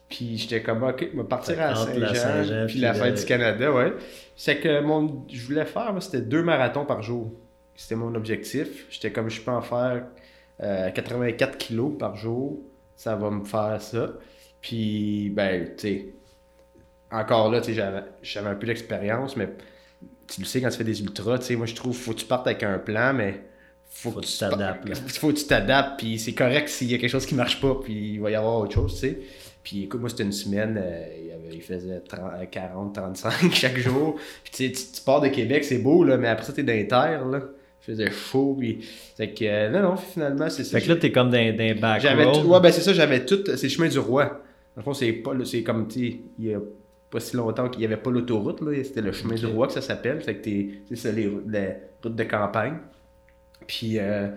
Puis 0.09 0.37
j'étais 0.37 0.61
comme, 0.63 0.83
ok, 0.83 1.09
je 1.11 1.17
vais 1.17 1.23
partir 1.25 1.61
à 1.61 1.75
Saint-Jean, 1.75 2.65
puis 2.65 2.73
puis 2.73 2.79
la 2.79 2.93
le- 2.93 2.99
fête 2.99 3.15
du 3.15 3.25
Canada, 3.25 3.71
ouais. 3.73 3.93
C'est 4.35 4.59
que 4.59 4.81
mon, 4.81 5.25
je 5.29 5.45
voulais 5.45 5.65
faire, 5.65 5.95
c'était 6.01 6.21
deux 6.21 6.43
marathons 6.43 6.85
par 6.85 7.01
jour. 7.01 7.31
C'était 7.75 7.95
mon 7.95 8.15
objectif. 8.15 8.85
J'étais 8.89 9.11
comme, 9.11 9.29
je 9.29 9.41
peux 9.41 9.51
en 9.51 9.61
faire 9.61 10.05
euh, 10.63 10.89
84 10.91 11.57
kilos 11.57 11.93
par 11.97 12.15
jour. 12.15 12.59
Ça 12.95 13.15
va 13.15 13.29
me 13.29 13.43
faire 13.43 13.81
ça. 13.81 14.13
Puis, 14.61 15.29
ben, 15.31 15.65
tu 15.75 15.81
sais, 15.87 16.05
encore 17.11 17.51
là, 17.51 17.61
tu 17.61 17.67
sais, 17.67 17.73
j'avais 17.73 18.03
j'avais 18.21 18.49
un 18.49 18.55
peu 18.55 18.67
d'expérience, 18.67 19.35
mais 19.37 19.49
tu 20.27 20.41
le 20.41 20.45
sais, 20.47 20.61
quand 20.61 20.69
tu 20.69 20.77
fais 20.77 20.83
des 20.83 21.01
ultras, 21.01 21.39
tu 21.39 21.45
sais, 21.45 21.55
moi, 21.55 21.65
je 21.65 21.75
trouve, 21.75 21.95
faut 21.95 22.13
que 22.13 22.19
tu 22.19 22.25
partes 22.25 22.47
avec 22.47 22.63
un 22.63 22.79
plan, 22.79 23.13
mais 23.13 23.41
faut, 23.97 24.11
Faut 24.11 24.19
que 24.19 24.25
tu 24.25 24.37
t'adaptes, 24.37 24.95
faut 25.17 25.29
que 25.29 25.37
tu 25.37 25.45
t'adaptes, 25.45 25.97
puis 25.97 26.19
c'est 26.19 26.33
correct 26.33 26.69
s'il 26.69 26.91
y 26.91 26.93
a 26.93 26.99
quelque 26.99 27.09
chose 27.09 27.25
qui 27.25 27.33
marche 27.33 27.59
pas, 27.59 27.79
puis 27.83 28.13
il 28.13 28.19
va 28.19 28.29
y 28.29 28.35
avoir 28.35 28.59
autre 28.59 28.73
chose, 28.73 28.93
tu 28.93 28.99
sais. 28.99 29.19
Puis 29.63 29.85
écoute, 29.85 29.99
moi, 29.99 30.09
c'était 30.09 30.21
une 30.23 30.31
semaine, 30.31 30.79
euh, 30.79 31.05
il, 31.51 31.61
faisait 31.63 31.99
30, 32.01 32.19
euh, 32.19 32.45
40, 32.45 32.93
35 32.93 33.51
chaque 33.53 33.77
jour. 33.79 34.15
Puis 34.43 34.51
tu 34.53 34.75
sais, 34.75 34.91
tu, 34.93 35.01
pars 35.01 35.19
de 35.19 35.29
Québec, 35.29 35.65
c'est 35.65 35.79
beau, 35.79 36.03
là, 36.03 36.17
mais 36.17 36.27
après 36.27 36.45
ça, 36.45 36.53
t'es 36.53 36.61
dans 36.61 36.73
les 36.73 36.87
terres, 36.87 37.25
là. 37.25 37.41
Il 37.81 37.91
faisait 37.91 38.11
chaud, 38.11 38.55
puis... 38.59 38.85
Fait 39.15 39.33
que, 39.33 39.45
euh, 39.45 39.69
non, 39.71 39.81
non, 39.81 39.95
finalement, 39.97 40.49
c'est 40.51 40.63
ça. 40.63 40.79
Fait 40.79 40.85
que 40.85 40.91
là, 40.93 40.97
t'es 40.97 41.11
comme 41.11 41.31
dans, 41.31 41.57
dans 41.57 41.63
un 41.63 41.75
back 41.75 42.01
J'avais 42.01 42.25
road. 42.25 42.43
tout- 42.43 42.47
ouais, 42.49 42.59
ben 42.59 42.71
c'est 42.71 42.81
ça, 42.81 42.93
j'avais 42.93 43.25
tout. 43.25 43.39
C'est 43.45 43.63
le 43.63 43.69
chemin 43.69 43.87
du 43.87 43.97
roi. 43.97 44.25
Dans 44.75 44.81
le 44.81 44.83
fond, 44.83 44.93
c'est 44.93 45.11
pas, 45.11 45.31
c'est 45.43 45.63
comme, 45.63 45.87
tu 45.87 46.11
sais, 46.11 46.19
il 46.37 46.45
y 46.45 46.53
a 46.53 46.59
pas 47.09 47.19
si 47.19 47.35
longtemps 47.35 47.67
qu'il 47.67 47.79
n'y 47.79 47.85
avait 47.85 47.97
pas 47.97 48.11
l'autoroute, 48.11 48.61
là. 48.61 48.71
C'était 48.83 49.01
le 49.01 49.11
chemin 49.11 49.33
du 49.33 49.47
roi 49.47 49.65
que 49.65 49.73
ça 49.73 49.81
s'appelle. 49.81 50.21
Fait 50.21 50.35
que 50.35 50.43
t'es, 50.43 50.69
c'est 50.87 50.97
ça, 50.97 51.11
les 51.11 51.27
routes 51.27 52.15
de 52.15 52.23
campagne. 52.23 52.75
Puis, 53.65 53.97
euh, 53.99 54.27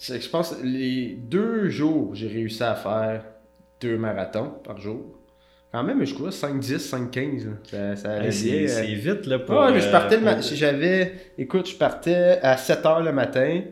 je 0.00 0.28
pense, 0.28 0.54
les 0.62 1.16
deux 1.20 1.68
jours, 1.68 2.14
j'ai 2.14 2.28
réussi 2.28 2.62
à 2.62 2.74
faire 2.74 3.24
deux 3.80 3.96
marathons 3.98 4.52
par 4.64 4.78
jour. 4.80 5.18
Quand 5.72 5.82
même, 5.82 6.04
je 6.04 6.14
crois, 6.14 6.30
5-10, 6.30 6.78
5-15, 6.78 7.44
là. 7.46 7.50
Ça, 7.64 7.96
ça 7.96 8.12
allait 8.12 8.26
Hey, 8.26 8.68
c'est 8.68 8.80
euh, 8.82 8.94
vite, 9.14 9.26
là, 9.26 9.38
pour... 9.38 9.56
Ouais, 9.58 9.72
mais 9.72 9.80
je 9.80 9.90
partais 9.90 10.16
le 10.16 10.22
euh, 10.22 10.24
ma- 10.26 10.34
pour- 10.34 10.42
J'avais. 10.42 11.12
Écoute, 11.38 11.68
je 11.70 11.76
partais 11.76 12.38
à 12.42 12.56
7h 12.56 13.02
le 13.04 13.12
matin. 13.12 13.62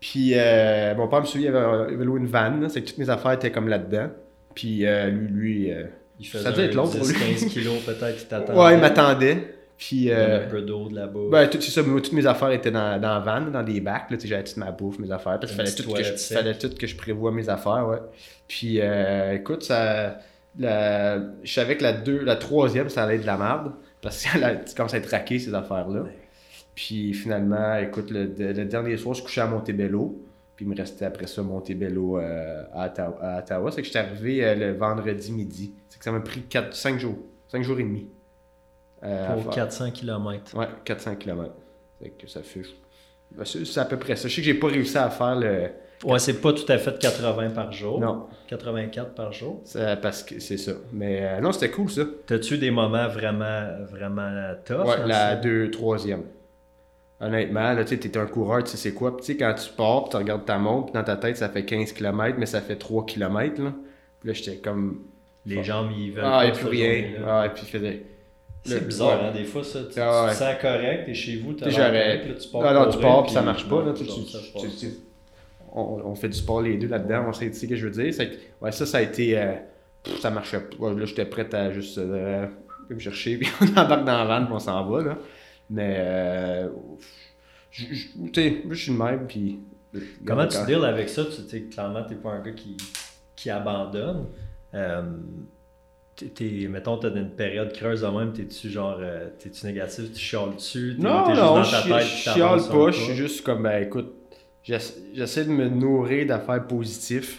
Puis 0.00 0.32
euh, 0.34 0.94
mon 0.94 1.08
père 1.08 1.20
me 1.20 1.26
suivait, 1.26 1.46
il 1.48 1.54
avait, 1.56 1.90
il 1.90 1.94
avait 1.94 2.04
loué 2.04 2.20
une 2.20 2.26
van. 2.28 2.56
là, 2.60 2.68
C'est 2.68 2.80
que 2.82 2.86
toutes 2.88 2.98
mes 2.98 3.10
affaires 3.10 3.32
étaient 3.32 3.50
comme 3.50 3.68
là-dedans. 3.68 4.08
Puis 4.54 4.86
euh, 4.86 5.08
lui, 5.10 5.28
lui. 5.28 5.72
euh, 5.72 5.84
Il 6.20 6.26
Ça 6.26 6.38
faisait 6.38 6.50
devait 6.52 6.64
être 6.66 6.74
long 6.74 6.88
pour 6.88 7.04
lui. 7.06 7.14
15 7.14 7.44
kilos 7.52 7.82
peut-être, 7.84 8.16
il 8.22 8.26
t'attendait. 8.26 8.58
ouais, 8.58 8.74
il 8.74 8.80
m'attendait. 8.80 9.54
Puis. 9.78 10.10
Euh, 10.10 10.44
un 10.44 10.48
peu 10.48 10.60
d'eau 10.60 10.88
de 10.88 10.96
là-bas. 10.96 11.20
ben, 11.30 11.48
tout, 11.48 11.60
c'est 11.60 11.70
ça, 11.70 11.82
toutes 11.82 12.12
mes 12.12 12.26
affaires 12.26 12.50
étaient 12.50 12.70
dans, 12.70 13.00
dans 13.00 13.14
la 13.14 13.20
van, 13.20 13.40
dans 13.50 13.62
des 13.62 13.80
bacs. 13.80 14.10
Là, 14.10 14.16
j'avais 14.22 14.44
toute 14.44 14.58
ma 14.58 14.70
bouffe, 14.70 14.98
mes 14.98 15.10
affaires. 15.10 15.38
Parce 15.40 15.52
qu'il 15.52 15.56
fallait 15.56 15.72
tout, 15.72 15.92
que 15.92 16.02
je, 16.02 16.12
fallait 16.34 16.58
tout 16.58 16.70
que 16.74 16.86
je 16.86 16.96
prévoie 16.96 17.32
mes 17.32 17.48
affaires, 17.48 17.86
ouais. 17.88 17.98
Puis, 18.46 18.80
euh, 18.80 19.34
écoute, 19.34 19.62
ça. 19.62 20.18
La, 20.58 21.18
je 21.44 21.52
savais 21.52 21.76
que 21.76 21.84
la, 21.84 21.92
deux, 21.92 22.24
la 22.24 22.34
troisième, 22.34 22.88
ça 22.88 23.04
allait 23.04 23.14
être 23.14 23.22
de 23.22 23.26
la 23.26 23.36
merde. 23.36 23.72
Parce 24.02 24.24
que 24.24 24.38
là, 24.40 24.56
tu 24.56 24.74
commences 24.74 24.94
à 24.94 24.98
être 24.98 25.10
raqué, 25.10 25.38
ces 25.38 25.54
affaires-là. 25.54 26.02
Ouais. 26.02 26.18
Puis 26.74 27.14
finalement, 27.14 27.76
écoute, 27.76 28.10
le, 28.10 28.24
le 28.36 28.64
dernier 28.64 28.96
soir, 28.96 29.14
je 29.14 29.22
couchais 29.22 29.40
à 29.40 29.46
Montebello. 29.46 30.20
Puis 30.58 30.64
il 30.64 30.68
me 30.70 30.76
restait 30.76 31.04
après 31.04 31.28
ça 31.28 31.40
Montebello 31.40 32.18
euh, 32.18 32.64
à, 32.74 32.86
Ottawa, 32.86 33.16
à 33.20 33.38
Ottawa. 33.38 33.70
C'est 33.70 33.80
que 33.80 33.86
j'étais 33.86 34.00
arrivé 34.00 34.44
euh, 34.44 34.56
le 34.56 34.72
vendredi 34.72 35.30
midi. 35.30 35.72
C'est 35.88 35.98
que 36.00 36.04
ça 36.04 36.10
m'a 36.10 36.18
pris 36.18 36.42
4, 36.42 36.74
5 36.74 36.98
jours. 36.98 37.18
5 37.46 37.62
jours 37.62 37.78
et 37.78 37.84
demi. 37.84 38.08
Euh, 39.02 39.34
pour 39.34 39.42
faire. 39.44 39.64
400 39.64 39.90
km. 39.92 40.56
Ouais, 40.56 40.66
400 40.84 41.16
km. 41.16 41.52
Fait 42.02 42.10
que 42.10 42.26
ça 42.28 42.42
fait. 42.42 42.62
Ben, 43.32 43.44
C'est 43.44 43.78
à 43.80 43.84
peu 43.84 43.98
près 43.98 44.16
ça. 44.16 44.28
Je 44.28 44.34
sais 44.34 44.40
que 44.40 44.46
j'ai 44.46 44.54
pas 44.54 44.68
réussi 44.68 44.96
à 44.98 45.10
faire 45.10 45.36
le. 45.36 45.68
Ouais, 46.04 46.18
c'est 46.20 46.40
pas 46.40 46.52
tout 46.52 46.70
à 46.70 46.78
fait 46.78 46.96
80 46.98 47.50
par 47.50 47.72
jour. 47.72 47.98
Non, 48.00 48.28
84 48.46 49.14
par 49.14 49.32
jour. 49.32 49.60
c'est 49.64 50.00
parce 50.00 50.22
que 50.22 50.38
c'est 50.38 50.56
ça. 50.56 50.72
Mais 50.92 51.20
euh, 51.22 51.40
non, 51.40 51.50
c'était 51.50 51.70
cool 51.70 51.90
ça. 51.90 52.02
T'as-tu 52.26 52.56
des 52.56 52.70
moments 52.70 53.08
vraiment, 53.08 53.68
vraiment 53.90 54.30
tough? 54.64 54.86
Ouais, 54.86 55.00
dans 55.00 55.06
la 55.06 55.34
deux, 55.34 55.70
troisième. 55.72 56.22
Honnêtement, 57.20 57.72
là, 57.72 57.82
tu 57.84 57.96
sais, 57.96 58.08
t'es 58.08 58.16
un 58.16 58.26
coureur, 58.26 58.62
tu 58.62 58.70
sais 58.70 58.76
c'est 58.76 58.94
quoi? 58.94 59.16
Puis, 59.16 59.26
tu 59.26 59.32
sais, 59.32 59.38
quand 59.38 59.52
tu 59.54 59.68
pars, 59.72 60.04
puis 60.04 60.10
tu 60.12 60.16
regardes 60.18 60.44
ta 60.44 60.56
montre, 60.56 60.86
puis 60.86 60.94
dans 60.94 61.02
ta 61.02 61.16
tête, 61.16 61.36
ça 61.36 61.48
fait 61.48 61.64
15 61.64 61.92
km, 61.92 62.36
mais 62.38 62.46
ça 62.46 62.60
fait 62.60 62.76
3 62.76 63.04
km, 63.06 63.60
là. 63.60 63.72
Puis 64.20 64.28
là, 64.28 64.32
j'étais 64.34 64.58
comme... 64.58 65.02
Les 65.44 65.64
jambes, 65.64 65.90
ils 65.96 66.12
veulent 66.12 66.24
Ah, 66.24 66.44
plus 66.46 66.54
cette 66.60 66.68
rien. 66.68 67.04
Ah, 67.26 67.46
et 67.46 67.48
puis 67.48 67.64
faisait... 67.66 68.02
C'est 68.64 68.86
bizarre, 68.86 69.24
hein, 69.24 69.32
des 69.32 69.44
fois, 69.44 69.64
ça. 69.64 69.80
Tu, 69.90 69.98
Ah 70.00 70.24
ouais. 70.24 70.30
tu 70.32 70.38
te 70.38 70.42
sens 70.44 70.54
correct, 70.60 71.06
t'es 71.06 71.14
chez 71.14 71.36
vous, 71.36 71.54
t'as 71.54 71.68
Tu 71.70 71.76
correct, 71.76 72.26
là, 72.28 72.34
pars 72.52 72.62
Ah 72.66 72.74
non, 72.74 72.90
tu 72.90 72.98
pars 72.98 73.22
puis 73.22 73.32
ça 73.32 73.42
marche 73.42 73.68
pas. 73.68 73.82
Là, 73.84 73.92
tu- 73.92 74.04
tu- 74.04 74.88
on, 75.72 76.00
on 76.04 76.14
fait 76.14 76.28
du 76.28 76.36
sport 76.38 76.60
les 76.62 76.76
deux 76.76 76.88
là-dedans, 76.88 77.26
on 77.28 77.32
sait 77.32 77.46
tu 77.50 77.54
sais 77.54 77.66
ce 77.66 77.70
que 77.70 77.76
je 77.76 77.86
veux 77.86 77.92
dire. 77.92 78.12
C'est 78.12 78.30
ouais, 78.60 78.72
ça, 78.72 78.84
ça 78.86 78.98
a 78.98 79.02
été. 79.02 79.38
euh, 79.38 79.54
pff, 80.02 80.20
ça 80.20 80.30
marchait 80.30 80.60
pas. 80.60 80.76
Ouais, 80.86 80.94
là, 80.98 81.04
j'étais 81.06 81.24
prêt 81.26 81.52
à 81.54 81.70
juste 81.72 81.98
euh, 81.98 82.46
me 82.90 82.98
chercher, 82.98 83.36
puis 83.38 83.48
on 83.60 83.66
embarque 83.78 84.04
dans 84.04 84.18
la 84.18 84.24
van, 84.24 84.44
puis 84.44 84.54
on 84.54 84.58
s'en 84.58 84.84
va. 84.88 85.02
Là. 85.02 85.18
Mais. 85.70 85.96
Euh, 85.98 86.68
tu 87.70 87.84
sais, 88.34 88.62
moi, 88.64 88.74
je 88.74 88.82
suis 88.82 88.92
le 88.92 88.98
même, 88.98 89.26
puis. 89.26 89.60
Comment 90.26 90.46
tu 90.46 90.58
deals 90.66 90.84
avec 90.84 91.08
ça? 91.08 91.24
Tu 91.24 91.42
sais, 91.48 91.62
clairement, 91.62 92.02
t'es 92.04 92.14
pas 92.16 92.30
un 92.32 92.40
gars 92.42 92.52
qui, 92.52 92.76
qui 93.36 93.48
abandonne. 93.50 94.26
T'es- 96.34 96.66
mettons, 96.68 96.96
t'as 96.98 97.10
une 97.14 97.30
période 97.30 97.72
creuse 97.72 98.00
de 98.02 98.06
même, 98.08 98.32
t'es-tu 98.32 98.68
genre, 98.70 98.98
euh, 99.00 99.28
t'es-tu 99.38 99.66
négatif, 99.66 100.12
tu 100.12 100.18
chiales 100.18 100.54
dessus, 100.56 100.96
t'es 100.96 101.02
Non, 101.06 101.22
t'es 101.24 101.30
juste 101.30 101.42
non, 101.42 101.54
dans 101.54 101.62
je 101.62 101.70
ta 101.70 101.82
tête, 101.82 102.06
je 102.08 102.30
chiale 102.32 102.60
pas, 102.70 102.90
je 102.90 103.00
suis 103.02 103.14
juste 103.14 103.44
comme, 103.44 103.62
ben 103.62 103.82
écoute, 103.84 104.12
j'essa- 104.64 104.94
j'essaie 105.14 105.44
de 105.44 105.50
me 105.50 105.68
nourrir 105.68 106.26
d'affaires 106.26 106.66
positives. 106.66 107.38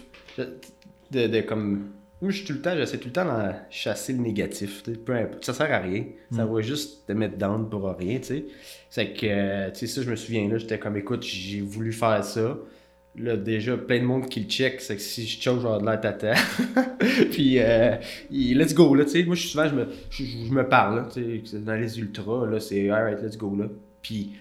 De, 1.11 1.27
de 1.27 1.41
comme. 1.41 1.89
Moi, 2.21 2.31
je 2.31 2.37
suis 2.37 2.45
tout 2.45 2.53
le 2.53 2.61
temps, 2.61 2.75
j'essaie 2.75 2.97
tout 2.97 3.07
le 3.07 3.13
temps 3.13 3.25
de 3.25 3.51
chasser 3.69 4.13
le 4.13 4.19
négatif. 4.19 4.83
Peu 5.05 5.13
importe, 5.13 5.43
ça 5.45 5.53
sert 5.53 5.71
à 5.73 5.79
rien. 5.79 6.03
Ça 6.31 6.45
Mm. 6.45 6.53
va 6.53 6.61
juste 6.61 7.07
te 7.07 7.13
mettre 7.13 7.37
down 7.37 7.69
pour 7.69 7.83
rien, 7.97 8.17
tu 8.19 8.25
sais. 8.25 8.45
C'est 8.89 9.13
que, 9.13 9.69
tu 9.71 9.75
sais, 9.79 9.87
ça, 9.87 10.01
je 10.03 10.09
me 10.11 10.15
souviens 10.15 10.47
là, 10.49 10.57
j'étais 10.57 10.77
comme, 10.79 10.97
écoute, 10.97 11.23
j'ai 11.23 11.61
voulu 11.61 11.91
faire 11.93 12.23
ça. 12.23 12.57
Là, 13.15 13.35
déjà, 13.35 13.75
plein 13.75 13.99
de 13.99 14.05
monde 14.05 14.29
qui 14.29 14.41
le 14.41 14.49
check, 14.49 14.79
c'est 14.81 14.95
que 14.95 15.01
si 15.01 15.25
je 15.25 15.41
choke, 15.41 15.61
genre 15.61 15.81
de 15.81 15.85
l'air 15.85 15.99
tata. 15.99 16.33
Puis, 17.31 17.59
euh, 17.59 17.95
let's 18.31 18.73
go, 18.73 18.93
là, 18.95 19.03
tu 19.03 19.11
sais. 19.11 19.23
Moi, 19.23 19.35
je 19.35 19.41
suis 19.41 19.49
souvent, 19.49 19.67
je 19.67 19.75
me, 19.75 19.87
je, 20.09 20.23
je 20.23 20.53
me 20.53 20.67
parle, 20.67 20.97
là, 20.97 21.07
tu 21.11 21.45
sais. 21.45 21.57
Dans 21.57 21.73
les 21.73 21.99
ultras, 21.99 22.45
là, 22.45 22.59
c'est 22.59 22.89
alright, 22.89 23.21
let's 23.21 23.37
go, 23.37 23.55
là. 23.57 23.65
Puis, 24.01 24.33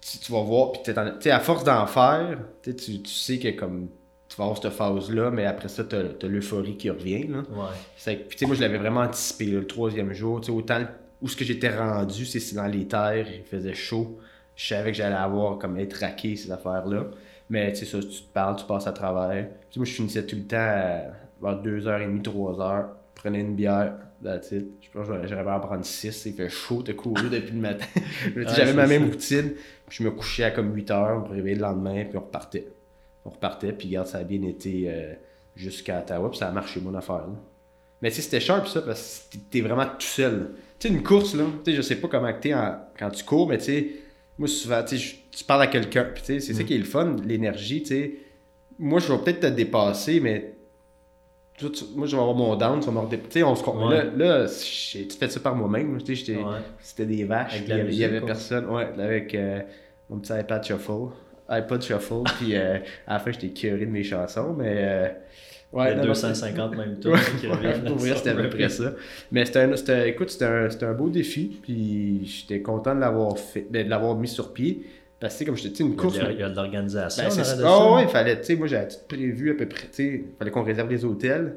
tu, 0.00 0.18
tu 0.18 0.32
vas 0.32 0.42
voir, 0.42 0.72
puis 0.72 0.82
tu 0.84 0.92
sais, 1.20 1.30
à 1.30 1.40
force 1.40 1.64
d'en 1.64 1.86
faire, 1.86 2.38
tu, 2.62 2.70
sais, 2.70 2.76
tu 2.76 3.02
tu 3.02 3.10
sais 3.12 3.38
que 3.38 3.48
comme 3.48 3.88
tu 4.28 4.36
vas 4.36 4.44
avoir 4.44 4.62
cette 4.62 4.72
phase-là, 4.72 5.30
mais 5.30 5.44
après 5.44 5.68
ça, 5.68 5.84
t'as 5.84 5.98
as, 5.98 6.26
l'euphorie 6.26 6.76
qui 6.76 6.90
revient, 6.90 7.26
là. 7.26 7.38
Ouais. 7.38 8.16
Puis, 8.16 8.28
tu 8.30 8.38
sais, 8.38 8.46
moi, 8.46 8.54
je 8.54 8.60
l'avais 8.60 8.78
vraiment 8.78 9.00
anticipé, 9.00 9.46
là, 9.46 9.60
le 9.60 9.66
troisième 9.66 10.12
jour. 10.12 10.40
Tu 10.40 10.46
sais, 10.46 10.52
autant 10.52 10.80
où 11.20 11.28
ce 11.28 11.36
que 11.36 11.44
j'étais 11.44 11.76
rendu, 11.76 12.26
c'est 12.26 12.40
c'est 12.40 12.56
dans 12.56 12.66
les 12.66 12.86
terres, 12.86 13.26
il 13.32 13.44
faisait 13.44 13.74
chaud. 13.74 14.18
Je 14.56 14.68
savais 14.68 14.92
que 14.92 14.96
j'allais 14.96 15.14
avoir 15.14 15.58
comme 15.58 15.78
être 15.78 15.94
raqué, 15.94 16.36
ces 16.36 16.50
affaires-là. 16.50 17.06
Mais 17.50 17.72
tu 17.72 17.80
sais, 17.80 17.86
ça, 17.86 18.00
tu 18.00 18.22
te 18.22 18.32
parles, 18.32 18.56
tu 18.56 18.64
passes 18.64 18.86
à 18.86 18.92
travers. 18.92 19.46
Moi, 19.76 19.84
je 19.84 19.92
finissais 19.92 20.24
tout 20.24 20.36
le 20.36 20.44
temps 20.44 20.56
à 20.56 21.00
vers 21.42 21.62
2h30, 21.62 22.22
3h. 22.22 22.86
Prenais 23.14 23.40
une 23.40 23.54
bière, 23.54 23.94
that's 24.22 24.50
it. 24.52 24.66
Je 24.80 24.90
pense 24.90 25.08
que 25.08 25.26
j'aurais- 25.26 25.44
pas 25.44 25.56
en 25.56 25.60
prendre 25.60 25.84
6. 25.84 26.26
Il 26.26 26.34
fait 26.34 26.48
chaud, 26.48 26.82
t'as 26.82 26.94
couru 26.94 27.28
depuis 27.30 27.52
le 27.54 27.60
matin. 27.60 27.84
Ouais, 28.36 28.44
J'avais 28.56 28.72
ma 28.72 28.86
même 28.86 29.02
ça. 29.06 29.08
routine. 29.10 29.52
Puis 29.86 29.98
je 29.98 30.02
me 30.04 30.10
couchais 30.10 30.44
à 30.44 30.50
comme 30.50 30.74
8h, 30.74 31.16
on 31.24 31.28
me 31.28 31.34
réveillait 31.34 31.56
le 31.56 31.62
lendemain, 31.62 32.04
puis 32.04 32.16
on 32.16 32.20
repartait. 32.22 32.66
On 33.26 33.30
repartait, 33.30 33.72
puis 33.72 33.88
regarde, 33.88 34.06
ça 34.06 34.18
a 34.18 34.24
bien 34.24 34.42
été 34.42 34.84
euh, 34.88 35.14
jusqu'à 35.56 36.00
Ottawa, 36.00 36.28
puis 36.30 36.38
ça 36.38 36.48
a 36.48 36.50
marché, 36.52 36.80
mon 36.80 36.94
affaire. 36.94 37.16
là. 37.26 37.34
Mais 38.02 38.10
tu 38.10 38.16
sais, 38.16 38.22
c'était 38.22 38.40
sharp 38.40 38.66
ça, 38.66 38.82
parce 38.82 39.28
que 39.32 39.38
t'es- 39.50 39.60
vraiment 39.62 39.86
tout 39.86 40.00
seul. 40.00 40.50
Tu 40.78 40.88
sais, 40.88 40.94
une 40.94 41.02
course, 41.02 41.34
là, 41.34 41.44
tu 41.64 41.70
sais, 41.70 41.76
je 41.76 41.82
sais 41.82 41.96
pas 41.96 42.08
comment 42.08 42.32
t'es 42.38 42.50
quand 42.98 43.10
tu 43.10 43.24
cours, 43.24 43.48
mais 43.48 43.56
tu 43.58 43.64
sais, 43.64 43.90
moi, 44.38 44.48
souvent, 44.48 44.82
tu 44.82 44.98
sais, 44.98 45.02
je- 45.02 45.16
tu 45.36 45.44
parles 45.44 45.62
à 45.62 45.66
quelqu'un, 45.66 46.08
tu 46.14 46.40
c'est 46.40 46.54
ça 46.54 46.62
Mm. 46.62 46.66
qui 46.66 46.74
est 46.74 46.78
le 46.78 46.84
fun, 46.84 47.16
l'énergie, 47.24 47.82
tu 47.82 47.88
sais. 47.88 48.14
Moi, 48.78 49.00
je 49.00 49.12
vais 49.12 49.18
peut-être 49.18 49.40
te 49.40 49.46
dépasser, 49.46 50.20
mais 50.20 50.54
tu- 51.56 51.66
moi, 51.94 52.06
je 52.06 52.16
vais 52.16 52.20
avoir 52.22 52.36
mon 52.36 52.56
down, 52.56 52.80
tu 52.80 52.86
vas 52.86 52.92
me 52.92 52.98
redépasser. 52.98 53.28
Tu 53.40 53.44
on 53.44 53.54
se. 53.54 53.64
Ouais. 53.64 53.94
Là, 53.94 54.04
là 54.16 54.46
j'ai 54.92 55.06
tout 55.06 55.16
fait 55.16 55.30
ça 55.30 55.40
par 55.40 55.54
moi-même, 55.54 56.02
tu 56.02 56.12
Ouais. 56.12 56.42
c'était 56.80 57.06
des 57.06 57.24
vaches, 57.24 57.60
il 57.62 57.68
y 57.68 57.72
avait- 57.72 57.82
il 57.92 57.94
y 57.94 58.04
avait 58.04 58.14
musique, 58.14 58.20
quoi. 58.20 58.26
personne, 58.26 58.66
ouais, 58.66 58.88
avec 58.98 59.34
euh, 59.34 59.60
mon 60.10 60.18
petit 60.18 60.32
iPad 60.32 60.64
Shuffle. 60.64 61.10
iPod 61.48 61.82
Shuffle, 61.82 62.22
puis 62.38 62.56
euh, 62.56 62.78
à 63.06 63.12
la 63.14 63.18
fin, 63.18 63.30
j'étais 63.30 63.50
curé 63.50 63.84
de 63.86 63.90
mes 63.90 64.02
chansons, 64.02 64.54
mais. 64.58 64.74
euh, 64.78 65.08
Il 65.72 65.76
y 65.76 65.80
ouais, 65.80 65.86
a 65.88 65.94
non, 65.96 66.02
non, 66.02 66.08
250 66.10 66.76
même 66.76 67.00
tout 67.00 67.08
Ouais, 67.10 67.18
qui 67.40 67.46
ouais, 67.48 67.52
reviennent. 67.52 67.84
pour 67.84 67.96
vrai, 67.96 68.14
c'était 68.16 68.30
à 68.30 68.34
peu 68.34 68.48
près 68.48 68.68
ça. 68.68 68.92
Mais 69.32 69.44
c'était 69.44 70.08
écoute, 70.08 70.30
c'était 70.30 70.44
un, 70.44 70.70
c'était 70.70 70.86
un 70.86 70.92
beau 70.94 71.08
défi, 71.10 71.58
puis 71.62 72.24
j'étais 72.26 72.62
content 72.62 72.94
de 72.94 73.00
l'avoir 73.00 73.36
fait, 73.38 73.66
ben, 73.68 73.84
de 73.84 73.90
l'avoir 73.90 74.14
mis 74.16 74.28
sur 74.28 74.52
pied. 74.52 74.84
Parce 75.20 75.38
que, 75.38 75.44
comme 75.44 75.56
je 75.56 75.62
te 75.64 75.68
dis, 75.68 75.82
une 75.82 75.90
Il 75.92 75.96
course. 75.96 76.16
il 76.16 76.38
y 76.38 76.42
a 76.42 76.48
de 76.50 76.54
l'organisation. 76.56 77.24
Ben, 77.24 77.30
ça. 77.30 77.92
ouais, 77.94 78.02
il 78.02 78.08
fallait, 78.08 78.38
tu 78.40 78.46
sais, 78.46 78.56
moi 78.56 78.66
j'avais 78.66 78.88
tout 78.88 78.96
prévu 79.08 79.50
à 79.50 79.54
peu 79.54 79.66
près, 79.66 79.86
tu 79.86 79.88
sais, 79.92 80.24
fallait 80.38 80.50
qu'on 80.50 80.62
réserve 80.64 80.90
les 80.90 81.04
hôtels. 81.04 81.56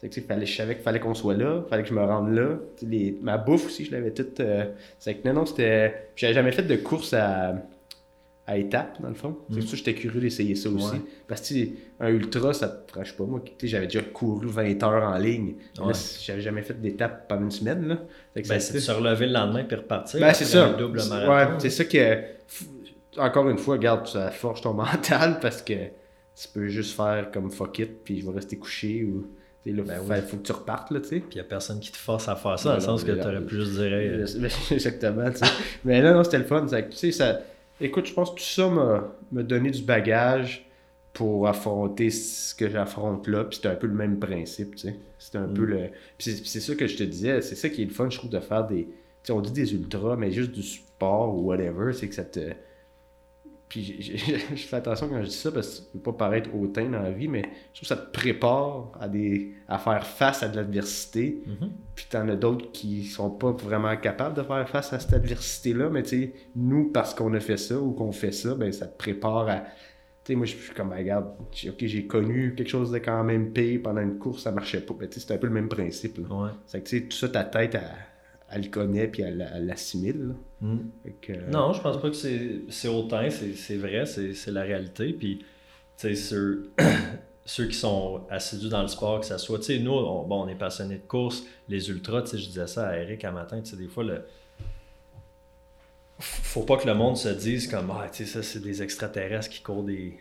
C'est 0.00 0.08
que, 0.08 0.20
fallait, 0.20 0.46
je 0.46 0.56
savais 0.56 0.74
qu'il 0.74 0.82
fallait 0.84 1.00
qu'on 1.00 1.14
soit 1.14 1.34
là, 1.34 1.64
fallait 1.68 1.82
que 1.82 1.88
je 1.88 1.94
me 1.94 2.02
rende 2.04 2.32
là. 2.34 2.58
Les- 2.82 3.18
ma 3.22 3.36
bouffe 3.38 3.66
aussi, 3.66 3.84
je 3.84 3.92
l'avais 3.92 4.10
toute. 4.12 4.38
euh, 4.40 4.66
c'est 4.98 5.14
que 5.14 5.26
non, 5.28 5.34
non, 5.34 5.46
c'était. 5.46 6.08
J'avais 6.16 6.34
jamais 6.34 6.52
fait 6.52 6.62
de 6.62 6.76
course 6.76 7.14
à, 7.14 7.54
à 8.46 8.58
étapes, 8.58 9.00
dans 9.00 9.08
le 9.08 9.14
fond. 9.14 9.38
C'est 9.50 9.56
Mm. 9.56 9.58
pour 9.60 9.64
ça 9.68 9.70
que 9.72 9.76
j'étais 9.78 9.94
curieux 9.94 10.20
d'essayer 10.20 10.54
ça 10.54 10.68
aussi. 10.68 10.92
Ouais. 10.92 11.00
Parce 11.26 11.48
que, 11.48 11.54
un 12.00 12.08
ultra, 12.08 12.52
ça 12.52 12.68
te 12.68 12.92
franchit 12.92 13.14
pas. 13.14 13.24
Moi, 13.24 13.40
tu 13.44 13.52
sais, 13.58 13.66
j'avais 13.68 13.86
déjà 13.86 14.02
couru 14.02 14.46
20 14.46 14.82
heures 14.82 15.02
en 15.10 15.16
ligne. 15.16 15.54
Ouais. 15.82 15.92
j'avais 16.22 16.42
jamais 16.42 16.60
fait 16.62 16.78
d'étape 16.78 17.26
pendant 17.26 17.44
une 17.44 17.50
semaine, 17.50 17.86
là. 17.88 17.98
Ben, 18.36 18.60
c'est 18.60 18.74
de 18.74 18.78
se 18.80 18.92
relever 18.92 19.26
le 19.26 19.32
lendemain 19.32 19.64
puis 19.64 19.76
repartir. 19.76 20.20
ben, 20.20 20.32
c'est 20.34 20.44
ça. 20.44 20.66
Un 20.66 20.72
double 20.76 21.00
C'est- 21.00 21.08
marathon. 21.08 21.52
Ouais, 21.54 21.58
c'est 21.60 21.70
ça 21.70 21.84
que. 21.84 22.18
Encore 23.18 23.48
une 23.48 23.58
fois, 23.58 23.74
regarde, 23.76 24.06
ça 24.06 24.30
forge 24.30 24.60
ton 24.62 24.72
mental 24.74 25.38
parce 25.40 25.62
que 25.62 25.74
tu 25.74 26.48
peux 26.52 26.68
juste 26.68 26.96
faire 26.96 27.30
comme 27.32 27.50
fuck 27.50 27.78
it, 27.78 28.04
puis 28.04 28.20
je 28.20 28.26
vais 28.28 28.34
rester 28.34 28.56
couché 28.58 29.04
ou. 29.04 29.26
Là, 29.66 29.82
Ben 29.82 29.96
faut, 29.96 30.12
oui. 30.12 30.16
faut 30.28 30.36
que 30.36 30.42
tu 30.42 30.52
repartes, 30.52 30.90
là, 30.90 31.00
tu 31.00 31.08
sais. 31.08 31.20
Puis 31.20 31.28
il 31.32 31.34
n'y 31.36 31.40
a 31.40 31.44
personne 31.44 31.80
qui 31.80 31.90
te 31.90 31.96
force 31.96 32.28
à 32.28 32.36
faire 32.36 32.58
ça, 32.58 32.68
dans 32.70 32.74
le 32.74 32.80
sens 32.82 33.02
que 33.02 33.12
tu 33.12 33.20
aurais 33.26 33.40
pu 33.40 33.54
juste 33.54 33.72
dire. 33.72 33.92
Exactement, 34.70 35.30
tu 35.30 35.38
sais. 35.38 35.46
Mais 35.86 36.02
là, 36.02 36.12
non, 36.12 36.22
c'était 36.22 36.38
le 36.38 36.44
fun. 36.44 36.66
Tu 36.66 36.76
sais, 36.96 37.12
ça. 37.12 37.40
Écoute, 37.80 38.04
je 38.06 38.12
pense 38.12 38.30
que 38.32 38.34
tout 38.36 38.44
ça 38.44 38.68
m'a 38.68 39.42
donné 39.42 39.70
du 39.70 39.80
bagage 39.82 40.66
pour 41.14 41.48
affronter 41.48 42.10
ce 42.10 42.54
que 42.54 42.68
j'affronte 42.68 43.26
là. 43.26 43.44
Puis 43.44 43.56
c'était 43.56 43.68
un 43.68 43.74
peu 43.76 43.86
le 43.86 43.94
même 43.94 44.18
principe, 44.18 44.74
tu 44.76 44.88
sais. 44.88 44.96
C'était 45.18 45.38
un 45.38 45.46
Mm. 45.46 45.54
peu 45.54 45.64
le. 45.64 45.78
Puis 46.18 46.30
c'est 46.32 46.40
puis 46.42 46.48
c'est 46.48 46.60
ça 46.60 46.74
que 46.74 46.86
je 46.86 46.96
te 46.98 47.02
disais, 47.04 47.40
c'est 47.40 47.54
ça 47.54 47.70
qui 47.70 47.80
est 47.82 47.86
le 47.86 47.90
fun, 47.92 48.10
je 48.10 48.18
trouve, 48.18 48.30
de 48.30 48.40
faire 48.40 48.66
des. 48.66 48.84
Tu 48.84 48.90
sais, 49.22 49.32
on 49.32 49.40
dit 49.40 49.52
des 49.52 49.72
ultras, 49.72 50.16
mais 50.16 50.30
juste 50.30 50.50
du 50.52 50.62
sport 50.62 51.34
ou 51.34 51.40
whatever, 51.46 51.94
c'est 51.94 52.08
que 52.08 52.14
ça 52.14 52.24
te. 52.24 52.50
Puis 53.68 53.96
je 54.54 54.62
fais 54.66 54.76
attention 54.76 55.08
quand 55.08 55.20
je 55.22 55.28
dis 55.28 55.34
ça 55.34 55.50
parce 55.50 55.66
que 55.68 55.74
ça 55.76 55.82
peut 55.92 55.98
pas 55.98 56.12
paraître 56.12 56.50
hautain 56.54 56.84
dans 56.88 57.00
la 57.02 57.10
vie, 57.10 57.28
mais 57.28 57.42
je 57.72 57.80
trouve 57.80 57.80
que 57.80 57.86
ça 57.86 57.96
te 57.96 58.10
prépare 58.12 58.92
à, 59.00 59.08
des, 59.08 59.52
à 59.68 59.78
faire 59.78 60.06
face 60.06 60.42
à 60.42 60.48
de 60.48 60.56
l'adversité. 60.56 61.42
mhm. 61.46 61.70
Puis 61.94 62.06
t'en 62.10 62.28
as 62.28 62.36
d'autres 62.36 62.70
qui 62.72 63.04
sont 63.04 63.30
pas 63.30 63.52
vraiment 63.52 63.96
capables 63.96 64.36
de 64.36 64.42
faire 64.42 64.68
face 64.68 64.92
à 64.92 64.98
cette 65.00 65.12
adversité-là, 65.14 65.90
mais 65.90 66.02
tu 66.02 66.08
sais, 66.08 66.32
nous, 66.56 66.90
parce 66.90 67.14
qu'on 67.14 67.32
a 67.34 67.40
fait 67.40 67.56
ça 67.56 67.78
ou 67.80 67.92
qu'on 67.92 68.12
fait 68.12 68.32
ça, 68.32 68.54
ben 68.54 68.70
ça 68.72 68.86
te 68.86 68.96
prépare 68.98 69.48
à. 69.48 69.60
Tu 70.24 70.32
sais, 70.32 70.34
moi, 70.36 70.46
je 70.46 70.56
suis 70.56 70.72
comme, 70.74 70.88
ben, 70.90 70.96
regarde, 70.96 71.26
j'ai- 71.52 71.68
ok, 71.70 71.76
j'ai 71.84 72.06
connu 72.06 72.54
quelque 72.56 72.68
chose 72.70 72.90
de 72.90 72.98
quand 72.98 73.22
même 73.24 73.52
pire 73.52 73.80
pendant 73.82 74.00
une 74.00 74.18
course, 74.18 74.42
ça 74.44 74.52
marchait 74.52 74.80
pas. 74.80 74.94
Ben, 74.98 75.08
tu 75.08 75.20
sais, 75.20 75.26
c'est 75.26 75.34
un 75.34 75.38
peu 75.38 75.46
le 75.46 75.52
même 75.52 75.68
principe. 75.68 76.18
Ouais. 76.18 76.50
C'est 76.66 76.80
que, 76.82 76.88
tu 76.88 76.98
sais, 77.00 77.04
tout 77.06 77.16
ça, 77.16 77.28
ta 77.28 77.44
tête, 77.44 77.74
elle, 77.74 77.82
elle 78.50 78.62
le 78.62 78.68
connaît 78.70 79.06
puis 79.08 79.22
elle 79.22 79.46
elle 79.54 79.66
l'assimile. 79.66 80.34
Euh, 80.64 81.50
Non, 81.50 81.72
je 81.72 81.80
pense 81.80 82.00
pas 82.00 82.10
que 82.10 82.16
c'est 82.16 82.88
hautain, 82.88 83.28
c'est 83.30 83.76
vrai, 83.76 84.06
c'est 84.06 84.50
la 84.50 84.62
réalité. 84.62 85.12
Puis, 85.12 85.44
tu 85.98 86.14
sais, 86.14 86.68
ceux, 87.44 87.66
qui 87.66 87.74
sont 87.74 88.22
assidus 88.30 88.68
dans 88.68 88.82
le 88.82 88.88
sport, 88.88 89.20
que 89.20 89.26
ça 89.26 89.38
soit, 89.38 89.58
tu 89.58 89.64
sais, 89.66 89.78
nous, 89.78 89.92
on, 89.92 90.22
bon, 90.26 90.44
on 90.44 90.48
est 90.48 90.54
passionnés 90.54 90.96
de 90.96 91.06
course, 91.06 91.44
les 91.68 91.90
ultras, 91.90 92.22
tu 92.22 92.28
sais, 92.28 92.38
je 92.38 92.46
disais 92.46 92.66
ça 92.66 92.88
à 92.88 92.96
Eric 92.96 93.24
un 93.24 93.32
matin, 93.32 93.60
tu 93.60 93.70
sais, 93.70 93.76
des 93.76 93.88
fois, 93.88 94.04
le. 94.04 94.24
Faut 96.20 96.62
pas 96.62 96.76
que 96.76 96.86
le 96.86 96.94
monde 96.94 97.16
se 97.16 97.28
dise 97.28 97.66
comme, 97.66 97.90
ah, 97.90 98.08
tu 98.08 98.24
sais, 98.24 98.32
ça, 98.32 98.42
c'est 98.42 98.60
des 98.60 98.82
extraterrestres 98.82 99.50
qui 99.50 99.62
courent 99.62 99.82
des, 99.82 100.20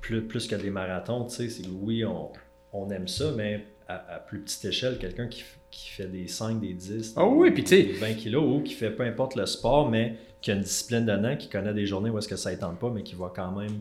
plus, 0.00 0.22
plus 0.26 0.48
que 0.48 0.56
des 0.56 0.70
marathons, 0.70 1.26
tu 1.26 1.48
sais, 1.48 1.62
oui, 1.68 2.04
on, 2.04 2.90
aime 2.90 3.06
ça, 3.06 3.32
mais 3.36 3.64
à, 3.88 4.16
à 4.16 4.18
plus 4.18 4.40
petite 4.40 4.64
échelle, 4.64 4.98
quelqu'un 4.98 5.28
qui, 5.28 5.44
qui 5.72 5.88
fait 5.90 6.06
des 6.06 6.28
5, 6.28 6.60
des 6.60 6.74
10, 6.74 7.14
Ah 7.16 7.24
oui, 7.26 7.48
des- 7.50 7.54
puis 7.62 7.64
des 7.64 7.92
20 7.94 8.12
kilos, 8.14 8.44
ou 8.46 8.60
qui 8.62 8.74
fait 8.74 8.90
peu 8.90 9.02
importe 9.02 9.34
le 9.34 9.46
sport, 9.46 9.88
mais 9.90 10.14
qui 10.40 10.50
a 10.52 10.54
une 10.54 10.60
discipline 10.60 11.04
dedans, 11.06 11.34
qui 11.36 11.48
connaît 11.48 11.74
des 11.74 11.86
journées 11.86 12.10
où 12.10 12.18
est-ce 12.18 12.28
que 12.28 12.36
ça 12.36 12.50
ne 12.52 12.56
tente 12.56 12.78
pas, 12.78 12.90
mais 12.94 13.02
qui 13.02 13.14
va 13.16 13.32
quand 13.34 13.50
même. 13.52 13.80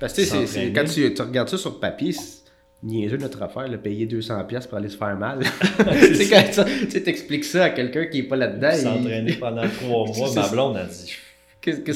Parce 0.00 0.12
que 0.14 0.20
tu 0.22 0.26
sais, 0.26 0.30
c'est- 0.30 0.46
c'est- 0.46 0.46
s'entraîner. 0.46 0.72
quand 0.72 0.84
tu, 0.84 1.14
tu 1.14 1.22
regardes 1.22 1.48
ça 1.48 1.58
sur 1.58 1.78
papier, 1.80 2.12
c'est 2.12 2.44
niaiseux 2.82 3.16
notre 3.16 3.42
affaire, 3.42 3.66
le 3.68 3.78
payer 3.78 4.06
200$ 4.06 4.66
pour 4.66 4.78
aller 4.78 4.88
se 4.90 4.96
faire 4.96 5.16
mal. 5.16 5.40
tu 6.08 6.14
sais, 6.14 6.28
quand 6.30 6.52
ça- 6.52 6.64
tu 6.90 7.02
t'expliques 7.02 7.44
ça 7.44 7.64
à 7.64 7.70
quelqu'un 7.70 8.06
qui 8.06 8.20
est 8.20 8.22
pas 8.28 8.36
là-dedans. 8.36 8.70
il- 8.72 8.78
S'entraîner 8.80 9.32
pendant 9.34 9.62
trois 9.80 10.06
mois, 10.06 10.28
C'est 10.28 10.40
ma 10.40 10.48
blonde 10.48 10.76
a 10.76 10.84
dit? 10.84 11.12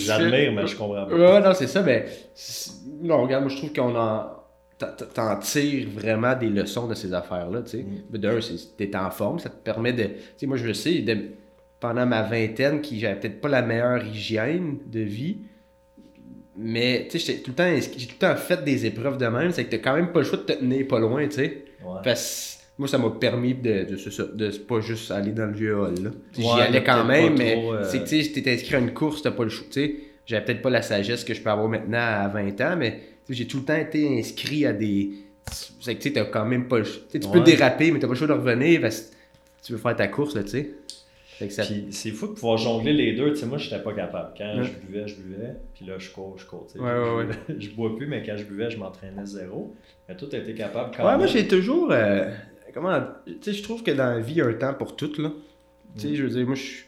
J'admire, 0.07 0.53
mais 0.53 0.66
je 0.66 0.76
comprends 0.76 1.07
pas. 1.07 1.14
Ouais, 1.14 1.41
non, 1.41 1.53
c'est 1.55 1.66
ça, 1.66 1.82
mais. 1.82 2.07
c'est- 2.34 2.72
Non, 3.03 3.22
regarde, 3.22 3.45
moi, 3.45 3.53
je 3.53 3.59
trouve 3.59 3.72
qu'on 3.72 3.95
en. 3.95 4.26
T'en- 4.78 5.36
tires 5.40 5.88
vraiment 5.90 6.34
des 6.36 6.48
leçons 6.48 6.86
de 6.86 6.94
ces 6.94 7.12
affaires-là, 7.12 7.62
tu 7.62 7.70
sais. 7.70 7.84
Mm. 8.12 8.18
D'un, 8.18 8.38
t'es 8.76 8.96
en 8.96 9.10
forme, 9.10 9.38
ça 9.38 9.48
te 9.50 9.56
permet 9.62 9.92
de. 9.92 10.04
Tu 10.04 10.10
sais, 10.36 10.46
moi, 10.46 10.56
je 10.56 10.66
le 10.66 10.74
sais, 10.74 11.00
de- 11.00 11.18
pendant 11.80 12.06
ma 12.06 12.22
vingtaine, 12.22 12.80
qui 12.80 12.98
j'avais 13.00 13.18
peut-être 13.20 13.40
pas 13.40 13.48
la 13.48 13.62
meilleure 13.62 14.04
hygiène 14.04 14.78
de 14.86 15.00
vie, 15.00 15.38
mais, 16.56 17.06
tu 17.10 17.18
sais, 17.20 17.34
j'ai 17.34 17.42
tout 17.42 17.52
le 17.56 18.18
temps 18.18 18.36
fait 18.36 18.64
des 18.64 18.84
épreuves 18.86 19.16
de 19.16 19.26
même, 19.26 19.52
c'est 19.52 19.64
que 19.64 19.70
t'as 19.70 19.78
quand 19.78 19.94
même 19.94 20.10
pas 20.12 20.20
le 20.20 20.24
choix 20.24 20.38
de 20.38 20.42
te 20.42 20.52
tenir 20.52 20.86
pas 20.88 20.98
loin, 20.98 21.24
tu 21.28 21.36
sais. 21.36 21.64
Ouais. 21.84 22.00
Parce 22.02 22.56
moi, 22.78 22.88
ça 22.88 22.98
m'a 22.98 23.10
permis 23.10 23.54
de, 23.54 23.84
de, 23.84 23.96
de, 23.96 24.34
de 24.50 24.56
pas 24.58 24.80
juste 24.80 25.10
aller 25.10 25.32
dans 25.32 25.46
le 25.46 25.52
vieux 25.52 25.76
hall. 25.76 25.94
là. 26.02 26.10
J'y 26.32 26.42
Ouais, 26.44 26.62
allais 26.62 26.82
quand 26.84 27.04
même, 27.04 27.36
mais 27.36 27.56
euh, 27.64 27.84
c'est 27.84 28.00
que 28.04 28.08
tu 28.08 28.22
sais, 28.22 28.32
t'es 28.40 28.52
inscrit 28.52 28.74
à 28.76 28.78
une 28.78 28.92
course, 28.92 29.22
t'as 29.22 29.30
pas 29.32 29.44
le 29.44 29.50
choix. 29.50 29.66
Tu 29.70 29.80
sais, 29.80 29.94
j'avais 30.26 30.44
peut-être 30.44 30.62
pas 30.62 30.70
la 30.70 30.82
sagesse 30.82 31.24
que 31.24 31.34
je 31.34 31.40
peux 31.42 31.50
avoir 31.50 31.68
maintenant 31.68 31.98
à 31.98 32.28
20 32.28 32.60
ans, 32.60 32.76
mais 32.76 33.00
j'ai 33.30 33.46
tout 33.46 33.58
le 33.58 33.64
temps 33.64 33.76
été 33.76 34.18
inscrit 34.18 34.66
à 34.66 34.72
des. 34.72 35.10
C'est 35.80 35.94
que 35.94 36.02
tu 36.02 36.08
sais, 36.08 36.14
t'as 36.14 36.24
quand 36.26 36.44
même 36.44 36.68
pas 36.68 36.78
le 36.78 36.84
choix. 36.84 37.02
Tu 37.10 37.20
peux 37.20 37.40
déraper, 37.40 37.90
mais 37.90 37.98
t'as 37.98 38.06
pas 38.06 38.12
le 38.12 38.18
choix 38.18 38.26
de 38.26 38.32
revenir 38.32 38.80
parce 38.82 39.00
que 39.00 39.14
tu 39.64 39.72
veux 39.72 39.78
faire 39.78 39.96
ta 39.96 40.08
course, 40.08 40.34
là, 40.34 40.42
tu 40.42 40.50
sais. 40.50 40.70
Ça- 41.50 41.62
c'est 41.90 42.10
fou 42.10 42.26
de 42.26 42.32
pouvoir 42.32 42.58
jongler 42.58 42.92
les 42.92 43.12
deux. 43.14 43.30
Tu 43.32 43.36
sais, 43.38 43.46
moi, 43.46 43.58
j'étais 43.58 43.78
pas 43.80 43.92
capable. 43.94 44.34
Quand 44.36 44.58
Ouais. 44.58 44.64
je 44.64 44.86
buvais, 44.86 45.06
je 45.06 45.14
buvais. 45.16 45.54
Puis 45.72 45.86
là, 45.86 45.94
je 45.98 46.10
cours, 46.10 46.36
je 46.36 46.44
cours. 46.44 46.66
tu 46.66 46.78
sais. 46.78 46.84
Ouais, 46.84 46.90
ouais, 46.90 47.26
je, 47.60 47.70
bois 47.70 47.94
plus, 47.96 48.08
mais 48.08 48.24
quand 48.26 48.36
je 48.36 48.42
buvais, 48.44 48.70
je 48.70 48.76
m'entraînais 48.76 49.24
zéro. 49.24 49.72
Mais 50.08 50.16
toi, 50.16 50.26
t'as 50.30 50.38
été 50.38 50.52
capable 50.54 50.90
quand 50.96 51.04
Ouais, 51.04 51.10
même. 51.10 51.18
moi 51.18 51.26
j'ai 51.28 51.46
toujours. 51.46 51.92
euh, 51.92 52.28
comment. 52.74 53.00
Tu 53.24 53.34
sais, 53.40 53.52
je 53.52 53.62
trouve 53.62 53.84
que 53.84 53.92
dans 53.92 54.06
la 54.14 54.18
vie, 54.18 54.32
il 54.32 54.38
y 54.38 54.40
a 54.42 54.46
un 54.46 54.52
temps 54.54 54.74
pour 54.74 54.96
tout, 54.96 55.12
là. 55.18 55.30
Tu 55.94 56.08
sais, 56.08 56.14
je 56.16 56.24
veux 56.24 56.28
dire, 56.30 56.44
moi, 56.44 56.56
je. 56.56 56.62
Tu 56.62 56.82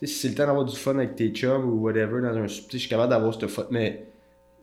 sais, 0.00 0.06
si 0.06 0.14
c'est 0.20 0.28
le 0.28 0.34
temps 0.36 0.46
d'avoir 0.46 0.64
du 0.64 0.76
fun 0.76 0.94
avec 0.96 1.16
tes 1.16 1.30
chums 1.30 1.64
ou 1.64 1.80
whatever, 1.82 2.22
dans 2.22 2.36
un. 2.36 2.46
Tu 2.46 2.54
sais, 2.54 2.62
je 2.72 2.76
suis 2.78 2.88
capable 2.88 3.10
d'avoir 3.10 3.34
cette 3.34 3.48
fun. 3.50 3.66
Mais. 3.70 4.04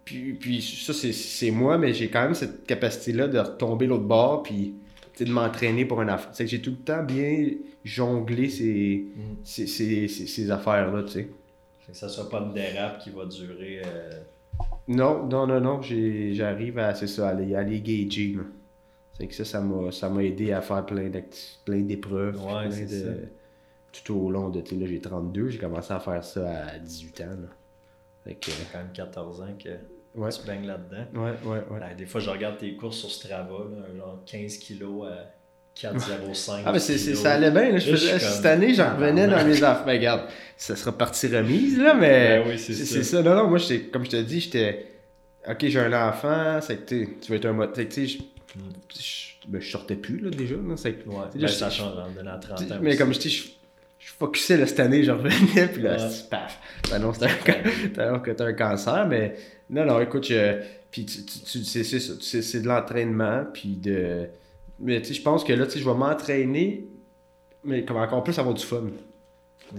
Puis, 0.06 0.34
puis 0.34 0.62
ça, 0.62 0.94
c'est- 0.94 1.12
c'est 1.14 1.52
moi, 1.52 1.78
mais 1.78 1.94
j'ai 1.94 2.10
quand 2.10 2.22
même 2.24 2.36
cette 2.36 2.66
capacité-là 2.66 3.28
de 3.28 3.40
retomber 3.40 3.88
l'autre 3.88 4.04
bord, 4.06 4.44
puis. 4.44 4.76
de 5.18 5.32
m'entraîner 5.32 5.86
pour 5.86 6.02
un 6.02 6.10
affaire. 6.10 6.30
C'est 6.34 6.44
que 6.44 6.50
j'ai 6.50 6.60
tout 6.62 6.72
le 6.72 6.76
temps 6.84 7.02
bien 7.02 7.48
jonglé 7.86 8.50
ces, 8.50 9.06
Mm. 9.16 9.22
ces, 9.46 9.66
ces, 9.66 10.08
ces- 10.10 10.28
ces 10.28 10.52
affaires-là, 10.52 11.04
tu 11.04 11.12
sais. 11.14 11.30
Fait 11.86 11.94
que 11.94 11.98
ça 11.98 12.10
soit 12.10 12.30
pas 12.30 12.42
une 12.42 12.52
dérape 12.54 13.00
qui 13.00 13.12
va 13.12 13.26
durer. 13.26 13.82
euh, 13.86 14.10
Non, 14.90 15.26
non, 15.26 15.48
non, 15.48 15.62
non, 15.62 15.82
j'ai- 15.82 16.34
j'arrive 16.34 16.78
à, 16.80 16.94
c'est 16.96 17.08
ça, 17.08 17.30
aller, 17.30 17.56
aller 17.56 17.80
gager, 17.80 18.34
là. 18.36 18.44
C'est 19.18 19.28
que 19.28 19.34
ça, 19.34 19.46
ça 19.46 19.62
m'a, 19.62 19.90
ça 19.94 20.10
m'a 20.10 20.22
aidé 20.22 20.52
à 20.52 20.60
faire 20.60 20.86
plein 20.86 21.08
d'épreuves. 21.10 22.36
Ouais, 22.46 22.68
plein 22.68 22.82
de, 22.84 22.88
ça. 22.88 23.12
Tout 24.04 24.16
au 24.16 24.30
long 24.30 24.50
de, 24.50 24.60
tu 24.60 24.76
sais, 24.76 24.82
là, 24.82 24.86
j'ai 24.86 25.00
32, 25.00 25.48
j'ai 25.48 25.58
commencé 25.60 25.94
à 25.94 26.00
faire 26.02 26.26
ça 26.26 26.46
à 26.74 26.78
18 26.78 27.22
ans, 27.22 27.28
là. 27.42 27.48
Fait 28.26 28.36
que, 28.36 28.52
quand 28.74 28.80
même 28.80 28.92
14 28.94 29.40
ans 29.40 29.56
que 29.58 29.70
ouais, 30.16 30.30
tu 30.32 30.46
baignes 30.48 30.66
là-dedans. 30.68 31.06
ouais, 31.24 31.32
ouais, 31.44 31.64
ouais. 31.72 31.80
Ouais, 31.80 31.96
des 31.98 32.06
fois, 32.06 32.22
je 32.22 32.30
regarde 32.30 32.58
tes 32.58 32.76
courses 32.76 32.98
sur 32.98 33.12
Strava, 33.12 33.44
là, 33.50 33.86
genre 33.98 34.22
15 34.26 34.58
kilos 34.58 35.08
à 35.08 35.32
4,05 35.80 36.62
Ah, 36.66 36.72
mais 36.72 36.80
c'est, 36.80 36.98
ça 36.98 37.34
allait 37.34 37.52
bien, 37.52 37.72
là. 37.72 37.78
Je 37.80 37.92
faisais, 37.92 38.14
je 38.20 38.26
cette 38.26 38.46
année, 38.46 38.74
j'en 38.74 38.96
revenais 38.96 39.28
dans 39.28 39.44
mes 39.46 39.62
affaires. 39.64 39.86
Mais 39.86 39.94
regarde, 39.98 40.22
ça 40.58 40.76
sera 40.76 40.98
partie 40.98 41.28
remise, 41.28 41.78
là, 41.78 41.94
mais. 41.94 42.40
Ben 42.40 42.48
oui, 42.50 42.58
c'est 42.58 42.74
c'est, 42.74 42.86
ça. 42.86 42.96
c'est 42.96 43.04
ça. 43.04 43.22
Non, 43.22 43.36
non, 43.36 43.48
moi, 43.50 43.58
j'étais- 43.58 43.88
comme 43.88 44.06
je 44.06 44.12
te 44.12 44.22
dis, 44.22 44.40
j'étais. 44.40 44.92
Ok, 45.48 45.58
j'ai 45.68 45.80
un 45.80 46.08
enfant, 46.10 46.60
c'est 46.62 46.78
que 46.78 46.86
tu 46.90 47.06
sais, 47.06 47.10
tu 47.22 47.32
veux 47.32 47.38
être 47.38 47.46
un 47.46 47.54
mot. 47.54 47.68
Tu 47.68 47.86
sais, 47.92 48.08
je, 48.08 48.18
je, 48.98 49.48
ben, 49.48 49.62
je 49.62 49.70
sortais 49.70 49.96
plus, 49.96 50.20
là, 50.20 50.30
déjà. 50.32 50.56
Là, 50.56 50.76
c'est 50.78 50.94
que- 50.94 51.10
Ouais, 51.10 51.16
ben, 51.36 51.48
ça 51.48 51.70
je- 51.70 51.76
change 51.76 51.98
en 51.98 52.10
donnant 52.10 52.40
30 52.40 52.62
ans. 52.72 52.78
Mais 52.82 52.90
aussi. 52.90 52.98
comme 52.98 53.14
je 53.14 53.20
dis, 53.20 53.58
je, 54.06 54.12
focusais 54.14 54.58
là, 54.58 54.68
cette 54.68 54.80
année, 54.80 55.04
je 55.04 55.12
revenais, 55.12 55.68
puis 55.74 55.82
là, 55.82 55.98
Ouais. 55.98 56.10
paf. 56.30 56.60
T'annonces 56.90 57.18
que 57.18 57.26
t'as 57.26 57.32
un 57.32 57.38
can- 57.64 57.70
t'annonces 57.96 58.22
que 58.24 58.32
t'as 58.32 58.46
un 58.46 58.54
cancer, 58.54 59.08
mais 59.08 59.36
non, 59.70 59.86
non, 59.86 60.00
écoute, 60.00 60.26
je, 60.28 60.62
puis 60.92 61.06
tu, 61.06 61.26
tu- 61.26 61.40
tu- 61.40 61.64
c'est, 61.64 61.84
c'est, 61.84 62.00
c'est, 62.00 62.42
c'est 62.42 62.62
de 62.62 62.68
l'entraînement, 62.68 63.46
puis 63.54 63.76
de. 63.78 64.28
Mais 64.80 65.02
tu 65.02 65.08
sais, 65.10 65.14
je 65.16 65.22
pense 65.22 65.44
que 65.44 65.54
là, 65.54 65.66
tu 65.66 65.72
sais, 65.74 65.80
je 65.80 65.90
vais 65.90 65.96
m'entraîner, 65.96 66.88
mais 67.64 67.84
comme 67.86 67.98
encore 67.98 68.24
plus 68.24 68.38
avoir 68.38 68.54
du 68.54 68.64
fun. 68.64 68.84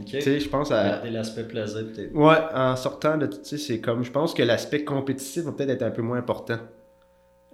Tu 0.05 0.21
sais, 0.21 0.41
je 0.41 0.49
pense 0.49 0.71
à. 0.73 0.83
Garder 0.89 1.11
l'aspect 1.11 1.45
plaisir, 1.45 1.85
peut-être. 1.95 2.13
Ouais, 2.15 2.37
en 2.55 2.75
sortant 2.77 3.17
de. 3.17 3.27
Tu 3.27 3.37
sais, 3.45 3.59
c'est 3.59 3.81
comme. 3.81 4.03
Je 4.05 4.11
pense 4.11 4.35
que 4.35 4.43
l'aspect 4.43 4.85
compétitif 4.85 5.45
va 5.45 5.53
peut-être 5.53 5.71
être 5.71 5.83
un 5.83 5.91
peu 5.91 6.03
moins 6.03 6.19
important. 6.19 6.59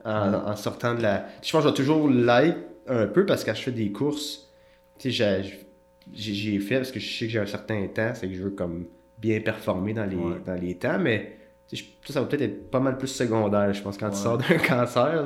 En, 0.04 0.30
Mm. 0.30 0.34
en 0.46 0.56
sortant 0.56 0.94
de 0.94 1.02
la. 1.02 1.26
Je 1.42 1.52
pense 1.52 1.62
que 1.62 1.68
je 1.68 1.72
vais 1.72 1.76
toujours 1.76 2.08
l'être 2.08 2.58
un 2.88 3.06
peu 3.06 3.24
parce 3.26 3.44
que 3.44 3.50
quand 3.50 3.56
je 3.56 3.62
fais 3.62 3.70
des 3.72 3.92
courses, 3.92 4.50
tu 4.98 5.12
sais, 5.12 5.42
j'ai- 5.42 5.66
j'ai 6.12 6.58
fait 6.60 6.76
parce 6.76 6.90
que 6.92 7.00
je 7.00 7.18
sais 7.18 7.26
que 7.26 7.32
j'ai 7.32 7.38
un 7.38 7.46
certain 7.46 7.86
temps, 7.88 8.12
c'est 8.14 8.28
que 8.28 8.34
je 8.34 8.42
veux 8.42 8.50
comme 8.50 8.86
bien 9.18 9.40
performer 9.40 9.94
dans 9.94 10.04
les, 10.04 10.16
Ouais. 10.16 10.36
dans 10.44 10.54
les 10.54 10.74
temps, 10.76 10.98
mais 10.98 11.36
je- 11.72 11.82
ça, 12.06 12.14
ça 12.14 12.20
va 12.20 12.26
peut-être 12.26 12.42
être 12.42 12.70
pas 12.70 12.80
mal 12.80 12.98
plus 12.98 13.08
secondaire, 13.08 13.72
je 13.72 13.82
pense, 13.82 13.96
quand 13.96 14.10
tu 14.10 14.16
sors 14.16 14.38
d'un 14.38 14.58
cancer. 14.68 15.24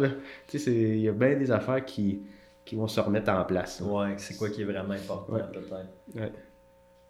il 0.52 1.00
y 1.00 1.08
a 1.08 1.12
bien 1.12 1.34
des 1.36 1.50
affaires 1.50 1.84
qui, 1.84 2.20
qui 2.64 2.74
vont 2.74 2.86
se 2.88 3.00
remettre 3.00 3.30
en 3.32 3.44
place. 3.44 3.80
là. 3.80 3.86
Ouais, 3.86 4.14
c'est 4.18 4.36
quoi 4.36 4.50
qui 4.50 4.62
est 4.62 4.64
vraiment 4.64 4.94
important, 4.94 5.32
Ouais. 5.32 5.40
peut-être. 5.52 6.20
Ouais. 6.20 6.32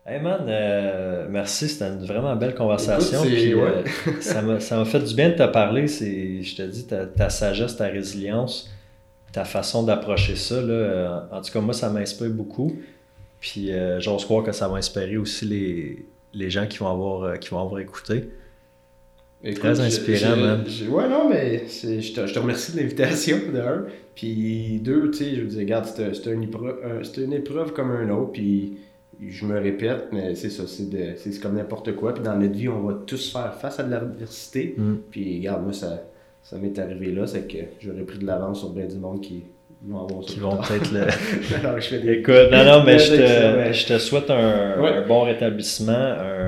Hey 0.09 0.21
man, 0.23 0.45
euh, 0.47 1.27
merci, 1.29 1.69
c'était 1.69 1.89
une 1.89 2.05
vraiment 2.07 2.37
belle 2.37 2.55
conversation. 2.55 3.25
Écoute, 3.25 3.35
puis, 3.37 3.55
euh, 3.55 3.83
ça 4.21 4.77
m'a 4.77 4.85
fait 4.85 5.01
du 5.01 5.14
bien 5.17 5.31
de 5.31 5.35
te 5.35 5.47
parler. 5.49 5.89
Je 5.89 6.55
te 6.57 6.62
dis, 6.62 6.87
ta, 6.87 7.07
ta 7.07 7.29
sagesse, 7.29 7.77
ta 7.77 7.87
résilience, 7.89 8.71
ta 9.33 9.45
façon 9.45 9.83
d'approcher 9.83 10.37
ça. 10.37 10.61
Là, 10.62 10.73
euh, 10.73 11.19
en 11.33 11.41
tout 11.41 11.51
cas, 11.51 11.61
moi, 11.61 11.75
ça 11.75 11.91
m'inspire 11.91 12.31
beaucoup. 12.31 12.77
Puis 13.53 13.72
euh, 13.72 14.01
j'ose 14.01 14.24
croire 14.24 14.42
que 14.44 14.53
ça 14.53 14.66
va 14.68 14.76
inspirer 14.76 15.16
aussi 15.16 15.44
les, 15.44 16.07
les 16.34 16.51
gens 16.51 16.66
qui 16.66 16.78
vont 16.78 16.88
avoir, 16.90 17.22
euh, 17.22 17.36
qui 17.36 17.51
vont 17.51 17.61
avoir 17.61 17.80
écouté. 17.80 18.28
Écoute, 19.44 19.61
Très 19.61 19.80
inspirant, 19.80 20.64
je- 20.66 20.86
ouais, 20.88 21.09
non, 21.09 21.28
mais 21.28 21.64
c'est- 21.68 22.01
je 22.01 22.12
te, 22.14 22.26
je 22.26 22.34
te 22.34 22.38
remercie 22.38 22.72
de 22.72 22.78
l'invitation, 22.80 23.36
de 23.53 23.59
un. 23.61 23.84
Puis 24.14 24.80
deux, 24.80 25.11
tu 25.11 25.18
sais, 25.18 25.34
je 25.36 25.42
veux 25.42 25.47
dire, 25.49 25.59
regarde, 25.61 25.84
c'était 25.84 26.14
c'était 26.14 26.32
une, 26.32 26.42
épreuve- 26.44 26.80
un- 26.84 27.05
c'était 27.05 27.24
une 27.24 27.34
épreuve 27.34 27.72
comme 27.72 27.90
un 27.90 28.09
autre. 28.11 28.32
Puis 28.32 28.78
je 29.24 29.44
me 29.47 29.61
répète, 29.61 30.07
mais 30.11 30.34
c'est 30.34 30.51
ça, 30.51 30.66
c'est 30.66 30.88
de- 30.90 31.14
c'est 31.16 31.30
c'est 31.32 31.40
comme 31.40 31.55
n'importe 31.55 31.94
quoi. 31.94 32.14
Puis 32.14 32.24
dans 32.24 32.36
notre 32.36 32.55
vie, 32.55 32.68
on 32.68 32.80
va 32.82 32.94
tous 33.07 33.30
faire 33.30 33.55
face 33.55 33.78
à 33.78 33.84
de 33.84 33.90
l'adversité. 33.90 34.74
Mm. 34.76 34.94
Puis 35.11 35.38
regarde, 35.38 35.62
moi, 35.62 35.72
ça, 35.72 36.03
ça 36.42 36.57
m'est 36.59 36.76
arrivé 36.78 37.12
là, 37.12 37.26
c'est 37.26 37.47
que 37.47 37.59
j'aurais 37.80 38.03
pris 38.05 38.18
de 38.18 38.26
l'avance 38.26 38.61
sur 38.61 38.70
bien 38.70 38.86
du 38.86 38.97
monde 38.97 39.20
qui 39.20 39.44
ça 39.89 40.32
Qui 40.32 40.41
vont 40.41 40.57
peut-être 40.57 40.93
le. 40.93 41.03
Alors, 41.57 41.80
je 41.80 41.87
fais 41.89 41.99
des... 42.01 42.12
Écoute, 42.14 42.51
non, 42.51 42.64
non, 42.64 42.84
mais 42.84 42.99
je 42.99 43.11
te, 43.12 43.72
je 43.72 43.87
te 43.87 43.99
souhaite 43.99 44.30
un, 44.30 44.80
Ouais. 44.80 44.91
un 44.97 45.07
bon 45.07 45.22
rétablissement. 45.22 45.93
Un, 45.93 46.47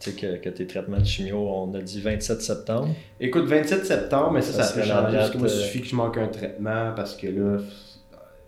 tu 0.00 0.10
sais, 0.10 0.16
que, 0.16 0.36
que 0.36 0.48
tes 0.50 0.66
traitements 0.66 0.98
de 0.98 1.04
chimio, 1.04 1.36
on 1.38 1.72
a 1.74 1.80
dit 1.80 2.00
27 2.00 2.42
septembre. 2.42 2.88
Écoute, 3.20 3.44
27 3.44 3.86
septembre, 3.86 4.32
mais 4.32 4.42
ça, 4.42 4.52
Ça 4.52 4.62
ça, 4.64 4.74
peut 4.80 4.86
changer 4.86 5.16
parce 5.16 5.30
que 5.30 5.38
moi, 5.38 5.48
il 5.48 5.54
euh, 5.54 5.62
suffit 5.62 5.80
que 5.80 5.86
je 5.86 5.94
manque 5.96 6.18
un 6.18 6.28
traitement 6.28 6.92
parce 6.94 7.16
que 7.16 7.26
là, 7.28 7.58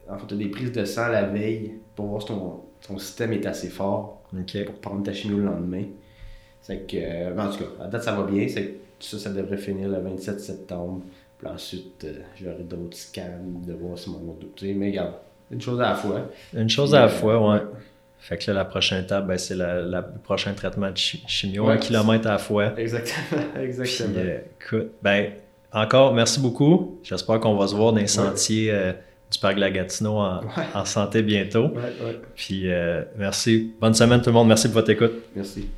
en 0.08 0.18
fait, 0.18 0.26
tu 0.26 0.34
as 0.34 0.36
des 0.36 0.48
prises 0.48 0.72
de 0.72 0.84
sang 0.84 1.08
la 1.08 1.22
veille 1.22 1.74
pour 1.94 2.06
voir 2.06 2.22
si 2.22 2.28
ton, 2.28 2.60
ton 2.86 2.98
système 2.98 3.32
est 3.32 3.46
assez 3.46 3.68
fort 3.68 4.22
pour 4.30 4.74
prendre 4.80 5.02
ta 5.02 5.12
chimio 5.12 5.38
le 5.38 5.44
lendemain. 5.44 5.84
C'est 6.60 6.86
que, 6.86 7.38
en 7.38 7.50
tout 7.50 7.58
cas, 7.58 7.84
à 7.84 7.88
date, 7.88 8.02
ça 8.02 8.12
va 8.12 8.24
bien. 8.24 8.46
C'est 8.48 8.62
que 8.64 8.70
ça, 9.00 9.18
ça 9.18 9.30
devrait 9.30 9.56
finir 9.56 9.88
le 9.88 9.98
27 9.98 10.40
septembre. 10.40 11.02
Puis 11.38 11.46
ensuite, 11.48 12.04
euh, 12.04 12.12
j'aurai 12.40 12.62
d'autres 12.62 12.96
scans 12.96 13.22
de 13.66 13.72
voir 13.74 13.98
si 13.98 14.10
mon 14.10 14.36
sais, 14.56 14.72
mais 14.72 14.88
regarde, 14.90 15.12
une 15.50 15.60
chose 15.60 15.78
à 15.80 15.90
la 15.90 15.94
fois. 15.94 16.30
Une 16.54 16.68
chose 16.70 16.94
à 16.94 17.00
la 17.00 17.04
Euh, 17.06 17.08
fois, 17.08 17.52
ouais. 17.54 17.60
Fait 18.18 18.38
que 18.38 18.50
là, 18.50 18.56
la 18.56 18.64
prochaine 18.64 19.04
étape, 19.04 19.26
ben, 19.26 19.36
c'est 19.38 19.54
le 19.56 20.00
prochain 20.24 20.52
traitement 20.54 20.90
de 20.90 20.96
chi- 20.96 21.22
chimio, 21.28 21.66
Ouais. 21.66 21.74
un 21.74 21.76
kilomètre 21.76 22.26
à 22.26 22.32
la 22.32 22.38
fois. 22.38 22.72
Exactement. 22.78 23.42
Puis, 23.54 23.62
Exactement. 23.62 24.14
euh, 24.16 24.38
écoute, 24.60 24.88
ben, 25.02 25.30
encore, 25.72 26.14
merci 26.14 26.40
beaucoup. 26.40 26.98
J'espère 27.04 27.38
qu'on 27.38 27.54
va 27.56 27.68
se 27.68 27.74
voir 27.74 27.92
dans 27.92 27.98
les 28.00 28.06
sentiers 28.06 28.70
euh, 28.72 28.92
du 29.30 29.38
parc 29.38 29.56
de 29.56 29.60
la 29.60 29.70
Gatineau 29.70 30.14
en, 30.18 30.40
Ouais. 30.40 30.48
en 30.74 30.84
santé 30.84 31.22
bientôt. 31.22 31.68
Puis, 32.34 32.70
euh, 32.72 33.02
merci. 33.16 33.74
Bonne 33.80 33.94
semaine 33.94 34.20
tout 34.20 34.30
le 34.30 34.34
monde. 34.34 34.48
Merci 34.48 34.68
pour 34.68 34.76
votre 34.76 34.90
écoute. 34.90 35.12
Merci. 35.36 35.68